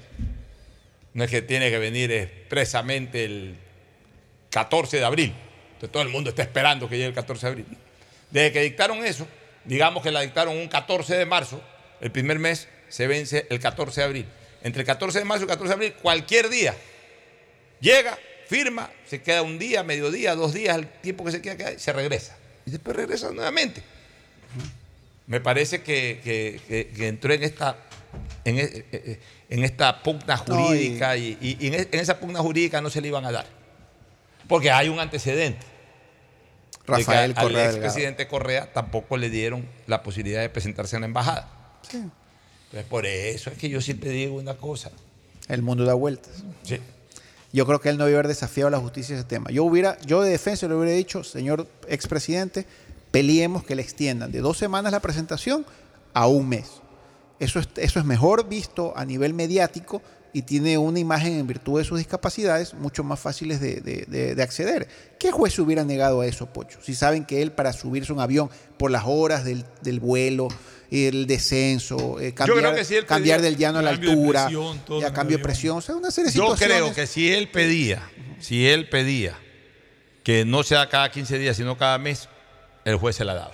No 1.14 1.24
es 1.24 1.30
que 1.30 1.44
tiene 1.44 1.70
que 1.70 1.78
venir 1.78 2.12
expresamente 2.12 3.26
el 3.26 3.58
14 4.50 4.98
de 4.98 5.06
abril. 5.06 5.36
Entonces 5.74 5.92
todo 5.92 6.02
el 6.02 6.10
mundo 6.10 6.32
está 6.32 6.42
esperando 6.42 6.90
que 6.90 6.96
llegue 6.96 7.10
el 7.10 7.14
14 7.14 7.46
de 7.46 7.52
abril. 7.52 7.66
Desde 8.32 8.52
que 8.52 8.62
dictaron 8.62 9.06
eso, 9.06 9.28
digamos 9.66 10.02
que 10.02 10.10
la 10.10 10.22
dictaron 10.22 10.58
un 10.58 10.68
14 10.68 11.16
de 11.16 11.28
marzo, 11.28 11.62
el 12.02 12.12
primer 12.12 12.40
mes 12.40 12.68
se 12.90 13.06
vence 13.06 13.46
el 13.52 13.60
14 13.60 14.02
de 14.02 14.06
abril. 14.06 14.26
Entre 14.64 14.82
el 14.82 14.88
14 14.88 15.20
de 15.20 15.26
marzo 15.26 15.44
y 15.44 15.46
el 15.46 15.50
14 15.50 15.68
de 15.68 15.74
abril, 15.76 15.94
cualquier 16.02 16.50
día, 16.50 16.76
llega, 17.82 18.18
firma, 18.48 18.90
se 19.06 19.22
queda 19.22 19.44
un 19.44 19.60
día, 19.60 19.84
mediodía, 19.84 20.34
dos 20.34 20.56
días, 20.56 20.76
el 20.76 20.88
tiempo 20.88 21.24
que 21.24 21.34
se 21.34 21.42
queda, 21.44 21.78
se 21.78 21.94
regresa. 21.94 22.36
Y 22.66 22.72
después 22.72 22.98
regresa 22.98 23.30
nuevamente. 23.30 23.84
Me 25.28 25.40
parece 25.40 25.82
que, 25.82 26.20
que- 26.24 26.60
que- 26.68 26.88
que 26.90 27.08
entró 27.08 27.34
en 27.34 27.44
esta, 27.44 27.78
en, 28.44 28.58
e- 28.60 28.86
eh, 28.92 29.20
en 29.50 29.64
esta 29.64 30.04
pugna 30.04 30.36
jurídica 30.38 31.16
y, 31.18 31.38
y- 31.42 31.58
y 31.60 31.68
en, 31.68 31.74
e- 31.76 31.88
esa 31.94 32.20
pugna 32.20 32.40
jurídica 32.40 32.82
no 32.82 32.90
se 32.90 33.00
le 33.02 33.08
iban 33.08 33.26
a 33.26 33.32
dar. 33.32 33.46
Porque 34.48 34.70
hay 34.72 34.90
un 34.90 35.00
antecedente. 35.00 35.66
de 35.66 36.84
que 36.86 36.92
Rafael 36.92 37.34
al 37.38 37.44
Correa 37.44 37.58
Delgado. 37.68 37.78
expresidente 37.78 38.28
Correa 38.28 38.74
tampoco 38.74 39.16
le 39.16 39.30
dieron 39.30 39.66
la 39.88 40.04
posibilidad 40.04 40.42
de 40.42 40.50
presentarse 40.50 40.98
en 40.98 41.02
la 41.04 41.08
embajada. 41.08 41.50
Entonces, 41.94 42.90
por 42.90 43.06
eso 43.06 43.50
es 43.50 43.58
que 43.58 43.70
yo 43.70 43.80
siempre 43.80 44.10
digo 44.10 44.36
una 44.36 44.56
cosa. 44.56 44.92
El 45.48 45.62
mundo 45.62 45.86
da 45.86 45.94
vueltas. 45.94 46.44
Sí. 46.64 46.80
Yo 47.54 47.66
creo 47.68 47.80
que 47.80 47.90
él 47.90 47.98
no 47.98 48.08
iba 48.10 48.18
a 48.18 48.20
haber 48.20 48.28
desafiado 48.28 48.68
a 48.68 48.72
la 48.72 48.80
justicia 48.80 49.16
ese 49.16 49.24
tema. 49.26 49.52
Yo 49.52 49.64
hubiera, 49.64 49.98
yo 50.02 50.22
de 50.24 50.32
defensa 50.32 50.68
le 50.68 50.74
hubiera 50.76 50.92
dicho, 50.96 51.24
señor 51.24 51.68
expresidente, 51.88 52.66
peleemos 53.14 53.64
que 53.64 53.76
le 53.76 53.82
extiendan 53.84 54.32
de 54.32 54.40
dos 54.42 54.58
semanas 54.58 54.92
la 54.92 55.00
presentación 55.00 55.66
a 56.14 56.26
un 56.28 56.50
mes. 56.50 56.66
Eso 57.40 57.60
es, 57.60 57.70
eso 57.78 58.00
es 58.00 58.06
mejor 58.06 58.50
visto 58.50 58.92
a 58.98 59.06
nivel 59.06 59.34
mediático 59.34 60.02
y 60.34 60.42
tiene 60.42 60.80
una 60.80 60.98
imagen 60.98 61.34
en 61.34 61.46
virtud 61.46 61.78
de 61.78 61.86
sus 61.86 62.00
discapacidades 62.00 62.74
mucho 62.74 63.04
más 63.04 63.20
fáciles 63.20 63.60
de, 63.62 63.82
de- 63.82 64.06
de- 64.08 64.34
de 64.34 64.42
acceder. 64.44 64.88
¿Qué 65.20 65.32
juez 65.32 65.54
se 65.54 65.62
hubiera 65.62 65.84
negado 65.84 66.22
a 66.22 66.26
eso, 66.26 66.48
Pocho? 66.48 66.80
Si 66.82 66.96
saben 66.96 67.24
que 67.24 67.44
él 67.44 67.52
para 67.52 67.72
subirse 67.72 68.12
a 68.12 68.16
un 68.16 68.22
avión 68.22 68.50
por 68.80 68.90
las 68.90 69.04
horas 69.06 69.44
del, 69.46 69.64
del 69.84 70.00
vuelo, 70.00 70.48
el 70.90 71.28
descenso, 71.28 72.20
eh, 72.20 72.34
cambiar, 72.34 72.84
si 72.84 72.96
cambiar 73.04 73.42
del 73.44 73.58
llano 73.58 73.78
a 73.80 73.82
la 73.84 73.92
altura, 73.92 74.48
el 74.50 75.14
cambio 75.14 75.38
de 75.38 75.44
presión, 75.44 75.78
o 75.78 75.82
sea, 75.82 75.96
una 75.96 76.10
serie 76.10 76.32
de 76.32 76.38
Yo 76.38 76.44
situaciones. 76.46 76.78
creo 76.78 76.94
que 76.96 77.06
si 77.08 77.32
él 77.32 77.50
pedía, 77.50 78.02
si 78.40 78.68
él 78.68 78.90
pedía 78.90 79.38
que 80.24 80.46
no 80.46 80.64
sea 80.64 80.90
cada 80.90 81.12
15 81.12 81.38
días, 81.38 81.58
sino 81.58 81.78
cada 81.78 81.98
mes, 82.00 82.28
el 82.86 82.96
juez 82.98 83.16
se 83.16 83.26
la 83.26 83.34
daba. 83.36 83.54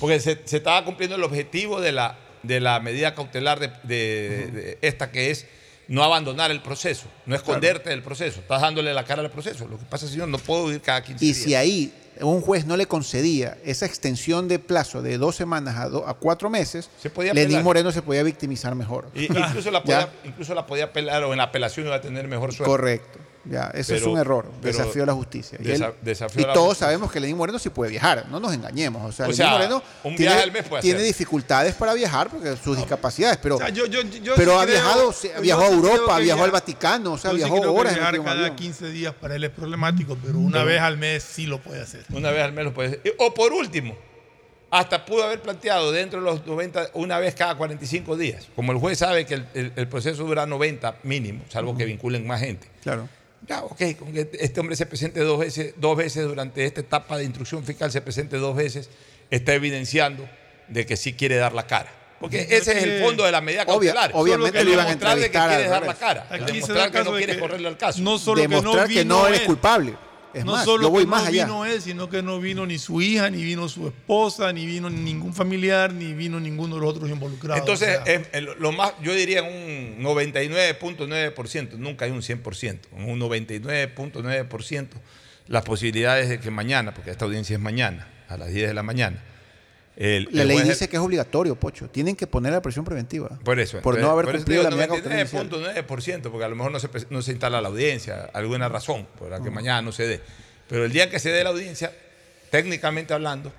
Porque 0.00 0.20
se, 0.20 0.40
se 0.44 0.56
estaba 0.58 0.84
cumpliendo 0.84 1.16
el 1.16 1.22
objetivo 1.22 1.80
de 1.80 1.92
la, 1.92 2.16
de 2.42 2.60
la 2.60 2.80
medida 2.80 3.14
cautelar 3.14 3.60
de, 3.60 3.68
de- 3.84 4.46
de 4.50 4.78
esta 4.82 5.10
que 5.10 5.30
es 5.30 5.46
no 5.86 6.02
abandonar 6.02 6.50
el 6.50 6.62
proceso, 6.62 7.06
no 7.26 7.36
esconderte 7.36 7.90
del 7.90 8.02
proceso. 8.02 8.40
Estás 8.40 8.62
dándole 8.62 8.92
la 8.94 9.04
cara 9.04 9.22
al 9.22 9.30
proceso. 9.30 9.68
Lo 9.68 9.78
que 9.78 9.84
pasa, 9.84 10.08
señor, 10.08 10.28
no 10.28 10.38
puedo 10.38 10.72
ir 10.72 10.80
cada 10.80 11.02
15 11.02 11.24
Y 11.24 11.32
días. 11.32 11.44
si 11.44 11.54
ahí 11.54 11.92
un 12.20 12.40
juez 12.40 12.64
no 12.64 12.76
le 12.76 12.86
concedía 12.86 13.58
esa 13.64 13.86
extensión 13.86 14.48
de 14.48 14.58
plazo 14.58 15.02
de 15.02 15.18
dos 15.18 15.36
semanas 15.36 15.76
a, 15.76 15.88
do- 15.88 16.06
a 16.08 16.14
cuatro 16.14 16.48
meses, 16.48 16.88
podía 17.12 17.34
Lenín. 17.34 17.62
Moreno 17.62 17.92
se 17.92 18.02
podía 18.02 18.22
victimizar 18.22 18.74
mejor. 18.74 19.08
Y- 19.14 19.24
incluso, 19.24 19.70
la 19.70 19.82
podía, 19.84 20.08
incluso 20.24 20.54
la 20.54 20.66
podía 20.66 20.84
apelar 20.84 21.22
o 21.24 21.32
en 21.32 21.36
la 21.38 21.44
apelación 21.44 21.86
iba 21.86 21.96
a 21.96 22.00
tener 22.00 22.26
mejor 22.28 22.52
suerte. 22.54 22.70
Correcto. 22.70 23.18
Ya, 23.46 23.70
ese 23.74 23.96
es 23.96 24.02
un 24.04 24.18
error. 24.18 24.50
Desafío 24.62 25.02
a 25.02 25.06
la 25.06 25.12
justicia. 25.12 25.58
Y, 25.60 25.64
desa- 25.64 25.92
todos 26.02 26.28
justicia. 26.30 26.74
sabemos 26.74 27.12
que 27.12 27.20
Lenín 27.20 27.36
Moreno 27.36 27.58
sí 27.58 27.68
puede 27.68 27.90
viajar. 27.90 28.26
No 28.30 28.40
nos 28.40 28.54
engañemos. 28.54 29.02
O 29.04 29.12
sea, 29.12 29.26
O 29.26 29.28
Lenín 29.28 29.36
sea, 29.36 29.50
Moreno 29.50 29.82
un 30.02 30.16
tiene, 30.16 30.32
viaje 30.32 30.42
al 30.44 30.52
mes 30.52 30.62
puede 30.68 30.82
tiene 30.82 30.96
hacer. 30.98 31.06
dificultades 31.08 31.74
para 31.74 31.92
viajar 31.94 32.30
porque 32.30 32.56
sus 32.56 32.76
discapacidades. 32.76 33.38
Pero, 33.42 33.58
sea, 33.58 33.68
yo- 33.68 33.86
yo- 33.86 34.00
yo 34.02 34.34
pero 34.34 34.52
sí 34.52 34.58
ha 34.58 34.62
creo- 34.64 34.74
viajado, 34.74 35.14
viajó 35.42 35.62
a 35.62 35.68
sí 35.68 35.74
Europa, 35.74 35.96
viajó 35.96 36.12
al 36.14 36.22
viajar- 36.22 36.50
Vaticano, 36.52 37.12
o 37.12 37.18
sea, 37.18 37.30
Yo 37.32 37.36
sí 37.36 37.44
viajó 37.44 37.60
que 37.60 37.66
horas 37.66 37.94
viajar 37.94 38.16
cada 38.24 38.30
avión. 38.40 38.56
15 38.56 38.90
días 38.90 39.14
para 39.14 39.34
él 39.36 39.44
es 39.44 39.50
problemático, 39.50 40.16
pero 40.24 40.38
una 40.38 40.58
Pero- 40.58 40.66
vez 40.66 40.80
al 40.80 40.96
mes 40.98 41.22
sí 41.22 41.46
lo 41.46 41.60
puede 41.60 41.82
hacer. 41.82 42.04
Una 42.12 42.30
vez 42.30 42.42
al 42.42 42.52
menos 42.52 42.72
puede 42.72 42.90
ser. 42.90 43.02
O 43.18 43.34
por 43.34 43.52
último, 43.52 43.94
hasta 44.70 45.04
pudo 45.04 45.22
haber 45.22 45.40
planteado 45.40 45.92
dentro 45.92 46.18
de 46.20 46.24
los 46.24 46.44
90, 46.46 46.88
una 46.94 47.18
vez 47.18 47.34
cada 47.34 47.54
45 47.56 48.16
días. 48.16 48.48
Como 48.56 48.72
el 48.72 48.78
juez 48.78 48.98
sabe 48.98 49.24
que 49.26 49.34
el, 49.34 49.46
el- 49.54 49.72
el 49.76 49.88
proceso 49.88 50.24
dura 50.24 50.46
90 50.46 50.96
mínimo, 51.04 51.44
salvo 51.48 51.76
que 51.76 51.84
vinculen 51.84 52.26
más 52.26 52.40
gente. 52.40 52.66
Claro. 52.82 53.08
Ya, 53.46 53.62
ok, 53.64 53.80
con 53.98 54.12
que 54.12 54.30
este 54.40 54.60
hombre 54.60 54.74
se 54.76 54.86
presente 54.86 55.20
dos 55.20 55.38
veces, 55.38 55.74
dos 55.76 55.96
veces 55.96 56.24
durante 56.26 56.64
esta 56.64 56.80
etapa 56.80 57.18
de 57.18 57.24
instrucción 57.24 57.62
fiscal, 57.64 57.92
se 57.92 58.00
presente 58.00 58.36
dos 58.38 58.56
veces, 58.56 58.88
está 59.30 59.52
evidenciando 59.54 60.26
de 60.68 60.86
que 60.86 60.96
sí 60.96 61.12
quiere 61.12 61.36
dar 61.36 61.52
la 61.52 61.66
cara. 61.66 61.92
Porque 62.20 62.40
ese 62.42 62.56
es 62.78 62.82
el 62.84 62.98
que- 62.98 63.00
fondo 63.04 63.24
de 63.24 63.32
la 63.32 63.42
medida 63.42 63.64
Obvia- 63.64 63.92
cautelar. 63.92 64.10
obviamente 64.14 64.58
El 64.60 64.66
lo 64.66 64.72
iban 64.72 64.86
a 64.86 64.90
de 64.90 64.96
que 64.98 65.04
entrevistar 65.04 65.48
quieres 65.48 65.66
al 65.66 65.70
dar 65.72 65.86
la 65.86 65.94
cara. 65.94 66.26
Aquí 66.30 66.34
El 66.34 66.40
se 66.40 66.44
da 66.44 66.54
demostrar 66.86 66.90
que 66.92 67.04
no 67.10 67.16
quieres 67.16 67.36
que 67.36 67.40
correrle 67.42 67.68
al 67.68 67.76
caso. 67.76 68.00
No 68.02 68.18
solo 68.18 68.40
Demostrar 68.40 68.88
que 68.88 68.94
que 68.94 69.04
no, 69.04 69.16
no, 69.16 69.20
vino 69.22 69.28
eres 69.28 69.40
él. 69.40 69.46
culpable. 69.46 69.94
Es 70.34 70.44
no 70.44 70.52
más, 70.52 70.64
solo 70.64 70.82
yo 70.84 70.90
voy 70.90 71.04
que 71.04 71.10
más 71.10 71.22
no 71.22 71.28
allá. 71.28 71.44
vino 71.46 71.64
él, 71.64 71.80
sino 71.80 72.08
que 72.08 72.22
no 72.22 72.40
vino 72.40 72.66
ni 72.66 72.78
su 72.78 73.00
hija, 73.00 73.30
ni 73.30 73.42
vino 73.44 73.68
su 73.68 73.86
esposa, 73.88 74.52
ni 74.52 74.66
vino 74.66 74.90
ningún 74.90 75.32
familiar, 75.32 75.92
ni 75.92 76.12
vino 76.12 76.40
ninguno 76.40 76.74
de 76.76 76.80
los 76.82 76.90
otros 76.90 77.08
involucrados. 77.10 77.60
Entonces, 77.60 77.98
O 78.00 78.04
sea, 78.04 78.14
es- 78.32 78.44
lo 78.58 78.72
más, 78.72 78.92
yo 79.02 79.14
diría 79.14 79.42
un 79.42 80.02
99.9%, 80.02 81.76
nunca 81.78 82.04
hay 82.04 82.10
un 82.10 82.22
100%, 82.22 82.88
un 82.92 83.18
99.9% 83.18 84.88
las 85.48 85.62
posibilidades 85.62 86.28
de 86.28 86.40
que 86.40 86.50
mañana, 86.50 86.94
porque 86.94 87.10
esta 87.10 87.24
audiencia 87.26 87.54
es 87.54 87.60
mañana, 87.60 88.08
a 88.28 88.36
las 88.36 88.48
10 88.52 88.68
de 88.68 88.74
la 88.74 88.82
mañana, 88.82 89.22
el, 89.96 90.28
La 90.32 90.42
el 90.42 90.48
ley 90.48 90.56
juez- 90.58 90.68
dice 90.68 90.88
que 90.88 90.96
es 90.96 91.02
obligatorio, 91.02 91.54
Pocho. 91.56 91.88
Tienen 91.88 92.16
que 92.16 92.26
poner 92.26 92.52
la 92.52 92.60
presión 92.62 92.84
preventiva. 92.84 93.38
Por 93.44 93.60
eso. 93.60 93.80
Por 93.80 93.94
no 93.94 94.00
entonces, 94.00 94.12
haber 94.12 94.24
por 94.26 94.34
cumplido 94.36 94.60
digo, 94.62 94.70
la 94.70 94.76
medida 94.76 94.94
cautelar 94.94 95.18
inicial. 95.20 95.50
99.9%, 95.50 96.30
porque 96.30 96.44
a 96.44 96.48
lo 96.48 96.56
mejor 96.56 96.72
no 96.72 96.80
se, 96.80 96.88
no 97.10 97.22
se 97.22 97.30
instala 97.32 97.60
la 97.60 97.68
audiencia, 97.68 98.30
alguna 98.32 98.68
razón 98.68 99.06
por 99.18 99.30
la 99.30 99.40
que 99.40 99.50
mañana 99.50 99.82
no 99.82 99.92
se 99.92 100.06
dé. 100.06 100.20
Pero 100.68 100.84
el 100.84 100.92
día 100.92 101.08
que 101.10 101.18
se 101.18 101.30
dé 101.30 101.44
la 101.44 101.50
audiencia, 101.50 101.92
técnicamente 102.50 103.14
hablando, 103.14 103.52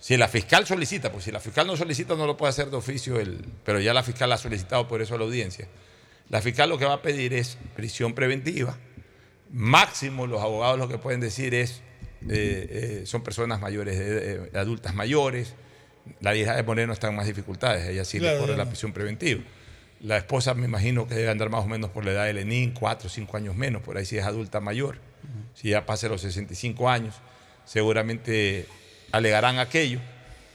si 0.00 0.16
la 0.16 0.28
fiscal 0.28 0.66
solicita, 0.66 1.12
pues 1.12 1.24
si 1.24 1.30
la 1.30 1.40
fiscal 1.40 1.66
no 1.66 1.76
solicita 1.76 2.16
no 2.16 2.26
lo 2.26 2.36
puede 2.36 2.50
hacer 2.50 2.70
de 2.70 2.76
oficio, 2.76 3.20
el, 3.20 3.44
pero 3.64 3.78
ya 3.80 3.92
la 3.92 4.02
fiscal 4.02 4.32
ha 4.32 4.38
solicitado 4.38 4.88
por 4.88 5.02
eso 5.02 5.14
a 5.14 5.18
la 5.18 5.24
audiencia. 5.24 5.68
La 6.30 6.40
fiscal 6.40 6.68
lo 6.70 6.78
que 6.78 6.84
va 6.86 6.94
a 6.94 7.02
pedir 7.02 7.34
es 7.34 7.58
prisión 7.76 8.14
preventiva. 8.14 8.76
Máximo 9.52 10.26
los 10.26 10.40
abogados 10.40 10.78
lo 10.78 10.88
que 10.88 10.96
pueden 10.98 11.20
decir 11.20 11.54
es, 11.54 11.82
eh, 12.28 13.00
eh, 13.00 13.02
son 13.06 13.22
personas 13.22 13.60
mayores, 13.60 13.96
eh, 13.98 14.50
adultas 14.54 14.94
mayores. 14.94 15.54
La 16.20 16.34
hija 16.34 16.54
de 16.56 16.62
Moreno 16.62 16.92
está 16.92 17.08
en 17.08 17.16
más 17.16 17.26
dificultades, 17.26 17.86
ella 17.88 18.04
sí 18.04 18.18
Claro, 18.18 18.34
le 18.34 18.40
corre 18.40 18.54
claro. 18.54 18.64
la 18.64 18.70
prisión 18.70 18.92
preventiva. 18.92 19.42
La 20.02 20.16
esposa 20.16 20.54
me 20.54 20.64
imagino 20.64 21.06
que 21.06 21.14
debe 21.14 21.30
andar 21.30 21.50
más 21.50 21.64
o 21.64 21.68
menos 21.68 21.90
por 21.90 22.04
la 22.04 22.12
edad 22.12 22.24
de 22.24 22.32
Lenín, 22.32 22.72
cuatro 22.72 23.06
o 23.06 23.10
cinco 23.10 23.36
años 23.36 23.54
menos, 23.54 23.82
por 23.82 23.96
ahí 23.96 24.04
si 24.04 24.16
es 24.18 24.24
adulta 24.24 24.60
mayor. 24.60 24.98
Si 25.54 25.68
ya 25.70 25.84
pasa 25.84 26.08
los 26.08 26.22
65 26.22 26.88
años, 26.88 27.14
seguramente 27.66 28.66
alegarán 29.12 29.58
aquello 29.58 30.00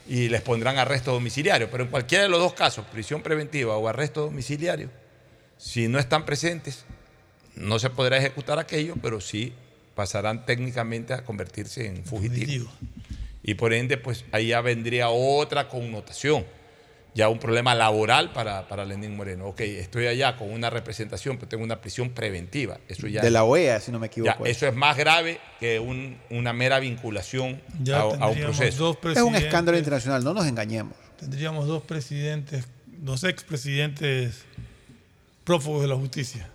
y 0.08 0.30
les 0.30 0.42
pondrán 0.42 0.80
arresto 0.80 1.12
domiciliario. 1.14 1.70
Pero 1.70 1.84
en 1.84 1.90
cualquiera 1.90 2.24
de 2.24 2.30
los 2.30 2.40
dos 2.40 2.54
casos, 2.54 2.86
prisión 2.92 3.22
preventiva 3.22 3.78
o 3.78 3.88
arresto 3.88 4.22
domiciliario, 4.22 4.90
si 5.58 5.88
no 5.88 6.00
están 6.00 6.26
presentes, 6.26 6.86
no 7.56 7.78
se 7.78 7.92
podrá 7.92 8.18
ejecutar 8.18 8.58
aquello, 8.58 8.96
pero 9.02 9.22
sí 9.22 9.54
pasarán 9.96 10.46
técnicamente 10.46 11.14
a 11.14 11.24
convertirse 11.24 11.88
en 11.88 12.04
fugitivos. 12.06 12.70
Y 13.44 13.54
por 13.56 13.74
ende, 13.74 13.98
pues 13.98 14.26
ahí 14.32 14.48
ya 14.48 14.62
vendría 14.62 15.10
otra 15.10 15.70
connotación, 15.70 16.46
ya 17.14 17.30
un 17.30 17.40
problema 17.40 17.74
laboral 17.76 18.34
para, 18.34 18.68
para 18.68 18.84
Lenín 18.86 19.16
Moreno. 19.16 19.46
Ok, 19.48 19.62
estoy 19.62 20.08
allá 20.08 20.36
con 20.36 20.52
una 20.52 20.70
representación, 20.70 21.38
pero 21.38 21.48
tengo 21.48 21.64
una 21.64 21.80
prisión 21.80 22.10
preventiva. 22.10 22.80
Eso 22.90 23.08
ya 23.08 23.22
de 23.22 23.30
la 23.32 23.44
OEA, 23.46 23.80
si 23.80 23.92
no 23.92 24.00
me 24.00 24.08
ya, 24.08 24.12
equivoco. 24.12 24.46
eso 24.46 24.68
es 24.68 24.76
más 24.76 24.98
grave 24.98 25.40
que 25.60 25.80
un- 25.80 26.18
una 26.30 26.52
mera 26.54 26.80
vinculación 26.80 27.62
Ya 27.82 28.00
a, 28.00 28.02
a 28.02 28.28
un 28.28 28.40
proceso. 28.40 28.96
dos 29.02 29.16
es 29.16 29.22
un 29.24 29.36
escándalo 29.36 29.78
internacional, 29.78 30.24
no 30.24 30.34
nos 30.34 30.46
engañemos. 30.48 30.96
Tendríamos 31.20 31.68
dos 31.68 31.84
presidentes, 31.84 32.66
dos 32.88 33.24
expresidentes 33.24 34.44
prófugos 35.44 35.84
de 35.84 35.88
la 35.88 35.96
justicia. 35.96 36.50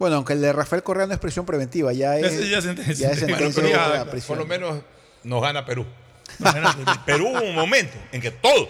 Bueno, 0.00 0.16
aunque 0.16 0.32
el 0.32 0.40
de 0.40 0.52
Rafael 0.52 0.82
Correa 0.82 1.06
no 1.06 1.12
es 1.12 1.20
prisión 1.20 1.46
preventiva, 1.46 1.92
ya 1.92 2.16
es, 2.18 2.32
Ese 2.32 2.48
ya 2.48 2.58
es 2.58 2.64
sentencia. 2.64 3.08
ya 3.08 3.12
es 3.14 3.20
Bueno, 3.20 3.36
sentencia 3.36 3.62
pero 3.62 3.88
de 3.90 3.94
ya, 3.96 4.00
a 4.00 4.10
prisión. 4.10 4.38
Por 4.38 4.38
lo 4.38 4.46
menos 4.48 4.82
nos 5.22 5.40
gana 5.42 5.64
Perú. 5.64 5.86
Perú 7.06 7.28
hubo 7.28 7.42
un 7.42 7.54
momento 7.54 7.96
en 8.10 8.20
que 8.20 8.30
todos, 8.30 8.68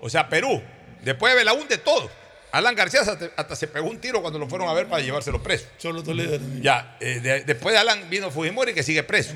o 0.00 0.08
sea, 0.08 0.28
Perú, 0.28 0.62
después 1.02 1.32
de 1.32 1.38
Belaúnde, 1.38 1.78
todos. 1.78 2.10
Alan 2.50 2.74
García 2.76 3.00
hasta, 3.00 3.18
hasta 3.36 3.56
se 3.56 3.66
pegó 3.66 3.90
un 3.90 3.98
tiro 3.98 4.22
cuando 4.22 4.38
lo 4.38 4.48
fueron 4.48 4.68
a 4.68 4.72
ver 4.72 4.86
para 4.88 5.02
llevárselo 5.02 5.42
preso. 5.42 5.66
Cholo 5.78 6.02
Toledo. 6.04 6.38
Ya, 6.62 6.96
eh, 7.00 7.18
de- 7.20 7.42
después 7.44 7.72
de 7.74 7.80
Alan 7.80 8.08
vino 8.08 8.30
Fujimori 8.30 8.72
que 8.72 8.82
sigue 8.84 9.02
preso. 9.02 9.34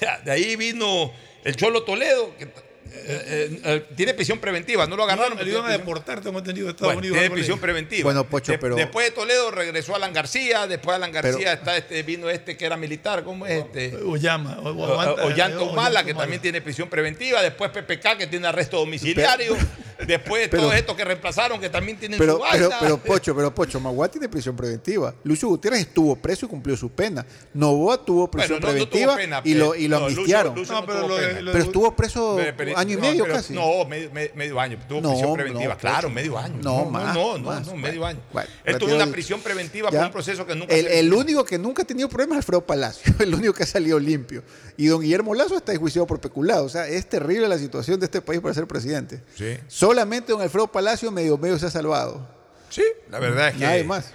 Ya, 0.00 0.18
de 0.24 0.30
ahí 0.32 0.56
vino 0.56 1.12
el 1.44 1.54
Cholo 1.56 1.82
Toledo, 1.84 2.34
que 2.38 2.48
eh, 2.94 3.24
eh, 3.54 3.60
eh, 3.64 3.84
tiene 3.96 4.12
prisión 4.14 4.38
preventiva, 4.38 4.86
no 4.86 4.96
lo 4.96 5.04
agarraron. 5.04 5.32
Le 5.38 5.44
pero 5.44 5.50
iban 5.58 5.66
a 5.66 5.72
deportar, 5.72 6.20
tengo 6.20 6.38
entendido, 6.38 6.66
de 6.66 6.72
Estados 6.72 6.88
Bueno, 6.94 6.98
Unidos. 7.00 7.18
tiene 7.18 7.34
prisión 7.34 7.58
preventiva. 7.58 8.04
Bueno, 8.04 8.24
Pocho, 8.28 8.52
De- 8.52 8.58
pero- 8.58 8.76
Después 8.76 9.06
de 9.06 9.12
Toledo 9.12 9.50
regresó 9.50 9.94
Alan 9.96 10.12
García, 10.12 10.66
después 10.66 10.96
Alan 10.96 11.10
García 11.12 11.36
Pero- 11.38 11.50
está 11.52 11.76
este, 11.76 12.02
vino 12.02 12.28
este 12.28 12.56
que 12.56 12.64
era 12.66 12.76
militar, 12.76 13.24
¿cómo 13.24 13.46
es 13.46 13.64
este? 13.64 13.96
Ollama. 13.96 14.58
Ollanta 14.60 15.60
Humala, 15.62 16.04
que 16.04 16.14
también 16.14 16.40
tiene 16.42 16.60
prisión 16.60 16.88
preventiva, 16.88 17.42
después 17.42 17.70
PPK, 17.70 18.16
que 18.18 18.26
tiene 18.26 18.46
arresto 18.48 18.78
domiciliario. 18.78 19.56
Después 20.06 20.42
de 20.42 20.48
Pero- 20.50 20.62
todos 20.64 20.74
estos 20.74 20.96
que 20.96 21.04
reemplazaron, 21.04 21.60
que 21.60 21.68
también 21.70 21.98
tienen 21.98 22.18
Pero, 22.18 22.34
su 22.36 22.42
pero, 22.50 22.68
vaina. 22.68 22.76
pero 22.80 22.98
Pocho, 22.98 23.34
pero 23.34 23.54
Pocho, 23.54 23.80
Magua 23.80 24.08
tiene 24.10 24.28
prisión 24.28 24.56
preventiva. 24.56 25.14
Lucio 25.24 25.48
Gutiérrez 25.48 25.80
estuvo 25.80 26.16
preso 26.16 26.46
y 26.46 26.48
cumplió 26.48 26.76
su 26.76 26.90
pena. 26.90 27.24
Novoa 27.54 28.04
tuvo 28.04 28.30
prisión 28.30 28.60
Bueno, 28.60 28.74
no- 28.74 28.78
no 28.80 28.88
tuvo 28.88 29.00
preventiva 29.00 29.16
pena, 29.16 29.40
y 29.44 29.54
lo, 29.54 29.70
pero- 29.70 29.82
y 29.82 29.88
lo 29.88 30.00
no, 30.00 30.06
amnistiaron. 30.06 30.54
Lucio 30.54 30.74
no 30.74 30.80
No, 30.80 30.86
pero 30.86 31.08
lo 31.08 31.52
lo 31.52 31.58
estuvo 31.58 31.94
preso 31.96 32.38
año 32.76 32.92
y 32.92 32.96
no, 32.96 33.00
medio 33.02 33.24
pero- 33.24 33.34
casi. 33.36 33.52
No, 33.54 33.84
medio, 33.86 34.10
me- 34.12 34.30
medio 34.34 34.58
año. 34.60 34.78
Tuvo 34.88 35.00
No, 35.00 35.08
prisión 35.10 35.28
no, 35.30 35.34
preventiva, 35.34 35.74
Pocho. 35.74 35.80
claro, 35.80 36.10
medio 36.10 36.38
año. 36.38 36.58
No, 36.62 36.84
más, 36.86 37.14
No, 37.14 37.38
no, 37.38 37.44
más. 37.50 37.66
no, 37.66 37.76
medio 37.76 38.04
año. 38.04 38.20
Bueno, 38.32 38.48
Él 38.64 38.78
tuvo 38.78 38.94
una 38.94 39.06
prisión 39.06 39.40
preventiva 39.40 39.90
Ya. 39.90 39.98
por 39.98 40.06
un 40.06 40.12
proceso 40.12 40.46
que 40.46 40.54
nunca 40.54 40.74
el 40.74 41.12
único 41.12 41.44
que 41.44 41.58
nunca 41.58 41.82
ha 41.82 41.86
tenido 41.86 42.08
problemas 42.08 42.36
es 42.36 42.38
Alfredo 42.42 42.66
Palacio, 42.66 43.12
el 43.20 43.34
único 43.34 43.52
que 43.52 43.62
ha 43.62 43.66
salido 43.66 43.98
limpio. 43.98 44.42
Y 44.76 44.86
don 44.86 45.00
Guillermo 45.02 45.34
Lazo 45.34 45.56
está 45.56 45.72
enjuiciado 45.72 46.06
por 46.06 46.20
peculado. 46.20 46.64
O 46.64 46.68
sea, 46.68 46.88
es 46.88 47.06
terrible 47.08 47.46
la 47.46 47.58
situación 47.58 48.00
de 48.00 48.06
este 48.06 48.20
país 48.22 48.40
para 48.40 48.54
ser 48.54 48.66
presidente. 48.66 49.20
Sí. 49.36 49.56
Solamente 49.92 50.32
don 50.32 50.40
Alfredo 50.40 50.66
Palacio 50.68 51.10
medio 51.10 51.36
medio 51.36 51.58
se 51.58 51.66
ha 51.66 51.70
salvado. 51.70 52.26
Sí, 52.70 52.82
la 53.10 53.18
verdad 53.18 53.48
es 53.48 53.54
que. 53.54 53.60
Nadie 53.60 53.84
más. 53.84 54.12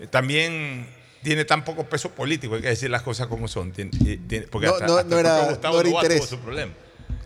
eh, 0.00 0.06
También 0.08 0.88
tiene 1.22 1.44
tan 1.44 1.64
poco 1.64 1.84
peso 1.84 2.10
político, 2.10 2.56
hay 2.56 2.62
que 2.62 2.68
decir 2.68 2.90
las 2.90 3.02
cosas 3.02 3.28
como 3.28 3.46
son. 3.46 3.70
Tiene- 3.72 3.92
y- 4.00 4.16
tiene- 4.16 4.48
porque 4.48 4.66
No- 4.66 4.72
hasta, 4.74 4.86
no- 4.88 4.96
hasta 4.96 5.08
no 5.08 5.18
el 5.20 5.26
era- 5.26 5.44
Gustavo 5.48 5.74
no 5.74 5.80
era 5.80 5.88
interés. 5.90 6.18
tuvo 6.18 6.26
su 6.26 6.38
problema. 6.40 6.72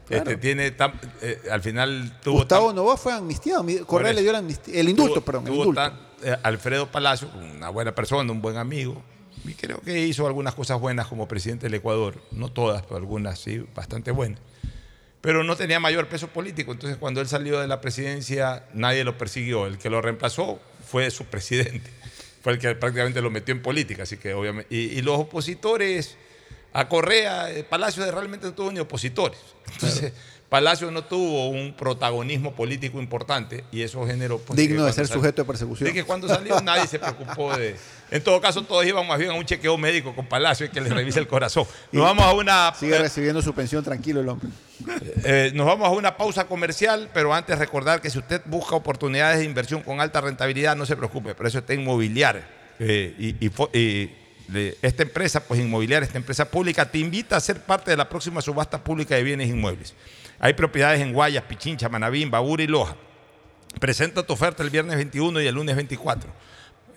Claro. 0.06 0.23
Este, 0.31 0.36
tiene 0.36 0.70
tan- 0.73 1.01
eh, 1.23 1.40
al 1.51 1.62
final 1.62 2.18
tuvo 2.23 2.39
Gustavo 2.40 2.66
tan- 2.68 2.77
Novoa 2.77 2.97
fue 2.98 3.12
amnistiado. 3.14 3.64
Correa 3.86 4.12
le 4.12 4.20
dio 4.23 4.31
la 4.32 4.39
amnistía- 4.39 4.78
el 4.78 4.89
indulto, 4.90 5.14
tuvo- 5.14 5.24
perdón, 5.24 5.47
el 5.47 5.52
tuvo 5.52 5.59
indulto. 5.64 5.81
tan- 5.81 5.98
eh, 6.23 6.36
Alfredo 6.43 6.86
Palacio, 6.93 7.28
una 7.56 7.70
buena 7.70 7.94
persona, 7.94 8.31
un 8.31 8.40
buen 8.43 8.56
amigo, 8.59 9.02
y 9.44 9.55
creo 9.55 9.81
que 9.81 9.98
hizo 10.01 10.27
algunas 10.27 10.55
cosas 10.55 10.78
buenas 10.78 11.06
como 11.06 11.27
presidente 11.27 11.66
del 11.66 11.74
Ecuador. 11.74 12.20
No 12.31 12.52
todas, 12.52 12.82
pero 12.82 12.97
algunas 12.97 13.39
sí, 13.40 13.64
bastante 13.74 14.10
buenas. 14.10 14.40
Pero 15.20 15.43
no 15.44 15.56
tenía 15.56 15.80
mayor 15.80 16.09
peso 16.09 16.28
político. 16.28 16.72
Entonces, 16.72 16.98
cuando 16.98 17.20
él 17.20 17.28
salió 17.28 17.60
de 17.60 17.66
la 17.66 17.80
presidencia, 17.80 18.64
nadie 18.74 19.05
lo 19.05 19.18
persiguió. 19.18 19.66
El 19.66 19.78
que 19.78 19.90
lo 19.90 20.01
reemplazó 20.01 20.60
fue 20.88 21.10
su 21.10 21.24
presidente. 21.24 21.90
Fue 22.43 22.52
el 22.52 22.60
que 22.60 22.76
prácticamente 22.76 23.20
lo 23.20 23.28
metió 23.28 23.52
en 23.52 23.60
política. 23.60 24.05
Así 24.05 24.18
que, 24.18 24.32
obviamente. 24.32 24.72
Y, 24.72 24.97
y 24.97 25.02
los 25.02 25.18
opositores 25.18 26.16
a 26.76 26.88
Correa, 26.88 27.51
eh, 27.51 27.64
Palacio 27.64 28.09
realmente 28.12 28.47
no 28.47 28.52
tuvo 28.52 28.70
ni 28.70 28.78
opositores. 28.78 29.38
Entonces, 29.72 30.12
Palacio 30.48 30.90
no 30.93 31.02
tuvo 31.02 31.48
un 31.48 31.74
protagonismo 31.74 32.55
político 32.55 33.01
importante 33.01 33.64
y 33.73 33.82
eso 33.82 34.06
generó. 34.06 34.39
pues, 34.39 34.56
Digno 34.56 34.85
de 34.85 34.93
ser 34.93 35.09
sujeto 35.09 35.43
de 35.43 35.47
persecución. 35.47 35.89
de 35.89 35.93
que 35.94 36.05
cuando 36.05 36.28
salió 36.28 36.60
nadie 36.60 36.86
se 36.86 36.98
preocupó 37.01 37.56
de. 37.56 37.77
En 38.12 38.23
todo 38.23 38.40
caso, 38.40 38.62
todos 38.62 38.86
iban 38.86 39.05
más 39.09 39.18
bien 39.18 39.32
a 39.32 39.35
un 39.35 39.44
chequeo 39.44 39.77
médico 39.77 40.14
con 40.14 40.27
Palacio 40.28 40.66
y 40.66 40.68
que 40.68 40.81
les 40.81 40.93
revise 40.93 41.18
el 41.18 41.27
corazón. 41.27 41.66
Nos 41.93 42.05
vamos 42.05 42.24
a 42.24 42.32
una. 42.32 42.73
Sigue 42.78 42.97
recibiendo 42.98 43.43
su 43.43 43.52
pensión 43.55 43.82
tranquilo 43.82 44.20
el 44.20 44.28
hombre. 44.28 44.48
Eh, 45.24 45.51
nos 45.55 45.66
vamos 45.66 45.89
a 45.89 45.90
una 45.90 46.16
pausa 46.16 46.44
comercial, 46.47 47.09
pero 47.12 47.35
antes 47.35 47.59
recordar 47.59 48.01
que 48.01 48.10
si 48.10 48.18
usted 48.18 48.40
busca 48.44 48.77
oportunidades 48.77 49.39
de 49.39 49.44
inversión 49.44 49.82
con 49.82 50.01
alta 50.01 50.20
rentabilidad, 50.20 50.77
no 50.77 50.86
se 50.86 50.94
preocupe, 50.97 51.35
por 51.35 51.47
eso 51.47 51.59
está 51.59 51.74
Inmobiliar. 51.74 52.47
Eh, 52.78 53.14
y, 53.18 53.47
y 53.47 53.51
fo- 53.51 53.70
y 53.73 54.12
de 54.52 54.77
esta 54.82 55.02
empresa, 55.02 55.40
pues 55.40 55.59
Inmobiliar, 55.60 56.02
esta 56.05 56.18
empresa 56.18 56.44
pública, 56.48 56.89
te 56.89 56.98
invita 56.98 57.36
a 57.36 57.40
ser 57.40 57.60
parte 57.62 57.90
de 57.90 57.97
la 57.97 58.09
próxima 58.09 58.40
subasta 58.40 58.85
pública 58.85 59.16
de 59.16 59.23
bienes 59.24 59.48
inmuebles. 59.48 59.94
Hay 60.39 60.53
propiedades 60.55 61.01
en 61.01 61.13
Guayas, 61.13 61.45
Pichincha, 61.45 61.89
Manabín, 61.89 62.31
Babura 62.31 62.63
y 62.63 62.67
Loja. 62.67 62.97
Presenta 63.81 64.23
tu 64.23 64.33
oferta 64.33 64.63
el 64.63 64.71
viernes 64.71 64.97
21 64.97 65.41
y 65.41 65.47
el 65.47 65.55
lunes 65.55 65.77
24 65.77 66.31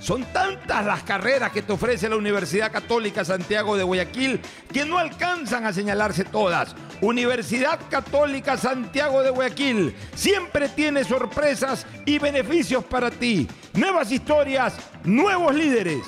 Son 0.00 0.24
tantas 0.32 0.84
las 0.84 1.02
carreras 1.02 1.50
que 1.52 1.62
te 1.62 1.72
ofrece 1.72 2.08
la 2.08 2.16
Universidad 2.16 2.72
Católica 2.72 3.24
Santiago 3.24 3.76
de 3.76 3.82
Guayaquil 3.82 4.40
que 4.72 4.84
no 4.84 4.98
alcanzan 4.98 5.66
a 5.66 5.72
señalarse 5.72 6.24
todas. 6.24 6.74
Universidad 7.00 7.78
Católica 7.90 8.56
Santiago 8.56 9.22
de 9.22 9.30
Guayaquil 9.30 9.94
siempre 10.14 10.68
tiene 10.68 11.04
sorpresas 11.04 11.86
y 12.06 12.18
beneficios 12.18 12.84
para 12.84 13.10
ti. 13.10 13.48
Nuevas 13.74 14.10
historias, 14.10 14.74
nuevos 15.04 15.54
líderes. 15.54 16.04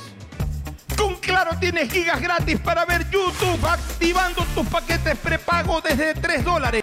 Con 0.97 1.17
Claro 1.17 1.53
tienes 1.59 1.91
gigas 1.91 2.21
gratis 2.21 2.59
para 2.61 2.85
ver 2.85 3.09
YouTube 3.11 3.65
activando 3.67 4.45
tus 4.55 4.67
paquetes 4.69 5.17
prepago 5.19 5.81
desde 5.81 6.15
3 6.15 6.45
dólares. 6.45 6.83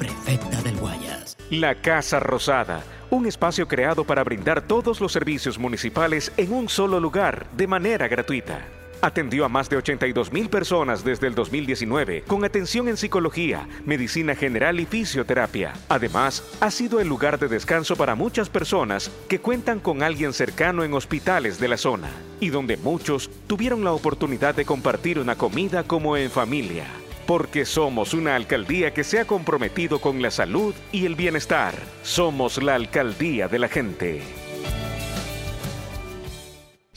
prefecta 0.00 0.62
del 0.62 0.76
Guayas. 0.78 1.36
La 1.50 1.74
Casa 1.74 2.18
Rosada, 2.20 2.82
un 3.10 3.26
espacio 3.26 3.68
creado 3.68 4.04
para 4.04 4.24
brindar 4.24 4.62
todos 4.62 4.98
los 4.98 5.12
servicios 5.12 5.58
municipales 5.58 6.32
en 6.38 6.52
un 6.52 6.70
solo 6.70 6.98
lugar 6.98 7.46
de 7.52 7.66
manera 7.66 8.08
gratuita. 8.08 8.66
Atendió 9.02 9.44
a 9.44 9.48
más 9.48 9.68
de 9.68 9.76
82 9.76 10.32
mil 10.32 10.48
personas 10.48 11.04
desde 11.04 11.26
el 11.26 11.34
2019 11.34 12.22
con 12.26 12.44
atención 12.44 12.88
en 12.88 12.96
psicología, 12.96 13.68
medicina 13.84 14.34
general 14.34 14.80
y 14.80 14.86
fisioterapia. 14.86 15.74
Además, 15.88 16.42
ha 16.60 16.70
sido 16.70 17.00
el 17.00 17.08
lugar 17.08 17.38
de 17.38 17.48
descanso 17.48 17.94
para 17.96 18.14
muchas 18.14 18.48
personas 18.48 19.10
que 19.28 19.40
cuentan 19.40 19.80
con 19.80 20.02
alguien 20.02 20.32
cercano 20.32 20.82
en 20.82 20.94
hospitales 20.94 21.60
de 21.60 21.68
la 21.68 21.76
zona 21.76 22.10
y 22.40 22.48
donde 22.48 22.78
muchos 22.78 23.30
tuvieron 23.46 23.84
la 23.84 23.92
oportunidad 23.92 24.54
de 24.54 24.64
compartir 24.64 25.18
una 25.18 25.36
comida 25.36 25.82
como 25.84 26.16
en 26.16 26.30
familia. 26.30 26.86
Porque 27.30 27.64
somos 27.64 28.12
una 28.12 28.34
alcaldía 28.34 28.92
que 28.92 29.04
se 29.04 29.20
ha 29.20 29.24
comprometido 29.24 30.00
con 30.00 30.20
la 30.20 30.32
salud 30.32 30.74
y 30.90 31.06
el 31.06 31.14
bienestar. 31.14 31.74
Somos 32.02 32.60
la 32.60 32.74
alcaldía 32.74 33.46
de 33.46 33.60
la 33.60 33.68
gente. 33.68 34.20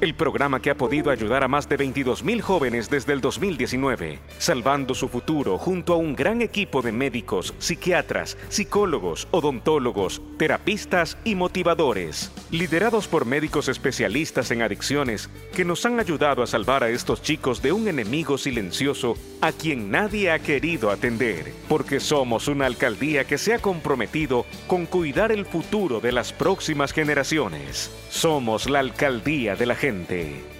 El 0.00 0.14
programa 0.14 0.62
que 0.62 0.70
ha 0.70 0.78
podido 0.78 1.10
ayudar 1.10 1.44
a 1.44 1.48
más 1.48 1.68
de 1.68 1.76
22.000 1.76 2.40
jóvenes 2.40 2.88
desde 2.88 3.12
el 3.12 3.20
2019, 3.20 4.18
salvando 4.38 4.94
su 4.94 5.08
futuro 5.08 5.58
junto 5.58 5.92
a 5.92 5.96
un 5.96 6.16
gran 6.16 6.40
equipo 6.40 6.80
de 6.80 6.90
médicos, 6.90 7.52
psiquiatras, 7.58 8.38
psicólogos, 8.48 9.28
odontólogos, 9.30 10.22
terapistas 10.38 11.18
y 11.22 11.34
motivadores, 11.34 12.32
liderados 12.50 13.08
por 13.08 13.26
médicos 13.26 13.68
especialistas 13.68 14.50
en 14.50 14.62
adicciones 14.62 15.28
que 15.54 15.66
nos 15.66 15.84
han 15.84 16.00
ayudado 16.00 16.42
a 16.42 16.46
salvar 16.46 16.82
a 16.82 16.88
estos 16.88 17.20
chicos 17.20 17.60
de 17.60 17.72
un 17.72 17.86
enemigo 17.86 18.38
silencioso 18.38 19.16
a 19.42 19.52
quien 19.52 19.90
nadie 19.90 20.30
ha 20.30 20.38
querido 20.38 20.90
atender, 20.90 21.52
porque 21.68 22.00
somos 22.00 22.48
una 22.48 22.64
alcaldía 22.64 23.24
que 23.24 23.36
se 23.36 23.52
ha 23.52 23.58
comprometido 23.58 24.46
con 24.66 24.86
cuidar 24.86 25.30
el 25.30 25.44
futuro 25.44 26.00
de 26.00 26.12
las 26.12 26.32
próximas 26.32 26.94
generaciones. 26.94 27.90
Somos 28.08 28.68
la 28.70 28.78
alcaldía 28.78 29.56
de 29.56 29.66
la 29.66 29.74
gente. 29.74 29.89
presente. 29.90 30.59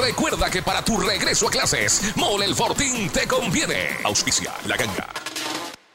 recuerda 0.01 0.49
que 0.49 0.61
para 0.61 0.83
tu 0.83 0.97
regreso 0.97 1.47
a 1.47 1.51
clases, 1.51 2.15
Mole 2.15 2.45
el 2.45 2.55
Fortín 2.55 3.09
te 3.09 3.27
conviene. 3.27 3.97
Auspicia 4.03 4.51
la 4.65 4.75
ganga. 4.75 5.07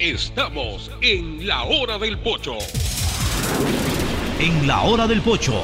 Estamos 0.00 0.90
en 1.02 1.46
la 1.46 1.62
hora 1.62 1.98
del 1.98 2.18
pocho. 2.18 2.58
En 4.40 4.66
la 4.66 4.82
hora 4.82 5.06
del 5.06 5.22
pocho 5.22 5.62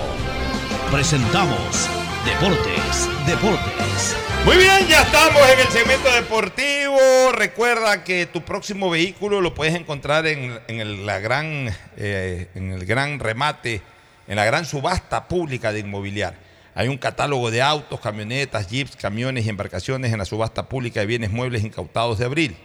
presentamos 0.88 1.90
Deportes, 2.24 3.08
Deportes. 3.26 4.16
Muy 4.44 4.56
bien, 4.56 4.86
ya 4.88 5.02
estamos 5.02 5.42
en 5.52 5.58
el 5.58 5.66
segmento 5.66 6.12
deportivo. 6.12 7.32
Recuerda 7.32 8.04
que 8.04 8.26
tu 8.26 8.42
próximo 8.42 8.88
vehículo 8.88 9.40
lo 9.40 9.52
puedes 9.52 9.74
encontrar 9.74 10.24
en, 10.28 10.60
en 10.68 10.80
el, 10.80 11.04
la 11.04 11.18
gran, 11.18 11.68
eh, 11.96 12.48
en 12.54 12.70
el 12.70 12.86
gran 12.86 13.18
remate 13.18 13.82
en 14.28 14.36
la 14.36 14.44
gran 14.44 14.64
subasta 14.64 15.26
pública 15.26 15.72
de 15.72 15.80
inmobiliar. 15.80 16.36
Hay 16.76 16.86
un 16.86 16.98
catálogo 16.98 17.50
de 17.50 17.62
autos, 17.62 17.98
camionetas, 17.98 18.68
jeeps, 18.68 18.94
camiones 18.94 19.44
y 19.44 19.48
embarcaciones 19.48 20.12
en 20.12 20.18
la 20.18 20.24
subasta 20.24 20.68
pública 20.68 21.00
de 21.00 21.06
bienes 21.06 21.32
muebles 21.32 21.64
incautados 21.64 22.20
de 22.20 22.26
abril. 22.26 22.56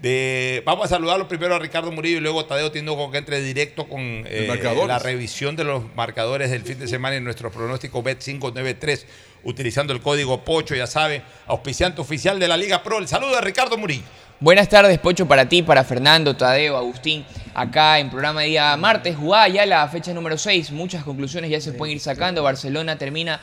de... 0.00 0.62
Vamos 0.64 0.86
a 0.86 0.88
saludarlo 0.88 1.28
primero 1.28 1.54
a 1.54 1.58
Ricardo 1.58 1.92
Murillo 1.92 2.18
y 2.18 2.20
luego 2.20 2.40
a 2.40 2.46
Tadeo 2.46 2.70
Tinoco 2.70 3.10
que 3.10 3.18
entre 3.18 3.40
directo 3.42 3.88
con 3.88 4.00
eh, 4.00 4.48
la 4.86 4.98
revisión 4.98 5.56
de 5.56 5.64
los 5.64 5.84
marcadores 5.94 6.50
del 6.50 6.62
fin 6.62 6.78
de 6.78 6.88
semana 6.88 7.16
en 7.16 7.24
nuestro 7.24 7.50
pronóstico 7.50 8.02
BET 8.02 8.18
593 8.18 9.06
utilizando 9.44 9.92
el 9.92 10.00
código 10.00 10.44
POCHO, 10.44 10.74
ya 10.74 10.86
saben, 10.86 11.22
auspiciante 11.46 12.00
oficial 12.00 12.38
de 12.38 12.48
la 12.48 12.56
Liga 12.56 12.82
Pro. 12.82 12.98
El 12.98 13.08
saludo 13.08 13.36
de 13.36 13.40
Ricardo 13.40 13.76
Murillo. 13.76 14.02
Buenas 14.38 14.70
tardes, 14.70 14.98
Pocho, 14.98 15.26
para 15.28 15.48
ti, 15.48 15.62
para 15.62 15.84
Fernando, 15.84 16.34
Tadeo, 16.34 16.76
Agustín, 16.76 17.26
acá 17.52 17.98
en 17.98 18.08
programa 18.08 18.40
de 18.40 18.48
día 18.48 18.74
martes. 18.78 19.14
Jugada 19.14 19.48
ya 19.48 19.66
la 19.66 19.86
fecha 19.88 20.14
número 20.14 20.38
6, 20.38 20.70
muchas 20.70 21.04
conclusiones 21.04 21.50
ya 21.50 21.60
se 21.60 21.72
pueden 21.72 21.96
ir 21.96 22.00
sacando. 22.00 22.42
Barcelona 22.42 22.96
termina 22.96 23.40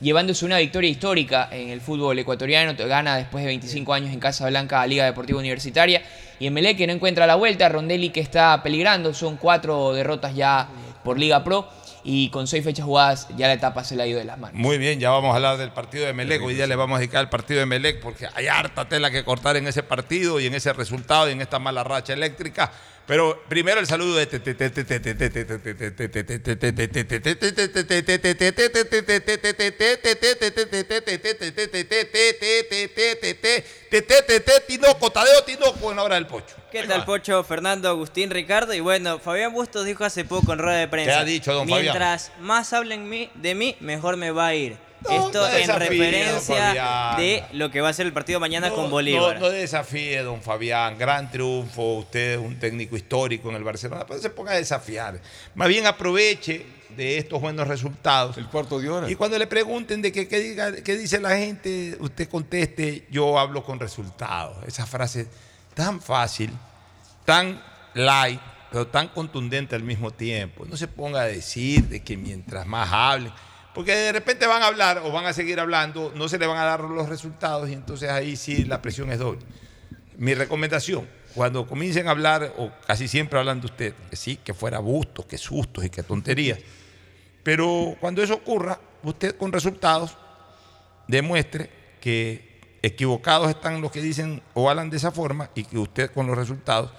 llevándose 0.00 0.44
una 0.44 0.58
victoria 0.58 0.90
histórica 0.90 1.48
en 1.52 1.70
el 1.70 1.80
fútbol 1.80 2.18
ecuatoriano, 2.18 2.74
gana 2.76 3.16
después 3.16 3.44
de 3.44 3.48
25 3.48 3.92
años 3.92 4.12
en 4.12 4.20
Casa 4.20 4.48
Blanca 4.48 4.80
a 4.80 4.86
Liga 4.86 5.04
Deportiva 5.04 5.38
Universitaria. 5.38 6.02
Y 6.38 6.46
Emelec 6.46 6.78
que 6.78 6.86
no 6.86 6.92
encuentra 6.92 7.26
la 7.26 7.34
vuelta, 7.34 7.68
Rondelli 7.68 8.10
que 8.10 8.20
está 8.20 8.62
peligrando, 8.62 9.12
son 9.12 9.36
cuatro 9.36 9.92
derrotas 9.92 10.34
ya 10.34 10.68
por 11.04 11.18
Liga 11.18 11.44
Pro 11.44 11.68
y 12.02 12.30
con 12.30 12.46
seis 12.46 12.64
fechas 12.64 12.86
jugadas 12.86 13.28
ya 13.36 13.46
la 13.46 13.54
etapa 13.54 13.84
se 13.84 13.94
le 13.94 14.02
ha 14.02 14.06
ido 14.06 14.18
de 14.18 14.24
las 14.24 14.38
manos. 14.38 14.58
Muy 14.58 14.78
bien, 14.78 14.98
ya 15.00 15.10
vamos 15.10 15.32
a 15.32 15.36
hablar 15.36 15.58
del 15.58 15.70
partido 15.70 16.06
de 16.06 16.14
Melec. 16.14 16.42
Hoy 16.42 16.54
día 16.54 16.66
le 16.66 16.76
vamos 16.76 16.96
a 16.96 17.00
dedicar 17.00 17.20
al 17.20 17.28
partido 17.28 17.60
de 17.60 17.66
Melec 17.66 18.00
porque 18.00 18.26
hay 18.34 18.46
harta 18.46 18.88
tela 18.88 19.10
que 19.10 19.24
cortar 19.24 19.56
en 19.56 19.66
ese 19.66 19.82
partido 19.82 20.40
y 20.40 20.46
en 20.46 20.54
ese 20.54 20.72
resultado 20.72 21.28
y 21.28 21.32
en 21.32 21.42
esta 21.42 21.58
mala 21.58 21.84
racha 21.84 22.14
eléctrica. 22.14 22.72
Pero 23.10 23.42
primero 23.48 23.80
el 23.80 23.88
saludo 23.88 24.14
de 24.14 24.26
Tinoco, 34.68 35.10
Tadeo 35.10 35.42
Tinoco 35.44 35.90
en 35.90 35.96
la 35.96 36.04
hora 36.04 36.14
del 36.14 36.28
pocho. 36.28 36.54
¿Qué 36.70 36.84
tal, 36.84 37.04
Pocho? 37.04 37.42
Fernando, 37.42 37.88
Agustín, 37.88 38.30
Ricardo. 38.30 38.74
Y 38.74 38.78
bueno, 38.78 39.18
Fabián 39.18 39.52
Bustos 39.52 39.84
dijo 39.84 40.04
hace 40.04 40.24
poco 40.24 40.52
en 40.52 40.60
rueda 40.60 40.78
de 40.78 40.86
prensa. 40.86 41.10
¿Qué 41.10 41.18
ha 41.18 41.24
dicho, 41.24 41.52
don 41.52 41.68
Fabián? 41.68 41.82
Mientras 41.82 42.30
más 42.38 42.72
hablen 42.72 43.10
de 43.34 43.54
mí, 43.56 43.76
mejor 43.80 44.18
me 44.18 44.30
va 44.30 44.46
a 44.46 44.54
ir. 44.54 44.89
Esto 45.08 45.40
no 45.40 45.48
en 45.48 45.54
desafíe, 45.54 45.88
referencia 45.88 47.14
de 47.16 47.44
lo 47.52 47.70
que 47.70 47.80
va 47.80 47.88
a 47.88 47.92
ser 47.92 48.06
el 48.06 48.12
partido 48.12 48.38
mañana 48.38 48.68
No, 48.68 48.74
con 48.74 48.90
Bolívar. 48.90 49.36
No, 49.36 49.48
no 49.48 49.50
desafíe, 49.50 50.22
don 50.22 50.42
Fabián. 50.42 50.98
Gran 50.98 51.30
triunfo. 51.30 51.98
Usted 51.98 52.34
es 52.34 52.38
un 52.38 52.58
técnico 52.58 52.96
histórico 52.96 53.48
en 53.50 53.56
el 53.56 53.64
Barcelona. 53.64 54.04
Pero 54.06 54.20
se 54.20 54.30
ponga 54.30 54.52
a 54.52 54.56
desafiar. 54.56 55.20
Más 55.54 55.68
bien 55.68 55.86
aproveche 55.86 56.66
de 56.96 57.18
estos 57.18 57.40
buenos 57.40 57.66
resultados. 57.66 58.36
El 58.36 58.46
cuarto 58.48 58.80
de 58.80 58.88
hora. 58.88 59.10
Y 59.10 59.14
cuando 59.14 59.38
le 59.38 59.46
pregunten 59.46 60.02
de 60.02 60.12
qué, 60.12 60.28
qué 60.28 60.38
diga, 60.38 60.72
qué 60.82 60.96
dice 60.96 61.20
la 61.20 61.36
gente, 61.36 61.96
usted 62.00 62.28
conteste, 62.28 63.06
yo 63.10 63.38
hablo 63.38 63.64
con 63.64 63.80
resultados. 63.80 64.58
Esa 64.66 64.86
frase 64.86 65.28
tan 65.74 66.00
fácil, 66.00 66.50
tan 67.24 67.62
light, 67.94 68.40
pero 68.70 68.86
tan 68.86 69.08
contundente 69.08 69.74
al 69.74 69.82
mismo 69.82 70.10
tiempo. 70.10 70.64
No 70.66 70.76
se 70.76 70.88
ponga 70.88 71.22
a 71.22 71.26
decir 71.26 71.88
de 71.88 72.02
que 72.02 72.16
mientras 72.16 72.66
más 72.66 72.88
hablen, 72.92 73.32
porque 73.74 73.94
de 73.94 74.12
repente 74.12 74.46
van 74.46 74.62
a 74.62 74.66
hablar 74.66 74.98
o 75.04 75.12
van 75.12 75.26
a 75.26 75.32
seguir 75.32 75.60
hablando, 75.60 76.12
no 76.14 76.28
se 76.28 76.38
le 76.38 76.46
van 76.46 76.58
a 76.58 76.64
dar 76.64 76.80
los 76.80 77.08
resultados 77.08 77.68
y 77.68 77.74
entonces 77.74 78.10
ahí 78.10 78.36
sí 78.36 78.64
la 78.64 78.82
presión 78.82 79.10
es 79.10 79.18
doble. 79.18 79.40
Mi 80.16 80.34
recomendación, 80.34 81.08
cuando 81.34 81.66
comiencen 81.66 82.08
a 82.08 82.10
hablar, 82.10 82.54
o 82.58 82.70
casi 82.86 83.08
siempre 83.08 83.38
hablan 83.38 83.60
de 83.60 83.66
usted, 83.66 83.94
que 84.10 84.16
sí, 84.16 84.36
que 84.36 84.52
fuera 84.52 84.78
bustos, 84.80 85.24
que 85.26 85.38
sustos 85.38 85.84
y 85.84 85.90
que 85.90 86.02
tonterías, 86.02 86.58
pero 87.42 87.96
cuando 88.00 88.22
eso 88.22 88.34
ocurra, 88.34 88.78
usted 89.02 89.36
con 89.36 89.52
resultados 89.52 90.16
demuestre 91.06 91.70
que 92.00 92.78
equivocados 92.82 93.50
están 93.50 93.80
los 93.80 93.90
que 93.92 94.00
dicen 94.00 94.42
o 94.54 94.70
hablan 94.70 94.90
de 94.90 94.96
esa 94.96 95.10
forma 95.10 95.50
y 95.54 95.64
que 95.64 95.78
usted 95.78 96.10
con 96.12 96.26
los 96.26 96.36
resultados 96.36 96.90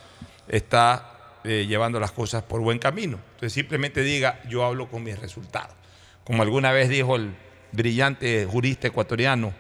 está 0.47 1.39
eh, 1.43 1.65
llevando 1.67 1.99
las 1.99 2.11
cosas 2.11 2.43
por 2.43 2.61
buen 2.61 2.79
camino. 2.79 3.19
Entonces 3.33 3.53
simplemente 3.53 4.01
diga, 4.01 4.41
yo 4.47 4.63
hablo 4.63 4.89
con 4.89 5.03
mis 5.03 5.17
resultados. 5.17 5.80
Como 6.31 6.43
alguna 6.43 6.71
vez 6.71 6.87
dijo 6.87 7.17
el 7.17 7.35
brillante 7.73 8.45
jurista 8.45 8.87
ecuatoriano, 8.87 9.53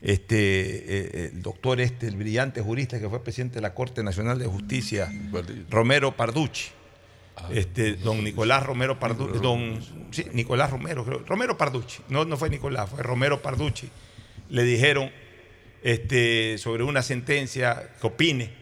este, 0.00 0.38
eh, 0.38 1.30
el 1.34 1.42
doctor 1.42 1.78
este, 1.78 2.06
el 2.06 2.16
brillante 2.16 2.62
jurista 2.62 2.98
que 2.98 3.06
fue 3.06 3.22
presidente 3.22 3.56
de 3.56 3.60
la 3.60 3.74
Corte 3.74 4.02
Nacional 4.02 4.38
de 4.38 4.46
Justicia, 4.46 5.12
Romero 5.68 6.16
Parducci. 6.16 6.70
Este, 7.50 7.96
don 7.96 8.24
Nicolás 8.24 8.64
Romero 8.64 8.98
Parducci, 8.98 9.38
don 9.40 9.78
sí, 10.10 10.24
Nicolás 10.32 10.70
Romero, 10.70 11.04
creo, 11.04 11.18
Romero 11.18 11.58
Parducci, 11.58 12.02
no, 12.08 12.24
no 12.24 12.38
fue 12.38 12.48
Nicolás, 12.48 12.88
fue 12.88 13.02
Romero 13.02 13.42
Parducci. 13.42 13.90
Le 14.48 14.64
dijeron 14.64 15.10
este, 15.82 16.56
sobre 16.56 16.82
una 16.82 17.02
sentencia 17.02 17.90
que 18.00 18.06
opine, 18.06 18.54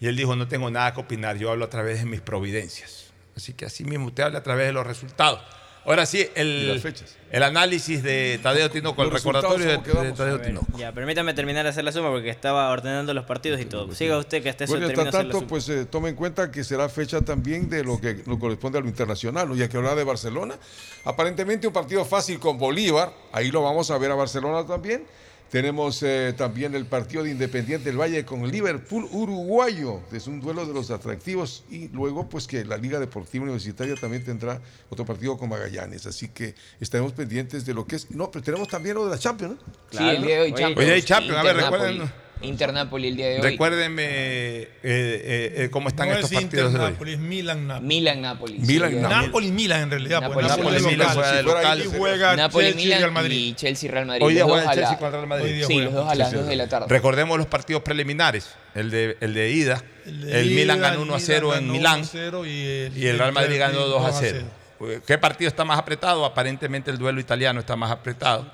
y 0.00 0.08
él 0.08 0.16
dijo, 0.16 0.34
no 0.34 0.48
tengo 0.48 0.72
nada 0.72 0.92
que 0.92 1.02
opinar, 1.02 1.38
yo 1.38 1.52
hablo 1.52 1.66
a 1.66 1.70
través 1.70 2.00
de 2.00 2.06
mis 2.06 2.20
providencias. 2.20 3.12
Así 3.36 3.52
que 3.52 3.64
así 3.64 3.84
mismo 3.84 4.06
usted 4.06 4.24
habla 4.24 4.40
a 4.40 4.42
través 4.42 4.66
de 4.66 4.72
los 4.72 4.84
resultados. 4.84 5.40
Ahora 5.86 6.04
sí, 6.04 6.26
el, 6.34 6.82
el 7.30 7.42
análisis 7.44 8.02
de 8.02 8.40
Tadeo 8.42 8.68
Tinoco, 8.70 9.04
el 9.04 9.10
recordatorio 9.12 9.64
de, 9.64 9.76
resultados, 9.76 10.02
de 10.02 10.08
¿cómo 10.10 10.16
Tadeo 10.16 10.40
Tinoco. 10.40 10.66
Ya, 10.76 10.90
permítame 10.90 11.32
terminar 11.32 11.62
de 11.62 11.70
hacer 11.70 11.84
la 11.84 11.92
suma 11.92 12.10
porque 12.10 12.28
estaba 12.28 12.68
ordenando 12.70 13.14
los 13.14 13.24
partidos 13.24 13.60
y 13.60 13.66
todo. 13.66 13.94
Siga 13.94 14.18
usted 14.18 14.42
que 14.42 14.48
hasta 14.48 14.64
eso 14.64 14.76
Bueno, 14.76 14.88
la 14.88 15.10
tanto, 15.12 15.46
pues 15.46 15.68
eh, 15.68 15.86
tome 15.86 16.08
en 16.08 16.16
cuenta 16.16 16.50
que 16.50 16.64
será 16.64 16.88
fecha 16.88 17.20
también 17.20 17.70
de 17.70 17.84
lo 17.84 18.00
que 18.00 18.22
lo 18.26 18.36
corresponde 18.36 18.78
a 18.78 18.80
lo 18.80 18.88
internacional, 18.88 19.54
ya 19.54 19.68
que 19.68 19.76
habla 19.76 19.94
de 19.94 20.02
Barcelona. 20.02 20.56
Aparentemente 21.04 21.68
un 21.68 21.72
partido 21.72 22.04
fácil 22.04 22.40
con 22.40 22.58
Bolívar, 22.58 23.12
ahí 23.30 23.52
lo 23.52 23.62
vamos 23.62 23.88
a 23.92 23.98
ver 23.98 24.10
a 24.10 24.16
Barcelona 24.16 24.66
también. 24.66 25.04
Tenemos 25.50 26.02
eh, 26.02 26.34
también 26.36 26.74
el 26.74 26.86
partido 26.86 27.22
de 27.22 27.30
Independiente 27.30 27.88
del 27.88 28.00
Valle 28.00 28.24
con 28.24 28.50
Liverpool 28.50 29.08
uruguayo. 29.12 30.00
Es 30.12 30.26
un 30.26 30.40
duelo 30.40 30.66
de 30.66 30.74
los 30.74 30.90
atractivos. 30.90 31.64
Y 31.70 31.88
luego, 31.88 32.28
pues 32.28 32.46
que 32.46 32.64
la 32.64 32.76
Liga 32.76 32.98
Deportiva 32.98 33.44
Universitaria 33.44 33.94
también 33.94 34.24
tendrá 34.24 34.60
otro 34.90 35.04
partido 35.04 35.38
con 35.38 35.48
Magallanes. 35.48 36.06
Así 36.06 36.28
que 36.28 36.54
estaremos 36.80 37.12
pendientes 37.12 37.64
de 37.64 37.74
lo 37.74 37.86
que 37.86 37.96
es. 37.96 38.10
No, 38.10 38.30
pero 38.30 38.44
tenemos 38.44 38.68
también 38.68 38.96
lo 38.96 39.04
de 39.04 39.12
la 39.12 39.18
Champions, 39.18 39.54
¿no? 39.54 39.98
Sí, 39.98 40.04
el 40.04 40.22
día 40.22 40.36
de 40.36 40.42
hoy 40.42 40.52
Champions. 40.52 40.78
Hoy 40.78 40.94
hay 40.94 41.02
Champions, 41.02 41.38
a 41.38 41.42
ver, 41.42 41.56
Inter-Napoli. 41.56 42.25
Recuerden. 42.36 42.50
Inter-Napoli 42.52 43.08
el 43.08 43.16
día 43.16 43.26
de 43.28 43.36
hoy. 43.36 43.42
Recuérdenme 43.42 44.02
eh, 44.04 44.70
eh, 44.82 45.54
eh, 45.56 45.68
cómo 45.70 45.88
están 45.88 46.08
no 46.08 46.14
estos 46.14 46.32
es 46.32 46.38
partidos 46.40 46.72
de 46.72 46.78
hoy. 46.78 46.84
Inter-Napoli, 46.84 47.12
es 47.12 47.18
Milan-Napoli. 47.18 47.86
Milan-Napoli. 47.86 48.58
Milan, 48.58 48.90
sí, 48.90 48.96
Napoli. 48.96 49.26
Napoli-Milan 49.26 49.80
en 49.82 49.90
realidad. 49.90 50.20
Napoli, 50.20 50.34
porque 50.46 50.62
Napoli, 50.62 50.76
es 50.76 50.82
Milan 50.86 51.08
juega 51.14 51.32
de 51.32 51.42
local. 51.42 51.80
ahí 51.80 51.88
juega 51.96 52.36
Napoli, 52.36 52.64
Chelsea 52.66 52.80
y 52.80 52.84
Milan 52.84 53.00
Real 53.00 53.12
Madrid. 53.12 53.36
y 53.36 53.54
Chelsea-Real 53.54 54.06
Madrid. 54.06 54.22
Hoy 54.26 54.34
día 54.34 54.44
juega 54.44 54.62
el 54.72 54.78
Chelsea 54.78 54.98
contra 54.98 55.20
el 55.20 55.26
Madrid. 55.26 55.64
Sí, 55.66 55.80
los 55.80 55.92
dos 55.92 56.10
a 56.10 56.14
las 56.14 56.32
2 56.32 56.46
de 56.46 56.56
la 56.56 56.68
tarde. 56.68 56.86
Recordemos 56.88 57.38
los 57.38 57.46
partidos 57.46 57.82
preliminares. 57.82 58.50
El 58.74 58.90
de, 58.90 59.16
el 59.20 59.32
de 59.34 59.50
ida. 59.50 59.82
El 60.04 60.14
El, 60.14 60.30
de 60.30 60.44
ida, 60.44 60.54
Milan 60.60 60.76
el 60.76 60.82
ganó 60.82 61.02
1 61.02 61.14
a 61.14 61.16
Milan 61.16 61.26
0 61.26 61.54
en 61.56 61.70
Milán. 61.72 62.02
1-0 62.02 62.46
y 62.46 62.66
el- 62.86 62.98
Y 62.98 63.06
el 63.06 63.18
Real 63.18 63.32
Madrid 63.32 63.58
ganó 63.58 63.86
2 63.86 64.04
a 64.04 64.12
0. 64.12 64.38
0. 64.78 65.00
¿Qué 65.06 65.16
partido 65.16 65.48
está 65.48 65.64
más 65.64 65.78
apretado? 65.78 66.26
Aparentemente 66.26 66.90
el 66.90 66.98
duelo 66.98 67.18
italiano 67.18 67.60
está 67.60 67.76
más 67.76 67.90
apretado. 67.90 68.46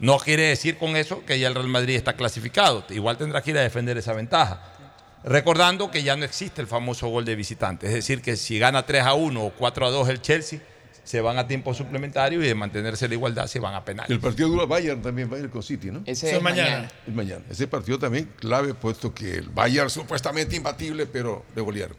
No 0.00 0.18
quiere 0.18 0.44
decir 0.44 0.78
con 0.78 0.96
eso 0.96 1.24
que 1.26 1.38
ya 1.38 1.48
el 1.48 1.54
Real 1.54 1.68
Madrid 1.68 1.94
está 1.96 2.14
clasificado. 2.14 2.84
Igual 2.88 3.18
tendrá 3.18 3.42
que 3.42 3.50
ir 3.50 3.58
a 3.58 3.62
defender 3.62 3.98
esa 3.98 4.14
ventaja. 4.14 4.62
Recordando 5.22 5.90
que 5.90 6.02
ya 6.02 6.16
no 6.16 6.24
existe 6.24 6.62
el 6.62 6.66
famoso 6.66 7.08
gol 7.08 7.26
de 7.26 7.36
visitante. 7.36 7.86
Es 7.86 7.92
decir, 7.92 8.22
que 8.22 8.36
si 8.36 8.58
gana 8.58 8.86
3 8.86 9.02
a 9.04 9.14
1 9.14 9.44
o 9.44 9.50
4 9.50 9.86
a 9.86 9.90
2 9.90 10.08
el 10.08 10.22
Chelsea, 10.22 10.60
se 11.04 11.20
van 11.20 11.36
a 11.38 11.46
tiempo 11.46 11.74
suplementario 11.74 12.42
y 12.42 12.46
de 12.46 12.54
mantenerse 12.54 13.08
la 13.08 13.14
igualdad 13.14 13.46
se 13.46 13.60
van 13.60 13.74
a 13.74 13.84
penales. 13.84 14.10
El 14.10 14.20
partido 14.20 14.48
dura 14.48 14.64
Bayern 14.64 15.02
también, 15.02 15.28
Bayern 15.28 15.50
con 15.50 15.62
City, 15.62 15.90
¿no? 15.90 16.00
Ese 16.06 16.12
Eso 16.12 16.26
es 16.28 16.32
es 16.34 16.42
mañana. 16.42 16.70
mañana. 16.70 16.90
Es 17.06 17.14
mañana. 17.14 17.44
Ese 17.50 17.66
partido 17.66 17.98
también 17.98 18.32
clave, 18.38 18.72
puesto 18.74 19.12
que 19.12 19.34
el 19.34 19.48
Bayern 19.50 19.90
supuestamente 19.90 20.56
imbatible, 20.56 21.06
pero 21.06 21.44
le 21.54 21.60
golearon. 21.60 21.96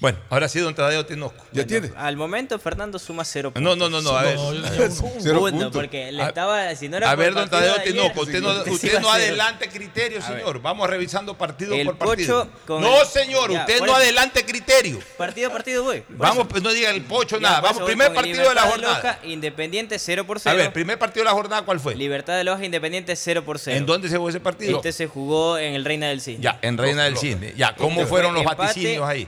Bueno, 0.00 0.18
ahora 0.30 0.48
sí, 0.48 0.60
don 0.60 0.74
Tadeo 0.76 1.04
Tinoco. 1.04 1.44
¿Ya 1.50 1.66
tiene? 1.66 1.90
Al 1.96 2.16
momento 2.16 2.56
Fernando 2.60 3.00
suma 3.00 3.24
cero 3.24 3.52
puntos. 3.52 3.62
No, 3.62 3.74
no, 3.74 3.90
no, 3.90 4.00
no, 4.00 4.16
a 4.16 4.22
ver. 4.22 4.36
No, 4.36 4.54
yo 4.54 4.60
le 4.60 4.70
llevo 4.70 4.84
uno. 5.02 5.14
Cero 5.20 5.38
Punto, 5.40 5.50
puntos. 5.58 5.72
porque 5.72 6.12
le 6.12 6.22
estaba, 6.22 6.74
si 6.76 6.88
no 6.88 6.98
era 6.98 7.10
A 7.10 7.16
ver, 7.16 7.28
el 7.28 7.34
don 7.34 7.50
Tadeo 7.50 7.82
Tinoco, 7.82 8.20
usted 8.20 8.40
no, 8.40 8.62
usted 8.72 9.00
no 9.00 9.10
adelante 9.10 9.68
ver. 9.68 10.22
señor. 10.22 10.62
Vamos 10.62 10.88
revisando 10.88 11.36
partido 11.36 11.74
El 11.74 11.86
por 11.86 11.98
partido. 11.98 12.48
No, 12.68 13.04
señor, 13.04 13.50
Ya, 13.50 13.60
usted 13.60 13.78
por 13.78 13.88
no 13.88 13.94
adelante 13.96 14.44
criterios. 14.44 15.02
Partido 15.16 15.48
a 15.48 15.52
partido 15.52 15.82
voy. 15.82 16.04
Vamos, 16.10 16.46
pues 16.48 16.62
no 16.62 16.70
diga 16.72 16.90
el 16.90 17.02
pocho 17.02 17.36
Ya, 17.36 17.42
nada. 17.48 17.60
Vamos, 17.60 17.82
primer 17.82 18.14
partido 18.14 18.48
de 18.48 18.54
la 18.54 18.62
Libertad 18.62 18.70
jornada. 18.70 18.96
Loja, 18.98 19.18
Independiente 19.26 19.98
0 19.98 20.26
por 20.26 20.38
0. 20.38 20.54
A 20.54 20.56
ver, 20.62 20.72
primer 20.72 20.98
partido 20.98 21.24
de 21.24 21.30
la 21.30 21.32
jornada, 21.34 21.62
¿cuál 21.62 21.80
fue? 21.80 21.96
Libertad 21.96 22.36
de 22.36 22.44
Loja, 22.44 22.64
Independiente 22.64 23.16
0 23.16 23.44
por 23.44 23.58
0. 23.58 23.76
¿En 23.76 23.84
dónde 23.84 24.08
se 24.08 24.16
jugó 24.16 24.28
ese 24.28 24.38
partido? 24.38 24.76
Este 24.76 24.92
se 24.92 25.08
jugó 25.08 25.58
en 25.58 25.74
el 25.74 25.84
Reina 25.84 26.06
del 26.08 26.20
Cine. 26.20 26.38
Ya, 26.40 26.56
en 26.62 26.78
Reina 26.78 27.02
del 27.02 27.16
Cine. 27.16 27.52
Ya, 27.56 27.74
¿cómo 27.74 28.02
Este 28.02 28.06
fueron 28.06 28.34
fue 28.34 28.44
los 28.44 28.56
vaticinios 28.56 29.04
ahí? 29.08 29.26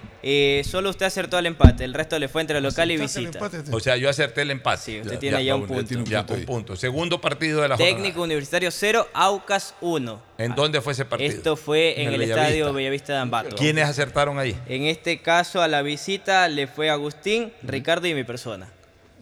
Eh, 0.60 0.64
solo 0.64 0.90
usted 0.90 1.06
acertó 1.06 1.36
al 1.36 1.46
empate, 1.46 1.84
el 1.84 1.94
resto 1.94 2.18
le 2.18 2.28
fue 2.28 2.40
entre 2.40 2.60
local 2.60 2.90
y 2.90 2.96
visita. 2.96 3.38
O 3.72 3.80
sea, 3.80 3.96
yo 3.96 4.08
acerté 4.08 4.42
el 4.42 4.50
empate. 4.50 4.82
Sí, 4.82 5.00
usted 5.00 5.18
tiene 5.18 5.44
ya 5.44 5.54
un 5.56 5.66
punto. 5.66 5.84
tiene 5.84 6.02
un 6.02 6.08
Ya, 6.08 6.18
punto 6.20 6.34
un 6.34 6.40
ahí. 6.40 6.46
punto. 6.46 6.76
Segundo 6.76 7.20
partido 7.20 7.60
de 7.62 7.68
la 7.68 7.76
jornada. 7.76 7.94
Técnico 7.96 8.22
Universitario 8.22 8.70
0, 8.70 9.08
Aucas 9.12 9.74
1. 9.80 10.22
¿En 10.38 10.54
dónde 10.54 10.80
fue 10.80 10.92
ese 10.92 11.04
partido? 11.04 11.30
Esto 11.30 11.56
fue 11.56 12.00
en, 12.00 12.08
En 12.08 12.14
el, 12.14 12.22
el 12.22 12.30
estadio 12.30 12.44
Bellavista. 12.46 12.72
Bellavista 12.72 13.12
de 13.14 13.18
Ambato. 13.18 13.56
¿Quiénes 13.56 13.84
acertaron 13.88 14.38
ahí? 14.38 14.56
En 14.66 14.84
este 14.84 15.20
caso 15.20 15.60
a 15.62 15.68
la 15.68 15.82
visita 15.82 16.48
le 16.48 16.66
fue 16.66 16.90
Agustín, 16.90 17.52
Ricardo 17.62 18.06
y 18.06 18.14
mi 18.14 18.24
persona. 18.24 18.68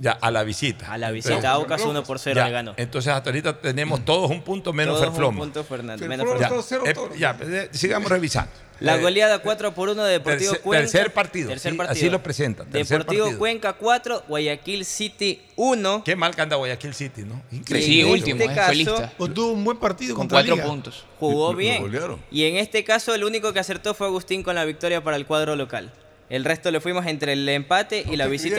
Ya, 0.00 0.12
a 0.12 0.30
la 0.30 0.44
visita. 0.44 0.92
A 0.92 0.96
la 0.96 1.10
visita 1.10 1.50
Aucas 1.50 1.82
1 1.82 2.04
por 2.04 2.20
0 2.20 2.36
Ya, 2.36 2.46
le 2.46 2.52
ganó. 2.52 2.74
Entonces 2.76 3.12
hasta 3.12 3.30
ahorita 3.30 3.60
tenemos 3.60 4.04
todos 4.04 4.30
un 4.30 4.42
punto 4.42 4.72
menos 4.72 4.94
Todos 4.94 5.08
un 5.08 5.12
Ferfloma. 5.14 5.38
punto 5.40 5.64
Fernando, 5.64 5.98
Ferfloma 6.06 6.24
menos 6.24 6.40
está 6.40 6.48
Fernando. 6.48 6.94
cero 6.94 7.10
Eh, 7.14 7.18
ya, 7.18 7.36
eh, 7.40 7.68
sigamos 7.72 8.08
revisando. 8.10 8.50
La 8.78 8.94
Eh, 8.96 9.00
goleada 9.00 9.40
4 9.40 9.74
por 9.74 9.88
1 9.88 10.04
de 10.04 10.12
Deportivo 10.12 10.52
tercer- 10.52 10.60
Cuenca. 10.62 10.82
tercer 10.82 11.12
partido, 11.12 11.48
Tercer 11.48 11.72
sí, 11.72 11.78
partido. 11.78 11.92
así 11.98 12.10
lo 12.10 12.22
presenta, 12.22 12.62
Deportivo 12.62 13.24
partido. 13.24 13.38
Cuenca 13.40 13.72
4, 13.72 14.22
Guayaquil 14.28 14.84
City 14.84 15.42
1. 15.56 16.04
Qué 16.04 16.14
mal 16.14 16.32
que 16.36 16.42
anda 16.42 16.54
Guayaquil 16.54 16.94
City, 16.94 17.22
¿no? 17.22 17.42
Sí, 17.50 17.62
Sí, 17.82 18.00
en 18.02 18.06
último, 18.08 18.40
este 18.40 18.52
es 18.80 18.86
caso, 18.86 19.10
tuvo 19.34 19.50
un 19.50 19.64
buen 19.64 19.78
partido 19.78 20.14
Con 20.14 20.22
contra 20.28 20.36
cuatro 20.36 20.54
Liga. 20.54 20.64
puntos. 20.68 21.04
Jugó 21.18 21.54
bien. 21.56 21.90
Y 22.30 22.44
en 22.44 22.56
este 22.56 22.84
caso 22.84 23.12
el 23.16 23.24
único 23.24 23.52
que 23.52 23.58
acertó 23.58 23.94
fue 23.94 24.06
Agustín 24.06 24.44
con 24.44 24.54
la 24.54 24.64
victoria 24.64 25.02
para 25.02 25.16
el 25.16 25.26
cuadro 25.26 25.56
local. 25.56 25.92
El 26.30 26.44
resto 26.44 26.70
le 26.70 26.80
fuimos 26.80 27.06
entre 27.06 27.32
el 27.32 27.48
empate 27.48 28.04
y 28.10 28.16
la 28.16 28.26
visita. 28.26 28.58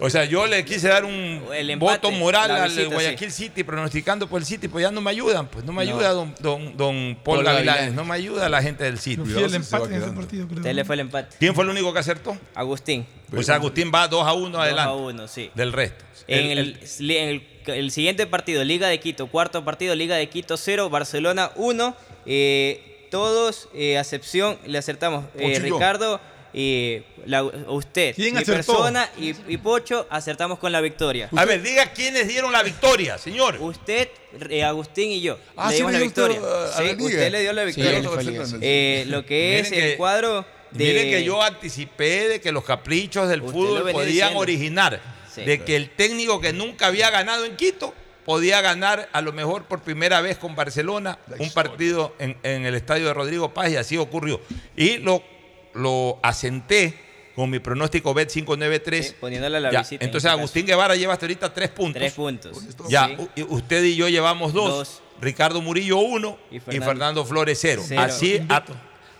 O 0.00 0.10
sea, 0.10 0.24
yo 0.24 0.46
le 0.48 0.64
quise 0.64 0.88
dar 0.88 1.04
un 1.04 1.40
El 1.54 1.70
empate, 1.70 1.92
voto 2.08 2.10
moral 2.10 2.50
al 2.50 2.86
Guayaquil 2.88 3.30
City 3.30 3.62
pronosticando 3.62 4.28
por 4.28 4.40
el 4.40 4.46
City, 4.46 4.66
pues 4.66 4.82
ya 4.82 4.90
no 4.90 5.00
me 5.00 5.10
ayudan, 5.10 5.46
pues 5.46 5.64
no 5.64 5.72
me 5.72 5.84
No. 5.84 5.90
ayuda 5.92 6.08
don, 6.10 6.34
don, 6.40 6.76
don 6.76 7.16
Paul, 7.22 7.44
Gavilanes, 7.44 7.92
no 7.94 8.04
me 8.04 8.14
ayuda 8.14 8.48
la 8.48 8.60
gente 8.60 8.82
del 8.84 8.98
City. 8.98 9.22
Fui 9.24 9.40
el 9.42 9.54
empate 9.54 9.84
en 9.84 9.92
ese 9.92 10.00
quedando. 10.00 10.20
partido, 10.20 10.46
creo. 10.48 10.58
Usted 10.58 10.74
le 10.74 10.84
fue 10.84 10.94
el 10.96 11.00
empate. 11.00 11.36
¿Quién 11.38 11.54
fue 11.54 11.62
el 11.64 11.70
único 11.70 11.92
que 11.92 11.98
acertó? 12.00 12.36
Agustín. 12.54 13.06
O 13.36 13.42
sea, 13.44 13.54
Agustín 13.54 13.92
va 13.94 14.08
2 14.08 14.26
a 14.26 14.32
1 14.32 14.50
2 14.50 14.60
adelante 14.60 14.90
a 14.90 14.94
1, 14.94 15.28
sí. 15.28 15.50
del 15.54 15.72
resto. 15.72 16.04
En 16.26 16.46
El- 16.50 16.58
el, 16.58 16.78
el- 17.08 17.42
el 17.66 17.90
siguiente 17.92 18.26
partido, 18.26 18.64
Liga 18.64 18.88
de 18.88 18.98
Quito, 18.98 19.28
cuarto 19.28 19.64
partido, 19.64 19.94
Liga 19.94 20.16
de 20.16 20.28
Quito 20.28 20.56
0, 20.56 20.90
Barcelona 20.90 21.52
1. 21.54 21.94
eh, 22.26 22.86
todos, 23.10 23.68
eh, 23.74 23.98
a 23.98 24.02
excepción, 24.02 24.56
le 24.66 24.78
acertamos. 24.78 25.24
eh, 25.36 25.54
Pocho 25.54 25.62
y 26.52 26.94
eh, 26.94 27.04
la- 27.26 27.44
usted, 27.44 28.14
¿Quién 28.14 28.34
mi 28.34 28.40
acertó? 28.40 28.72
persona 28.74 29.08
y, 29.18 29.34
y 29.48 29.56
Pocho, 29.58 30.06
acertamos 30.10 30.58
con 30.58 30.72
la 30.72 30.80
victoria. 30.80 31.28
A 31.36 31.44
ver, 31.44 31.62
diga 31.62 31.92
quiénes 31.92 32.26
dieron 32.28 32.50
la 32.52 32.62
victoria, 32.62 33.18
señor. 33.18 33.56
Usted, 33.60 34.08
eh, 34.48 34.64
Agustín 34.64 35.10
y 35.12 35.20
yo 35.20 35.38
Ah, 35.56 35.70
le 35.70 35.76
dimos 35.76 35.92
la 35.92 35.98
dio 35.98 36.06
usted 36.08 36.28
victoria. 36.28 36.48
a- 36.48 36.78
a 36.78 36.82
Sí, 36.82 36.96
usted 37.04 37.30
le 37.32 37.40
dio 37.42 37.52
la 37.52 37.64
victoria. 37.64 38.02
Eh, 38.60 39.04
lo 39.08 39.24
que 39.24 39.58
es 39.60 39.72
el 39.72 39.96
cuadro 39.96 40.44
de... 40.70 40.84
Miren 40.84 41.10
que 41.10 41.24
yo 41.24 41.42
anticipé 41.42 42.28
de 42.28 42.40
que 42.40 42.52
los 42.52 42.64
caprichos 42.64 43.28
del 43.28 43.42
Usted 43.42 43.52
fútbol 43.52 43.82
podían 43.92 44.06
diciendo. 44.06 44.38
originar 44.38 45.00
Sí. 45.34 45.42
de 45.42 45.62
que 45.64 45.76
el 45.76 45.90
técnico 45.90 46.40
que 46.40 46.52
nunca 46.52 46.86
había 46.88 47.08
ganado 47.10 47.44
en 47.44 47.56
Quito 47.56 47.94
podía 48.24 48.60
ganar 48.60 49.08
a 49.12 49.20
lo 49.20 49.32
mejor 49.32 49.64
por 49.64 49.80
primera 49.80 50.20
vez 50.20 50.36
con 50.38 50.56
Barcelona 50.56 51.18
un 51.38 51.50
partido 51.52 52.14
en, 52.18 52.36
en 52.42 52.66
el 52.66 52.74
estadio 52.74 53.06
de 53.06 53.14
Rodrigo 53.14 53.54
Paz 53.54 53.70
y 53.70 53.76
así 53.76 53.96
ocurrió. 53.96 54.40
Y 54.76 54.98
lo, 54.98 55.22
lo 55.74 56.18
asenté 56.22 56.94
con 57.36 57.48
mi 57.48 57.58
pronóstico 57.58 58.12
Bet 58.12 58.30
593. 58.30 59.06
Sí, 59.08 59.14
poniéndole 59.20 59.56
a 59.56 59.60
la 59.60 59.70
Ya, 59.72 59.78
visita 59.80 60.04
en 60.04 60.08
Entonces 60.08 60.28
este 60.28 60.38
Agustín 60.38 60.66
Guevara 60.66 60.96
lleva 60.96 61.12
hasta 61.14 61.26
ahorita 61.26 61.52
tres 61.54 61.68
puntos. 61.70 62.00
Tres 62.00 62.12
puntos. 62.12 62.58
Ya, 62.88 63.08
Sí. 63.34 63.42
usted 63.48 63.82
y 63.84 63.96
yo 63.96 64.08
llevamos 64.08 64.52
dos. 64.52 64.68
Dos. 64.70 65.02
Ricardo 65.20 65.60
Murillo 65.60 65.98
uno 65.98 66.38
Y 66.50 66.56
y 66.56 66.60
Fernando- 66.60 67.24
Flores 67.24 67.58
cero. 67.60 67.82
Cero. 67.86 68.00
Así, 68.02 68.40
a- 68.48 68.64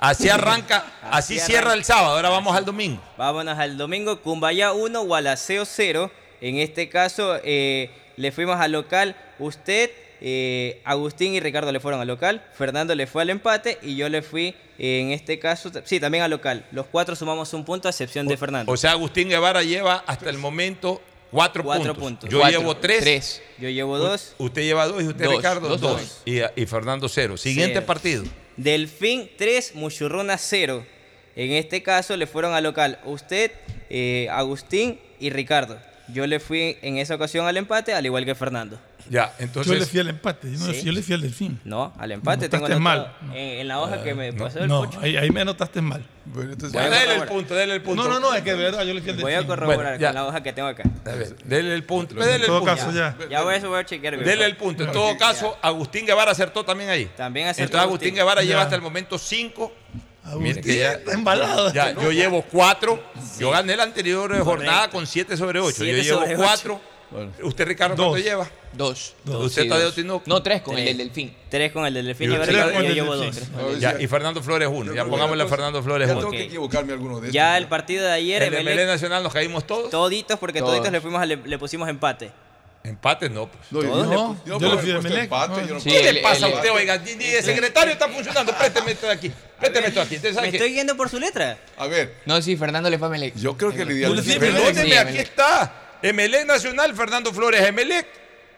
así 0.00 0.28
arranca, 0.30 0.84
así, 1.02 1.36
Así 1.38 1.46
cierra 1.46 1.68
arranca. 1.72 1.78
el 1.78 1.84
sábado. 1.84 2.16
Ahora 2.16 2.30
vamos 2.30 2.56
al 2.56 2.64
domingo. 2.64 3.02
Vámonos 3.18 3.58
al 3.58 3.76
domingo, 3.76 4.20
Cumbaya 4.22 4.72
1, 4.72 5.02
Gualaceo 5.02 5.64
0. 5.64 6.10
En 6.40 6.56
este 6.56 6.88
caso 6.88 7.38
eh, 7.44 7.90
le 8.16 8.32
fuimos 8.32 8.58
al 8.58 8.72
local. 8.72 9.14
Usted, 9.38 9.90
eh, 10.20 10.80
Agustín 10.84 11.34
y 11.34 11.40
Ricardo 11.40 11.72
le 11.72 11.80
fueron 11.80 12.00
al 12.00 12.08
local. 12.08 12.44
Fernando 12.52 12.94
le 12.94 13.06
fue 13.06 13.22
al 13.22 13.30
empate 13.30 13.78
y 13.82 13.96
yo 13.96 14.08
le 14.08 14.22
fui, 14.22 14.54
eh, 14.78 15.00
en 15.00 15.10
este 15.12 15.38
caso, 15.38 15.70
sí, 15.84 15.98
también 16.00 16.22
al 16.24 16.30
local. 16.30 16.66
Los 16.72 16.86
cuatro 16.86 17.16
sumamos 17.16 17.52
un 17.54 17.64
punto 17.64 17.88
a 17.88 17.90
excepción 17.90 18.26
de 18.26 18.36
Fernando. 18.36 18.70
O 18.72 18.76
sea, 18.76 18.92
Agustín 18.92 19.28
Guevara 19.28 19.62
lleva 19.62 20.04
hasta 20.06 20.28
el 20.30 20.38
momento 20.38 21.00
cuatro, 21.30 21.62
Cuatro 21.64 21.94
puntos. 21.94 22.04
puntos. 22.28 22.30
Yo 22.30 22.40
Cuatro, 22.40 22.58
llevo 22.60 22.76
tres. 22.76 23.00
Tres. 23.00 23.42
yo 23.58 23.68
llevo 23.70 23.98
dos. 23.98 24.34
Usted 24.38 24.62
lleva 24.62 24.86
dos 24.86 25.02
y 25.02 25.06
usted, 25.06 25.24
Dos, 25.24 25.36
Ricardo, 25.36 25.68
dos. 25.68 25.80
dos, 25.80 26.00
dos. 26.00 26.22
Y, 26.24 26.40
y 26.60 26.66
Fernando 26.66 27.08
cero. 27.08 27.36
Siguiente 27.36 27.74
Cero. 27.74 27.86
partido. 27.86 28.24
Delfín 28.56 29.30
3, 29.38 29.74
Muchurruna 29.76 30.36
0. 30.36 30.84
En 31.36 31.52
este 31.52 31.82
caso 31.82 32.16
le 32.16 32.26
fueron 32.26 32.52
al 32.52 32.64
local 32.64 32.98
usted, 33.04 33.52
eh, 33.88 34.28
Agustín 34.30 34.98
y 35.18 35.30
Ricardo. 35.30 35.78
Yo 36.08 36.26
le 36.26 36.40
fui 36.40 36.76
en 36.82 36.98
esa 36.98 37.14
ocasión 37.14 37.46
al 37.46 37.56
empate, 37.56 37.94
al 37.94 38.04
igual 38.04 38.24
que 38.26 38.34
Fernando. 38.34 38.78
Ya, 39.10 39.34
Yo 39.38 39.44
entonces. 39.44 39.78
le 39.80 39.86
fui 39.86 39.98
al 39.98 40.08
empate. 40.08 40.52
Yo, 40.52 40.58
no- 40.66 40.72
Sí. 40.72 40.82
yo 40.84 40.92
le 40.92 41.02
fui 41.02 41.14
al 41.16 41.20
delfín. 41.20 41.60
No, 41.64 41.92
al 41.98 42.12
empate 42.12 42.42
Me 42.42 42.48
tengo 42.48 42.66
anotado 42.66 42.80
mal. 42.80 43.12
En, 43.32 43.36
en 43.36 43.66
la 43.68 43.80
hoja 43.80 44.04
que 44.04 44.14
me 44.14 44.32
pasó 44.32 44.60
el 44.60 44.68
No, 44.68 44.84
pocho. 44.84 45.00
ahí, 45.00 45.16
ahí 45.16 45.30
me 45.30 45.40
anotaste 45.40 45.82
mal. 45.82 46.06
Bueno, 46.26 46.52
entonces- 46.52 46.80
Voy 46.80 46.82
a 46.84 46.96
dele 46.96 47.14
el 47.16 47.22
punto, 47.24 47.54
dele 47.56 47.74
el 47.74 47.82
punto. 47.82 48.04
No, 48.04 48.08
no, 48.08 48.20
no, 48.20 48.32
es 48.34 48.42
que 48.42 48.50
de 48.54 48.62
verdad 48.62 48.84
yo 48.84 48.94
le 48.94 49.02
fui 49.02 49.10
al 49.10 49.16
Voy 49.16 49.32
a 49.32 49.36
delfín. 49.38 49.48
corroborar 49.48 49.76
Bueno, 49.98 50.06
con 50.06 50.14
la 50.14 50.26
hoja 50.28 50.42
que 50.44 50.52
tengo 50.52 50.68
acá. 50.68 50.84
A 51.04 51.10
ver, 51.16 51.36
dele 51.44 51.74
el 51.74 51.82
punto. 51.82 52.14
En 52.22 52.28
el 52.40 52.46
todo 52.46 52.60
punto. 52.60 52.74
caso, 52.76 52.92
ya. 52.92 53.16
Ya 53.28 53.42
voy 53.42 53.54
a, 53.54 53.56
eso 53.56 53.68
voy 53.68 53.80
a 53.80 53.84
chequear. 53.84 54.16
Dele 54.16 54.44
el 54.44 54.56
punto. 54.56 54.84
En 54.84 54.92
todo 54.92 55.16
caso, 55.18 55.58
Agustín 55.60 56.06
Guevara 56.06 56.30
acertó 56.30 56.64
también 56.64 56.90
ahí. 56.90 57.10
También 57.16 57.48
acertó 57.48 57.64
Entonces 57.78 57.86
Agustín. 57.88 58.14
Guevara 58.14 58.42
lleva 58.42 58.62
hasta 58.62 58.76
el 58.76 58.82
momento 58.82 59.18
cinco. 59.18 59.72
Agustín, 60.22 60.42
Mire 60.44 60.60
que 60.60 60.76
ya- 60.78 60.92
está 60.92 61.14
embalado. 61.14 61.72
Ya, 61.72 61.92
yo 62.00 62.12
llevo 62.12 62.42
cuatro. 62.42 63.02
Yo 63.40 63.50
gané 63.50 63.76
la 63.76 63.82
anterior 63.82 64.38
jornada 64.44 64.88
con 64.88 65.04
siete 65.04 65.36
sobre 65.36 65.58
ocho. 65.58 65.82
Yo 65.84 65.96
llevo 65.96 66.20
ocho. 66.20 66.80
¿Usted, 67.42 67.66
Ricardo, 67.66 67.96
cuánto 67.96 68.14
Dos. 68.16 68.22
lleva? 68.24 68.48
Dos. 68.72 69.14
¿Usted 69.26 69.62
Sí, 69.64 69.68
Tadeo 69.68 69.86
dos. 69.86 69.94
Tinoco? 69.96 70.22
No, 70.26 70.42
tres 70.42 70.62
con 70.62 70.78
el 70.78 70.84
del 70.84 70.98
delfín. 70.98 71.34
Tres 71.48 71.72
con 71.72 71.84
el 71.84 71.92
del 71.94 72.06
delfín 72.06 72.30
Y 72.30 72.34
y 72.34 72.38
usted- 72.38 72.48
Ricardo, 72.48 72.68
Tres 72.70 72.78
con 72.78 72.86
yo 72.88 72.94
llevo 72.94 73.16
dos. 73.16 73.80
Ya, 73.80 73.96
y 74.00 74.06
Fernando 74.06 74.42
Flores 74.42 74.68
uno. 74.70 74.94
Ya 74.94 75.04
pongámosle 75.04 75.42
a 75.42 75.46
Fernando 75.46 75.82
Flores 75.82 76.06
Ya 76.08 76.12
uno. 76.14 76.20
tengo 76.20 76.32
que 76.32 76.44
equivocarme 76.44 76.92
alguno 76.92 77.14
de 77.16 77.28
estos. 77.28 77.34
Ya 77.34 77.56
el 77.58 77.66
partido 77.66 78.04
de 78.06 78.12
ayer, 78.12 78.42
¿En 78.42 78.48
el 78.48 78.54
Emelec, 78.60 78.76
Melé 78.76 78.86
Nacional 78.86 79.22
nos 79.24 79.32
caímos 79.32 79.66
todos? 79.66 79.90
toditos, 79.90 80.38
porque 80.38 80.60
Todos. 80.60 80.72
toditos 80.72 80.92
le, 80.92 81.00
fuimos 81.00 81.20
a- 81.20 81.26
le, 81.26 81.36
le 81.36 81.58
pusimos 81.58 81.88
empate. 81.88 82.30
Empate 82.82 83.28
no. 83.28 83.46
Pues. 83.50 83.60
No, 83.72 83.82
yo 83.82 83.88
le- 83.88 84.16
yo 84.50 84.58
yo 84.58 84.74
le 84.74 84.78
fui 84.80 84.90
a 84.90 84.94
puesto 84.94 85.08
Emelec. 85.08 85.22
empate, 85.24 85.66
yo 85.68 85.74
no 85.74 85.80
Sí, 85.80 85.90
¿Qué 85.90 86.08
el- 86.08 86.14
le 86.14 86.20
pasa 86.22 86.46
el- 86.46 86.52
a 86.52 86.56
usted, 86.56 86.70
oiga? 86.72 86.96
Ni- 86.96 87.14
ni 87.16 87.24
El 87.26 87.44
secretario 87.44 87.92
está 87.92 88.08
funcionando. 88.08 88.56
Présteme 88.56 88.92
esto 88.92 89.06
de 89.06 89.12
aquí. 89.12 89.32
Présteme 89.58 89.88
esto 89.88 90.00
de 90.00 90.06
aquí. 90.06 90.16
Usted 90.16 90.28
Me 90.30 90.34
sabe 90.34 90.50
que- 90.50 90.56
estoy 90.56 90.72
yendo 90.74 90.96
por 90.96 91.10
su 91.10 91.20
letra. 91.20 91.58
A 91.76 91.86
ver, 91.88 92.14
No, 92.24 92.40
sí, 92.40 92.56
Fernando 92.56 92.88
le 92.88 92.98
fue 92.98 93.08
a 93.08 93.10
Melec. 93.10 93.34
yo 93.36 93.54
creo 93.56 93.72
que 93.72 93.82
el 93.82 93.88
le 93.88 93.94
ideal 93.96 94.14
Perdóneme, 94.14 94.72
Sí, 94.72 94.92
aquí 94.94 95.08
Emelec. 95.10 95.20
está. 95.28 95.74
Emelec 96.02 96.46
Nacional, 96.46 96.94
Fernando 96.94 97.32
Flores 97.32 97.60
Emelec, 97.60 98.06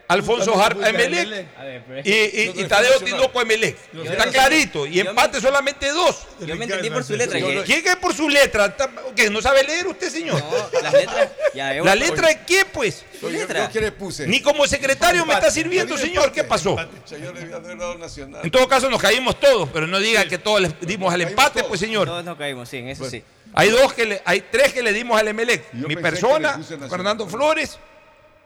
Alfonso 0.07 0.61
Harp 0.61 0.83
Emelec 0.83 1.47
A 1.57 1.67
es 1.67 1.81
y, 1.99 2.03
que- 2.03 2.53
y, 2.55 2.63
Tadeo. 2.65 2.99
Tinoco 2.99 3.41
Emelec. 3.41 3.77
Está 4.05 4.29
clarito. 4.29 4.85
Y 4.85 4.99
empate 4.99 5.39
solamente 5.41 5.89
dos. 5.91 6.27
yo 6.45 6.55
me 6.55 6.65
entendí 6.65 6.89
por 6.89 7.03
su 7.03 7.15
letra. 7.15 7.39
Que- 7.39 7.63
¿Quién 7.65 7.87
es 7.87 7.95
por 7.95 8.13
su 8.13 8.29
letra? 8.29 8.75
¿Qué? 9.15 9.29
¿No 9.29 9.41
sabe 9.41 9.63
leer 9.63 9.87
usted, 9.87 10.09
señor? 10.09 10.41
No, 10.43 10.81
las 10.81 10.93
letras. 10.93 11.29
Ya, 11.53 11.73
yo- 11.73 11.85
¿La 11.85 11.95
letra 11.95 12.27
de 12.27 12.39
qué, 12.45 12.65
pues? 12.65 13.03
Su 13.19 13.27
Yo, 13.27 13.29
yo, 13.29 13.39
letra. 13.39 13.65
yo 13.67 13.71
qué 13.71 13.81
le 13.81 13.91
puse. 13.91 14.27
Ni 14.27 14.41
como 14.41 14.67
secretario 14.67 15.25
me 15.25 15.33
está 15.33 15.49
sirviendo, 15.49 15.97
señor. 15.97 16.31
¿Qué 16.31 16.43
pasó? 16.43 16.73
O 16.73 16.77
sea, 17.05 17.17
yo 17.17 17.31
le 17.33 17.41
había 17.41 17.59
dado 17.59 17.97
nacional. 17.97 18.41
En 18.43 18.51
todo 18.51 18.67
caso, 18.67 18.89
nos 18.89 19.01
caímos 19.01 19.39
todos, 19.39 19.69
pero 19.71 19.87
no 19.87 19.99
diga 19.99 20.25
que 20.25 20.37
todos 20.37 20.61
le 20.61 20.71
dimos 20.81 21.13
al 21.13 21.21
empate, 21.21 21.59
todos. 21.59 21.67
pues, 21.69 21.79
señor. 21.79 22.07
Todos 22.07 22.23
nos 22.25 22.37
caímos, 22.37 22.67
sí, 22.69 22.77
en 22.77 22.89
eso 22.89 23.09
sí. 23.09 23.23
Hay 23.55 23.69
dos 23.69 23.93
que 23.93 24.05
le, 24.05 24.21
hay 24.25 24.41
tres 24.41 24.73
que 24.73 24.81
le 24.81 24.91
dimos 24.91 25.19
al 25.19 25.27
Emelec. 25.27 25.71
Mi 25.73 25.95
que 25.95 26.01
persona. 26.01 26.59
Fernando 26.89 27.27
Flores 27.27 27.77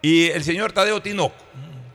y 0.07 0.25
el 0.31 0.43
señor 0.43 0.71
Tadeo 0.71 1.01
Tinoco. 1.01 1.35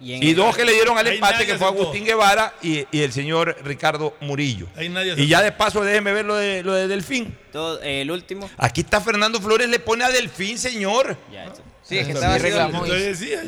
Y, 0.05 0.35
dos 0.35 0.57
que 0.57 0.65
le 0.65 0.73
dieron 0.73 0.99
al 0.99 1.07
empate, 1.07 1.47
que 1.47 1.57
fue 1.57 1.65
aceptó. 1.69 1.83
Agustín 1.85 2.05
Guevara 2.05 2.53
y, 2.61 2.85
y 2.91 3.03
el 3.03 3.13
señor 3.13 3.57
Ricardo 3.63 4.17
Murillo. 4.21 4.67
Ahí 4.75 4.89
nadie 4.89 5.15
Y 5.17 5.29
ya 5.29 5.41
de 5.43 5.53
paso, 5.53 5.85
déjeme 5.85 6.13
ver 6.13 6.25
lo 6.25 6.35
de, 6.35 6.65
lo 6.65 6.73
de 6.75 6.89
Delfín. 6.89 7.39
todo- 7.53 7.81
el 7.81 8.11
último. 8.11 8.51
Aquí 8.59 8.81
está 8.81 9.01
Fernando 9.01 9.41
Flores, 9.41 9.69
le 9.69 9.79
pone 9.79 10.03
a 10.05 10.11
Delfín, 10.11 10.59
señor. 10.59 11.17
Ya, 11.33 11.45
esto- 11.45 11.63
sí, 11.85 11.99
es 11.99 12.07
que 12.07 12.15
estaba 12.15 12.37
reclamó. 12.37 12.81
Por 12.81 12.89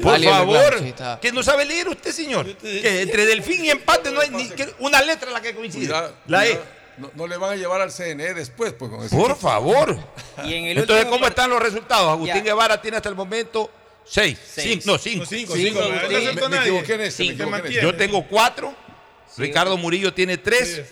Vale, 0.01 0.29
favor, 0.31 0.57
reclamo, 0.63 0.79
sí, 0.85 0.89
está. 0.91 1.19
que 1.21 1.33
no 1.33 1.43
sabe 1.43 1.65
leer 1.65 1.89
usted, 1.89 2.13
señor. 2.13 2.47
Que 2.57 3.03
entre 3.03 3.27
Delfín 3.27 3.65
y 3.65 3.71
empate 3.71 4.13
no 4.13 4.21
hay 4.21 4.31
ni 4.31 4.49
que 4.51 4.73
una 4.79 5.03
letra 5.03 5.33
la 5.33 5.41
que 5.41 5.57
coincide. 5.57 5.87
Cuidado, 5.87 6.15
La 6.29 6.47
E. 6.47 6.57
No, 6.99 7.11
no 7.17 7.27
le 7.27 7.37
van 7.37 7.51
a 7.51 7.57
llevar 7.57 7.81
al 7.81 7.91
CNE 7.91 8.33
después, 8.35 8.73
pues 8.75 8.89
con 8.93 9.03
ese 9.05 9.17
Por 9.17 9.37
favor. 9.37 9.99
Y 10.45 10.55
en 10.55 10.65
el 10.67 10.79
Entonces, 10.79 11.07
¿cómo 11.07 11.27
están 11.27 11.51
los 11.51 11.61
resultados? 11.61 12.13
Agustín 12.13 12.37
Ya. 12.37 12.43
Guevara 12.45 12.81
tiene 12.81 12.99
hasta 12.99 13.09
el 13.09 13.17
momento 13.17 13.69
seis. 14.05 14.39
Seis. 14.47 14.69
Cinco, 14.69 14.85
no, 14.93 14.99
cinco. 14.99 15.21
No, 15.25 15.27
cinco, 15.27 15.55
Cinco, 15.55 15.55
cinco. 15.57 15.81
Agustín. 15.81 16.03
no 16.03 16.09
Me, 16.09 16.17
aceptó 16.27 16.49
me 16.49 16.57
nadie. 16.57 16.69
equivoqué 16.71 16.95
en 16.95 17.01
ese, 17.03 17.05
me 17.05 17.11
Sí, 17.11 17.23
equivoqué 17.25 17.43
en 17.45 17.51
mantiene. 17.51 17.77
ese. 17.77 17.83
Yo 17.87 17.95
tengo 17.97 18.27
cuatro. 18.27 18.75
Ricardo 19.37 19.77
Murillo 19.77 20.13
tiene 20.15 20.37
tres. 20.39 20.83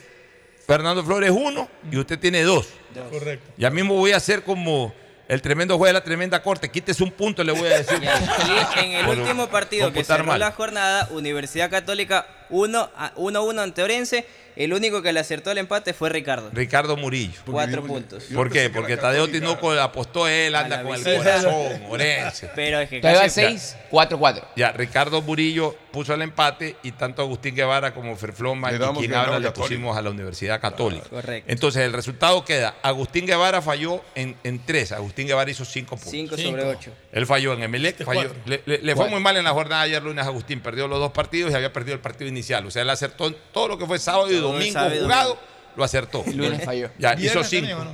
Fernando 0.66 1.04
Flores 1.04 1.30
uno. 1.30 1.68
Y 1.90 1.96
usted 1.98 2.18
tiene 2.18 2.42
dos. 2.42 2.68
Correcto. 3.10 3.50
Ya 3.56 3.70
mismo 3.70 3.94
voy 3.94 4.12
a 4.12 4.16
hacer 4.16 4.42
como 4.42 4.94
el 5.28 5.40
tremendo 5.40 5.78
juez 5.78 5.90
de 5.90 5.94
la 5.94 6.04
tremenda 6.04 6.42
corte. 6.42 6.70
Quítese 6.70 7.02
un 7.02 7.10
punto, 7.12 7.42
le 7.44 7.52
voy 7.52 7.68
a 7.68 7.78
decir. 7.78 7.98
En 8.76 8.92
el 8.92 9.06
último 9.18 9.48
partido 9.48 9.92
que 9.92 10.04
cerró 10.04 10.24
mal. 10.24 10.40
la 10.40 10.52
jornada, 10.52 11.08
Universidad 11.12 11.70
Católica 11.70 12.26
1 12.50 12.90
a 12.96 13.14
1-1 13.14 13.60
ante 13.60 13.82
Orense. 13.82 14.26
El 14.56 14.72
único 14.74 15.02
que 15.02 15.12
le 15.12 15.20
acertó 15.20 15.50
el 15.50 15.58
empate 15.58 15.92
fue 15.94 16.08
Ricardo. 16.10 16.50
Ricardo 16.52 16.96
Murillo. 16.96 17.40
Cuatro 17.50 17.82
yo- 17.82 17.86
puntos. 17.88 18.24
¿Por 18.34 18.50
qué? 18.50 18.68
Porque 18.70 18.96
Tadeo 18.96 19.28
Tinoco 19.28 19.72
apostó 19.72 20.28
él, 20.28 20.54
anda 20.54 20.82
con 20.82 20.94
el 20.94 21.02
corazón, 21.18 21.82
Orense. 21.88 22.50
Pero 22.54 22.80
es 22.80 22.88
que 22.88 23.00
Todavía 23.00 23.28
6, 23.28 23.76
4, 23.90 24.18
4. 24.18 24.48
Ya, 24.56 24.72
Ricardo 24.72 25.22
Murillo 25.22 25.74
puso 25.92 26.14
el 26.14 26.22
empate 26.22 26.76
y 26.82 26.92
tanto 26.92 27.22
Agustín 27.22 27.54
Guevara 27.54 27.92
como 27.94 28.16
Ferfloma 28.16 28.72
y 28.72 28.76
habla 29.12 29.38
le 29.38 29.50
pusimos 29.50 29.96
a 29.96 30.02
la 30.02 30.10
Universidad 30.10 30.60
Católica. 30.60 31.08
Correcto. 31.08 31.50
Entonces 31.52 31.82
el 31.82 31.92
resultado 31.92 32.44
queda, 32.44 32.76
Agustín 32.82 33.26
Guevara 33.26 33.60
falló 33.62 34.02
en, 34.14 34.36
en 34.44 34.64
tres, 34.64 34.92
Agustín 34.92 35.26
Guevara 35.26 35.50
hizo 35.50 35.64
cinco 35.64 35.96
puntos. 35.96 36.10
5 36.10 36.36
Cinco. 36.36 36.50
sobre 36.50 36.64
8. 36.64 36.90
Él 37.12 37.26
falló 37.26 37.52
en 37.54 37.62
Emelec, 37.62 37.92
Este 37.92 38.04
falló. 38.04 38.20
cuatro. 38.22 38.38
Le, 38.46 38.62
le- 38.64 38.78
le 38.78 38.96
fue 38.96 39.08
muy 39.08 39.20
mal 39.20 39.36
en 39.36 39.44
la 39.44 39.50
jornada 39.52 39.82
ayer 39.82 40.02
lunes 40.02 40.26
Agustín, 40.26 40.60
perdió 40.60 40.88
los 40.88 40.98
dos 40.98 41.12
partidos 41.12 41.52
y 41.52 41.54
había 41.54 41.72
perdido 41.72 41.94
el 41.94 42.00
partido 42.00 42.28
inicial. 42.28 42.64
O 42.66 42.70
sea, 42.70 42.82
él 42.82 42.90
acertó 42.90 43.30
todo 43.52 43.68
lo 43.68 43.78
que 43.78 43.86
fue 43.86 43.98
sábado 43.98 44.30
y 44.30 44.36
domingo 44.42 44.72
sábado 44.72 45.00
jugado, 45.02 45.28
domingo. 45.30 45.46
lo 45.76 45.84
acertó. 45.84 46.24
El 46.26 46.36
lunes 46.36 46.64
falló. 46.64 46.90
Ya, 46.98 47.14
Viernes 47.14 47.24
hizo 47.36 47.44
cinco. 47.44 47.68
también, 47.68 47.78
¿o 47.78 47.84
no? 47.84 47.90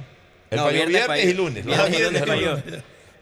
Él 0.51 0.57
No, 0.59 0.65
falló 0.65 0.75
viernes 0.75 0.89
viernes, 0.89 1.07
falló. 1.07 1.31
y 1.31 1.35
lunes. 1.35 1.67
Viernes 1.67 1.91
Los 1.91 2.01
y 2.01 2.03
lunes 2.05 2.25
falló. 2.27 2.63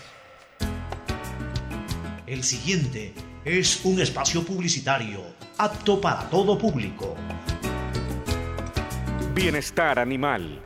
El 2.26 2.42
siguiente 2.42 3.12
es 3.44 3.84
un 3.84 4.00
espacio 4.00 4.42
publicitario 4.44 5.35
apto 5.58 6.00
para 6.00 6.28
todo 6.28 6.58
público. 6.58 7.16
Bienestar 9.34 9.98
Animal. 9.98 10.65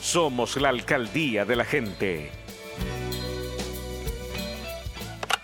Somos 0.00 0.56
la 0.56 0.70
alcaldía 0.70 1.44
de 1.44 1.56
la 1.56 1.64
gente. 1.64 2.30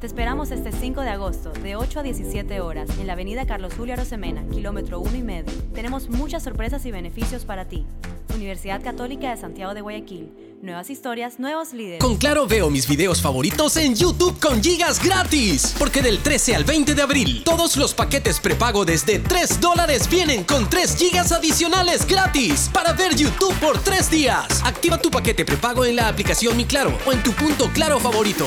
Te 0.00 0.06
esperamos 0.06 0.52
este 0.52 0.70
5 0.70 1.00
de 1.00 1.10
agosto 1.10 1.50
de 1.50 1.74
8 1.74 1.98
a 1.98 2.02
17 2.04 2.60
horas 2.60 2.88
en 3.00 3.08
la 3.08 3.14
avenida 3.14 3.46
Carlos 3.46 3.74
Julio 3.76 3.94
Arosemena, 3.94 4.44
kilómetro 4.48 5.00
1 5.00 5.16
y 5.16 5.22
medio. 5.24 5.52
Tenemos 5.74 6.08
muchas 6.08 6.44
sorpresas 6.44 6.86
y 6.86 6.92
beneficios 6.92 7.44
para 7.44 7.64
ti. 7.64 7.84
Universidad 8.32 8.80
Católica 8.80 9.30
de 9.30 9.36
Santiago 9.40 9.74
de 9.74 9.80
Guayaquil. 9.80 10.30
Nuevas 10.62 10.88
historias, 10.88 11.40
nuevos 11.40 11.72
líderes. 11.72 11.98
Con 11.98 12.16
Claro 12.16 12.46
veo 12.46 12.70
mis 12.70 12.86
videos 12.86 13.20
favoritos 13.20 13.76
en 13.76 13.96
YouTube 13.96 14.38
con 14.38 14.62
gigas 14.62 15.02
gratis. 15.02 15.74
Porque 15.76 16.00
del 16.00 16.20
13 16.20 16.54
al 16.54 16.62
20 16.62 16.94
de 16.94 17.02
abril, 17.02 17.42
todos 17.44 17.76
los 17.76 17.92
paquetes 17.92 18.38
prepago 18.38 18.84
desde 18.84 19.18
3 19.18 19.60
dólares 19.60 20.08
vienen 20.08 20.44
con 20.44 20.70
3 20.70 20.94
gigas 20.96 21.32
adicionales 21.32 22.06
gratis 22.06 22.70
para 22.72 22.92
ver 22.92 23.16
YouTube 23.16 23.58
por 23.58 23.80
3 23.80 24.08
días. 24.12 24.62
Activa 24.64 24.98
tu 24.98 25.10
paquete 25.10 25.44
prepago 25.44 25.84
en 25.84 25.96
la 25.96 26.06
aplicación 26.06 26.56
Mi 26.56 26.66
Claro 26.66 26.96
o 27.04 27.12
en 27.12 27.20
tu 27.24 27.32
punto 27.32 27.68
Claro 27.74 27.98
favorito. 27.98 28.46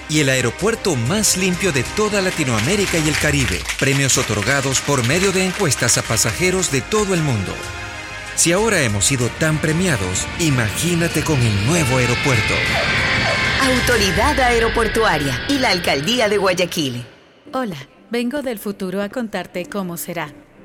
y 0.11 0.19
el 0.19 0.27
aeropuerto 0.27 0.97
más 0.97 1.37
limpio 1.37 1.71
de 1.71 1.83
toda 1.95 2.21
Latinoamérica 2.21 2.97
y 2.97 3.07
el 3.07 3.17
Caribe. 3.17 3.61
Premios 3.79 4.17
otorgados 4.17 4.81
por 4.81 5.07
medio 5.07 5.31
de 5.31 5.45
encuestas 5.45 5.97
a 5.97 6.01
pasajeros 6.01 6.69
de 6.69 6.81
todo 6.81 7.13
el 7.13 7.21
mundo. 7.21 7.53
Si 8.35 8.51
ahora 8.51 8.81
hemos 8.81 9.05
sido 9.05 9.29
tan 9.39 9.57
premiados, 9.59 10.27
imagínate 10.39 11.23
con 11.23 11.41
el 11.41 11.65
nuevo 11.65 11.97
aeropuerto. 11.97 12.53
Autoridad 13.61 14.37
Aeroportuaria 14.39 15.45
y 15.47 15.59
la 15.59 15.69
Alcaldía 15.69 16.27
de 16.27 16.37
Guayaquil. 16.37 17.05
Hola, 17.53 17.77
vengo 18.09 18.41
del 18.41 18.59
futuro 18.59 19.01
a 19.01 19.07
contarte 19.07 19.65
cómo 19.65 19.95
será. 19.95 20.33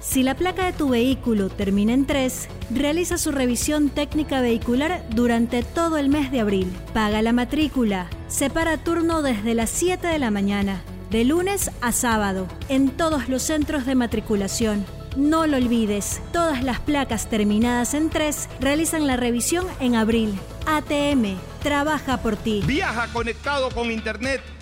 Si 0.00 0.22
la 0.22 0.34
placa 0.36 0.64
de 0.64 0.72
tu 0.72 0.88
vehículo 0.90 1.48
termina 1.48 1.92
en 1.92 2.06
3, 2.06 2.48
realiza 2.70 3.18
su 3.18 3.32
revisión 3.32 3.90
técnica 3.90 4.40
vehicular 4.40 5.04
durante 5.10 5.62
todo 5.64 5.98
el 5.98 6.08
mes 6.08 6.30
de 6.30 6.40
abril. 6.40 6.72
Paga 6.94 7.20
la 7.20 7.32
matrícula. 7.32 8.08
Separa 8.28 8.76
turno 8.78 9.22
desde 9.22 9.54
las 9.54 9.70
7 9.70 10.06
de 10.06 10.18
la 10.20 10.30
mañana, 10.30 10.82
de 11.10 11.24
lunes 11.24 11.72
a 11.80 11.90
sábado, 11.90 12.46
en 12.68 12.90
todos 12.90 13.28
los 13.28 13.42
centros 13.42 13.86
de 13.86 13.96
matriculación. 13.96 14.86
No 15.16 15.48
lo 15.48 15.56
olvides, 15.56 16.20
todas 16.32 16.62
las 16.62 16.78
placas 16.78 17.28
terminadas 17.28 17.94
en 17.94 18.08
3 18.08 18.48
realizan 18.60 19.06
la 19.08 19.16
revisión 19.16 19.66
en 19.80 19.96
abril. 19.96 20.38
ATM, 20.66 21.36
trabaja 21.62 22.18
por 22.18 22.36
ti. 22.36 22.62
Viaja 22.64 23.08
conectado 23.12 23.70
con 23.70 23.90
Internet 23.90 24.42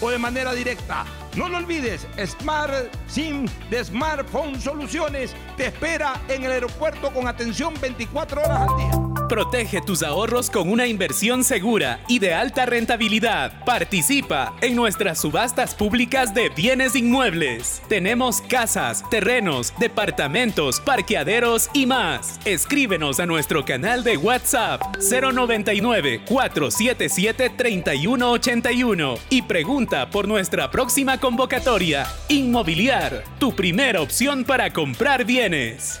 o 0.00 0.10
de 0.10 0.18
manera 0.18 0.52
directa. 0.52 1.04
No 1.36 1.48
lo 1.48 1.58
olvides, 1.58 2.06
Smart 2.26 2.72
SIM 3.06 3.46
de 3.70 3.84
Smartphone 3.84 4.60
Soluciones 4.60 5.34
te 5.56 5.66
espera 5.66 6.20
en 6.28 6.44
el 6.44 6.52
aeropuerto 6.52 7.12
con 7.12 7.28
atención 7.28 7.74
24 7.80 8.40
horas 8.40 8.68
al 8.68 8.76
día. 8.76 9.08
Protege 9.28 9.82
tus 9.82 10.02
ahorros 10.02 10.48
con 10.48 10.70
una 10.70 10.86
inversión 10.86 11.44
segura 11.44 12.00
y 12.08 12.18
de 12.18 12.32
alta 12.32 12.64
rentabilidad. 12.64 13.62
Participa 13.66 14.54
en 14.62 14.74
nuestras 14.74 15.20
subastas 15.20 15.74
públicas 15.74 16.32
de 16.32 16.48
bienes 16.48 16.96
inmuebles. 16.96 17.82
Tenemos 17.88 18.40
casas, 18.40 19.04
terrenos, 19.10 19.74
departamentos, 19.78 20.80
parqueaderos 20.80 21.68
y 21.74 21.84
más. 21.84 22.40
Escríbenos 22.46 23.20
a 23.20 23.26
nuestro 23.26 23.66
canal 23.66 24.02
de 24.02 24.16
WhatsApp 24.16 24.80
099 24.96 26.22
477 26.26 27.50
3181 27.50 29.14
y 29.28 29.42
pregunta 29.42 29.87
por 29.88 30.28
nuestra 30.28 30.70
próxima 30.70 31.18
convocatoria. 31.18 32.06
Inmobiliar, 32.28 33.24
tu 33.38 33.54
primera 33.54 34.02
opción 34.02 34.44
para 34.44 34.72
comprar 34.72 35.24
bienes. 35.24 36.00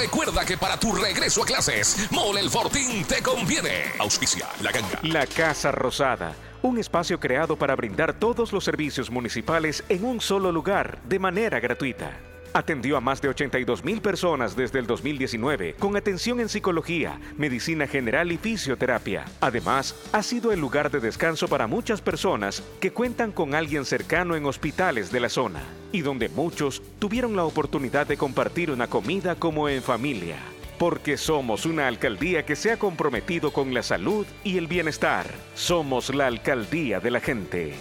recuerda 0.01 0.43
que 0.43 0.57
para 0.57 0.77
tu 0.77 0.93
regreso 0.93 1.43
a 1.43 1.45
clases, 1.45 2.07
Mole 2.11 2.41
el 2.41 2.49
Fortín 2.49 3.05
te 3.05 3.21
conviene. 3.21 3.91
Auspicia 3.99 4.47
la 4.61 4.71
ganga. 4.71 4.99
La 5.03 5.27
Casa 5.27 5.71
Rosada, 5.71 6.33
un 6.63 6.79
espacio 6.79 7.19
creado 7.19 7.55
para 7.55 7.75
brindar 7.75 8.13
todos 8.13 8.51
los 8.51 8.63
servicios 8.63 9.11
municipales 9.11 9.83
en 9.89 10.03
un 10.03 10.19
solo 10.19 10.51
lugar 10.51 10.99
de 11.03 11.19
manera 11.19 11.59
gratuita. 11.59 12.30
Atendió 12.53 12.97
a 12.97 13.01
más 13.01 13.21
de 13.21 13.29
82 13.29 13.83
mil 13.85 14.01
personas 14.01 14.55
desde 14.57 14.79
el 14.79 14.87
2019 14.87 15.75
con 15.79 15.95
atención 15.95 16.41
en 16.41 16.49
psicología, 16.49 17.19
medicina 17.37 17.87
general 17.87 18.31
y 18.31 18.37
fisioterapia. 18.37 19.25
Además, 19.39 19.95
ha 20.11 20.21
sido 20.21 20.51
el 20.51 20.59
lugar 20.59 20.91
de 20.91 20.99
descanso 20.99 21.47
para 21.47 21.67
muchas 21.67 22.01
personas 22.01 22.61
que 22.81 22.91
cuentan 22.91 23.31
con 23.31 23.55
alguien 23.55 23.85
cercano 23.85 24.35
en 24.35 24.45
hospitales 24.45 25.11
de 25.11 25.21
la 25.21 25.29
zona 25.29 25.61
y 25.93 26.01
donde 26.01 26.27
muchos 26.27 26.81
tuvieron 26.99 27.37
la 27.37 27.45
oportunidad 27.45 28.05
de 28.05 28.17
compartir 28.17 28.69
una 28.69 28.87
comida 28.87 29.35
como 29.35 29.69
en 29.69 29.81
familia. 29.81 30.37
Porque 30.77 31.15
somos 31.15 31.65
una 31.65 31.87
alcaldía 31.87 32.43
que 32.45 32.55
se 32.57 32.71
ha 32.71 32.79
comprometido 32.79 33.53
con 33.53 33.73
la 33.73 33.83
salud 33.83 34.25
y 34.43 34.57
el 34.57 34.67
bienestar. 34.67 35.27
Somos 35.53 36.13
la 36.13 36.27
alcaldía 36.27 36.99
de 36.99 37.11
la 37.11 37.21
gente. 37.21 37.75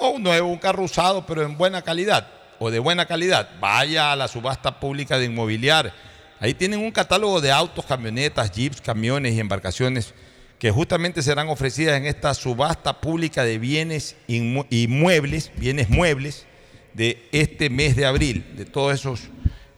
o 0.00 0.18
nuevo, 0.18 0.48
un 0.48 0.58
carro 0.58 0.82
usado, 0.82 1.24
pero 1.26 1.42
en 1.42 1.56
buena 1.56 1.82
calidad 1.82 2.26
o 2.58 2.70
de 2.70 2.78
buena 2.78 3.06
calidad? 3.06 3.50
Vaya 3.60 4.12
a 4.12 4.16
la 4.16 4.28
subasta 4.28 4.80
pública 4.80 5.18
de 5.18 5.26
inmobiliar. 5.26 5.92
Ahí 6.40 6.54
tienen 6.54 6.80
un 6.80 6.90
catálogo 6.90 7.40
de 7.40 7.52
autos, 7.52 7.84
camionetas, 7.84 8.50
jeeps, 8.50 8.80
camiones 8.80 9.34
y 9.34 9.40
embarcaciones 9.40 10.14
que 10.58 10.70
justamente 10.70 11.22
serán 11.22 11.48
ofrecidas 11.48 11.96
en 11.96 12.06
esta 12.06 12.34
subasta 12.34 13.00
pública 13.00 13.44
de 13.44 13.58
bienes 13.58 14.16
inmuebles, 14.26 15.50
bienes 15.56 15.88
muebles 15.88 16.46
de 16.92 17.28
este 17.32 17.70
mes 17.70 17.96
de 17.96 18.06
abril, 18.06 18.44
de 18.56 18.64
todos 18.66 18.94
esos 18.94 19.20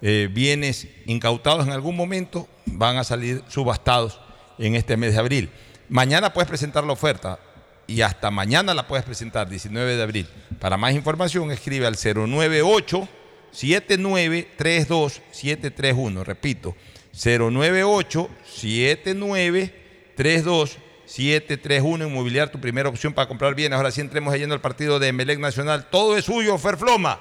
eh, 0.00 0.28
bienes 0.32 0.88
incautados 1.06 1.66
en 1.66 1.72
algún 1.72 1.94
momento 1.94 2.48
van 2.66 2.96
a 2.96 3.04
salir 3.04 3.44
subastados 3.48 4.20
en 4.58 4.74
este 4.74 4.96
mes 4.96 5.12
de 5.12 5.20
abril. 5.20 5.50
Mañana 5.88 6.32
puedes 6.32 6.48
presentar 6.48 6.84
la 6.84 6.92
oferta 6.92 7.38
y 7.86 8.02
hasta 8.02 8.30
mañana 8.30 8.74
la 8.74 8.86
puedes 8.86 9.04
presentar, 9.04 9.48
19 9.48 9.96
de 9.96 10.02
abril. 10.02 10.28
Para 10.58 10.76
más 10.76 10.92
información 10.94 11.50
escribe 11.50 11.86
al 11.86 11.96
098 11.96 13.08
7932 13.50 15.22
731. 15.30 16.24
Repito, 16.24 16.76
098 17.12 18.28
7932 18.44 20.78
731 21.04 22.06
Inmobiliar, 22.06 22.50
tu 22.50 22.60
primera 22.60 22.88
opción 22.88 23.12
para 23.12 23.28
comprar 23.28 23.54
bienes. 23.54 23.76
Ahora 23.76 23.90
sí 23.90 24.00
entremos 24.00 24.34
yendo 24.34 24.54
al 24.54 24.62
partido 24.62 24.98
de 24.98 25.12
Melec 25.12 25.38
Nacional. 25.38 25.90
Todo 25.90 26.16
es 26.16 26.24
suyo, 26.24 26.56
Ferfloma. 26.58 27.20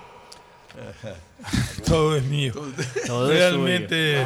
Todo 1.86 2.16
es 2.16 2.24
mío. 2.24 2.54
Realmente 3.28 4.26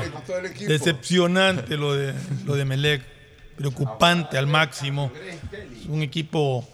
decepcionante 0.67 1.77
lo 1.77 1.95
de, 1.95 2.13
lo 2.45 2.55
de 2.55 2.65
Melec. 2.65 3.14
Preocupante 3.57 4.37
al 4.37 4.47
máximo. 4.47 5.11
un 5.87 6.01
equipo 6.01 6.67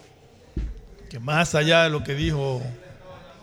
que 1.08 1.18
más 1.18 1.54
allá 1.54 1.84
de 1.84 1.90
lo 1.90 2.02
que 2.02 2.14
dijo 2.14 2.62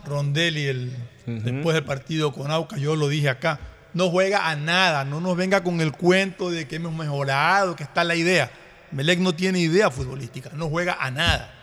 Rondelli 0.06 0.66
el, 0.66 0.96
después 1.26 1.76
del 1.76 1.84
partido 1.84 2.34
con 2.34 2.52
Auca, 2.52 2.78
yo 2.78 2.96
lo 2.96 3.08
dije 3.08 3.30
acá, 3.30 3.60
no 3.94 4.10
juega 4.10 4.50
a 4.50 4.56
nada, 4.56 5.06
no 5.06 5.22
nos 5.22 5.38
venga 5.38 5.64
con 5.64 5.80
el 5.82 5.92
cuento 5.92 6.50
de 6.50 6.68
que 6.68 6.78
hemos 6.78 6.94
mejorado, 6.94 7.76
que 7.76 7.84
está 7.84 8.04
la 8.04 8.16
idea. 8.16 8.52
Melec 8.92 9.20
no 9.20 9.36
tiene 9.36 9.60
idea 9.60 9.92
futbolística, 9.92 10.50
no 10.54 10.68
juega 10.68 10.98
a 11.00 11.12
nada. 11.12 11.54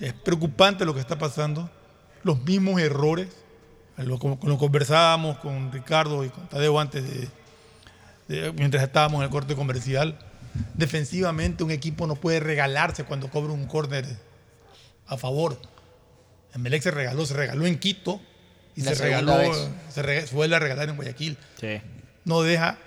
Es 0.00 0.12
preocupante 0.12 0.84
lo 0.84 0.94
que 0.94 1.00
está 1.00 1.18
pasando, 1.18 1.70
los 2.22 2.42
mismos 2.42 2.80
errores, 2.80 3.28
lo, 3.96 4.18
lo 4.42 4.58
conversábamos 4.58 5.38
con 5.38 5.72
Ricardo 5.72 6.24
y 6.24 6.28
con 6.28 6.48
Tadeo 6.48 6.78
antes 6.78 7.04
de, 8.28 8.52
mientras 8.52 8.82
estábamos 8.82 9.18
en 9.18 9.24
el 9.24 9.30
corte 9.30 9.54
comercial. 9.54 10.18
Defensivamente 10.74 11.64
un 11.64 11.70
equipo 11.70 12.06
no 12.06 12.16
puede 12.16 12.40
regalarse 12.40 13.04
cuando 13.04 13.30
cobra 13.30 13.52
un 13.52 13.66
córner 13.66 14.06
a 15.06 15.16
favor. 15.16 15.58
En 16.54 16.62
Melec 16.62 16.82
se 16.82 16.90
regaló, 16.90 17.24
se 17.24 17.34
regaló 17.34 17.66
en 17.66 17.78
Quito 17.78 18.20
y 18.76 18.82
se 18.82 18.94
regaló, 18.94 19.38
se, 19.90 20.26
vuelve 20.32 20.56
a 20.56 20.58
regalar 20.58 20.88
en 20.88 20.96
Guayaquil. 20.96 21.38
No 22.24 22.42
deja 22.42 22.78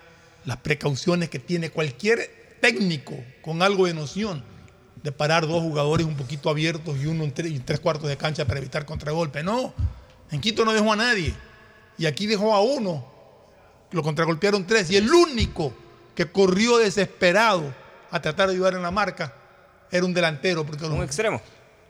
las 0.46 0.58
precauciones 0.58 1.30
que 1.30 1.40
tiene 1.40 1.70
cualquier 1.70 2.58
técnico 2.62 3.16
con 3.42 3.62
algo 3.62 3.88
de 3.88 3.94
noción 3.94 4.44
de 5.04 5.12
parar 5.12 5.48
dos 5.48 5.62
jugadores 5.62 6.06
un 6.06 6.16
poquito 6.16 6.50
abiertos 6.50 6.98
y 6.98 7.06
uno 7.06 7.24
en 7.24 7.32
tres, 7.32 7.54
tres 7.64 7.80
cuartos 7.80 8.10
de 8.10 8.18
cancha 8.18 8.46
para 8.46 8.60
evitar 8.60 8.86
contragolpe. 8.86 9.44
No, 9.44 9.74
en 10.32 10.42
Quito 10.42 10.66
no 10.66 10.74
dejó 10.74 10.94
a 10.94 10.96
nadie. 10.96 11.34
Y 11.98 12.08
aquí 12.08 12.26
dejó 12.26 12.56
a 12.56 12.62
uno. 12.62 13.06
Lo 13.92 14.02
contragolpearon 14.02 14.66
tres. 14.66 14.90
Y 14.90 14.98
el 14.98 15.10
único 15.12 15.74
que 16.16 16.32
corrió 16.32 16.78
desesperado 16.78 17.74
a 18.10 18.22
tratar 18.22 18.48
de 18.48 18.56
ayudar 18.56 18.74
en 18.74 18.82
la 18.82 18.92
marca 18.92 19.34
era 19.92 20.06
un 20.06 20.14
delantero. 20.14 20.66
Porque 20.66 20.86
un 20.86 21.04
extremo. 21.04 21.42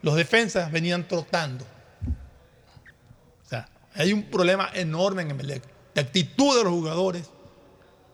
Los 0.02 0.16
defensas 0.16 0.72
venían 0.72 1.08
trotando. 1.08 1.66
O 3.44 3.50
sea, 3.50 3.68
hay 3.94 4.12
un 4.14 4.24
problema 4.24 4.70
enorme 4.74 5.22
en 5.22 5.32
Emelec 5.32 5.64
de 5.94 6.02
actitud 6.02 6.58
de 6.58 6.64
los 6.64 6.74
jugadores 6.74 7.30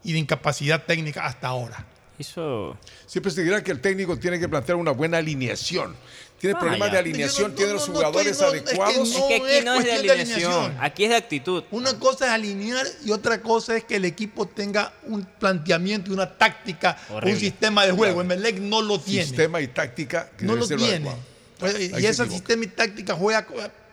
y 0.03 0.13
de 0.13 0.19
incapacidad 0.19 0.85
técnica 0.85 1.25
hasta 1.25 1.47
ahora. 1.47 1.85
Eso... 2.21 2.77
Siempre 3.05 3.31
se 3.31 3.43
dirá 3.43 3.63
que 3.63 3.71
el 3.71 3.81
técnico 3.81 4.17
tiene 4.17 4.39
que 4.39 4.47
plantear 4.47 4.77
una 4.77 4.91
buena 4.91 5.17
alineación. 5.17 5.95
Tiene 6.39 6.55
Ah, 6.55 6.59
problemas 6.59 6.87
ya. 6.89 6.93
de 6.93 6.99
alineación, 6.99 7.51
no- 7.51 7.55
tiene 7.55 7.71
no- 7.73 7.77
los 7.79 7.87
no 7.89 7.93
jugadores 7.95 8.27
es 8.31 8.37
que 8.37 8.43
adecuados. 8.45 9.09
Es 9.09 9.15
que 9.15 9.35
aquí 9.35 9.65
no 9.65 9.75
es 9.75 9.83
de 9.85 9.91
alineación, 9.93 10.77
aquí 10.79 11.03
es 11.03 11.09
de 11.11 11.15
actitud. 11.15 11.63
Una 11.71 11.99
cosa 11.99 12.25
es 12.25 12.31
alinear 12.31 12.85
y 13.05 13.11
otra 13.11 13.41
cosa 13.41 13.75
es 13.77 13.83
que 13.83 13.97
el 13.97 14.05
equipo 14.05 14.47
tenga 14.47 14.91
un 15.03 15.23
planteamiento 15.39 16.09
y 16.09 16.13
una 16.13 16.27
táctica, 16.37 16.97
Horrible. 17.11 17.33
un 17.33 17.39
sistema 17.39 17.85
de 17.85 17.91
juego. 17.91 18.15
Claro. 18.23 18.33
Emelec 18.33 18.59
no 18.59 18.81
lo 18.81 18.99
tiene. 18.99 19.25
Sistema 19.25 19.61
y 19.61 19.67
táctica 19.67 20.31
que 20.35 20.45
no 20.45 20.53
debe 20.53 20.61
lo 20.61 20.67
ser 20.67 20.77
tiene. 20.77 20.93
adecuado. 20.95 21.19
Pues, 21.59 21.75
Ahí 21.75 21.83
y 21.85 21.89
se 22.01 22.09
ese 22.09 22.27
sistema 22.29 22.63
y 22.63 22.67
táctica 22.69 23.13
juega, 23.13 23.45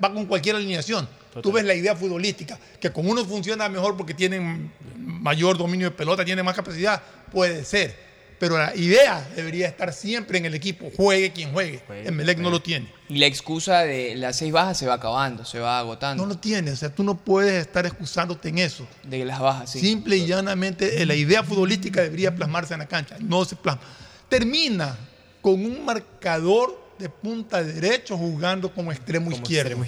va 0.03 0.13
con 0.15 0.25
cualquier 0.25 0.57
alineación. 0.57 1.07
Tú 1.43 1.53
ves 1.53 1.65
la 1.65 1.75
idea 1.75 1.95
futbolística, 1.95 2.59
que 2.81 2.91
con 2.91 3.07
uno 3.07 3.25
funciona 3.27 3.69
mejor 3.69 3.95
porque 3.95 4.15
tienen 4.15 4.73
mayor 4.97 5.59
dominio 5.59 5.91
de 5.91 5.95
pelota, 5.95 6.25
tienen 6.25 6.45
más 6.47 6.57
capacidad, 6.57 7.01
puede 7.31 7.63
ser. 7.65 8.07
Pero 8.39 8.56
la 8.56 8.74
idea 8.77 9.28
debería 9.35 9.66
estar 9.66 9.93
siempre 9.93 10.39
en 10.39 10.44
el 10.44 10.55
equipo, 10.55 10.90
juegue 10.97 11.32
quien 11.32 11.52
juegue. 11.52 11.82
Emelec 12.05 12.39
no 12.39 12.51
lo 12.51 12.60
tiene. 12.60 12.93
Y 13.09 13.19
la 13.19 13.27
excusa 13.27 13.81
de 13.81 14.15
las 14.15 14.36
seis 14.36 14.52
bajas 14.52 14.78
se 14.78 14.86
va 14.86 14.94
acabando, 14.94 15.44
se 15.44 15.59
va 15.59 15.78
agotando. 15.78 16.23
No 16.23 16.28
lo 16.28 16.39
tiene, 16.39 16.70
o 16.70 16.77
sea, 16.77 16.94
tú 16.94 17.02
no 17.02 17.16
puedes 17.16 17.55
estar 17.55 17.85
excusándote 17.86 18.51
en 18.51 18.59
eso. 18.59 18.86
De 19.02 19.24
las 19.24 19.40
bajas, 19.40 19.73
sí. 19.73 19.81
Simple 19.81 20.16
y 20.19 20.27
llanamente, 20.27 21.02
eh, 21.02 21.06
la 21.06 21.15
idea 21.15 21.43
futbolística 21.43 22.02
debería 22.02 22.35
plasmarse 22.35 22.74
en 22.74 22.81
la 22.81 22.86
cancha. 22.86 23.16
No 23.20 23.44
se 23.44 23.56
plasma. 23.56 23.82
Termina 24.28 24.97
con 25.40 25.55
un 25.55 25.85
marcador 25.85 26.89
de 26.98 27.09
punta 27.09 27.62
derecho 27.62 28.16
jugando 28.16 28.73
como 28.73 28.93
extremo 28.93 29.31
izquierdo. 29.31 29.85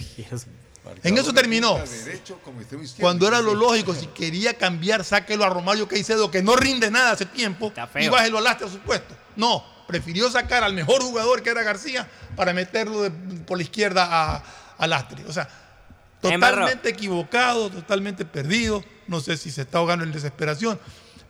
En 1.03 1.17
eso 1.19 1.33
terminó. 1.33 1.79
Derecho. 2.05 2.39
Cuando 2.99 3.27
era 3.29 3.41
lo 3.41 3.55
lógico, 3.55 3.95
si 3.95 4.07
quería 4.07 4.55
cambiar, 4.55 5.05
sáquelo 5.05 5.45
a 5.45 5.49
Romario 5.49 5.87
Caicedo, 5.89 6.31
que 6.31 6.43
no 6.43 6.57
rinde 6.57 6.91
nada 6.91 7.13
hace 7.13 7.27
tiempo, 7.27 7.73
y 8.01 8.09
bájelo 8.09 8.39
a 8.39 8.41
Lastre 8.41 8.67
a 8.67 8.71
su 8.71 8.79
puesto. 8.79 9.15
No, 9.37 9.65
prefirió 9.87 10.31
sacar 10.31 10.65
al 10.65 10.75
mejor 10.75 11.03
jugador 11.03 11.43
que 11.43 11.51
era 11.51 11.63
García 11.63 12.09
para 12.37 12.53
meterlo 12.53 13.03
de- 13.03 13.11
por 13.11 13.57
la 13.59 13.63
izquierda 13.63 14.07
a, 14.11 14.45
a 14.79 14.87
Lastre. 14.87 15.25
O 15.27 15.33
sea, 15.33 15.49
totalmente 16.21 16.89
equivocado, 16.91 17.71
totalmente 17.71 18.25
perdido. 18.25 18.85
No 19.07 19.21
sé 19.21 19.37
si 19.37 19.51
se 19.51 19.63
está 19.63 19.79
ahogando 19.79 20.05
en 20.05 20.13
desesperación, 20.13 20.79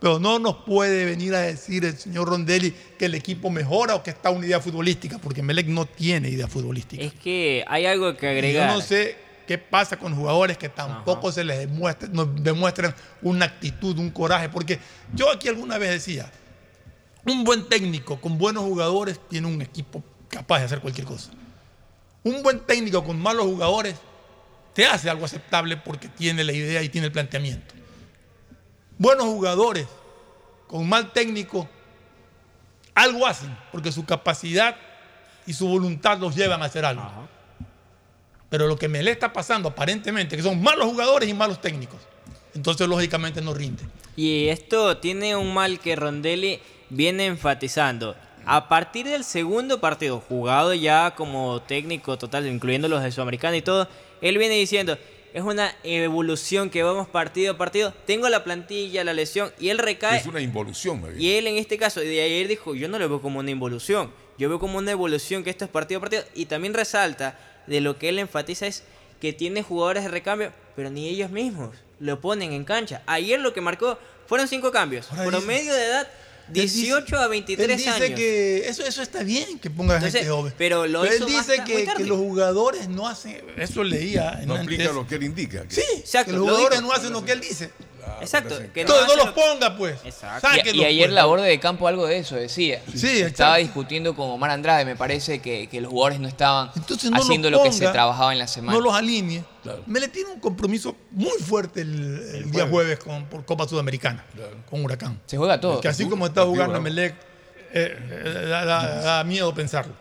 pero 0.01 0.19
no 0.19 0.39
nos 0.39 0.57
puede 0.65 1.05
venir 1.05 1.35
a 1.35 1.41
decir 1.41 1.85
el 1.85 1.97
señor 1.97 2.29
Rondelli 2.29 2.73
que 2.99 3.07
el 3.07 3.15
equipo 3.15 3.51
mejora 3.51 3.95
o 3.95 4.03
que 4.03 4.11
está 4.11 4.31
una 4.31 4.47
idea 4.47 4.61
futbolística, 4.61 5.19
porque 5.19 5.43
Melec 5.43 5.67
no 5.67 5.87
tiene 5.87 6.29
idea 6.29 6.49
futbolística. 6.49 7.03
Es 7.03 7.15
que 7.15 7.65
hay 7.69 7.87
algo 7.87 8.17
que 8.17 8.27
Y 8.27 8.29
agregar. 8.31 8.69
Yo 8.69 8.75
no 8.75 8.81
sé 8.81 9.17
qué 9.51 9.59
pasa 9.59 9.97
con 9.97 10.15
jugadores 10.15 10.57
que 10.57 10.69
tampoco 10.69 11.33
se 11.33 11.43
les 11.43 11.59
demuestra, 11.59 12.09
nos 12.13 12.41
demuestran 12.41 12.95
una 13.21 13.47
actitud, 13.47 13.99
un 13.99 14.11
coraje. 14.11 14.49
Porque 14.49 14.79
yo 15.13 15.29
aquí 15.29 15.49
alguna 15.49 15.77
vez 15.77 15.91
decía, 15.91 16.31
un 17.27 17.43
buen 17.43 17.69
técnico 17.69 18.21
con 18.21 18.39
buenos 18.39 18.63
jugadores 18.63 19.19
tiene 19.29 19.49
un 19.49 19.61
equipo 19.61 20.05
capaz 20.29 20.61
de 20.61 20.67
hacer 20.67 20.81
cualquier 20.81 21.05
cosa. 21.05 21.33
Un 22.23 22.45
buen 22.45 22.61
técnico 22.61 23.03
con 23.03 23.19
malos 23.19 23.47
jugadores 23.47 23.97
te 24.73 24.87
hace 24.87 25.11
algo 25.11 25.25
aceptable 25.25 25.77
porque 25.77 26.07
tiene 26.07 26.45
la 26.45 26.53
idea 26.53 26.81
y 26.85 26.89
tiene 26.89 27.09
el 27.09 27.13
planteamiento. 27.13 27.75
Buenos 28.99 29.25
jugadores 29.25 29.89
con 30.69 30.89
mal 30.89 31.13
técnico 31.13 31.69
algo 32.95 33.27
hacen 33.27 33.59
porque 33.73 33.91
su 33.91 34.05
capacidad 34.05 34.77
y 35.45 35.55
su 35.55 35.67
voluntad 35.67 36.19
los 36.19 36.37
llevan 36.37 36.63
a 36.63 36.67
hacer 36.67 36.85
algo. 36.85 37.03
Pero 38.51 38.67
lo 38.67 38.77
que 38.77 38.89
me 38.89 39.03
le 39.03 39.13
está 39.13 39.33
pasando 39.33 39.71
aparentemente, 39.71 40.37
que 40.37 40.43
son 40.43 40.61
malos 40.61 40.87
jugadores 40.87 41.29
y 41.29 41.35
malos 41.35 41.61
técnicos. 41.61 42.01
Entonces, 42.55 42.89
lógicamente, 42.89 43.41
no 43.41 43.55
rinde. 43.55 43.85
Y 44.17 44.49
esto 44.49 44.99
tiene 44.99 45.37
un 45.37 45.55
mal 45.55 45.79
que 45.79 45.97
Rondelli 45.97 46.61
viene 46.91 47.27
enfatizando. 47.27 48.17
A 48.45 48.69
partir 48.69 49.07
del 49.07 49.23
segundo 49.23 49.81
partido, 49.81 50.21
jugado 50.21 50.75
ya 50.75 51.15
como 51.15 51.63
técnico 51.63 52.19
total, 52.19 52.47
incluyendo 52.49 52.89
los 52.89 53.03
de 53.03 53.13
Sudamericana 53.13 53.57
y 53.57 53.63
todo, 53.63 53.89
él 54.21 54.37
viene 54.39 54.57
diciendo, 54.57 54.99
es 55.33 55.43
una 55.43 55.73
evolución 55.85 56.71
que 56.71 56.83
vamos 56.83 57.07
partido 57.07 57.53
a 57.53 57.59
partido. 57.59 57.95
Tengo 58.07 58.29
la 58.29 58.43
plantilla, 58.43 59.05
la 59.05 59.13
lesión, 59.13 59.53
y 59.61 59.69
él 59.69 59.79
recae. 59.79 60.19
Es 60.19 60.27
una 60.27 60.41
involución, 60.41 61.01
me 61.01 61.23
Y 61.23 61.37
él 61.37 61.47
en 61.47 61.57
este 61.57 61.79
caso, 61.79 62.01
de 62.01 62.21
ayer 62.21 62.49
dijo, 62.49 62.75
yo 62.75 62.89
no 62.89 62.99
lo 62.99 63.09
veo 63.09 63.23
como 63.23 63.39
una 63.39 63.51
involución, 63.51 64.11
yo 64.39 64.49
veo 64.49 64.59
como 64.59 64.79
una 64.79 64.91
evolución 64.91 65.45
que 65.45 65.51
esto 65.51 65.65
es 65.65 65.71
partido 65.71 65.99
a 65.99 66.01
partido. 66.01 66.25
Y 66.35 66.47
también 66.47 66.75
resalta 66.75 67.39
de 67.67 67.81
lo 67.81 67.99
que 67.99 68.09
él 68.09 68.19
enfatiza 68.19 68.67
es 68.67 68.83
que 69.21 69.33
tiene 69.33 69.63
jugadores 69.63 70.03
de 70.05 70.09
recambio, 70.11 70.53
pero 70.77 70.91
ni 70.91 71.09
ellos 71.09 71.31
mismos 71.31 71.77
lo 71.99 72.21
ponen 72.21 72.53
en 72.53 72.65
cancha. 72.65 73.03
Ayer 73.07 73.39
lo 73.41 73.53
que 73.53 73.61
marcó 73.61 73.99
fueron 74.27 74.49
cinco 74.49 74.71
cambios. 74.73 75.07
Promedio 75.27 75.75
de 75.75 75.85
edad 75.85 76.09
18 76.49 77.17
a 77.17 77.29
23 77.29 77.69
Él 77.71 77.77
dice 77.77 77.91
años. 77.91 78.19
que 78.19 78.69
eso, 78.69 78.83
eso 78.85 79.03
está 79.03 79.23
bien 79.23 79.59
que 79.61 79.71
ponga 79.71 79.95
Entonces, 79.97 80.23
gente 80.23 80.35
joven. 80.35 80.53
pero 80.59 80.87
lo 80.89 81.05
él 81.05 81.13
hizo 81.15 81.27
dice 81.27 81.63
que, 81.65 81.85
que 81.97 82.05
los 82.05 82.19
jugadores 82.19 82.89
no 82.89 83.07
hacen. 83.07 83.41
Eso 83.57 83.85
leía. 83.85 84.39
en 84.41 84.49
No 84.49 84.55
antes. 84.55 84.69
explica 84.69 84.93
lo 84.93 85.07
que 85.07 85.15
él 85.17 85.23
indica. 85.25 85.65
Sí, 85.69 85.83
Exacto, 85.99 86.33
que 86.33 86.39
los 86.39 86.47
lo 86.49 86.55
jugadores 86.55 86.83
no 86.83 86.93
hacen 86.93 87.13
lo 87.13 87.25
que 87.25 87.33
él 87.33 87.41
dice. 87.41 87.71
Exacto. 88.21 88.57
Que 88.73 88.83
Entonces 88.83 89.07
no 89.09 89.17
los 89.17 89.27
lo- 89.27 89.35
ponga, 89.35 89.77
pues. 89.77 89.99
Exacto. 90.05 90.49
Y, 90.73 90.85
ayer 90.85 91.07
pues. 91.09 91.15
la 91.15 91.25
borde 91.27 91.47
de 91.49 91.59
campo 91.61 91.87
algo 91.89 92.07
de 92.07 92.19
eso 92.19 92.37
decía. 92.37 92.83
Sí, 92.95 93.07
Estaba 93.21 93.29
exacto. 93.29 93.57
discutiendo 93.59 94.15
con 94.15 94.31
Omar 94.31 94.51
Andrade, 94.51 94.85
me 94.85 94.97
parece 94.97 95.41
que, 95.41 95.69
que 95.69 95.81
los 95.81 95.91
jugadores 95.91 96.21
no 96.21 96.29
estaban 96.29 96.71
Entonces 96.77 97.11
no 97.11 97.17
los 97.19 97.27
haciendo 97.27 97.51
lo 97.51 97.63
que 97.63 97.73
se 97.73 97.89
trabajaba 97.89 98.33
en 98.33 98.39
la 98.39 98.47
semana. 98.47 98.77
No 98.79 98.85
los 98.85 98.95
alinee. 98.95 99.45
Me 99.87 100.01
le 100.01 100.09
tiene 100.09 100.31
un 100.31 100.41
compromiso 100.41 100.97
muy 101.11 101.39
fuerte 101.39 101.83
el, 101.83 102.19
el 102.35 102.51
día 102.51 102.67
jueves 102.67 102.99
con, 102.99 103.27
por 103.27 103.45
Copa 103.45 103.69
Sudamericana, 103.69 104.25
con 104.69 104.85
Huracán. 104.85 105.21
Se 105.27 105.37
juega 105.37 105.61
todo. 105.61 105.81
Que 105.81 105.89
así 105.89 106.09
como 106.09 106.27
está 106.27 106.45
jugando 106.45 106.81
Melec, 106.81 107.15
eh, 107.73 107.97
eh, 107.99 108.47
da, 108.49 108.65
da- 108.65 109.01
da 109.03 109.25
miedo 109.25 109.53
pensarlo. 109.55 109.93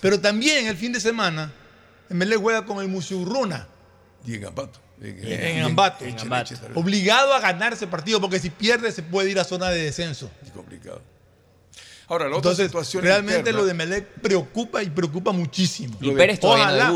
Pero 0.00 0.20
también 0.20 0.66
el 0.66 0.76
fin 0.76 0.92
de 0.92 1.00
semana, 1.00 1.52
Melec 2.08 2.38
juega 2.40 2.64
con 2.64 2.80
el 2.80 2.88
Musurruna 2.88 3.66
Y 4.24 4.38
en. 4.38 4.78
En, 5.00 5.58
en 5.58 5.62
Ambato. 5.64 6.04
Obligado 6.74 7.34
a 7.34 7.40
ganar 7.40 7.72
ese 7.74 7.86
partido, 7.86 8.20
porque 8.20 8.38
si 8.38 8.50
pierde 8.50 8.90
se 8.92 9.02
puede 9.02 9.30
ir 9.30 9.38
a 9.38 9.44
zona 9.44 9.68
de 9.70 9.82
descenso. 9.84 10.30
complicado. 10.54 11.02
Ahora, 12.08 12.26
la 12.28 12.36
otra 12.36 12.52
Entonces, 12.52 12.66
situación 12.68 13.02
realmente 13.02 13.50
interna- 13.50 13.58
lo 13.60 13.66
de 13.66 13.74
Melec 13.74 14.06
preocupa 14.22 14.80
y 14.82 14.88
preocupa 14.90 15.32
muchísimo. 15.32 15.96
Y 16.00 16.12
Pérez 16.12 16.40
no 16.40 16.50
ojalá, 16.50 16.92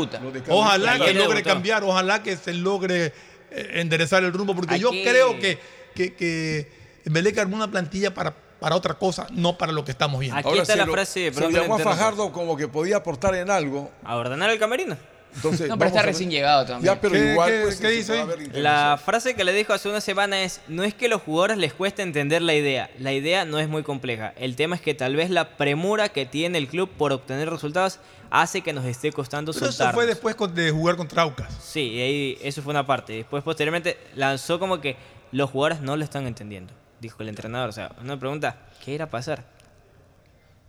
ojalá 0.47 0.93
que 0.93 1.13
logre 1.13 1.39
debutó. 1.39 1.43
cambiar, 1.43 1.83
ojalá 1.83 2.23
que 2.23 2.37
se 2.37 2.53
logre 2.53 3.13
eh, 3.51 3.71
enderezar 3.81 4.23
el 4.23 4.31
rumbo, 4.31 4.55
porque 4.55 4.79
yo 4.79 4.89
creo 4.89 5.37
que, 5.37 5.59
que, 5.93 6.13
que 6.15 6.71
Melec 7.05 7.37
armó 7.39 7.57
una 7.57 7.69
plantilla 7.69 8.13
para, 8.13 8.33
para 8.33 8.75
otra 8.77 8.93
cosa, 8.93 9.27
no 9.31 9.57
para 9.57 9.73
lo 9.73 9.83
que 9.83 9.91
estamos 9.91 10.17
viendo. 10.21 10.39
Aquí 10.39 10.47
Ahora 10.47 10.61
está 10.61 10.77
la 10.77 10.85
lo- 10.85 10.93
frase, 10.93 11.33
se 11.33 11.51
llamó 11.51 11.75
a. 11.75 11.79
Fajardo 11.79 12.31
como 12.31 12.55
que 12.55 12.69
podía 12.69 12.95
aportar 12.97 13.35
en 13.35 13.51
algo. 13.51 13.91
A 14.05 14.15
ordenar 14.15 14.49
el 14.49 14.59
camerino. 14.59 14.97
Entonces, 15.35 15.69
No, 15.69 15.77
pero 15.77 15.87
está 15.89 16.01
recién 16.01 16.29
llegado 16.29 16.65
también. 16.65 16.93
Ya, 16.93 16.99
pero 16.99 17.13
¿Qué- 17.13 17.31
igual. 17.31 17.49
qué- 17.51 17.59
pues, 17.63 17.75
qué 17.79 17.87
se 17.87 17.93
dice? 17.93 18.25
La 18.53 18.99
frase 19.03 19.33
que 19.35 19.43
le 19.43 19.53
dijo 19.53 19.71
hace 19.73 19.87
una 19.89 20.01
semana 20.01 20.41
es, 20.43 20.61
no 20.67 20.83
es 20.83 20.93
que 20.93 21.05
a 21.05 21.09
los 21.09 21.21
jugadores 21.21 21.57
les 21.57 21.73
cueste 21.73 22.01
entender 22.01 22.41
la 22.41 22.53
idea, 22.53 22.89
la 22.99 23.13
idea 23.13 23.45
no 23.45 23.57
es 23.59 23.69
muy 23.69 23.83
compleja, 23.83 24.33
el 24.37 24.55
tema 24.55 24.75
es 24.75 24.81
que 24.81 24.93
tal 24.93 25.15
vez 25.15 25.29
la 25.29 25.55
premura 25.57 26.09
que 26.09 26.25
tiene 26.25 26.57
el 26.57 26.67
club 26.67 26.89
por 26.97 27.13
obtener 27.13 27.49
resultados 27.49 27.99
hace 28.29 28.61
que 28.61 28.73
nos 28.73 28.85
esté 28.85 29.11
costando 29.11 29.51
Pero 29.53 29.65
eso 29.65 29.71
soltarnos. 29.71 29.95
fue 29.95 30.05
después 30.05 30.35
de 30.55 30.71
jugar 30.71 30.95
contra 30.97 31.21
Aucas. 31.23 31.53
Sí, 31.63 31.91
y 31.93 32.01
ahí 32.01 32.37
eso 32.41 32.61
fue 32.61 32.71
una 32.71 32.85
parte. 32.85 33.13
Después, 33.13 33.43
posteriormente, 33.43 33.97
lanzó 34.15 34.59
como 34.59 34.79
que 34.81 34.95
los 35.31 35.49
jugadores 35.49 35.81
no 35.81 35.95
lo 35.97 36.03
están 36.03 36.27
entendiendo, 36.27 36.73
dijo 36.99 37.23
el 37.23 37.29
entrenador. 37.29 37.69
O 37.69 37.73
sea, 37.73 37.91
una 38.01 38.17
pregunta, 38.19 38.57
¿qué 38.83 38.91
irá 38.93 39.05
a 39.05 39.09
pasar? 39.09 39.43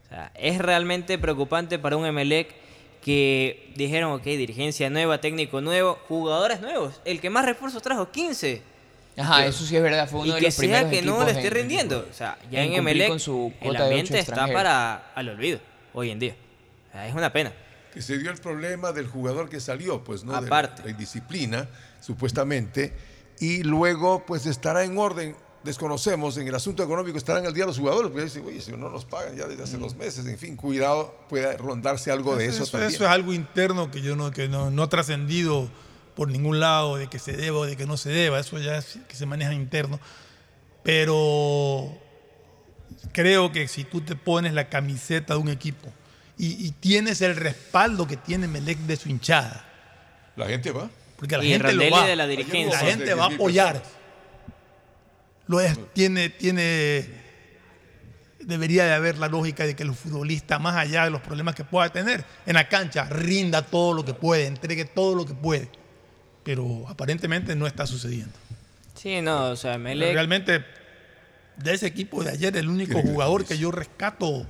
O 0.04 0.08
sea, 0.08 0.30
es 0.34 0.58
realmente 0.58 1.18
preocupante 1.18 1.78
para 1.78 1.96
un 1.96 2.04
Emelec 2.06 2.54
que 3.02 3.72
dijeron, 3.76 4.12
ok, 4.12 4.22
dirigencia 4.22 4.88
nueva, 4.88 5.20
técnico 5.20 5.60
nuevo, 5.60 5.98
jugadores 6.08 6.60
nuevos. 6.60 7.00
El 7.04 7.20
que 7.20 7.28
más 7.30 7.44
refuerzos 7.44 7.82
trajo, 7.82 8.10
15. 8.10 8.62
Ajá, 9.18 9.44
eso 9.44 9.66
sí 9.66 9.76
es 9.76 9.82
verdad, 9.82 10.08
fue 10.08 10.20
uno 10.20 10.28
y 10.30 10.32
de 10.34 10.38
que 10.38 10.46
los 10.46 10.54
sea 10.54 10.88
primeros 10.88 10.90
que 10.90 11.02
no 11.02 11.24
le 11.24 11.32
esté 11.32 11.46
en- 11.48 11.52
rindiendo. 11.52 12.06
O 12.10 12.14
sea, 12.14 12.38
ya 12.50 12.62
en 12.62 12.72
en, 12.74 13.18
su 13.20 13.52
el 13.60 13.72
de 13.74 13.78
ambiente 13.82 14.18
está 14.18 14.46
para 14.46 15.12
al 15.14 15.28
olvido 15.28 15.60
hoy 15.92 16.10
en 16.10 16.18
día. 16.18 16.34
O 16.88 16.92
sea, 16.92 17.08
es 17.08 17.14
una 17.14 17.30
pena. 17.32 17.52
que 17.92 18.00
se 18.00 18.16
dio 18.16 18.30
el 18.30 18.38
problema 18.38 18.92
del 18.92 19.06
jugador 19.06 19.50
que 19.50 19.60
salió, 19.60 20.02
pues, 20.02 20.24
¿no? 20.24 20.32
De 20.40 20.46
Aparte. 20.46 20.82
la 20.84 20.90
indisciplina, 20.92 21.68
supuestamente, 22.00 22.92
y 23.38 23.62
luego, 23.64 24.24
pues, 24.24 24.46
estará 24.46 24.84
en 24.84 24.96
orden. 24.96 25.36
Desconocemos, 25.64 26.36
en 26.38 26.48
el 26.48 26.54
asunto 26.56 26.82
económico 26.82 27.16
estarán 27.16 27.46
al 27.46 27.54
día 27.54 27.64
los 27.66 27.78
jugadores, 27.78 28.10
porque 28.10 28.24
dicen, 28.24 28.44
oye, 28.44 28.60
si 28.60 28.72
no 28.72 28.88
nos 28.88 29.04
pagan 29.04 29.36
ya 29.36 29.46
desde 29.46 29.62
hace 29.62 29.76
dos 29.78 29.94
meses, 29.94 30.26
en 30.26 30.36
fin, 30.36 30.56
cuidado, 30.56 31.14
puede 31.28 31.56
rondarse 31.56 32.10
algo 32.10 32.34
de 32.34 32.46
eso, 32.46 32.64
eso, 32.64 32.72
también. 32.72 32.92
eso 32.92 33.04
es 33.04 33.10
algo 33.10 33.32
interno 33.32 33.90
que 33.90 34.00
yo 34.02 34.16
no, 34.16 34.32
que 34.32 34.48
no, 34.48 34.70
no 34.70 34.82
ha 34.82 34.88
trascendido 34.88 35.70
por 36.16 36.28
ningún 36.28 36.58
lado 36.58 36.96
de 36.96 37.06
que 37.08 37.18
se 37.20 37.32
deba 37.36 37.58
o 37.60 37.64
de 37.64 37.76
que 37.76 37.86
no 37.86 37.96
se 37.96 38.10
deba, 38.10 38.40
eso 38.40 38.58
ya 38.58 38.78
es 38.78 38.98
que 39.08 39.14
se 39.14 39.24
maneja 39.24 39.52
interno. 39.54 40.00
Pero 40.82 41.96
creo 43.12 43.52
que 43.52 43.68
si 43.68 43.84
tú 43.84 44.00
te 44.00 44.16
pones 44.16 44.52
la 44.54 44.68
camiseta 44.68 45.34
de 45.34 45.40
un 45.40 45.48
equipo 45.48 45.88
y, 46.36 46.66
y 46.66 46.72
tienes 46.72 47.20
el 47.20 47.36
respaldo 47.36 48.06
que 48.06 48.16
tiene 48.16 48.48
Melec 48.48 48.78
de 48.78 48.96
su 48.96 49.08
hinchada, 49.08 49.64
La 50.36 50.46
gente 50.46 50.72
va. 50.72 50.90
porque 51.16 51.36
la 51.36 51.44
Y 51.44 51.50
gente 51.50 51.72
lo 51.72 51.90
va, 51.90 52.06
de 52.06 52.16
la 52.16 52.26
dirigencia. 52.26 52.82
la 52.82 52.90
gente 52.90 53.14
va 53.14 53.24
a 53.26 53.28
apoyar. 53.34 53.82
Lo 55.46 55.60
es, 55.60 55.76
tiene, 55.92 56.28
tiene 56.30 57.22
debería 58.44 58.84
de 58.84 58.92
haber 58.92 59.18
la 59.18 59.28
lógica 59.28 59.64
de 59.66 59.74
que 59.74 59.82
el 59.82 59.94
futbolista, 59.94 60.58
más 60.58 60.76
allá 60.76 61.04
de 61.04 61.10
los 61.10 61.20
problemas 61.20 61.54
que 61.54 61.64
pueda 61.64 61.88
tener, 61.90 62.24
en 62.46 62.54
la 62.54 62.68
cancha 62.68 63.04
rinda 63.04 63.62
todo 63.62 63.94
lo 63.94 64.04
que 64.04 64.14
puede, 64.14 64.46
entregue 64.46 64.84
todo 64.84 65.14
lo 65.14 65.26
que 65.26 65.34
puede. 65.34 65.68
Pero 66.44 66.84
aparentemente 66.88 67.54
no 67.54 67.66
está 67.66 67.86
sucediendo. 67.86 68.32
Sí, 68.94 69.20
no, 69.20 69.50
o 69.50 69.56
sea, 69.56 69.78
Melec... 69.78 70.12
Realmente, 70.12 70.64
de 71.56 71.74
ese 71.74 71.86
equipo 71.86 72.22
de 72.24 72.30
ayer, 72.30 72.56
el 72.56 72.68
único 72.68 73.00
jugador 73.00 73.44
que 73.44 73.56
yo 73.58 73.70
rescato 73.70 74.46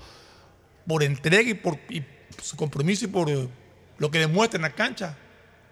por 0.86 1.02
entrega 1.02 1.48
y 1.48 1.54
por 1.54 1.78
y 1.88 2.02
su 2.42 2.56
compromiso 2.56 3.04
y 3.04 3.08
por 3.08 3.30
eh, 3.30 3.48
lo 3.98 4.10
que 4.10 4.18
demuestra 4.18 4.56
en 4.56 4.62
la 4.62 4.74
cancha 4.74 5.16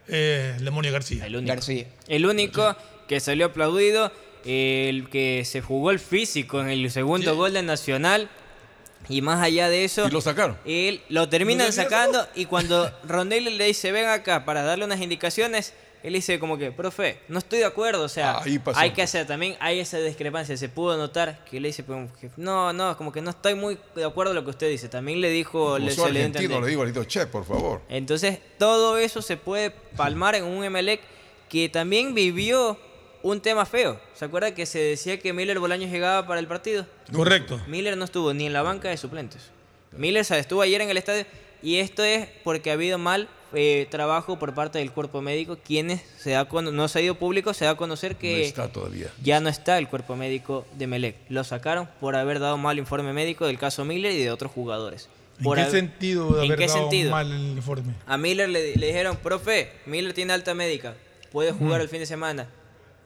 es 0.07 0.61
Lemonio 0.61 0.93
García. 0.93 1.27
El 1.27 1.37
único. 1.37 1.61
El 2.07 2.27
único 2.27 2.77
que 3.09 3.19
salió 3.19 3.47
aplaudido, 3.47 4.13
el 4.45 5.09
que 5.09 5.45
se 5.45 5.61
jugó 5.61 5.91
el 5.91 5.99
físico 5.99 6.61
en 6.61 6.69
el 6.69 6.91
segundo 6.91 7.37
gol 7.37 7.53
de 7.53 7.63
Nacional. 7.63 8.29
Y 9.09 9.23
más 9.23 9.43
allá 9.43 9.69
de 9.69 9.85
eso, 9.85 10.07
Y 10.07 10.11
lo 10.11 10.21
sacaron. 10.21 10.57
él 10.67 11.01
lo 11.09 11.29
terminan 11.29 11.67
¿Lo 11.67 11.73
terminan 11.73 11.73
sacando 11.73 12.29
y 12.35 12.45
cuando 12.45 12.93
Rondelli 13.05 13.51
le 13.57 13.65
dice, 13.65 13.93
ven 13.93 14.07
acá 14.07 14.45
para 14.45 14.63
darle 14.63 14.85
unas 14.85 15.01
indicaciones, 15.01 15.73
él 16.03 16.15
dice 16.15 16.39
como 16.39 16.57
que, 16.57 16.73
profe, 16.73 17.19
no 17.29 17.39
estoy 17.39 17.59
de 17.59 17.67
acuerdo, 17.67 18.05
o 18.05 18.09
sea, 18.09 18.41
hay 18.75 18.91
que 18.93 19.03
hacer, 19.03 19.27
también 19.27 19.57
hay 19.61 19.81
esa 19.81 19.99
discrepancia, 19.99 20.57
se 20.57 20.69
pudo 20.69 20.97
notar 20.97 21.45
que 21.45 21.59
él 21.59 21.65
dice, 21.65 21.85
no, 22.37 22.73
no, 22.73 22.97
como 22.97 23.13
que 23.13 23.21
no 23.21 23.31
estoy 23.31 23.55
muy 23.55 23.79
de 23.95 24.05
acuerdo 24.05 24.31
con 24.31 24.37
lo 24.37 24.45
que 24.45 24.51
usted 24.51 24.69
dice, 24.71 24.89
también 24.89 25.21
le 25.21 25.31
dijo, 25.31 25.79
le, 25.79 25.91
se 25.91 26.11
le 26.11 26.25
a 26.25 26.29
le 26.29 26.67
digo, 26.69 26.85
le 26.85 27.07
che, 27.07 27.27
por 27.27 27.45
favor. 27.45 27.83
Entonces, 27.89 28.39
todo 28.59 28.97
eso 28.97 29.21
se 29.21 29.37
puede 29.37 29.71
palmar 29.71 30.35
en 30.35 30.45
un 30.45 30.65
Emelec 30.65 31.01
que 31.49 31.69
también 31.69 32.15
vivió 32.15 32.79
un 33.23 33.41
tema 33.41 33.67
feo. 33.67 34.01
¿Se 34.15 34.25
acuerda 34.25 34.55
que 34.55 34.67
se 34.67 34.79
decía 34.79 35.19
que 35.19 35.33
Miller 35.33 35.59
Bolaños 35.59 35.91
llegaba 35.91 36.27
para 36.27 36.41
el 36.41 36.47
partido? 36.47 36.87
Correcto. 37.13 37.61
Miller 37.67 37.97
no 37.97 38.05
estuvo 38.05 38.33
ni 38.35 38.47
en 38.47 38.53
la 38.53 38.63
banca 38.63 38.89
de 38.89 38.97
suplentes. 38.97 39.51
Miller 39.93 40.25
se 40.25 40.39
estuvo 40.39 40.63
ayer 40.63 40.81
en 40.81 40.91
el 40.91 40.97
estadio 40.97 41.25
y 41.63 41.77
esto 41.77 42.03
es 42.05 42.29
porque 42.45 42.71
ha 42.71 42.75
habido 42.75 42.97
mal 42.99 43.29
eh, 43.53 43.89
trabajo 43.91 44.39
por 44.39 44.55
parte 44.55 44.79
del 44.79 44.93
cuerpo 44.93 45.21
médico, 45.21 45.59
quienes 45.65 46.01
se 46.19 46.31
da 46.31 46.45
con- 46.47 46.75
no 46.77 46.87
se 46.87 47.01
ha 47.01 47.03
ido 47.03 47.17
público, 47.17 47.53
se 47.53 47.65
da 47.65 47.73
a 47.73 47.77
conocer 47.77 48.15
que 48.15 48.33
No 48.37 48.39
está 48.45 48.69
todavía. 48.69 49.09
ya 49.23 49.41
no 49.41 49.49
está 49.49 49.77
el 49.79 49.89
cuerpo 49.89 50.15
médico 50.15 50.65
de 50.79 50.87
Melec. 50.87 51.17
Lo 51.29 51.43
sacaron 51.43 51.89
por 52.01 52.15
haber 52.15 52.39
dado 52.39 52.57
mal 52.59 52.79
informe 52.79 53.13
médico 53.13 53.47
del 53.47 53.59
caso 53.59 53.85
Miller 53.85 54.13
y 54.13 54.23
de 54.23 54.31
otros 54.31 54.53
jugadores. 54.53 55.09
¿En 55.41 55.45
qué 55.45 55.51
haber- 55.63 55.71
sentido 55.71 56.33
de 56.35 56.45
¿En 56.45 56.53
haber 56.53 56.59
qué 56.59 56.67
dado 56.69 56.79
sentido? 56.79 57.11
mal 57.11 57.33
el 57.33 57.41
informe? 57.57 57.95
A 58.07 58.17
Miller 58.17 58.49
le, 58.49 58.77
le 58.77 58.87
dijeron, 58.87 59.17
profe, 59.17 59.73
Miller 59.87 60.13
tiene 60.15 60.33
alta 60.33 60.55
médica, 60.55 60.95
puede 61.33 61.51
jugar 61.51 61.81
el 61.81 61.89
fin 61.89 61.99
de 61.99 62.07
semana. 62.07 62.47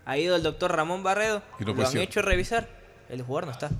Ha 0.07 0.19
ido 0.19 0.37
el 0.37 0.43
doctor 0.43 0.75
Ramón 0.77 1.03
Barredo, 1.03 1.43
Y 1.59 1.65
lo 1.65 1.75
no 1.75 1.87
han 1.87 1.97
hecho 1.99 2.21
revisar. 2.23 2.69
El 3.09 3.23
jugador 3.23 3.47
no 3.47 3.53
está. 3.53 3.71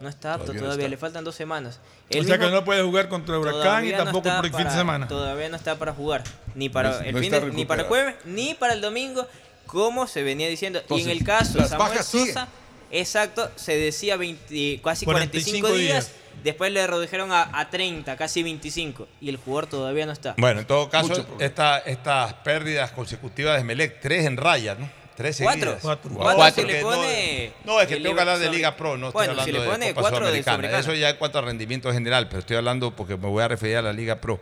No 0.00 0.08
está 0.08 0.32
apto 0.34 0.46
Todavía 0.46 0.62
todavía, 0.62 0.76
no 0.78 0.84
está. 0.84 0.90
le 0.90 0.96
faltan 0.96 1.24
dos 1.24 1.34
semanas. 1.34 1.78
O 2.18 2.22
sea 2.24 2.38
que 2.38 2.48
no 2.48 2.64
puede 2.64 2.82
jugar 2.82 3.08
contra 3.08 3.38
Huracán 3.38 3.86
y 3.86 3.92
tampoco 3.92 4.30
por 4.34 4.46
el 4.46 4.54
fin 4.54 4.64
de 4.64 4.70
semana. 4.70 5.06
Todavía 5.06 5.48
no 5.50 5.56
está 5.56 5.76
para 5.78 5.92
jugar. 5.92 6.24
Ni 6.54 6.68
para 6.70 6.98
el 7.06 7.16
fin 7.18 7.30
de- 7.30 7.40
ni 7.52 7.64
para 7.66 7.82
el 7.82 7.88
jueves, 7.88 8.14
ni 8.24 8.54
para 8.54 8.72
el 8.72 8.80
domingo, 8.80 9.26
como 9.66 10.06
se 10.06 10.22
venía 10.22 10.48
diciendo. 10.48 10.80
y 10.88 11.02
en 11.02 11.10
el 11.10 11.22
caso 11.22 11.58
de 11.58 11.68
Samuel 11.68 12.02
Sosa, 12.02 12.48
exacto, 12.90 13.50
se 13.56 13.76
decía 13.76 14.16
20 14.16 14.80
casi 14.82 15.04
45, 15.04 15.68
45 15.68 15.68
días. 15.74 16.06
días. 16.06 16.12
Después 16.42 16.72
le 16.72 16.86
redujeron 16.86 17.32
a, 17.32 17.50
a 17.58 17.68
30, 17.68 18.16
casi 18.16 18.42
25. 18.42 19.06
Y 19.20 19.28
el 19.28 19.36
jugador 19.36 19.66
todavía 19.66 20.06
no 20.06 20.12
está. 20.12 20.34
Bueno, 20.38 20.60
en 20.60 20.66
todo 20.66 20.88
caso, 20.88 21.26
esta- 21.38 21.78
estas 21.80 22.32
pérdidas 22.34 22.92
consecutivas 22.92 23.58
de 23.58 23.64
Melec, 23.64 24.00
tres 24.00 24.24
en 24.24 24.38
raya, 24.38 24.74
¿no? 24.76 24.88
Tres 25.16 25.38
Cuatro. 25.42 25.76
Cuatro. 25.80 26.10
Cuatro 26.14 26.36
Porque 26.36 26.60
si 26.62 26.66
le 26.66 26.80
pone 26.82 27.52
No, 27.64 27.74
no, 27.74 27.80
es 27.80 27.88
que 27.88 27.96
tengo 27.96 28.14
que 28.14 28.20
hablar 28.20 28.38
de 28.38 28.50
Liga 28.50 28.76
Pro, 28.76 28.96
no 28.96 29.12
Bueno, 29.12 29.32
estoy 29.32 29.44
si 29.44 29.50
hablando 29.50 29.64
le 29.64 29.70
pone 29.72 29.86
de 29.86 29.94
Copa 29.94 30.00
cuatro 30.10 30.18
de 30.18 30.42
Sudamericana. 30.42 30.56
Sudamericana. 30.56 30.78
Eso 30.80 30.94
ya 30.94 31.10
en 31.10 31.16
cuanto 31.16 31.38
a 31.38 31.42
rendimiento 31.42 31.92
general, 31.92 32.28
pero 32.28 32.40
estoy 32.40 32.56
hablando 32.56 32.96
porque 32.96 33.16
me 33.16 33.28
voy 33.28 33.42
a 33.42 33.48
referir 33.48 33.76
a 33.76 33.82
la 33.82 33.92
Liga 33.92 34.20
Pro. 34.20 34.40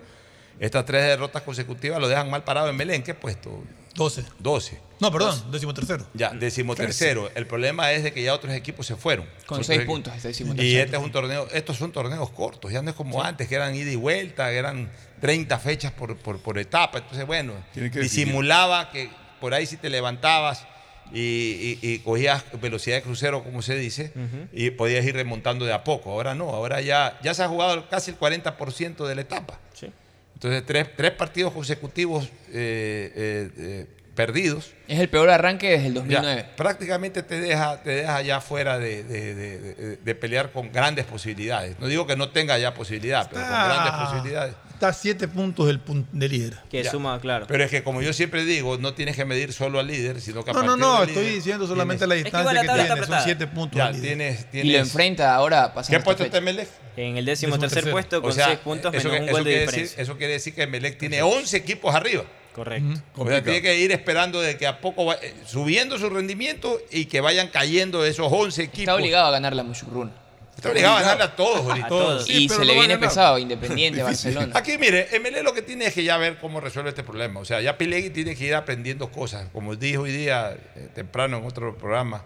Estas 0.61 0.85
tres 0.85 1.03
derrotas 1.05 1.43
consecutivas 1.43 2.01
lo 2.01 2.09
dejan 2.09 2.31
mal 2.31 2.45
parado 2.45 2.69
en 2.69 2.77
Melec. 2.77 2.97
¿En 2.97 3.03
qué 3.03 3.15
puesto? 3.15 3.63
12. 3.95 4.25
12. 4.39 4.81
No, 5.01 5.11
perdón, 5.13 5.51
décimo 5.51 5.75
tercero. 5.75 6.07
Ya, 6.15 6.31
decimotercero. 6.31 7.31
El 7.35 7.47
problema 7.47 7.93
es 7.93 8.03
de 8.03 8.13
que 8.13 8.23
ya 8.23 8.35
otros 8.35 8.53
equipos 8.53 8.87
se 8.87 8.97
fueron. 8.97 9.27
Con 9.47 9.63
seis 9.65 9.83
puntos, 9.83 10.13
Y 10.17 10.21
decimotercero. 10.21 10.85
este 10.85 10.97
es 10.97 11.03
un 11.03 11.13
torneo, 11.13 11.49
estos 11.53 11.77
son 11.77 11.93
torneos 11.93 12.31
cortos, 12.31 12.73
ya 12.73 12.83
no 12.83 12.91
es 12.91 12.97
como 12.97 13.23
antes, 13.23 13.49
que 13.49 13.55
eran 13.55 13.75
ida 13.75 13.91
y 13.91 13.97
vuelta, 13.97 14.51
que 14.51 14.57
eran 14.57 14.91
30 15.21 15.59
fechas 15.59 15.93
por, 15.93 16.17
por, 16.17 16.41
por 16.41 16.59
etapa. 16.59 16.99
Entonces, 16.99 17.27
bueno, 17.27 17.55
que 17.75 17.81
definir. 17.81 18.03
disimulaba 18.03 18.91
que 18.91 19.09
por 19.41 19.55
ahí 19.55 19.67
si 19.67 19.77
te 19.77 19.91
levantabas 19.91 20.67
y, 21.13 21.21
y- 21.21 21.79
y 21.83 21.99
cogías 22.01 22.45
velocidad 22.61 22.97
de 22.97 23.03
crucero, 23.03 23.43
como 23.43 23.63
se 23.63 23.77
dice, 23.77 24.13
y 24.53 24.71
podías 24.71 25.05
ir 25.05 25.15
remontando 25.15 25.65
de 25.65 25.73
a 25.73 25.83
poco. 25.85 26.11
Ahora 26.13 26.35
no, 26.35 26.51
ahora 26.51 26.81
ya, 26.81 27.19
ya 27.23 27.33
se 27.35 27.43
ha 27.43 27.49
jugado 27.49 27.89
casi 27.89 28.11
el 28.11 28.19
40% 28.19 29.07
de 29.07 29.15
la 29.15 29.21
etapa. 29.23 29.59
Sí. 29.73 29.91
Entonces, 30.35 30.63
tres, 30.67 30.89
tres 30.97 31.13
partidos 31.13 31.53
consecutivos 31.53 32.27
eh, 32.27 32.31
eh, 32.53 33.51
eh, 33.57 33.87
perdidos. 34.15 34.73
Es 34.87 34.99
el 35.01 35.09
peor 35.09 35.31
arranque 35.31 35.71
desde 35.71 35.87
el 35.87 35.95
Ya, 35.95 36.01
2009. 36.01 36.47
prácticamente 36.57 37.23
te 37.23 37.41
deja, 37.41 37.81
te 37.83 37.91
deja 37.91 38.21
ya 38.23 38.41
fuera 38.41 38.79
de, 38.79 39.03
de- 39.05 39.35
de- 39.35 39.59
de- 39.75 39.97
de 39.97 40.15
pelear 40.15 40.53
con 40.53 40.71
grandes 40.73 41.07
posibilidades. 41.07 41.79
No 41.81 41.87
digo 41.87 42.07
que 42.07 42.17
no 42.17 42.29
tenga 42.31 42.59
ya 42.59 42.75
posibilidad, 42.75 43.29
pero 43.31 43.41
con 43.43 43.51
grandes 43.51 43.93
Ah, 43.95 44.05
posibilidades. 44.11 44.55
Está 44.79 44.89
a 44.91 44.93
siete 44.93 45.27
puntos 45.27 45.67
del, 45.67 45.85
pun- 45.85 46.07
del 46.13 46.31
líder. 46.31 46.55
Que 46.71 46.85
Ya. 46.85 46.91
suma, 46.93 47.19
claro. 47.21 47.47
Pero 47.49 47.65
es 47.65 47.71
que 47.71 47.83
como 47.83 48.01
yo 48.01 48.13
siempre 48.13 48.45
digo, 48.45 48.79
no 48.79 48.95
tienes 48.95 49.17
que 49.17 49.25
medir 49.25 49.53
solo 49.53 49.81
al 49.81 49.89
líder, 49.89 50.21
sino 50.21 50.45
que 50.45 50.53
a 50.53 50.55
No, 50.55 50.63
no, 50.63 50.77
no, 50.77 51.03
estoy 51.03 51.23
líder 51.25 51.35
diciendo 51.35 51.67
solamente 51.67 52.05
tienes- 52.07 52.09
la 52.09 52.15
que 52.15 52.23
distancia 52.23 52.41
igual 52.43 52.55
la 52.55 52.61
que, 52.61 52.67
tabla 52.69 52.83
está 52.85 52.95
tiene. 52.95 53.07
Son 53.07 53.15
apretada. 53.15 53.25
siete 53.25 53.47
puntos. 53.49 53.77
Ya, 53.77 53.87
del 53.91 54.01
líder. 54.01 54.47
tienes, 54.53 54.65
Y 54.65 54.71
lo 54.73 54.79
enfrenta 54.79 55.35
ahora 55.35 55.75
¿Qué 55.91 55.99
puesto 55.99 56.23
está 56.23 56.41
Melec? 56.41 56.69
En 56.97 57.17
el 57.17 57.25
décimo 57.25 57.59
tercer 57.59 57.91
puesto 57.91 58.23
con 58.23 58.31
O 58.31 58.33
sea, 58.33 58.47
seis 58.47 58.59
puntos 58.61 58.95
eso, 58.95 59.09
menos 59.09 59.25
que- 59.25 59.25
un 59.27 59.33
gol 59.33 59.45
de 59.45 59.51
quiere 59.51 59.61
diferencia. 59.67 59.83
decir, 59.97 60.01
eso 60.01 60.17
quiere 60.17 60.33
decir 60.35 60.55
que 60.55 60.67
Melec 60.69 60.97
tiene 60.97 61.23
11 61.23 61.57
equipos 61.57 61.93
arriba. 61.93 62.23
Correcto. 62.53 62.89
O 62.89 62.95
sea, 62.95 63.03
Complicado. 63.15 63.43
tiene 63.45 63.63
que 63.63 63.79
ir 63.81 63.91
esperando 63.91 64.41
de 64.41 64.57
que 64.57 64.67
a 64.69 64.81
poco 64.81 65.07
va- 65.07 65.15
eh, 65.15 65.35
subiendo 65.45 65.99
su 65.99 66.09
rendimiento 66.09 66.81
y 66.93 67.07
que 67.07 67.21
vayan 67.21 67.49
cayendo 67.49 68.05
esos 68.05 68.29
11 68.31 68.63
equipos. 68.63 68.81
Está 68.83 68.95
obligado 68.95 69.27
a 69.27 69.31
ganar 69.33 69.57
la 69.57 69.65
Muchukruna. 69.65 70.13
Está 70.59 70.71
obligado 70.71 70.97
a 70.97 71.01
ganarle 71.03 71.23
a 71.23 71.37
todos 71.37 71.61
ahorita. 71.67 71.87
A 71.87 71.89
todos. 71.89 72.25
Sí, 72.25 72.45
y 72.45 72.49
se 72.49 72.65
le 72.65 72.75
viene 72.75 72.99
pesado, 72.99 73.39
Independiente. 73.39 74.03
Barcelona. 74.03 74.53
Aquí, 74.57 74.77
mire, 74.77 75.07
MLE 75.21 75.45
lo 75.45 75.55
que 75.55 75.63
tiene 75.63 75.87
es 75.87 75.95
que 75.95 76.03
ya 76.03 76.17
ver 76.17 76.39
cómo 76.41 76.61
resuelve 76.61 76.89
este 76.91 77.05
problema. 77.05 77.39
O 77.39 77.45
sea, 77.45 77.61
ya 77.61 77.79
Pilegui 77.79 78.11
tiene 78.11 78.35
que 78.35 78.45
ir 78.47 78.57
aprendiendo 78.57 79.09
cosas. 79.13 79.47
Como 79.53 79.77
dijo 79.77 80.03
hoy 80.03 80.11
día, 80.11 80.59
eh, 80.75 80.89
temprano 80.97 81.39
en 81.39 81.45
otro 81.47 81.79
programa, 81.79 82.25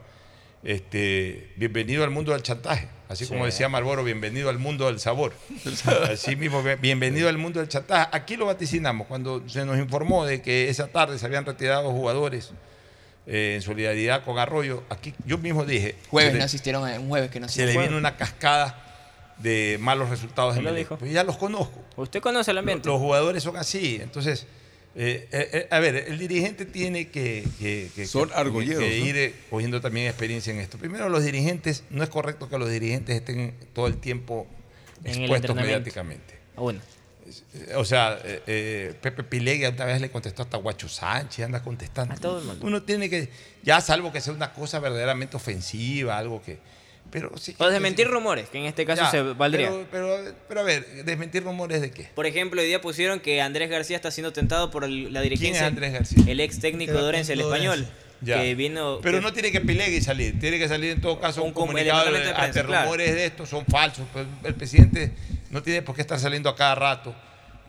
este, 0.64 1.52
bienvenido 1.56 2.04
al 2.04 2.10
mundo 2.10 2.32
del 2.32 2.42
chantaje. 2.42 2.88
Así 3.10 3.26
como 3.26 3.44
decía 3.44 3.68
Marlboro, 3.68 4.02
bienvenido 4.02 4.48
al 4.48 4.58
mundo 4.58 4.86
del 4.86 4.98
sabor. 4.98 5.34
Así 6.10 6.34
mismo, 6.34 6.62
bien- 6.62 6.80
bienvenido 6.80 7.28
al 7.28 7.36
mundo 7.36 7.60
del 7.60 7.68
chantaje. 7.68 8.08
Aquí 8.12 8.36
lo 8.38 8.46
vaticinamos 8.46 9.06
cuando 9.08 9.46
se 9.46 9.66
nos 9.66 9.76
informó 9.76 10.24
de 10.24 10.40
que 10.40 10.70
esa 10.70 10.86
tarde 10.88 11.18
se 11.18 11.26
habían 11.26 11.44
retirado 11.44 11.90
jugadores 11.90 12.52
eh, 13.26 13.54
en 13.56 13.62
solidaridad 13.62 14.24
con 14.24 14.38
Arroyo. 14.38 14.82
Aquí 14.88 15.14
yo 15.26 15.38
mismo 15.38 15.64
dije, 15.64 15.96
Jueves 16.10 16.34
no 16.34 16.44
asistieron, 16.44 16.86
a- 16.88 16.98
un 16.98 17.08
jueves 17.08 17.30
que 17.30 17.40
no 17.40 17.48
se 17.48 17.58
le 17.58 17.64
asistieron. 17.64 17.82
viene 17.90 17.96
una 17.98 18.16
cascada 18.16 18.78
de 19.38 19.78
malos 19.80 20.08
resultados 20.10 20.54
de 20.54 20.58
¿Quién 20.60 20.64
lo 20.66 20.70
Melec. 20.72 20.86
dijo? 20.88 20.98
Pues 20.98 21.12
ya 21.12 21.24
los 21.24 21.36
conozco. 21.36 21.82
¿Usted 21.96 22.20
conoce 22.20 22.50
el 22.50 22.58
ambiente? 22.58 22.88
Los 22.88 22.98
jugadores 23.00 23.42
son 23.42 23.56
así. 23.56 23.98
Entonces, 24.00 24.46
eh, 24.94 25.26
eh, 25.32 25.68
a 25.70 25.78
ver, 25.80 25.96
el 25.96 26.18
dirigente 26.18 26.64
tiene 26.66 27.08
que, 27.08 27.44
que- 27.58 27.90
que- 27.94 28.06
Son 28.06 28.28
que- 28.28 28.98
ir 28.98 29.16
eh, 29.16 29.34
cogiendo 29.50 29.80
también 29.80 30.06
experiencia 30.06 30.52
en 30.52 30.60
esto. 30.60 30.76
Primero, 30.78 31.08
los 31.08 31.24
dirigentes, 31.24 31.84
no 31.90 32.02
es 32.02 32.08
correcto 32.10 32.48
que 32.48 32.58
los 32.58 32.70
dirigentes 32.70 33.16
estén 33.16 33.54
todo 33.72 33.86
el 33.86 33.96
tiempo 33.96 34.46
En 35.02 35.12
el 35.12 35.18
expuestos 35.22 35.56
mediáticamente. 35.56 36.34
Ah, 36.56 36.60
bueno. 36.60 36.80
Eh, 37.54 37.74
O 37.76 37.84
sea, 37.84 38.18
eh, 38.24 38.42
eh, 38.46 38.94
Pepe 39.00 39.22
Pilegui 39.22 39.66
una 39.66 39.84
vez 39.84 40.00
le 40.00 40.10
contestó 40.10 40.42
hasta 40.42 40.56
Guacho 40.56 40.88
Sánchez, 40.88 41.44
anda 41.46 41.62
contestando. 41.62 42.14
A 42.14 42.16
todo 42.16 42.38
el 42.40 42.44
mundo. 42.44 42.66
Uno 42.66 42.82
tiene 42.82 43.08
que, 43.08 43.28
ya 43.62 43.80
salvo 43.80 44.12
que 44.12 44.20
sea 44.20 44.32
una 44.32 44.52
cosa 44.52 44.78
verdaderamente 44.80 45.36
ofensiva, 45.36 46.18
algo 46.18 46.42
que... 46.42 46.58
Pero 47.10 47.36
sí 47.36 47.54
O 47.58 47.68
desmentir 47.68 48.08
rumores, 48.08 48.48
que 48.48 48.58
en 48.58 48.64
este 48.64 48.86
caso 48.86 49.02
Ya, 49.02 49.10
se 49.10 49.20
valdría. 49.20 49.68
Pero, 49.68 49.86
pero, 49.90 50.34
pero 50.48 50.60
a 50.60 50.62
ver, 50.62 51.04
desmentir 51.04 51.42
rumores 51.44 51.82
de 51.82 51.90
qué. 51.90 52.04
Por 52.14 52.26
ejemplo, 52.26 52.60
hoy 52.62 52.66
día 52.68 52.80
pusieron 52.80 53.20
que 53.20 53.42
Andrés 53.42 53.68
García 53.68 53.96
está 53.96 54.10
siendo 54.10 54.32
tentado 54.32 54.70
por 54.70 54.84
el- 54.84 55.12
la 55.12 55.20
dirigencia. 55.20 55.52
¿Quién 55.52 55.62
es 55.62 55.68
Andrés 55.68 55.92
García? 55.92 56.24
El 56.26 56.40
ex 56.40 56.58
técnico 56.60 56.92
de 56.92 56.98
El 57.00 57.04
Orense, 57.04 57.32
el 57.34 57.40
de 57.40 57.44
español. 57.44 57.86
Ya. 58.22 58.40
Que 58.40 58.54
vino. 58.54 59.00
Pero 59.02 59.18
que- 59.18 59.22
no 59.22 59.32
tiene 59.32 59.50
que 59.50 59.60
Pilegui 59.60 60.00
salir, 60.00 60.38
tiene 60.38 60.58
que 60.58 60.68
salir 60.68 60.92
en 60.92 61.00
todo 61.00 61.18
caso 61.20 61.42
un, 61.42 61.48
Un 61.48 61.54
comunicado 61.54 62.04
de, 62.04 62.20
prensa, 62.20 62.42
ante 62.42 62.64
claro. 62.64 62.82
rumores 62.84 63.14
de 63.14 63.26
estos 63.26 63.48
son 63.48 63.66
falsos. 63.66 64.06
Pues 64.12 64.26
el 64.44 64.54
presidente 64.54 65.12
no 65.50 65.62
tiene 65.62 65.82
por 65.82 65.94
qué 65.96 66.02
estar 66.02 66.18
saliendo 66.20 66.48
a 66.48 66.54
cada 66.56 66.74
rato. 66.74 67.14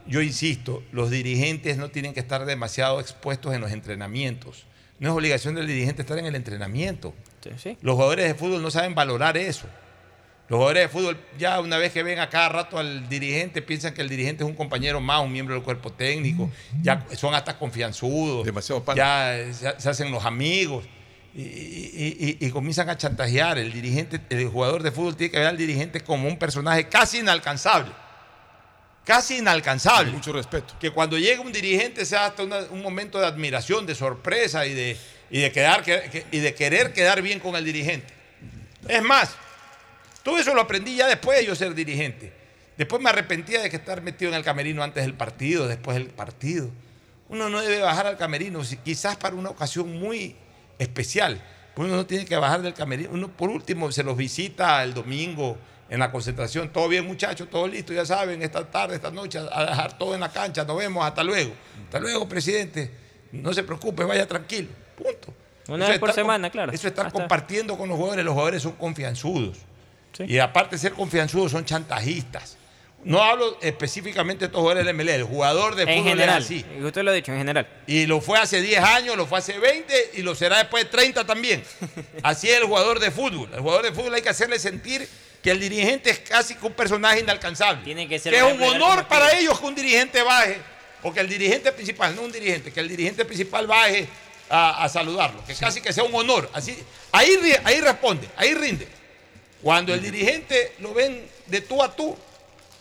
Yo 0.05 0.21
insisto, 0.21 0.83
los 0.91 1.09
dirigentes 1.09 1.77
no 1.77 1.89
tienen 1.89 2.13
que 2.13 2.19
estar 2.19 2.45
demasiado 2.45 2.99
expuestos 2.99 3.53
en 3.55 3.61
los 3.61 3.71
entrenamientos. 3.71 4.65
No 4.99 5.09
es 5.09 5.15
obligación 5.15 5.55
del 5.55 5.65
dirigente 5.67 6.01
estar 6.01 6.17
en 6.19 6.25
el 6.25 6.35
entrenamiento. 6.35 7.13
Sí, 7.43 7.49
sí. 7.57 7.77
Los 7.81 7.95
jugadores 7.95 8.25
de 8.27 8.35
fútbol 8.35 8.61
no 8.61 8.69
saben 8.69 8.95
valorar 8.95 9.37
eso. 9.37 9.67
Los 10.49 10.57
jugadores 10.57 10.83
de 10.83 10.89
fútbol, 10.89 11.17
ya 11.37 11.59
una 11.61 11.77
vez 11.77 11.93
que 11.93 12.03
ven 12.03 12.19
a 12.19 12.29
cada 12.29 12.49
rato 12.49 12.77
al 12.77 13.07
dirigente, 13.07 13.61
piensan 13.61 13.93
que 13.93 14.01
el 14.01 14.09
dirigente 14.09 14.43
es 14.43 14.49
un 14.49 14.55
compañero 14.55 14.99
más, 14.99 15.21
un 15.21 15.31
miembro 15.31 15.55
del 15.55 15.63
cuerpo 15.63 15.91
técnico, 15.91 16.51
ya 16.81 17.05
son 17.15 17.33
hasta 17.33 17.57
confianzudos, 17.57 18.45
Demasiado 18.45 18.83
pan. 18.83 18.97
ya 18.97 19.37
se, 19.53 19.89
hacen 19.89 20.11
los 20.11 20.25
amigos. 20.25 20.85
y, 21.35 22.37
y, 22.45 22.49
comienzan 22.51 22.89
a 22.89 22.97
chantajear. 22.97 23.57
El 23.57 23.71
dirigente, 23.71 24.19
el 24.29 24.47
jugador 24.49 24.83
de 24.83 24.91
fútbol 24.91 25.15
tiene 25.15 25.31
que 25.31 25.39
ver 25.39 25.47
al 25.47 25.57
dirigente 25.57 26.01
como 26.01 26.27
un 26.27 26.37
personaje 26.37 26.87
casi 26.87 27.19
inalcanzable. 27.19 27.91
Casi 29.05 29.39
inalcanzable. 29.39 30.11
Mucho 30.11 30.31
respeto. 30.31 30.75
Que 30.79 30.91
cuando 30.91 31.17
llega 31.17 31.41
un 31.41 31.51
dirigente 31.51 32.05
sea 32.05 32.27
hasta 32.27 32.43
un 32.43 32.81
momento 32.81 33.19
de 33.19 33.25
admiración, 33.25 33.85
de 33.85 33.95
sorpresa 33.95 34.65
y 34.65 34.73
de, 34.73 34.97
y 35.29 35.41
de, 35.41 35.51
quedar, 35.51 35.83
y 36.31 36.39
de 36.39 36.53
querer 36.53 36.93
quedar 36.93 37.21
bien 37.21 37.39
con 37.39 37.55
el 37.55 37.65
dirigente. 37.65 38.13
Es 38.87 39.01
más, 39.01 39.35
todo 40.23 40.37
eso 40.37 40.53
lo 40.53 40.61
aprendí 40.61 40.95
ya 40.95 41.07
después 41.07 41.39
de 41.39 41.45
yo 41.45 41.55
ser 41.55 41.75
dirigente. 41.75 42.33
Después 42.77 43.01
me 43.01 43.09
arrepentía 43.09 43.61
de 43.61 43.69
que 43.69 43.75
estar 43.75 44.01
metido 44.01 44.31
en 44.31 44.37
el 44.37 44.43
camerino 44.43 44.83
antes 44.83 45.03
del 45.03 45.13
partido, 45.13 45.67
después 45.67 45.95
del 45.95 46.07
partido. 46.07 46.69
Uno 47.29 47.49
no 47.49 47.61
debe 47.61 47.79
bajar 47.79 48.07
al 48.07 48.17
camerino, 48.17 48.61
quizás 48.83 49.15
para 49.17 49.35
una 49.35 49.49
ocasión 49.49 49.99
muy 49.99 50.35
especial. 50.79 51.41
Uno 51.75 51.95
no 51.95 52.05
tiene 52.05 52.25
que 52.25 52.35
bajar 52.35 52.61
del 52.61 52.73
camerino. 52.73 53.09
Uno, 53.11 53.27
por 53.29 53.49
último, 53.49 53.91
se 53.91 54.03
los 54.03 54.15
visita 54.15 54.83
el 54.83 54.93
domingo 54.93 55.57
en 55.89 55.99
la 55.99 56.11
concentración. 56.11 56.69
Todo 56.69 56.87
bien, 56.87 57.05
muchachos, 57.05 57.49
todo 57.49 57.67
listo, 57.67 57.93
ya 57.93 58.05
saben, 58.05 58.41
esta 58.41 58.69
tarde, 58.69 58.95
esta 58.95 59.11
noche, 59.11 59.39
a 59.39 59.65
dejar 59.65 59.97
todo 59.97 60.13
en 60.13 60.21
la 60.21 60.31
cancha. 60.31 60.63
Nos 60.63 60.77
vemos, 60.77 61.05
hasta 61.05 61.23
luego. 61.23 61.51
Hasta 61.85 61.99
luego, 61.99 62.27
presidente. 62.27 62.91
No 63.31 63.53
se 63.53 63.63
preocupe, 63.63 64.03
vaya 64.03 64.27
tranquilo. 64.27 64.69
Punto. 64.95 65.33
Una 65.67 65.89
vez 65.89 65.99
por 65.99 66.13
semana, 66.13 66.49
claro. 66.49 66.71
Eso 66.71 66.87
está 66.87 67.09
compartiendo 67.09 67.77
con 67.77 67.89
los 67.89 67.97
jugadores. 67.97 68.25
Los 68.25 68.33
jugadores 68.33 68.61
son 68.61 68.73
confianzudos. 68.73 69.57
Y 70.19 70.39
aparte 70.39 70.75
de 70.75 70.81
ser 70.81 70.93
confianzudos, 70.93 71.51
son 71.51 71.65
chantajistas. 71.65 72.57
No 73.05 73.21
hablo 73.21 73.57
específicamente 73.61 74.41
de 74.41 74.45
estos 74.45 74.61
jugadores 74.61 74.85
del 74.85 74.95
MLE, 74.95 75.15
el 75.15 75.23
jugador 75.23 75.75
de 75.75 75.85
fútbol 75.85 76.03
general, 76.03 76.41
es 76.41 76.45
así. 76.45 76.65
Usted 76.81 77.03
lo 77.03 77.11
ha 77.11 77.13
dicho, 77.13 77.31
en 77.31 77.39
general. 77.39 77.67
Y 77.85 78.05
lo 78.05 78.21
fue 78.21 78.39
hace 78.39 78.61
10 78.61 78.81
años, 78.81 79.17
lo 79.17 79.27
fue 79.27 79.39
hace 79.39 79.57
20 79.57 80.11
y 80.13 80.21
lo 80.21 80.35
será 80.35 80.59
después 80.59 80.85
de 80.85 80.89
30 80.89 81.25
también. 81.25 81.63
Así 82.23 82.49
es 82.49 82.57
el 82.57 82.63
jugador 82.63 82.99
de 82.99 83.11
fútbol. 83.11 83.49
El 83.53 83.59
jugador 83.59 83.83
de 83.85 83.91
fútbol 83.91 84.13
hay 84.13 84.21
que 84.21 84.29
hacerle 84.29 84.57
sentir 84.57 85.07
que 85.41 85.51
el 85.51 85.59
dirigente 85.59 86.09
es 86.09 86.19
casi 86.19 86.55
un 86.61 86.71
personaje 86.71 87.19
inalcanzable. 87.19 87.83
Tiene 87.83 88.07
que 88.07 88.19
ser 88.19 88.31
que 88.31 88.39
es 88.39 88.53
un 88.53 88.61
honor 88.63 89.07
para 89.07 89.37
ellos 89.37 89.59
que 89.59 89.65
un 89.65 89.75
dirigente 89.75 90.21
baje, 90.23 90.57
o 91.01 91.13
que 91.13 91.19
el 91.19 91.27
dirigente 91.27 91.73
principal, 91.73 92.15
no 92.15 92.21
un 92.21 92.31
dirigente, 92.31 92.71
que 92.71 92.79
el 92.79 92.87
dirigente 92.87 93.25
principal 93.25 93.67
baje 93.67 94.07
a, 94.49 94.87
saludarlo, 94.87 95.43
que 95.45 95.55
casi 95.55 95.81
que 95.81 95.91
sea 95.91 96.03
un 96.05 96.15
honor. 96.15 96.49
Así, 96.53 96.77
ahí, 97.11 97.35
ahí 97.65 97.81
responde, 97.81 98.29
ahí 98.37 98.53
rinde. 98.53 98.87
Cuando 99.63 99.93
el 99.93 100.01
dirigente 100.01 100.73
lo 100.79 100.93
ven 100.93 101.25
de 101.47 101.61
tú 101.61 101.81
a 101.81 101.95
tú, 101.95 102.15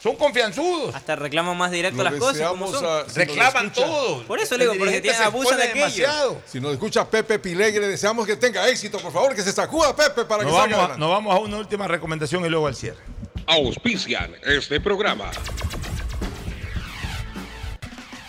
son 0.03 0.17
confianzudos. 0.17 0.93
Hasta 0.95 1.15
reclaman 1.15 1.57
más 1.57 1.71
directo 1.71 2.03
las 2.03 2.15
cosas. 2.15 2.49
Como 2.49 2.71
son. 2.73 3.07
Reclaman 3.15 3.73
todo. 3.73 4.25
Por 4.25 4.41
eso 4.41 4.57
le 4.59 4.65
digo, 4.65 4.77
porque 4.77 5.01
tienen, 5.01 5.23
abusan 5.23 5.59
de 5.59 5.69
demasiado. 5.69 6.43
Si 6.45 6.61
nos 6.61 6.73
escucha 6.73 7.09
Pepe 7.09 7.39
Pilegre, 7.39 7.87
deseamos 7.87 8.27
que 8.27 8.37
tenga 8.37 8.69
éxito, 8.69 8.99
por 8.99 9.13
favor, 9.13 9.35
que 9.35 9.43
se 9.43 9.53
sacuda 9.53 9.95
Pepe 9.95 10.25
para 10.25 10.43
que 10.43 10.51
nos 10.51 10.59
salga 10.59 10.77
vamos, 10.77 10.99
Nos 10.99 11.09
vamos 11.09 11.35
a 11.35 11.39
una 11.39 11.57
última 11.59 11.87
recomendación 11.87 12.45
y 12.45 12.49
luego 12.49 12.67
al 12.67 12.75
cierre. 12.75 12.99
Auspician 13.47 14.35
este 14.45 14.81
programa. 14.81 15.31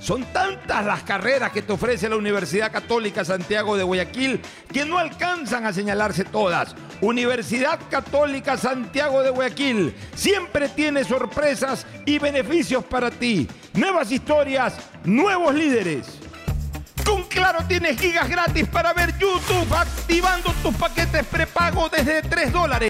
Son 0.00 0.24
tantas 0.32 0.84
las 0.84 1.02
carreras 1.02 1.52
que 1.52 1.60
te 1.60 1.72
ofrece 1.74 2.08
la 2.08 2.16
Universidad 2.16 2.72
Católica 2.72 3.22
Santiago 3.22 3.76
de 3.76 3.82
Guayaquil 3.82 4.40
que 4.72 4.86
no 4.86 4.98
alcanzan 4.98 5.66
a 5.66 5.74
señalarse 5.74 6.24
todas. 6.24 6.74
Universidad 7.02 7.78
Católica 7.90 8.56
Santiago 8.56 9.22
de 9.22 9.28
Guayaquil 9.28 9.94
siempre 10.14 10.70
tiene 10.70 11.04
sorpresas 11.04 11.86
y 12.06 12.18
beneficios 12.18 12.82
para 12.84 13.10
ti. 13.10 13.46
Nuevas 13.74 14.10
historias, 14.10 14.74
nuevos 15.04 15.54
líderes. 15.54 16.06
Con 17.04 17.24
Claro 17.24 17.60
tienes 17.68 18.00
gigas 18.00 18.28
gratis 18.28 18.66
para 18.68 18.94
ver 18.94 19.16
YouTube 19.18 19.70
activando 19.74 20.52
tus 20.62 20.74
paquetes 20.76 21.26
prepago 21.26 21.90
desde 21.90 22.22
3 22.22 22.52
dólares. 22.52 22.89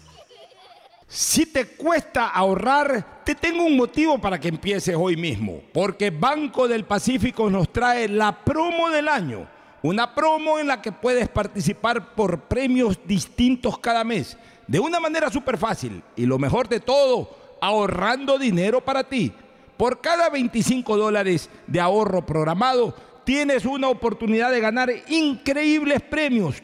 Si 1.13 1.45
te 1.45 1.65
cuesta 1.65 2.29
ahorrar, 2.29 3.21
te 3.25 3.35
tengo 3.35 3.65
un 3.65 3.75
motivo 3.75 4.17
para 4.17 4.39
que 4.39 4.47
empieces 4.47 4.95
hoy 4.97 5.17
mismo, 5.17 5.61
porque 5.73 6.09
Banco 6.09 6.69
del 6.69 6.85
Pacífico 6.85 7.49
nos 7.49 7.67
trae 7.73 8.07
la 8.07 8.45
promo 8.45 8.89
del 8.89 9.09
año, 9.09 9.45
una 9.81 10.15
promo 10.15 10.57
en 10.57 10.67
la 10.67 10.81
que 10.81 10.93
puedes 10.93 11.27
participar 11.27 12.15
por 12.15 12.43
premios 12.43 12.97
distintos 13.05 13.77
cada 13.79 14.05
mes, 14.05 14.37
de 14.67 14.79
una 14.79 15.01
manera 15.01 15.29
súper 15.29 15.57
fácil 15.57 16.01
y 16.15 16.25
lo 16.25 16.39
mejor 16.39 16.69
de 16.69 16.79
todo, 16.79 17.57
ahorrando 17.59 18.39
dinero 18.39 18.79
para 18.79 19.03
ti. 19.03 19.33
Por 19.75 19.99
cada 19.99 20.29
25 20.29 20.95
dólares 20.95 21.49
de 21.67 21.81
ahorro 21.81 22.25
programado, 22.25 22.95
tienes 23.25 23.65
una 23.65 23.89
oportunidad 23.89 24.49
de 24.49 24.61
ganar 24.61 24.89
increíbles 25.09 26.01
premios 26.03 26.63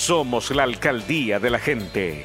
Somos 0.00 0.50
la 0.50 0.62
alcaldía 0.62 1.38
de 1.38 1.50
la 1.50 1.58
gente. 1.58 2.24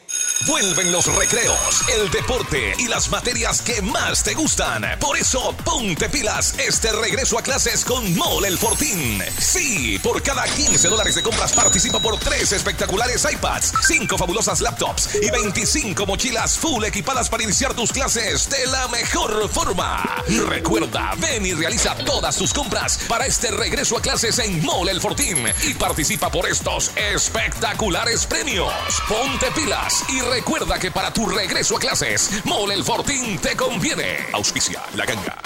Vuelven 0.47 0.91
los 0.91 1.05
recreos, 1.15 1.83
el 1.99 2.09
deporte 2.09 2.73
y 2.79 2.87
las 2.87 3.09
materias 3.09 3.61
que 3.61 3.81
más 3.81 4.23
te 4.23 4.33
gustan. 4.33 4.83
Por 4.99 5.15
eso, 5.17 5.55
ponte 5.63 6.09
pilas 6.09 6.55
este 6.57 6.91
regreso 6.91 7.37
a 7.37 7.43
clases 7.43 7.85
con 7.85 8.15
Mole 8.15 8.47
el 8.47 8.57
Fortín. 8.57 9.21
Sí, 9.39 9.99
por 10.01 10.21
cada 10.23 10.43
15 10.45 10.87
dólares 10.87 11.15
de 11.15 11.21
compras 11.21 11.53
participa 11.53 11.99
por 11.99 12.17
3 12.17 12.53
espectaculares 12.53 13.27
iPads, 13.31 13.73
5 13.87 14.17
fabulosas 14.17 14.61
laptops 14.61 15.09
y 15.21 15.29
25 15.29 16.05
mochilas 16.07 16.57
full 16.57 16.83
equipadas 16.85 17.29
para 17.29 17.43
iniciar 17.43 17.75
tus 17.75 17.91
clases 17.91 18.49
de 18.49 18.65
la 18.67 18.87
mejor 18.87 19.47
forma. 19.49 20.03
Recuerda, 20.47 21.13
ven 21.17 21.45
y 21.45 21.53
realiza 21.53 21.95
todas 21.97 22.35
tus 22.35 22.51
compras 22.51 22.99
para 23.07 23.27
este 23.27 23.51
regreso 23.51 23.97
a 23.97 24.01
clases 24.01 24.39
en 24.39 24.63
Mole 24.63 24.91
el 24.91 25.01
Fortín 25.01 25.37
y 25.67 25.73
participa 25.75 26.31
por 26.31 26.47
estos 26.47 26.91
espectaculares 26.95 28.25
premios. 28.25 28.73
Ponte 29.07 29.51
pilas 29.51 30.03
y 30.09 30.30
recuerda 30.31 30.79
que 30.79 30.91
para 30.91 31.11
tu 31.11 31.27
regreso 31.27 31.75
a 31.75 31.79
clases, 31.79 32.41
Mole 32.45 32.73
el 32.73 32.83
Fortín 32.83 33.37
te 33.39 33.55
conviene. 33.55 34.17
Auspicia 34.33 34.81
la 34.95 35.05
ganga. 35.05 35.37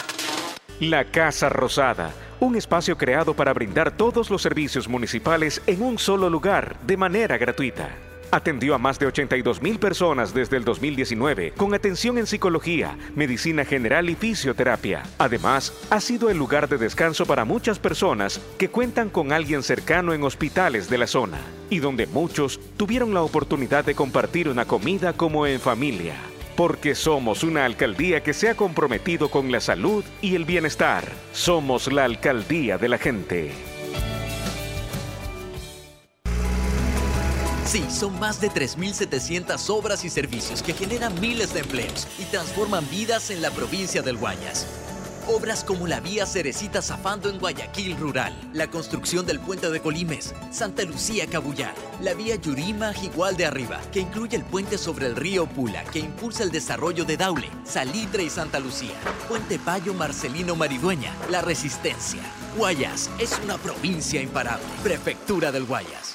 La 0.80 1.06
Casa 1.06 1.50
Rosada, 1.50 2.12
un 2.40 2.56
espacio 2.56 2.98
creado 2.98 3.34
para 3.34 3.54
brindar 3.54 3.98
todos 3.98 4.30
los 4.30 4.42
servicios 4.42 4.88
municipales 4.88 5.62
en 5.66 5.82
un 5.82 5.98
solo 5.98 6.30
lugar, 6.30 6.78
de 6.86 6.98
manera 6.98 7.38
gratuita. 7.38 7.90
Atendió 8.36 8.76
a 8.76 8.78
más 8.78 9.00
de 9.00 9.06
82 9.06 9.62
mil 9.62 9.80
personas 9.80 10.34
desde 10.34 10.58
el 10.58 10.66
2019 10.66 11.54
con 11.56 11.74
atención 11.74 12.18
en 12.18 12.28
psicología, 12.28 12.98
medicina 13.16 13.64
general 13.64 14.10
y 14.10 14.16
fisioterapia. 14.16 15.04
Además, 15.18 15.72
ha 15.90 16.02
sido 16.02 16.30
el 16.30 16.38
lugar 16.38 16.68
de 16.68 16.78
descanso 16.78 17.26
para 17.26 17.46
muchas 17.46 17.80
personas 17.80 18.42
que 18.58 18.68
cuentan 18.68 19.10
con 19.10 19.32
alguien 19.32 19.64
cercano 19.64 20.14
en 20.14 20.22
hospitales 20.24 20.90
de 20.90 20.98
la 20.98 21.08
zona 21.08 21.40
y 21.70 21.80
donde 21.80 22.08
muchos 22.08 22.60
tuvieron 22.76 23.14
la 23.14 23.22
oportunidad 23.22 23.86
de 23.86 23.96
compartir 23.96 24.50
una 24.50 24.66
comida 24.66 25.14
como 25.14 25.48
en 25.48 25.62
familia. 25.62 26.16
Porque 26.58 26.94
somos 26.94 27.42
una 27.42 27.64
alcaldía 27.64 28.22
que 28.22 28.34
se 28.34 28.50
ha 28.50 28.56
comprometido 28.56 29.32
con 29.32 29.50
la 29.50 29.62
salud 29.62 30.04
y 30.22 30.36
el 30.36 30.44
bienestar. 30.44 31.06
Somos 31.32 31.90
la 31.90 32.04
alcaldía 32.04 32.78
de 32.78 32.90
la 32.90 32.98
gente. 32.98 33.75
Sí, 37.66 37.84
son 37.90 38.18
más 38.20 38.40
de 38.40 38.50
3.700 38.50 39.70
obras 39.70 40.06
y 40.06 40.10
servicios 40.10 40.62
que 40.62 40.74
generan 40.74 41.20
miles 41.20 41.54
de 41.54 41.62
empleos 41.62 42.08
y 42.20 42.24
transforman 42.26 42.88
vidas 42.90 43.32
en 43.32 43.42
la 43.42 43.50
provincia 43.50 44.04
del 44.04 44.18
Guayas. 44.18 44.68
Obras 45.28 45.64
como 45.64 45.88
la 45.88 46.00
vía 46.00 46.28
Cerecita 46.28 46.84
Zafando 46.84 47.28
en 47.32 47.40
Guayaquil 47.40 47.98
Rural, 47.98 48.32
la 48.54 48.70
construcción 48.70 49.26
del 49.26 49.40
puente 49.40 49.72
de 49.72 49.82
Colimes, 49.82 50.36
Santa 50.52 50.84
Lucía 50.84 51.26
Cabullar, 51.26 51.74
la 52.00 52.14
vía 52.14 52.36
Yurima 52.36 52.94
Jigual 52.94 53.36
de 53.36 53.48
Arriba, 53.48 53.82
que 53.92 54.02
incluye 54.02 54.38
el 54.38 54.44
puente 54.44 54.78
sobre 54.78 55.08
el 55.08 55.16
río 55.16 55.48
Pula, 55.48 55.84
que 55.86 55.98
impulsa 55.98 56.44
el 56.44 56.52
desarrollo 56.52 57.04
de 57.06 57.18
Daule, 57.18 57.50
Salitre 57.66 58.24
y 58.24 58.30
Santa 58.30 58.60
Lucía, 58.60 58.94
Puente 59.28 59.58
Payo 59.58 59.96
Marcelino 59.96 60.56
Maridueña, 60.56 61.12
La 61.32 61.42
Resistencia. 61.42 62.22
Guayas 62.56 63.10
es 63.18 63.40
una 63.44 63.58
provincia 63.58 64.22
imparable. 64.22 64.68
Prefectura 64.84 65.52
del 65.52 65.66
Guayas. 65.66 66.15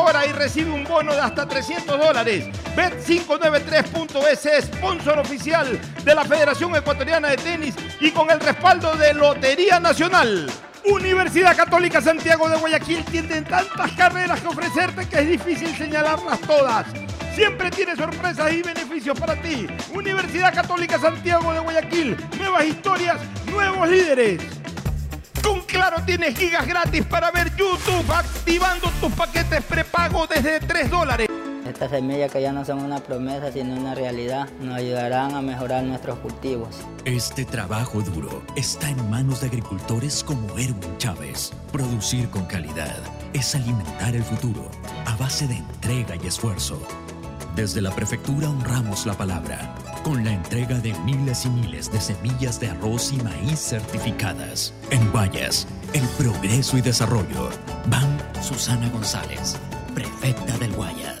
y 0.27 0.31
recibe 0.31 0.71
un 0.71 0.83
bono 0.83 1.13
de 1.13 1.19
hasta 1.19 1.47
300 1.47 1.99
dólares. 1.99 2.45
Bet593.es, 2.75 4.65
sponsor 4.65 5.19
oficial 5.19 5.79
de 6.03 6.15
la 6.15 6.25
Federación 6.25 6.75
Ecuatoriana 6.75 7.29
de 7.29 7.37
Tenis 7.37 7.75
y 7.99 8.09
con 8.11 8.29
el 8.31 8.39
respaldo 8.39 8.95
de 8.95 9.13
Lotería 9.13 9.79
Nacional. 9.79 10.49
Universidad 10.85 11.55
Católica 11.55 12.01
Santiago 12.01 12.49
de 12.49 12.57
Guayaquil 12.57 13.05
tiene 13.05 13.43
tantas 13.43 13.91
carreras 13.91 14.41
que 14.41 14.47
ofrecerte 14.47 15.07
que 15.07 15.19
es 15.19 15.27
difícil 15.27 15.75
señalarlas 15.77 16.41
todas. 16.41 16.87
Siempre 17.35 17.69
tiene 17.69 17.95
sorpresas 17.95 18.51
y 18.51 18.63
beneficios 18.63 19.17
para 19.19 19.35
ti. 19.35 19.67
Universidad 19.93 20.53
Católica 20.53 20.99
Santiago 20.99 21.53
de 21.53 21.59
Guayaquil. 21.59 22.17
Nuevas 22.39 22.65
historias, 22.65 23.17
nuevos 23.51 23.87
líderes. 23.87 24.41
Con 25.43 25.61
Claro 25.61 26.03
tienes 26.05 26.37
gigas 26.37 26.67
gratis 26.67 27.05
para 27.05 27.31
ver 27.31 27.55
YouTube 27.55 28.11
activando 28.11 28.89
tus 28.99 29.11
paquetes 29.13 29.63
prepago 29.63 30.27
desde 30.27 30.59
3 30.59 30.89
dólares. 30.89 31.27
Estas 31.65 31.91
semillas 31.91 32.31
que 32.31 32.41
ya 32.41 32.51
no 32.51 32.65
son 32.65 32.79
una 32.83 32.99
promesa 32.99 33.51
sino 33.51 33.75
una 33.75 33.95
realidad 33.95 34.49
nos 34.59 34.75
ayudarán 34.75 35.35
a 35.35 35.41
mejorar 35.41 35.83
nuestros 35.83 36.19
cultivos. 36.19 36.81
Este 37.05 37.45
trabajo 37.45 38.01
duro 38.01 38.43
está 38.55 38.89
en 38.89 39.09
manos 39.09 39.41
de 39.41 39.47
agricultores 39.47 40.23
como 40.23 40.49
Erwin 40.57 40.97
Chávez. 40.97 41.51
Producir 41.71 42.29
con 42.29 42.45
calidad 42.45 42.97
es 43.33 43.55
alimentar 43.55 44.15
el 44.15 44.23
futuro 44.23 44.69
a 45.05 45.15
base 45.15 45.47
de 45.47 45.55
entrega 45.55 46.15
y 46.21 46.27
esfuerzo. 46.27 46.81
Desde 47.55 47.81
la 47.81 47.91
prefectura 47.91 48.49
honramos 48.49 49.05
la 49.05 49.13
palabra 49.13 49.75
con 50.03 50.23
la 50.23 50.33
entrega 50.33 50.79
de 50.79 50.93
miles 51.05 51.45
y 51.45 51.49
miles 51.49 51.91
de 51.91 52.01
semillas 52.01 52.59
de 52.59 52.69
arroz 52.69 53.11
y 53.13 53.17
maíz 53.17 53.59
certificadas. 53.59 54.73
En 54.89 55.11
Guayas, 55.11 55.67
el 55.93 56.07
progreso 56.17 56.77
y 56.77 56.81
desarrollo. 56.81 57.49
Van 57.87 58.17
Susana 58.41 58.89
González, 58.89 59.57
prefecta 59.93 60.57
del 60.57 60.73
Guayas. 60.73 61.20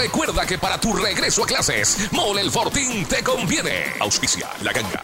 recuerda 0.01 0.47
que 0.47 0.57
para 0.57 0.79
tu 0.79 0.93
regreso 0.93 1.43
a 1.43 1.45
clases, 1.45 2.11
Mole 2.11 2.41
el 2.41 2.49
Fortín 2.49 3.05
te 3.05 3.23
conviene. 3.23 3.93
Auspicia 3.99 4.49
la 4.63 4.73
ganga. 4.73 5.03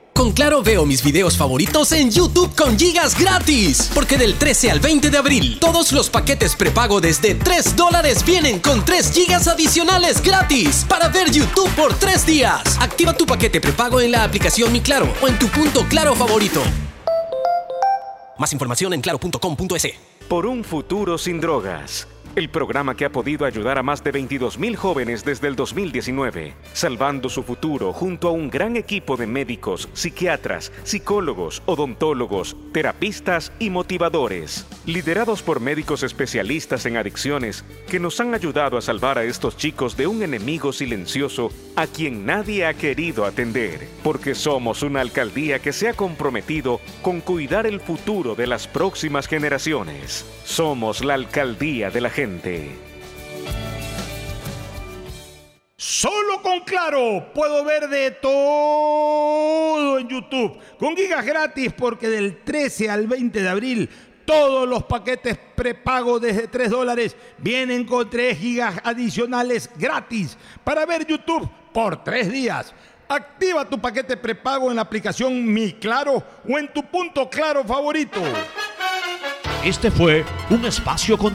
Con 0.13 0.33
Claro 0.33 0.61
veo 0.61 0.85
mis 0.85 1.03
videos 1.03 1.35
favoritos 1.35 1.91
en 1.93 2.11
YouTube 2.11 2.53
con 2.55 2.77
gigas 2.77 3.17
gratis. 3.17 3.89
Porque 3.93 4.17
del 4.17 4.35
13 4.35 4.71
al 4.71 4.79
20 4.79 5.09
de 5.09 5.17
abril, 5.17 5.57
todos 5.59 5.91
los 5.91 6.09
paquetes 6.09 6.55
prepago 6.55 7.01
desde 7.01 7.33
3 7.33 7.75
dólares 7.75 8.23
vienen 8.25 8.59
con 8.59 8.85
3 8.85 9.11
gigas 9.11 9.47
adicionales 9.47 10.21
gratis 10.21 10.85
para 10.87 11.07
ver 11.07 11.31
YouTube 11.31 11.69
por 11.75 11.93
3 11.93 12.25
días. 12.25 12.77
Activa 12.79 13.13
tu 13.13 13.25
paquete 13.25 13.61
prepago 13.61 13.99
en 13.99 14.11
la 14.11 14.23
aplicación 14.23 14.71
Mi 14.71 14.81
Claro 14.81 15.11
o 15.21 15.27
en 15.27 15.39
tu 15.39 15.47
punto 15.47 15.85
Claro 15.89 16.15
favorito. 16.15 16.61
Más 18.37 18.53
información 18.53 18.93
en 18.93 19.01
claro.com.es. 19.01 19.93
Por 20.27 20.45
un 20.45 20.63
futuro 20.63 21.17
sin 21.17 21.39
drogas. 21.39 22.07
El 22.33 22.49
programa 22.49 22.95
que 22.95 23.03
ha 23.03 23.11
podido 23.11 23.45
ayudar 23.45 23.77
a 23.77 23.83
más 23.83 24.05
de 24.05 24.13
22.000 24.13 24.77
jóvenes 24.77 25.25
desde 25.25 25.49
el 25.49 25.57
2019, 25.57 26.53
salvando 26.71 27.27
su 27.27 27.43
futuro 27.43 27.91
junto 27.91 28.29
a 28.29 28.31
un 28.31 28.49
gran 28.49 28.77
equipo 28.77 29.17
de 29.17 29.27
médicos, 29.27 29.89
psiquiatras, 29.91 30.71
psicólogos, 30.83 31.61
odontólogos, 31.65 32.55
terapistas 32.71 33.51
y 33.59 33.69
motivadores, 33.69 34.65
liderados 34.85 35.41
por 35.41 35.59
médicos 35.59 36.03
especialistas 36.03 36.85
en 36.85 36.95
adicciones 36.95 37.65
que 37.89 37.99
nos 37.99 38.17
han 38.21 38.33
ayudado 38.33 38.77
a 38.77 38.81
salvar 38.81 39.17
a 39.17 39.25
estos 39.25 39.57
chicos 39.57 39.97
de 39.97 40.07
un 40.07 40.23
enemigo 40.23 40.71
silencioso 40.71 41.51
a 41.75 41.85
quien 41.85 42.25
nadie 42.25 42.65
ha 42.65 42.73
querido 42.75 43.25
atender, 43.25 43.89
porque 44.03 44.35
somos 44.35 44.83
una 44.83 45.01
alcaldía 45.01 45.59
que 45.59 45.73
se 45.73 45.89
ha 45.89 45.93
comprometido 45.93 46.79
con 47.01 47.19
cuidar 47.19 47.67
el 47.67 47.81
futuro 47.81 48.35
de 48.35 48.47
las 48.47 48.69
próximas 48.69 49.27
generaciones. 49.27 50.25
Somos 50.45 51.03
la 51.03 51.15
alcaldía 51.15 51.91
de 51.91 51.99
la 51.99 52.09
gente. 52.21 52.77
Solo 55.75 56.39
con 56.43 56.59
Claro 56.59 57.31
puedo 57.33 57.63
ver 57.65 57.89
de 57.89 58.11
todo 58.11 59.97
en 59.97 60.07
YouTube. 60.07 60.59
Con 60.77 60.95
gigas 60.95 61.25
gratis 61.25 61.73
porque 61.75 62.09
del 62.09 62.43
13 62.43 62.91
al 62.91 63.07
20 63.07 63.41
de 63.41 63.49
abril 63.49 63.89
todos 64.23 64.69
los 64.69 64.83
paquetes 64.83 65.39
prepago 65.55 66.19
desde 66.19 66.47
3 66.47 66.69
dólares 66.69 67.15
vienen 67.39 67.85
con 67.85 68.07
3 68.07 68.37
gigas 68.37 68.75
adicionales 68.83 69.67
gratis 69.75 70.37
para 70.63 70.85
ver 70.85 71.07
YouTube 71.07 71.49
por 71.73 72.03
3 72.03 72.31
días. 72.31 72.71
Activa 73.09 73.67
tu 73.67 73.81
paquete 73.81 74.15
prepago 74.15 74.69
en 74.69 74.75
la 74.75 74.83
aplicación 74.83 75.43
Mi 75.51 75.73
Claro 75.73 76.23
o 76.47 76.59
en 76.59 76.71
tu 76.71 76.83
punto 76.83 77.27
claro 77.27 77.63
favorito. 77.63 78.21
Este 79.63 79.91
fue 79.91 80.25
un 80.49 80.65
espacio 80.65 81.15
con 81.19 81.29